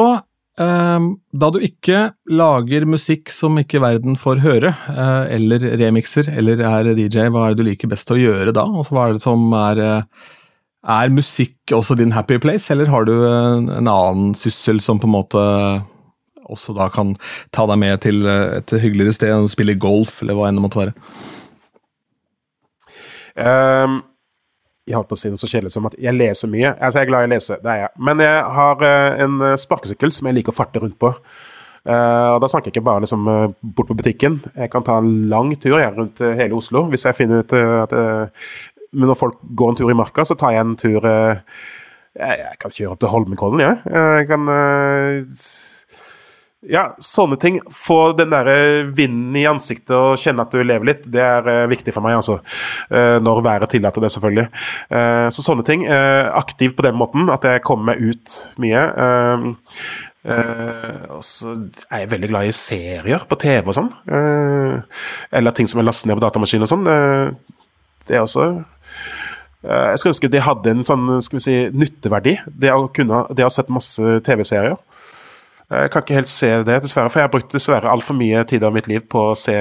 da 0.59 1.47
du 1.55 1.59
ikke 1.63 2.09
lager 2.27 2.83
musikk 2.89 3.31
som 3.31 3.55
ikke 3.61 3.79
verden 3.79 4.17
får 4.19 4.41
høre, 4.43 4.73
eh, 4.91 5.35
eller 5.37 5.63
remixer, 5.79 6.27
eller 6.35 6.59
er 6.59 6.89
DJ, 6.97 7.29
hva 7.31 7.45
er 7.45 7.55
det 7.55 7.61
du 7.61 7.69
liker 7.69 7.91
best 7.91 8.11
å 8.11 8.19
gjøre 8.19 8.51
da? 8.55 8.65
Altså, 8.67 8.95
hva 8.95 9.07
er 9.07 9.15
det 9.15 9.23
som 9.23 9.53
er 9.55 9.79
eh, 9.85 10.27
Er 10.89 11.09
musikk 11.11 11.73
også 11.75 11.95
din 11.99 12.13
happy 12.15 12.37
place, 12.39 12.71
eller 12.71 12.87
har 12.87 13.03
du 13.03 13.11
en, 13.27 13.69
en 13.69 13.87
annen 13.91 14.35
syssel 14.35 14.79
som 14.79 14.99
på 14.99 15.09
en 15.09 15.11
måte 15.11 15.41
også 16.49 16.73
da 16.73 16.87
kan 16.89 17.11
ta 17.51 17.65
deg 17.67 17.77
med 17.77 17.99
til 18.01 18.23
et 18.25 18.71
hyggeligere 18.71 19.13
sted, 19.13 19.49
spille 19.51 19.75
golf, 19.75 20.21
eller 20.23 20.39
hva 20.39 20.47
enn 20.47 20.55
det 20.55 20.63
måtte 20.63 20.79
være? 20.79 20.93
Um, 23.35 23.99
jeg 24.89 24.97
holdt 24.97 25.11
på 25.11 25.17
å 25.17 25.21
si 25.21 25.29
noe 25.31 25.39
så 25.41 25.49
kjedelig 25.49 25.71
som 25.75 25.87
at 25.89 25.95
jeg 26.01 26.15
leser 26.15 26.49
mye. 26.51 26.73
Altså, 26.73 26.99
jeg 26.99 27.07
er 27.07 27.11
glad 27.11 27.25
i 27.25 27.29
å 27.29 27.31
lese, 27.35 27.59
det 27.61 27.71
er 27.71 27.81
jeg. 27.83 27.91
Men 28.09 28.23
jeg 28.23 28.41
har 28.57 28.83
uh, 28.83 29.21
en 29.25 29.37
eh, 29.45 29.55
sparkesykkel 29.61 30.13
som 30.15 30.29
jeg 30.29 30.39
liker 30.39 30.53
å 30.53 30.57
farte 30.57 30.81
rundt 30.83 30.97
på. 31.01 31.13
Uh, 31.87 32.35
og 32.35 32.39
Da 32.43 32.49
snakker 32.51 32.69
jeg 32.69 32.77
ikke 32.77 32.87
bare 32.89 33.05
liksom, 33.05 33.27
uh, 33.29 33.45
bort 33.77 33.91
på 33.91 33.97
butikken. 33.99 34.39
Jeg 34.55 34.73
kan 34.73 34.85
ta 34.85 34.97
en 35.01 35.11
lang 35.31 35.53
tur 35.61 35.77
jeg, 35.77 35.93
rundt 35.95 36.23
hele 36.23 36.57
Oslo. 36.57 36.87
Hvis 36.91 37.05
jeg 37.07 37.17
finner 37.17 37.45
ut 37.45 37.53
at 37.53 37.93
Når 38.89 39.17
folk 39.17 39.37
går 39.55 39.69
en 39.69 39.77
tur 39.77 39.91
i 39.91 39.97
marka, 39.97 40.25
så 40.25 40.35
tar 40.35 40.55
jeg 40.55 40.65
en 40.65 40.77
tur 40.79 41.05
jeg, 41.05 41.41
jeg, 42.17 42.55
kan 42.59 42.73
kjøre 42.73 42.95
opp 42.95 43.03
til 43.03 43.11
Holmenkollen. 43.13 43.61
Ja. 43.61 43.75
Jeg 44.17 44.27
kan 44.31 44.49
Ja, 46.67 46.89
sånne 46.99 47.37
ting. 47.39 47.61
Få 47.71 48.11
den 48.17 48.33
der 48.33 48.49
vinden 48.91 49.35
i 49.39 49.45
ansiktet 49.47 49.93
og 49.95 50.19
kjenne 50.19 50.43
at 50.43 50.51
du 50.51 50.59
lever 50.59 50.89
litt, 50.89 51.05
det 51.07 51.21
er 51.23 51.45
uh, 51.47 51.69
viktig 51.71 51.93
for 51.95 52.03
meg, 52.03 52.17
altså. 52.19 52.41
Uh, 52.91 53.15
når 53.23 53.39
været 53.45 53.71
tillater 53.71 54.03
det, 54.03 54.11
selvfølgelig. 54.11 54.47
Så 55.31 55.43
sånne 55.45 55.63
ting. 55.63 55.85
aktiv 55.87 56.73
på 56.75 56.83
den 56.83 56.97
måten, 56.99 57.29
at 57.31 57.45
jeg 57.45 57.63
kommer 57.63 57.93
meg 57.93 58.01
ut 58.01 58.35
mye. 58.59 58.81
og 61.09 61.23
så 61.23 61.53
er 61.91 62.03
jeg 62.03 62.11
veldig 62.11 62.29
glad 62.31 62.49
i 62.49 62.55
serier 62.55 63.23
på 63.29 63.37
TV 63.39 63.69
og 63.69 63.77
sånn. 63.77 63.89
eller 65.31 65.55
ting 65.55 65.69
som 65.69 65.79
er 65.79 65.87
lastet 65.87 66.09
ned 66.09 66.19
på 66.19 66.25
datamaskin 66.25 66.65
og 66.65 66.71
sånn. 66.71 66.85
det 68.07 68.17
er 68.17 68.25
også 68.25 68.49
jeg 69.63 69.99
skulle 69.99 70.13
ønske 70.13 70.31
det 70.31 70.43
hadde 70.45 70.71
en 70.71 70.85
sånn 70.87 71.21
skal 71.21 71.39
vi 71.39 71.43
si, 71.43 71.55
nytteverdi, 71.75 72.37
det 72.47 72.71
å, 72.71 72.87
kunne, 72.95 73.25
det 73.35 73.43
å 73.43 73.49
ha 73.49 73.53
sett 73.53 73.71
masse 73.71 74.19
TV-serier. 74.23 74.77
Jeg 75.69 75.91
kan 75.93 76.01
ikke 76.01 76.17
helt 76.17 76.31
se 76.31 76.49
det, 76.65 76.79
dessverre, 76.83 77.11
for 77.11 77.21
jeg 77.21 77.27
har 77.27 77.33
brukt 77.33 77.53
dessverre 77.53 77.91
altfor 77.91 78.17
mye 78.17 78.41
tid 78.49 78.63
av 78.65 78.73
mitt 78.73 78.89
liv 78.89 79.03
på 79.09 79.29
å 79.31 79.37
se 79.37 79.55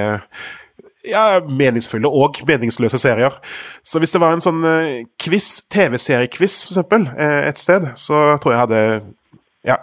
ja, 1.08 1.40
meningsfulle 1.44 2.08
og 2.08 2.40
meningsløse 2.48 3.00
serier. 3.00 3.36
Så 3.84 4.00
hvis 4.00 4.14
det 4.14 4.22
var 4.22 4.34
en 4.34 4.44
sånn 4.44 4.64
uh, 4.64 5.04
quiz, 5.20 5.50
TV-seriequiz 5.72 6.56
f.eks., 6.72 6.80
uh, 6.96 7.40
et 7.48 7.60
sted, 7.60 7.90
så 8.00 8.24
tror 8.42 8.54
jeg 8.54 8.62
hadde 8.64 8.82
ja, 9.68 9.76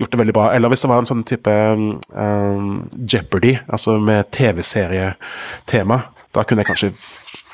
gjort 0.00 0.12
det 0.12 0.20
veldig 0.20 0.34
bra. 0.36 0.48
Eller 0.54 0.72
hvis 0.72 0.84
det 0.84 0.90
var 0.90 1.02
en 1.02 1.08
sånn 1.08 1.24
type 1.28 1.54
um, 1.54 2.68
Jeopardy, 3.06 3.56
altså 3.68 3.98
med 4.02 4.30
TV-serietema, 4.34 6.00
da 6.34 6.42
kunne 6.44 6.64
jeg 6.64 6.68
kanskje 6.72 6.90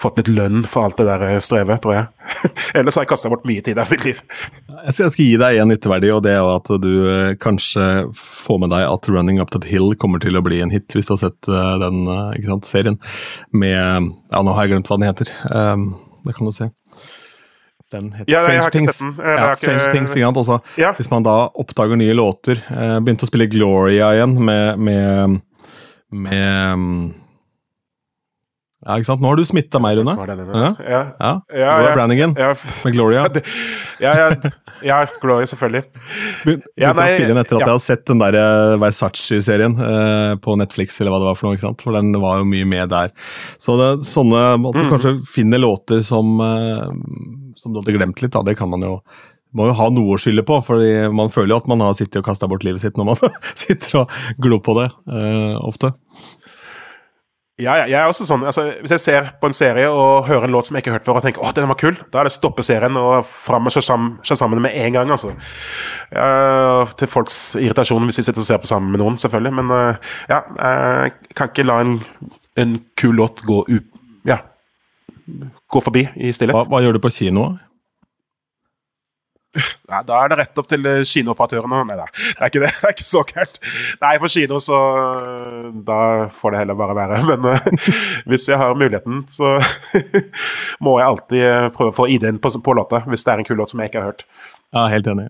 fått 0.00 0.16
litt 0.20 0.30
lønn 0.32 0.64
for 0.68 0.88
alt 0.88 1.00
det 1.00 1.06
der 1.08 1.24
eh, 1.26 1.38
strevet, 1.44 1.82
tror 1.84 1.96
jeg. 1.96 2.08
Ellers 2.78 2.96
har 2.96 3.04
jeg 3.04 3.12
kasta 3.12 3.30
bort 3.32 3.46
mye 3.48 3.62
tid 3.64 3.78
av 3.80 3.90
mitt 3.92 4.06
liv. 4.06 4.20
Jeg 4.70 4.94
skal, 4.94 5.04
jeg 5.04 5.14
skal, 5.14 5.24
gi 5.24 5.38
deg 5.42 5.60
en 5.60 5.72
nytteverdi, 5.72 6.12
og 6.14 6.22
det 6.24 6.34
er 6.38 6.48
at 6.54 6.72
du 6.82 6.92
eh, 7.04 7.32
kanskje 7.40 7.86
får 8.16 8.62
med 8.64 8.72
deg 8.72 8.86
at 8.88 9.10
'Running 9.10 9.40
Up 9.42 9.52
That 9.54 9.68
Hill' 9.68 9.96
kommer 10.00 10.22
til 10.22 10.40
å 10.40 10.44
bli 10.44 10.62
en 10.64 10.72
hit, 10.72 10.88
hvis 10.96 11.10
du 11.10 11.14
har 11.16 11.22
sett 11.26 11.50
uh, 11.52 11.76
den 11.82 12.04
sant, 12.46 12.68
serien 12.68 13.00
med 13.52 13.76
Ja, 14.30 14.40
nå 14.40 14.54
har 14.56 14.66
jeg 14.66 14.76
glemt 14.76 14.88
hva 14.88 15.00
den 15.00 15.10
heter. 15.10 15.32
Um, 15.50 15.90
det 16.24 16.36
kan 16.36 16.48
du 16.48 16.54
se. 16.54 16.70
Den 17.90 18.12
heter 18.14 18.30
ja, 18.30 18.44
Strange 18.44 18.70
Things. 18.70 19.00
Ja, 19.02 19.52
Stranger 19.58 19.88
ikke... 19.88 19.94
Things 19.96 20.14
ikke 20.14 20.30
Også, 20.40 20.60
ja. 20.78 20.92
Hvis 20.96 21.10
man 21.10 21.26
da 21.26 21.50
oppdager 21.58 21.98
nye 21.98 22.14
låter 22.14 22.60
Begynte 23.02 23.26
å 23.26 23.30
spille 23.30 23.48
Gloria 23.50 24.12
igjen 24.14 24.36
med, 24.46 24.78
med, 24.78 25.40
med 26.14 26.84
ja, 28.80 28.96
ikke 28.96 29.10
sant? 29.10 29.20
Nå 29.20 29.28
har 29.28 29.36
du 29.36 29.44
smitta 29.44 29.80
meg, 29.82 29.98
Rune. 29.98 30.14
Ja. 30.16 30.70
Ja. 30.80 31.00
Ja. 31.20 31.32
Ja. 31.52 31.72
Brannigan 31.92 32.32
ja. 32.38 32.54
med 32.86 32.94
Gloria. 32.96 33.26
Ja, 34.80 35.02
Gloria, 35.20 35.44
selvfølgelig. 35.50 35.82
Begynte 36.46 36.88
å 36.88 37.08
spille 37.12 37.28
den 37.28 37.40
etter 37.42 37.58
at 37.58 37.64
jeg 37.66 37.74
har 37.74 37.82
sett 37.84 38.06
den 38.08 38.22
der 38.22 38.38
eh, 38.40 38.76
Versace-serien 38.80 39.76
uh, 39.76 40.32
på 40.40 40.56
Netflix, 40.56 40.96
eller 41.02 41.12
hva 41.12 41.20
det 41.20 41.28
var 41.28 41.36
for 41.36 41.48
noe. 41.48 41.58
ikke 41.58 41.66
sant? 41.66 41.84
For 41.84 41.96
den 41.98 42.14
var 42.22 42.40
jo 42.40 42.48
mye 42.48 42.68
med 42.68 42.88
der. 42.92 43.12
Så 43.60 43.76
det, 43.76 43.90
sånne 44.08 44.46
At 44.56 44.78
du 44.78 44.80
mm. 44.80 44.88
kanskje 44.94 45.14
finner 45.28 45.60
låter 45.60 46.00
som, 46.06 46.40
uh, 46.40 46.88
som 47.60 47.74
du 47.74 47.82
hadde 47.82 47.98
glemt 47.98 48.24
litt, 48.24 48.32
da, 48.32 48.44
det 48.46 48.56
kan 48.60 48.72
man 48.72 48.88
jo 48.88 48.96
må 49.52 49.64
jo 49.66 49.74
ha 49.74 49.88
noe 49.90 50.14
å 50.14 50.18
skylde 50.22 50.44
på, 50.46 50.60
for 50.62 50.78
man 51.10 51.32
føler 51.34 51.50
jo 51.50 51.56
at 51.58 51.68
man 51.72 51.80
har 51.82 51.96
sittet 51.98 52.20
og 52.20 52.28
kasta 52.28 52.46
bort 52.46 52.62
livet 52.62 52.84
sitt 52.84 52.94
når 52.94 53.08
man 53.08 53.32
sitter 53.58 54.04
og 54.04 54.12
glor 54.38 54.62
på 54.62 54.76
det, 54.78 54.92
uh, 55.10 55.58
ofte. 55.66 55.90
Ja, 57.60 57.74
jeg 57.84 57.96
er 57.98 58.08
også 58.08 58.24
sånn, 58.26 58.44
altså, 58.48 58.66
Hvis 58.80 58.94
jeg 58.94 59.02
ser 59.02 59.30
på 59.40 59.48
en 59.50 59.56
serie 59.56 59.88
og 59.92 60.26
hører 60.28 60.46
en 60.48 60.54
låt 60.54 60.68
som 60.68 60.76
jeg 60.76 60.84
ikke 60.84 60.94
har 60.94 61.00
hørt 61.00 61.08
før, 61.08 61.20
og 61.20 61.26
tenker 61.26 61.44
åh, 61.44 61.52
den 61.56 61.68
var 61.70 61.78
kul, 61.80 61.98
da 62.12 62.22
er 62.22 62.28
det 62.28 62.34
stoppe 62.34 62.64
serien 62.66 62.96
og 63.00 63.26
fram 63.28 63.66
med 63.66 63.74
Shazam 63.76 64.56
med 64.56 64.72
en 64.74 64.96
gang. 64.96 65.10
altså. 65.10 65.34
Uh, 66.10 66.90
til 66.98 67.10
folks 67.10 67.38
irritasjon 67.60 68.08
hvis 68.08 68.20
de 68.20 68.26
sitter 68.26 68.42
og 68.42 68.48
ser 68.48 68.62
på 68.62 68.70
sammen 68.70 68.94
med 68.94 69.02
noen, 69.02 69.18
selvfølgelig. 69.20 69.54
Men 69.60 69.72
uh, 69.74 70.12
ja, 70.30 70.42
jeg 70.58 71.16
kan 71.36 71.52
ikke 71.52 71.68
la 71.68 71.80
en, 71.84 71.98
en 72.58 72.78
kul 73.00 73.20
låt 73.20 73.44
gå, 73.46 73.62
ja, 74.28 74.40
gå 75.70 75.84
forbi 75.84 76.06
i 76.16 76.32
stillhet. 76.34 76.56
Hva, 76.56 76.66
hva 76.70 76.82
gjør 76.84 76.98
du 76.98 77.04
på 77.04 77.12
kino? 77.14 77.52
Nei, 79.50 80.00
da 80.06 80.18
er 80.20 80.30
det 80.30 80.36
rett 80.38 80.60
opp 80.62 80.68
til 80.70 80.84
eh, 80.86 81.00
kinooperatørene. 81.08 81.80
Nei 81.88 81.96
da, 81.98 82.06
det 82.14 82.36
er 82.38 82.52
ikke 82.52 82.62
det. 82.62 82.70
Det 82.80 82.86
er 82.86 82.94
ikke 82.94 83.06
så 83.08 83.22
gærent. 83.26 83.58
Nei, 84.04 84.12
på 84.22 84.30
kino 84.30 84.60
så 84.62 84.78
Da 85.86 85.98
får 86.34 86.54
det 86.54 86.60
heller 86.62 86.78
bare 86.78 86.96
være. 86.98 87.18
Men 87.30 87.48
uh, 87.50 87.90
hvis 88.30 88.46
jeg 88.50 88.60
har 88.60 88.78
muligheten, 88.78 89.24
så 89.30 89.56
må 90.84 90.98
jeg 91.00 91.08
alltid 91.08 91.42
eh, 91.48 91.66
prøve 91.74 91.94
å 91.94 91.98
få 91.98 92.06
ID-en 92.14 92.38
på, 92.42 92.52
på, 92.62 92.76
låta, 92.78 93.02
hvis 93.10 93.26
det 93.26 93.34
er 93.34 93.42
en 93.42 93.50
kul 93.50 93.58
låt 93.60 93.74
som 93.74 93.82
jeg 93.82 93.90
ikke 93.90 94.04
har 94.04 94.12
hørt. 94.12 94.24
Ja, 94.70 94.86
helt 94.92 95.10
enig. 95.10 95.28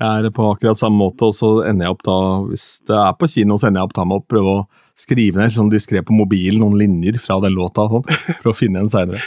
Jeg 0.00 0.24
er 0.24 0.32
på 0.32 0.46
akkurat 0.48 0.80
samme 0.80 0.96
måte, 0.96 1.28
og 1.28 1.36
så 1.36 1.58
ender 1.68 1.84
jeg 1.84 1.92
opp 1.92 2.04
da 2.06 2.14
Hvis 2.48 2.62
det 2.88 2.96
er 2.96 3.16
på 3.20 3.28
kino, 3.28 3.58
så 3.60 3.68
ender 3.68 3.82
jeg 3.82 3.90
opp 3.90 3.98
da 3.98 4.06
med 4.08 4.22
å 4.22 4.24
prøve 4.32 4.54
å 4.54 4.62
skrive 5.00 5.40
ned 5.40 5.52
sånn 5.52 5.68
diskré 5.72 6.00
på 6.04 6.16
mobilen 6.16 6.62
noen 6.64 6.78
linjer 6.80 7.20
fra 7.20 7.36
den 7.44 7.52
låta, 7.56 7.84
sånn, 7.92 8.06
for 8.40 8.52
å 8.52 8.56
finne 8.56 8.80
en 8.80 8.92
seinere. 8.92 9.20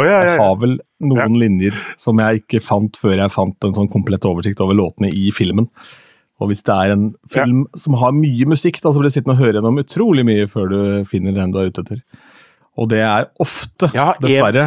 Oh, 0.00 0.06
ja, 0.06 0.20
ja. 0.24 0.34
Jeg 0.34 0.40
har 0.40 0.60
vel 0.62 0.78
noen 1.10 1.36
linjer 1.40 1.76
som 2.00 2.20
jeg 2.22 2.42
ikke 2.42 2.62
fant 2.64 2.96
før 3.00 3.18
jeg 3.18 3.34
fant 3.34 3.68
en 3.68 3.76
sånn 3.76 3.90
komplett 3.92 4.24
oversikt 4.28 4.62
over 4.64 4.78
låtene 4.78 5.12
i 5.12 5.28
filmen. 5.34 5.68
Og 6.40 6.48
hvis 6.48 6.64
det 6.64 6.72
er 6.72 6.94
en 6.94 7.08
film 7.32 7.64
som 7.76 7.96
har 8.00 8.16
mye 8.16 8.48
musikk, 8.48 8.80
da, 8.80 8.92
så 8.92 9.00
blir 9.00 9.12
du 9.12 9.16
sittende 9.18 9.36
og 9.36 9.42
høre 9.42 9.58
gjennom 9.58 9.80
utrolig 9.82 10.24
mye 10.24 10.46
før 10.48 10.70
du 10.72 10.78
finner 11.08 11.36
den 11.36 11.52
du 11.52 11.60
er 11.60 11.68
ute 11.68 11.84
etter. 11.84 12.00
Og 12.80 12.88
det 12.88 13.02
er 13.04 13.26
ofte, 13.42 13.90
dessverre, 14.22 14.64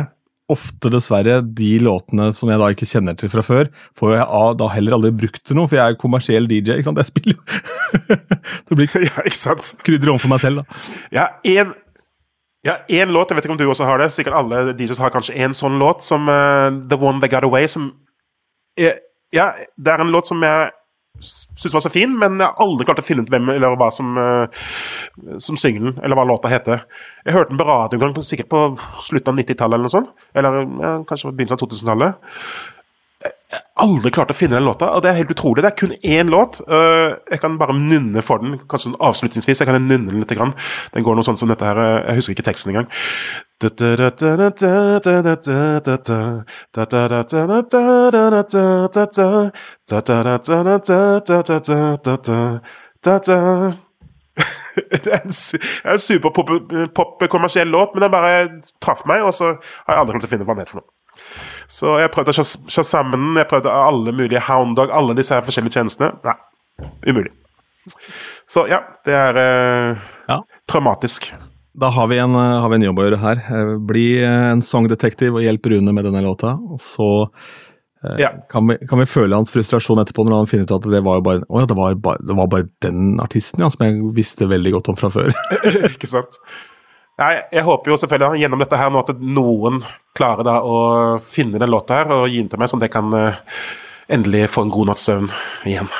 ofte 0.53 0.91
dessverre 0.93 1.39
de 1.57 1.71
låtene 1.81 2.29
som 2.35 2.51
jeg 2.51 2.61
da 2.61 2.69
ikke 2.75 2.89
kjenner 2.89 3.17
til 3.17 3.31
fra 3.33 3.41
før, 3.45 3.71
får 3.97 4.17
jeg 4.19 4.57
da 4.59 4.67
heller 4.75 4.97
aldri 4.99 5.13
brukt 5.23 5.41
til 5.41 5.57
noe, 5.57 5.71
for 5.71 5.79
jeg 5.79 5.95
er 5.95 6.01
kommersiell 6.01 6.49
DJ. 6.51 6.77
ikke 6.77 6.91
sant? 6.91 7.01
Jeg 7.01 7.09
spiller 7.09 7.39
jo 7.39 8.17
Det 8.69 8.77
blir 8.77 8.91
krydder 8.93 10.13
overfor 10.13 10.29
meg 10.29 10.43
selv, 10.43 10.61
da. 10.61 10.83
Ja, 11.15 11.25
en, 11.55 11.73
ja, 12.63 12.77
én 12.87 13.11
låt, 13.11 13.29
jeg 13.29 13.35
vet 13.37 13.45
ikke 13.45 13.55
om 13.57 13.59
du 13.59 13.65
også 13.67 13.87
har 13.87 13.99
det, 13.99 14.11
sikkert 14.15 14.37
alle 14.39 14.71
DJs 14.71 15.01
har 15.03 15.11
kanskje 15.11 15.35
én 15.35 15.55
sånn 15.57 15.75
låt, 15.81 16.05
som 16.05 16.29
uh, 16.31 16.69
The 16.71 16.99
One 16.99 17.19
They 17.19 17.31
Got 17.31 17.47
Away, 17.47 17.67
som 17.67 17.91
er, 18.79 19.01
Ja, 19.33 19.49
det 19.75 19.89
er 19.89 20.03
en 20.03 20.11
låt 20.13 20.29
som 20.29 20.43
jeg 20.45 20.69
syns 21.21 21.73
var 21.73 21.81
så 21.81 21.89
fin, 21.93 22.11
men 22.17 22.39
jeg 22.39 22.45
har 22.45 22.61
aldri 22.61 22.85
klart 22.85 23.01
å 23.01 23.05
finne 23.05 23.25
ut 23.25 23.31
hvem 23.33 23.49
eller 23.53 23.75
hva 23.77 23.89
som, 23.93 24.13
uh, 24.17 24.45
som 25.41 25.57
synger 25.59 25.87
den, 25.87 25.97
eller 26.05 26.17
hva 26.17 26.25
låta 26.29 26.51
heter. 26.51 26.85
Jeg 27.25 27.35
hørte 27.35 27.53
den 27.53 27.59
på 27.61 27.67
radio 27.67 28.23
sikkert 28.25 28.49
på 28.53 28.61
slutten 29.01 29.33
av 29.33 29.41
90-tallet 29.41 29.77
eller 29.77 29.89
noe 29.89 29.93
sånt. 29.93 30.13
Eller 30.37 30.59
ja, 30.61 30.93
kanskje 31.09 31.29
på 31.29 31.35
begynnelsen 31.35 31.59
av 31.59 31.65
2000-tallet 31.65 32.72
aldri 33.83 34.11
klart 34.15 34.31
å 34.31 34.35
finne 34.37 34.55
den 34.57 34.65
låta, 34.67 34.89
og 34.95 35.01
det 35.03 35.09
er 35.11 35.19
helt 35.21 35.33
utrolig. 35.33 35.63
Det 35.63 35.71
er 35.71 35.79
kun 35.79 35.95
én 35.99 36.29
låt. 36.31 36.61
Jeg 36.67 37.39
kan 37.41 37.57
bare 37.59 37.75
nynne 37.77 38.21
for 38.25 38.37
den, 38.43 38.57
kanskje 38.59 38.89
sånn 38.89 39.01
avslutningsvis. 39.03 39.59
Jeg 39.61 39.69
kan 39.69 39.79
nynne 39.81 40.11
den 40.11 40.21
litt. 40.23 40.33
Den 40.33 41.05
går 41.05 41.15
noe 41.17 41.27
sånn 41.27 41.39
som 41.39 41.49
dette 41.51 41.65
her. 41.67 41.77
Jeg 42.07 42.15
husker 42.21 42.33
ikke 42.37 42.47
teksten 42.49 42.73
engang. 42.73 42.87
Det 54.93 55.11
er 55.13 55.21
en 55.21 55.99
superpop-kommersiell 56.01 57.69
låt, 57.69 57.93
men 57.93 58.01
den 58.01 58.11
bare 58.13 58.31
traff 58.81 59.05
meg, 59.09 59.21
og 59.21 59.33
så 59.37 59.45
har 59.53 59.91
jeg 59.93 60.01
aldri 60.01 60.15
klart 60.17 60.27
å 60.27 60.31
finne 60.31 60.47
hva 60.47 60.55
den 60.55 60.63
heter 60.65 60.75
for 60.75 60.81
noe. 60.81 60.92
Så 61.71 61.97
jeg 62.01 62.11
prøvde 62.13 62.33
å 62.33 62.43
shazamme 62.43 62.87
sammen 62.87 63.39
jeg 63.39 63.49
prøvde 63.49 63.71
alle 63.73 64.13
mulige 64.15 64.43
Houndog, 64.47 64.91
alle 64.93 65.15
disse 65.17 65.35
her 65.35 65.45
forskjellige 65.45 65.79
tjenestene. 65.79 66.13
Nei, 66.25 66.91
umulig. 67.09 67.33
Så 68.49 68.67
ja, 68.69 68.83
det 69.07 69.15
er 69.17 69.39
uh, 69.39 70.05
ja. 70.29 70.39
traumatisk. 70.69 71.31
Da 71.73 71.89
har 71.89 72.09
vi, 72.11 72.19
en, 72.21 72.35
uh, 72.37 72.59
har 72.61 72.69
vi, 72.69 72.77
en, 72.77 72.87
jobb 72.89 73.01
å 73.01 73.05
gjøre 73.07 73.21
her. 73.23 73.43
Uh, 73.49 73.75
bli 73.81 74.07
en 74.27 74.61
songdetektiv 74.65 75.39
og 75.39 75.45
hjelp 75.45 75.71
Rune 75.73 75.95
med 75.95 76.05
denne 76.07 76.21
låta. 76.25 76.53
Og 76.69 76.81
så 76.83 77.09
ja. 78.19 78.29
kan, 78.51 78.67
vi, 78.69 78.77
kan, 78.89 79.01
vi, 79.01 79.07
føle 79.09 79.39
hans 79.39 79.51
frustrasjon 79.53 80.01
etterpå 80.03 80.27
når 80.27 80.43
han 80.43 80.51
finner 80.51 80.67
ut 80.67 80.75
at 80.75 80.91
det 80.91 81.01
var 81.07 81.23
bare, 81.25 81.45
oh 81.47 81.63
ja, 81.63 81.69
det 81.69 81.77
var 81.79 81.95
bare, 82.03 82.21
det 82.27 82.37
var 82.37 82.51
bare 82.51 82.67
den 82.85 83.17
artisten 83.23 83.63
ja, 83.63 83.71
som 83.73 83.87
jeg 83.87 84.13
visste 84.17 84.49
veldig 84.51 84.75
godt 84.77 84.93
om 84.93 84.99
fra 84.99 85.09
før. 85.13 85.33
Ikke 85.93 86.11
sant? 86.11 86.37
Nei, 87.21 87.33
jeg 87.53 87.65
håper 87.67 87.91
jo 87.91 87.99
selvfølgelig 88.01 88.41
gjennom 88.41 88.61
dette 88.63 88.77
her 88.79 88.89
nå 88.89 89.03
at 89.03 89.11
noen 89.21 89.83
klarer 90.17 90.45
da 90.47 90.55
å 90.65 90.77
finne 91.21 91.61
den 91.61 91.69
låta 91.69 91.99
her 91.99 92.13
og 92.15 92.25
gi 92.25 92.39
den 92.41 92.49
til 92.49 92.61
meg, 92.61 92.71
sånn 92.71 92.81
at 92.81 92.87
jeg 92.87 92.95
kan 92.95 93.13
uh, 93.13 93.41
endelig 94.13 94.47
få 94.53 94.65
en 94.65 94.73
god 94.73 94.89
natts 94.89 95.05
søvn 95.09 95.29
igjen. 95.69 95.91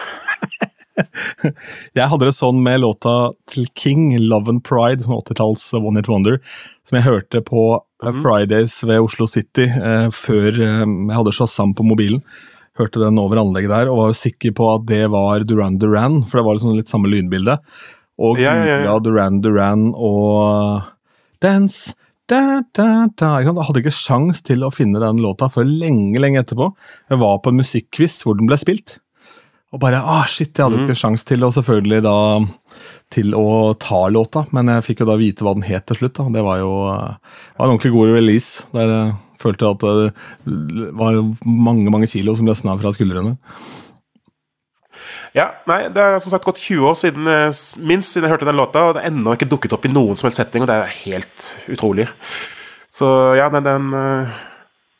jeg 1.97 2.09
hadde 2.09 2.29
det 2.29 2.33
sånn 2.37 2.63
med 2.65 2.81
låta 2.81 3.33
til 3.49 3.67
King, 3.77 4.07
'Love 4.17 4.49
and 4.55 4.63
Pride', 4.65 5.05
sånn 5.05 5.19
80-talls 5.19 5.67
One 5.77 6.01
Hit 6.01 6.09
Wonder, 6.09 6.39
som 6.89 6.97
jeg 6.97 7.05
hørte 7.05 7.43
på 7.45 7.67
mm. 7.77 8.23
Fridays 8.23 8.79
ved 8.81 9.05
Oslo 9.05 9.29
City 9.29 9.69
uh, 9.69 10.09
før 10.09 10.49
uh, 10.49 10.81
jeg 10.81 11.13
hadde 11.13 11.35
Shazam 11.37 11.75
på 11.77 11.85
mobilen. 11.85 12.23
Hørte 12.79 13.03
den 13.03 13.21
over 13.21 13.37
anlegget 13.37 13.69
der 13.69 13.91
og 13.91 13.99
var 13.99 14.15
sikker 14.17 14.55
på 14.57 14.65
at 14.71 14.87
det 14.89 15.03
var 15.13 15.45
Duran 15.45 15.77
Duran, 15.77 16.23
for 16.25 16.39
det 16.39 16.45
var 16.47 16.57
liksom 16.57 16.73
litt 16.73 16.89
samme 16.89 17.11
lydbilde. 17.11 17.59
Og 18.17 18.41
ja, 18.41 18.55
ja, 18.65 18.79
ja. 18.85 18.97
Duran 19.01 19.41
Duran 19.45 19.91
og 19.93 20.89
Dance 21.43 21.93
da, 22.31 22.61
da, 22.71 22.85
da. 23.19 23.29
Jeg 23.43 23.51
hadde 23.51 23.81
ikke 23.83 23.91
sjans 23.93 24.39
til 24.47 24.63
å 24.63 24.71
finne 24.73 25.01
den 25.03 25.19
låta 25.21 25.49
før 25.51 25.67
lenge 25.67 26.21
lenge 26.23 26.39
etterpå. 26.39 26.69
Jeg 27.11 27.19
var 27.19 27.41
på 27.43 27.51
en 27.51 27.59
musikkquiz 27.59 28.21
hvor 28.23 28.37
den 28.39 28.47
ble 28.47 28.55
spilt. 28.61 28.99
og 29.73 29.81
bare 29.81 29.99
ah, 30.05 30.23
shit, 30.29 30.53
jeg 30.55 30.63
hadde 30.67 30.77
Mm. 30.79 30.85
ikke 30.87 30.99
sjans 31.01 31.23
til 31.25 31.41
å 31.43 31.49
selvfølgelig 31.51 32.03
da 32.05 32.15
til 33.13 33.33
å 33.33 33.73
ta 33.77 34.07
låta, 34.09 34.45
men 34.53 34.67
jeg 34.69 34.85
fikk 34.85 34.99
jo 35.01 35.07
da 35.09 35.15
vite 35.17 35.43
hva 35.45 35.53
den 35.57 35.65
het 35.67 35.85
til 35.89 35.95
slutt. 35.99 36.13
da. 36.17 36.23
Det 36.29 36.43
var 36.45 36.59
jo 36.61 36.71
det 36.93 37.57
var 37.59 37.65
en 37.67 37.73
ordentlig 37.75 37.91
god 37.93 38.13
release. 38.15 38.63
Der 38.73 38.87
jeg 38.87 39.13
følte 39.41 39.71
at 39.73 39.79
det 39.83 40.93
var 40.95 41.19
mange 41.45 41.91
mange 41.91 42.07
kilo 42.07 42.35
som 42.35 42.45
løsna 42.47 42.77
fra 42.79 42.93
skuldrene. 42.95 43.35
Ja, 45.33 45.47
nei, 45.65 45.87
Det 45.89 45.97
er 46.03 46.19
som 46.21 46.29
sagt 46.33 46.45
gått 46.45 46.59
20 46.61 46.85
år 46.91 46.97
siden 46.99 47.25
eh, 47.29 47.49
minst 47.81 48.13
siden 48.13 48.27
jeg 48.27 48.35
hørte 48.35 48.45
den 48.45 48.59
låta, 48.59 48.83
og 48.89 48.93
det 48.97 49.01
er 49.03 49.09
ennå 49.09 49.33
ikke 49.33 49.47
dukket 49.49 49.73
opp 49.73 49.85
i 49.87 49.91
noen 49.93 50.15
som 50.19 50.27
helst 50.29 50.37
setting, 50.41 50.61
og 50.65 50.69
det 50.69 50.75
er 50.77 50.91
helt 51.03 51.47
utrolig. 51.73 52.05
Så 52.93 53.07
ja, 53.39 53.47
den, 53.49 53.65
den 53.65 53.87
eh, 53.97 54.27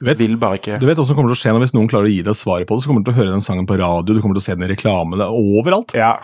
vet- 0.10 0.18
vil 0.24 0.34
bare 0.42 0.58
ikke 0.58 0.80
Du 0.82 0.88
vet 0.90 0.98
hva 0.98 1.06
som 1.06 1.16
kommer 1.20 1.30
til 1.30 1.38
å 1.38 1.42
skje 1.44 1.54
hvis 1.62 1.76
noen 1.78 1.90
klarer 1.92 2.10
å 2.10 2.14
gi 2.16 2.24
deg 2.26 2.36
svaret 2.40 2.66
på 2.70 2.74
det, 2.80 2.84
så 2.86 2.90
kommer 2.90 3.06
du 3.06 3.12
til 3.12 3.14
å 3.14 3.20
høre 3.22 3.36
den 3.36 3.46
sangen 3.46 3.70
på 3.70 3.78
radio, 3.78 4.10
du 4.18 4.22
kommer 4.24 4.40
til 4.40 4.42
å 4.42 4.48
se 4.48 4.56
den 4.58 4.66
i 4.66 4.72
reklame, 4.74 5.20
det 5.22 5.28
er 5.28 5.38
overalt. 5.38 5.94
Ja. 5.98 6.16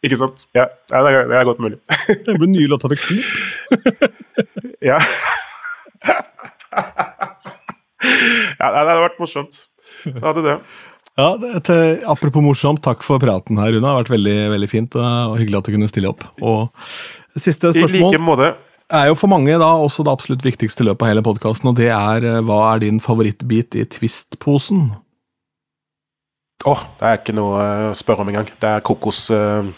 Ikke 0.00 0.16
sant? 0.16 0.46
Ja, 0.56 0.64
ja 0.88 1.02
det, 1.04 1.10
er, 1.12 1.28
det 1.28 1.36
er 1.42 1.44
godt 1.50 1.60
mulig. 1.60 1.76
Det 2.24 2.38
blir 2.40 2.48
nye 2.54 2.70
låter 2.72 2.88
til 2.94 3.02
Coop. 3.04 3.26
ja. 4.90 4.96
ja, 8.56 8.64
det 8.64 8.78
hadde 8.80 9.02
vært 9.04 9.20
morsomt. 9.20 9.60
Det 10.06 10.22
hadde 10.24 10.46
det. 10.46 10.56
Ja, 11.18 11.34
det, 11.40 11.64
til, 11.66 11.98
Apropos 12.08 12.44
morsomt, 12.44 12.82
takk 12.84 13.02
for 13.04 13.20
praten 13.22 13.58
her, 13.60 13.72
Rune. 13.74 13.82
Det 13.82 13.88
har 13.90 13.98
vært 14.02 14.12
veldig 14.14 14.36
veldig 14.54 14.68
fint 14.70 14.96
og 15.00 15.36
hyggelig 15.40 15.58
at 15.58 15.68
du 15.68 15.74
kunne 15.74 15.90
stille 15.90 16.10
opp. 16.12 16.24
Og 16.40 16.70
Siste 17.40 17.72
I 17.74 17.82
like 17.82 17.90
spørsmål 17.90 18.20
måte. 18.26 18.50
er 19.00 19.10
jo 19.10 19.18
for 19.18 19.30
mange 19.30 19.58
da 19.60 19.68
også 19.84 20.06
det 20.06 20.12
absolutt 20.14 20.46
viktigste 20.46 20.86
løpet 20.86 21.04
av 21.06 21.12
hele 21.12 21.24
podkasten, 21.26 21.70
og 21.70 21.76
det 21.78 21.90
er 21.94 22.26
eh, 22.26 22.40
hva 22.46 22.60
er 22.72 22.82
din 22.86 23.02
favorittbit 23.02 23.76
i 23.78 23.84
Twist-posen? 23.90 24.88
Å, 26.66 26.74
det 27.00 27.06
er 27.08 27.20
ikke 27.20 27.36
noe 27.36 27.60
eh, 27.62 27.86
å 27.90 27.98
spørre 27.98 28.24
om 28.24 28.32
engang. 28.32 28.50
Det 28.60 28.70
er 28.70 28.84
kokos 28.86 29.26
eh, 29.34 29.70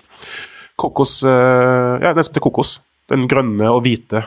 Kokos 0.83 1.21
Ja, 1.23 2.11
den 2.17 2.25
som 2.25 2.33
heter 2.33 2.43
kokos. 2.43 2.79
Den 3.11 3.27
grønne 3.31 3.69
og 3.71 3.83
hvite. 3.85 4.23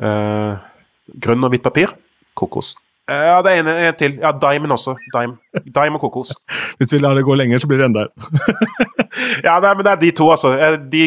grønn 0.00 1.44
og 1.46 1.52
hvitt 1.52 1.62
papir. 1.62 1.92
Kokos. 2.34 2.72
Ja, 3.06 3.38
det 3.42 3.52
er 3.52 3.60
en, 3.62 3.68
en 3.70 3.94
til. 3.94 4.16
Ja, 4.18 4.32
Dimen 4.34 4.72
også. 4.74 4.96
Dime. 5.14 5.36
Dime 5.62 5.94
og 5.94 6.00
kokos. 6.02 6.32
Hvis 6.78 6.92
vi 6.92 6.98
lar 6.98 7.14
det 7.14 7.22
gå 7.26 7.34
lenger, 7.38 7.62
så 7.62 7.68
blir 7.70 7.78
det 7.78 7.86
enda 7.86 8.06
Ja, 9.46 9.60
nei, 9.62 9.72
men 9.74 9.84
det 9.86 9.92
er 9.92 10.00
de 10.00 10.10
to, 10.18 10.26
altså. 10.34 10.52
Eh, 10.58 10.78
De 10.90 11.04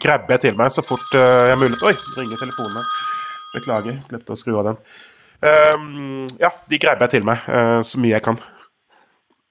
grabber 0.00 0.36
jeg 0.36 0.46
til 0.46 0.56
meg 0.58 0.72
så 0.72 0.84
fort 0.86 1.04
uh, 1.14 1.20
jeg 1.20 1.52
har 1.52 1.60
mulighet. 1.60 1.84
Oi, 1.86 1.94
ringer 2.18 2.40
telefonen. 2.40 2.88
Beklager, 3.52 3.98
glemte 4.08 4.32
å 4.32 4.38
skru 4.40 4.56
av 4.62 4.70
den. 4.70 4.80
Um, 5.42 6.24
ja, 6.40 6.52
de 6.70 6.78
grabber 6.80 7.08
jeg 7.08 7.18
til 7.18 7.28
meg 7.28 7.44
uh, 7.50 7.80
så 7.84 8.00
mye 8.00 8.16
jeg 8.16 8.24
kan. 8.24 8.40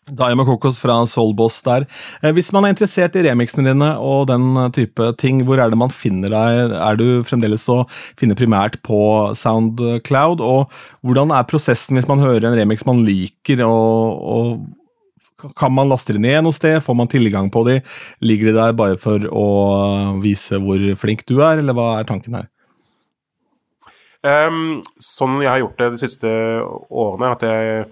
Og 0.10 0.46
kokos 0.48 0.80
fra 0.82 0.96
Soulboss 1.06 1.62
der. 1.64 1.86
Eh, 2.24 2.32
Hvis 2.34 2.52
man 2.52 2.66
er 2.66 2.74
interessert 2.74 3.16
i 3.16 3.22
remixene 3.22 3.70
dine 3.70 3.94
og 4.02 4.28
den 4.28 4.58
eh, 4.58 4.72
type 4.74 5.14
ting, 5.22 5.44
hvor 5.46 5.62
er 5.62 5.70
det 5.70 5.78
man 5.78 5.94
finner 5.94 6.30
deg? 6.34 6.74
Er 6.74 6.98
du 6.98 7.24
fremdeles 7.24 7.68
å 7.70 7.86
finne 8.18 8.36
primært 8.36 8.82
på 8.82 9.32
Soundcloud? 9.38 10.42
Og 10.42 10.72
hvordan 11.06 11.32
er 11.32 11.48
prosessen 11.48 11.96
hvis 11.96 12.10
man 12.10 12.20
hører 12.20 12.50
en 12.50 12.58
remix 12.58 12.84
man 12.86 13.06
liker, 13.06 13.62
og, 13.64 14.66
og 15.46 15.52
kan 15.58 15.72
man 15.74 15.90
laste 15.90 16.18
det 16.18 16.22
ned 16.26 16.44
noe 16.44 16.54
sted? 16.58 16.82
Får 16.84 16.98
man 16.98 17.08
tilgang 17.08 17.52
på 17.54 17.64
de? 17.70 17.80
Ligger 18.26 18.52
de 18.52 18.58
der 18.58 18.74
bare 18.74 18.98
for 18.98 19.22
å 19.30 19.48
vise 20.22 20.60
hvor 20.60 20.82
flink 20.98 21.24
du 21.30 21.38
er, 21.40 21.62
eller 21.62 21.78
hva 21.78 22.00
er 22.00 22.10
tanken 22.10 22.42
her? 22.42 22.50
Um, 24.22 24.82
sånn 25.02 25.40
jeg 25.42 25.50
har 25.50 25.62
gjort 25.64 25.80
det 25.82 25.94
de 25.96 26.00
siste 26.04 26.32
årene, 26.94 27.32
at 27.34 27.46
jeg, 27.46 27.86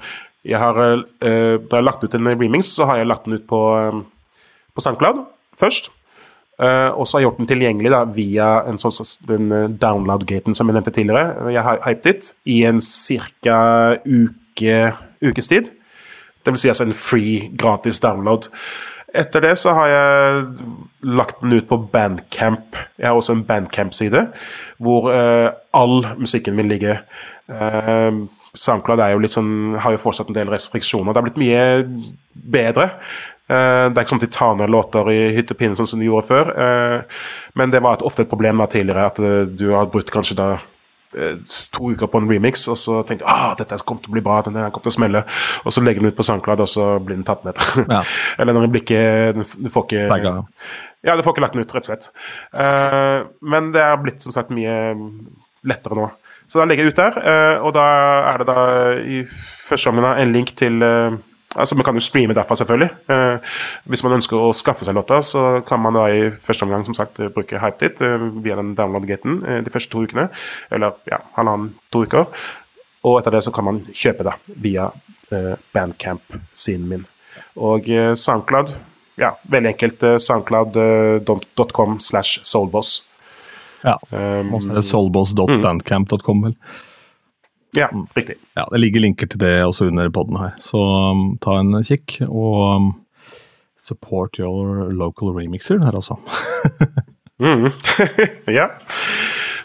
jeg 0.48 0.60
har 0.60 0.80
eh, 0.80 1.56
Da 1.60 1.80
jeg 1.80 1.86
lagt 1.86 2.04
ut 2.04 2.16
en 2.16 2.32
remix, 2.32 2.74
så 2.76 2.88
har 2.90 3.02
jeg 3.02 3.10
lagt 3.10 3.26
den 3.28 3.40
ut 3.40 3.48
på, 3.48 3.62
eh, 3.80 4.02
på 4.76 4.84
SoundCloud 4.84 5.26
først. 5.60 5.92
Eh, 6.60 6.90
og 6.92 7.08
så 7.08 7.18
har 7.18 7.22
jeg 7.22 7.30
gjort 7.30 7.42
den 7.42 7.50
tilgjengelig 7.50 7.92
da, 7.92 8.04
via 8.16 8.48
en 8.68 8.80
sånn, 8.80 8.96
den 9.28 9.52
download-gaten 9.80 10.56
som 10.56 10.68
jeg 10.68 10.78
nevnte 10.78 10.96
tidligere. 10.96 11.52
Jeg 11.52 11.64
har 11.64 11.84
hypet 11.86 12.10
it 12.14 12.32
i 12.48 12.62
en 12.68 12.80
ca. 12.84 13.60
Uke, 14.04 14.80
ukes 15.24 15.52
tid. 15.52 15.72
Det 16.44 16.56
vil 16.56 16.62
si 16.62 16.72
altså 16.72 16.88
en 16.88 16.96
free, 16.96 17.50
gratis 17.60 18.00
download. 18.04 18.48
Etter 19.16 19.42
det 19.44 19.56
så 19.58 19.74
har 19.74 19.88
jeg 19.90 20.44
lagt 21.02 21.40
den 21.42 21.58
ut 21.58 21.68
på 21.68 21.80
Bandcamp. 21.92 22.78
Jeg 23.00 23.08
har 23.10 23.18
også 23.18 23.36
en 23.36 23.46
Bandcamp-side 23.48 24.28
hvor 24.78 25.10
uh, 25.10 25.50
all 25.74 26.06
musikken 26.20 26.56
min 26.56 26.70
ligger. 26.70 27.02
Uh, 27.50 28.28
SoundCloud 28.58 29.02
er 29.04 29.14
jo 29.14 29.20
litt 29.22 29.36
sånn, 29.36 29.76
har 29.82 29.94
jo 29.94 30.02
fortsatt 30.02 30.32
en 30.32 30.38
del 30.38 30.50
restriksjoner. 30.50 31.14
Det 31.14 31.22
har 31.22 31.28
blitt 31.28 31.44
mye 31.44 31.66
bedre. 32.34 32.90
Eh, 33.50 33.86
det 33.90 33.98
er 33.98 34.04
ikke 34.04 34.14
sånn 34.14 34.22
at 34.22 34.28
de 34.28 34.34
tar 34.36 34.58
ned 34.60 34.74
låter 34.74 35.08
i 35.10 35.22
hytt 35.34 35.54
og 35.54 35.58
pinne 35.58 35.78
sånn 35.78 35.90
som 35.90 36.02
de 36.02 36.10
gjorde 36.10 36.30
før. 36.30 36.52
Eh, 36.54 37.22
men 37.58 37.74
det 37.74 37.82
var 37.86 37.98
et, 37.98 38.06
ofte 38.06 38.26
et 38.26 38.32
problem 38.32 38.62
da 38.62 38.68
tidligere 38.70 39.08
at 39.10 39.22
eh, 39.24 39.48
du 39.50 39.72
har 39.74 39.90
brutt 39.94 40.14
kanskje 40.14 40.38
da 40.40 40.52
to 41.10 41.88
uker 41.90 42.06
på 42.06 42.20
en 42.22 42.28
remix, 42.30 42.68
og 42.70 42.76
så 42.78 43.00
tenkte 43.02 43.26
du 43.26 43.30
ah, 43.34 43.56
dette 43.58 43.80
kommer 43.82 44.04
til 44.04 44.12
å 44.12 44.14
bli 44.14 44.22
bra, 44.22 44.44
denne 44.46 44.68
kommer 44.70 44.86
til 44.86 44.92
å 44.92 44.94
smelle, 44.94 45.24
og 45.66 45.74
så 45.74 45.82
legger 45.82 46.04
den 46.04 46.14
ut 46.14 46.18
på 46.20 46.26
SoundCloud, 46.28 46.62
og 46.62 46.70
så 46.70 46.90
blir 47.02 47.18
den 47.18 47.26
tatt 47.26 47.48
ned. 47.48 47.58
Ja. 47.90 48.04
Eller 48.38 48.54
når 48.54 48.68
den 48.68 48.76
blir 48.76 48.84
ikke 48.84 49.48
Du 49.58 49.72
får 49.74 49.88
ikke 49.88 50.04
Begge. 50.12 50.36
Ja, 51.02 51.16
du 51.18 51.24
får 51.26 51.34
ikke 51.34 51.44
lagt 51.48 51.58
den 51.58 51.66
ut, 51.66 51.74
rett 51.74 51.90
og 51.90 51.90
slett. 51.90 52.12
Men 53.42 53.72
det 53.74 53.82
er 53.82 53.98
blitt 54.04 54.22
som 54.22 54.36
sagt 54.36 54.54
mye 54.54 54.78
lettere 55.66 55.98
nå. 55.98 56.12
Så 56.50 56.60
da 56.60 56.66
legger 56.66 56.88
jeg 56.88 56.94
ut 56.94 57.00
der, 57.00 57.18
eh, 57.30 57.58
og 57.62 57.74
da 57.78 57.88
er 58.32 58.42
det 58.42 58.48
da 58.50 58.62
i 59.06 59.24
første 59.30 59.92
omgang 59.92 60.18
en 60.18 60.34
link 60.34 60.56
til 60.58 60.82
eh, 60.84 61.18
Altså, 61.58 61.76
Man 61.76 61.84
kan 61.84 61.96
jo 61.98 62.00
streame 62.00 62.34
derfra, 62.34 62.56
selvfølgelig. 62.56 62.90
Eh, 63.10 63.56
hvis 63.90 64.04
man 64.06 64.14
ønsker 64.20 64.38
å 64.38 64.52
skaffe 64.54 64.86
seg 64.86 64.94
låta, 64.94 65.18
så 65.26 65.64
kan 65.66 65.82
man 65.82 65.96
da 65.98 66.04
i 66.14 66.28
første 66.46 66.68
omgang 66.68 66.84
som 66.86 66.94
sagt 66.94 67.18
bruke 67.34 67.58
HypeDit 67.58 68.04
eh, 68.06 68.26
via 68.46 68.60
den 68.60 68.76
download-gaten 68.78 69.40
eh, 69.42 69.62
de 69.66 69.74
første 69.74 69.90
to 69.90 70.04
ukene. 70.06 70.28
Eller 70.70 70.94
ja, 71.10 71.18
halvannen, 71.40 71.72
to 71.90 72.04
uker. 72.06 72.30
Og 73.02 73.18
etter 73.18 73.34
det 73.34 73.42
så 73.48 73.54
kan 73.56 73.66
man 73.66 73.82
kjøpe 73.90 74.28
da, 74.30 74.36
via 74.62 74.92
eh, 75.34 75.56
Bandcamp-siden 75.74 76.86
min. 76.92 77.10
Og 77.58 77.90
eh, 77.90 78.14
SoundCloud 78.14 78.78
ja, 79.20 79.34
veldig 79.50 79.74
enkelt. 79.74 80.06
Soundcloud.com 80.22 81.98
slash 82.00 82.46
soulboss. 82.46 83.00
Ja. 83.84 83.96
Um, 84.12 84.54
Og 84.54 84.64
så 84.64 84.72
er 84.72 84.80
det 84.80 84.86
soulboss.bandcamp.com, 84.88 86.42
vel. 86.48 86.56
ja, 87.78 87.88
riktig. 88.18 88.36
Ja, 88.58 88.66
Det 88.72 88.80
ligger 88.80 89.06
linker 89.06 89.28
til 89.30 89.40
det 89.40 89.54
også 89.64 89.88
under 89.88 90.10
poden 90.10 90.40
her, 90.42 90.56
så 90.60 90.82
um, 91.12 91.38
ta 91.42 91.60
en 91.60 91.78
kikk. 91.84 92.20
Og 92.28 92.76
um, 92.76 92.90
support 93.80 94.40
your 94.40 94.92
local 94.92 95.32
remixer 95.38 95.80
her, 95.84 95.96
altså. 95.96 96.18
mm. 97.40 97.70
ja. 98.60 98.68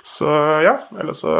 Så 0.05 0.31
ja, 0.62 0.77
eller 1.01 1.12
så 1.12 1.32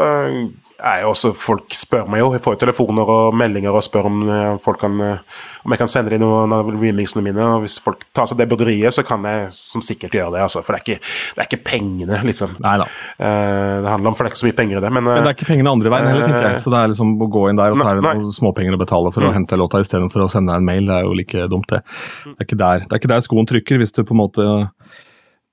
også 1.07 1.31
Folk 1.37 1.73
spør 1.75 2.07
meg 2.11 2.19
jo. 2.19 2.31
Jeg 2.35 2.43
får 2.43 2.55
jo 2.55 2.61
telefoner 2.65 3.11
og 3.11 3.35
meldinger 3.37 3.75
og 3.75 3.83
spør 3.85 4.09
om 4.09 4.23
eh, 4.27 4.55
folk 4.63 4.79
kan 4.81 4.95
eh, 5.03 5.37
om 5.65 5.73
jeg 5.73 5.81
kan 5.81 5.89
sende 5.89 6.11
dem 6.13 6.21
noen 6.21 6.51
av 6.53 6.67
remixene 6.69 7.23
mine. 7.25 7.41
og 7.41 7.63
Hvis 7.63 7.79
folk 7.81 8.03
tar 8.13 8.27
seg 8.29 8.37
det 8.37 8.47
broderiet, 8.51 8.93
så 8.93 9.01
kan 9.05 9.23
jeg 9.25 9.47
som 9.55 9.81
sikkert 9.81 10.13
gjøre 10.13 10.35
det. 10.35 10.43
altså, 10.45 10.61
For 10.65 10.75
det 10.75 10.81
er 10.81 10.85
ikke, 10.85 11.13
det 11.35 11.41
er 11.41 11.49
ikke 11.49 11.63
pengene, 11.65 12.19
liksom. 12.27 12.57
Nei 12.61 12.75
da. 12.81 12.85
Eh, 13.17 13.71
det 13.85 13.89
handler 13.89 14.11
om, 14.11 14.17
for 14.17 14.25
det 14.25 14.29
er 14.29 14.35
ikke 14.35 14.43
så 14.43 14.49
mye 14.49 14.59
penger 14.59 14.77
i 14.77 14.83
det. 14.85 14.91
Men, 14.93 15.07
Men 15.07 15.23
det 15.23 15.31
er 15.31 15.37
ikke 15.39 15.49
pengene 15.49 15.73
andre 15.73 15.93
veien 15.95 16.09
heller, 16.11 16.27
tenker 16.27 16.49
jeg. 16.51 16.61
Så 16.65 16.73
det 16.75 16.81
er 16.81 16.93
liksom 16.93 17.15
å 17.17 17.29
gå 17.37 17.47
inn 17.49 17.61
der, 17.61 17.73
og 17.73 17.81
så 17.81 17.89
er 17.89 18.01
det 18.01 18.05
noen 18.05 18.37
småpenger 18.37 18.77
å 18.77 18.83
betale 18.83 19.15
for 19.15 19.25
å 19.25 19.33
hente 19.35 19.59
låta 19.59 19.81
istedenfor 19.81 20.27
å 20.27 20.29
sende 20.35 20.59
en 20.59 20.67
mail. 20.67 20.85
Det 20.85 20.99
er 20.99 21.09
jo 21.09 21.17
like 21.17 21.47
dumt, 21.55 21.71
det. 21.73 21.81
Det 22.27 22.37
er 22.37 22.49
ikke 22.49 22.61
der, 22.61 22.85
det 22.85 22.93
er 22.93 23.01
ikke 23.01 23.13
der 23.15 23.25
skoen 23.25 23.49
trykker. 23.49 23.81
Hvis 23.81 23.95
du 23.95 24.03
på 24.03 24.13
en 24.13 24.21
måte 24.21 24.47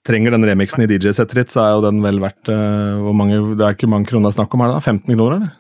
trenger 0.07 0.35
den 0.35 0.47
remixen 0.49 0.83
i 0.85 0.89
DJ-settet 0.91 1.39
ditt, 1.39 1.53
så 1.55 1.63
er 1.65 1.75
jo 1.77 1.83
den 1.85 2.01
vel 2.05 2.19
verdt 2.23 2.51
uh, 2.51 2.99
hvor 3.05 3.15
mange, 3.17 3.39
Det 3.59 3.67
er 3.67 3.77
ikke 3.77 3.91
mange 3.91 4.09
kroner 4.11 4.31
det 4.31 4.35
er 4.35 4.39
snakk 4.41 4.57
om, 4.57 4.65
her, 4.65 4.75
da? 4.75 4.81
15 4.83 5.13
kroner, 5.15 5.37
eller? 5.39 5.59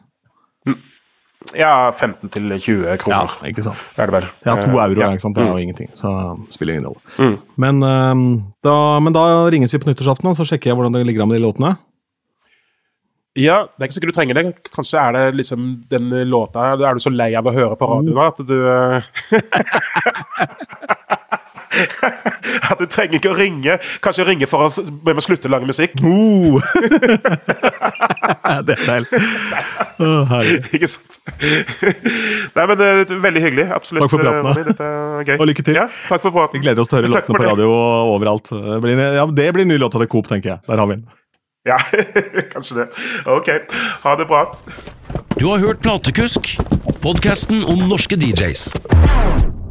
ja, 1.58 1.90
15 1.90 2.30
til 2.30 2.52
20 2.54 2.98
kroner. 3.02 3.32
Ja, 3.42 3.48
ikke 3.50 3.64
sant. 3.66 3.80
Er 3.98 4.10
det 4.10 4.14
vel. 4.14 4.26
Ja, 4.46 4.52
to 4.60 4.68
Eh, 4.70 4.76
euro, 4.84 5.00
ja. 5.00 5.08
ikke 5.10 5.24
sant? 5.24 5.34
det 5.36 5.42
er 5.42 5.50
jo 5.50 5.62
ingenting. 5.62 5.88
Så 5.98 6.08
det 6.46 6.54
spiller 6.54 6.76
ingen 6.76 6.86
rolle. 6.86 7.02
Mm. 7.18 7.36
Men, 7.64 7.74
uh, 7.82 8.14
da, 8.62 8.74
men 9.02 9.16
da 9.16 9.22
ringes 9.50 9.74
vi 9.74 9.80
på 9.82 9.90
nyttårsaften, 9.90 10.30
og 10.30 10.38
så 10.38 10.46
sjekker 10.46 10.70
jeg 10.70 10.78
hvordan 10.78 10.94
det 10.94 11.02
ligger 11.08 11.24
an 11.24 11.32
med 11.32 11.40
de 11.40 11.46
låtene. 11.46 11.72
Ja, 13.38 13.62
det 13.64 13.80
er 13.80 13.86
ikke 13.88 13.96
sikkert 13.96 14.12
du 14.12 14.18
trenger 14.18 14.36
det. 14.38 14.44
Kanskje 14.74 15.00
er 15.00 15.10
det 15.16 15.24
liksom 15.40 15.60
den 15.88 16.10
låta 16.28 16.66
her 16.66 16.82
Er 16.84 16.98
du 16.98 17.00
så 17.00 17.08
lei 17.08 17.30
av 17.38 17.46
å 17.48 17.54
høre 17.56 17.78
på 17.80 17.88
radioen 17.88 18.18
at 18.26 18.42
du 18.44 18.58
eh, 18.68 19.00
At 21.72 22.80
du 22.80 22.86
trenger 22.90 23.18
ikke 23.18 23.32
å 23.32 23.36
ringe. 23.38 23.78
Kanskje 24.04 24.26
ringe 24.28 24.48
for 24.50 24.66
å 24.66 24.84
be 25.04 25.14
meg 25.16 25.24
slutte 25.24 25.48
å 25.48 25.54
lage 25.54 25.68
musikk. 25.68 25.96
Oh! 26.04 26.60
det 28.66 28.76
er 28.76 28.84
deilig. 28.84 29.22
Oh. 30.02 30.36
Ikke 30.74 30.90
sant? 30.90 31.18
Nei, 31.42 32.66
men 32.66 32.76
det 32.80 32.90
er 32.90 33.16
veldig 33.24 33.44
hyggelig. 33.46 33.66
Absolutt. 33.78 34.04
Takk 34.04 34.14
for 34.14 34.26
praten, 34.26 34.76
er 34.86 35.26
gøy. 35.30 35.36
Og 35.38 35.48
lykke 35.52 35.66
til. 35.66 35.80
Ja, 35.80 35.88
takk 36.10 36.24
for 36.24 36.34
praten. 36.34 36.58
Vi 36.58 36.66
gleder 36.66 36.84
oss 36.84 36.92
til 36.92 36.98
å 36.98 37.02
høre 37.02 37.14
låtene 37.14 37.40
på 37.40 37.42
radio 37.46 37.72
og 37.72 38.14
overalt. 38.18 38.52
Det 38.52 38.78
blir, 38.84 39.02
ja, 39.18 39.26
det 39.42 39.50
blir 39.56 39.68
ny 39.68 39.80
låt 39.80 39.96
av 39.98 40.04
The 40.04 40.10
Coop, 40.12 40.30
tenker 40.30 40.56
jeg. 40.56 40.64
Der 40.68 40.82
har 40.82 40.90
vi 40.90 41.00
den. 41.00 41.10
Ja, 41.68 41.78
kanskje 42.52 42.82
det. 42.82 42.88
Ok. 43.30 43.48
Ha 44.02 44.16
det 44.18 44.26
bra. 44.26 44.44
Du 45.38 45.46
har 45.46 45.58
hørt 45.62 45.82
Platekusk, 45.82 46.56
podkasten 47.02 47.64
om 47.64 47.88
norske 47.88 48.18
DJs. 48.18 49.61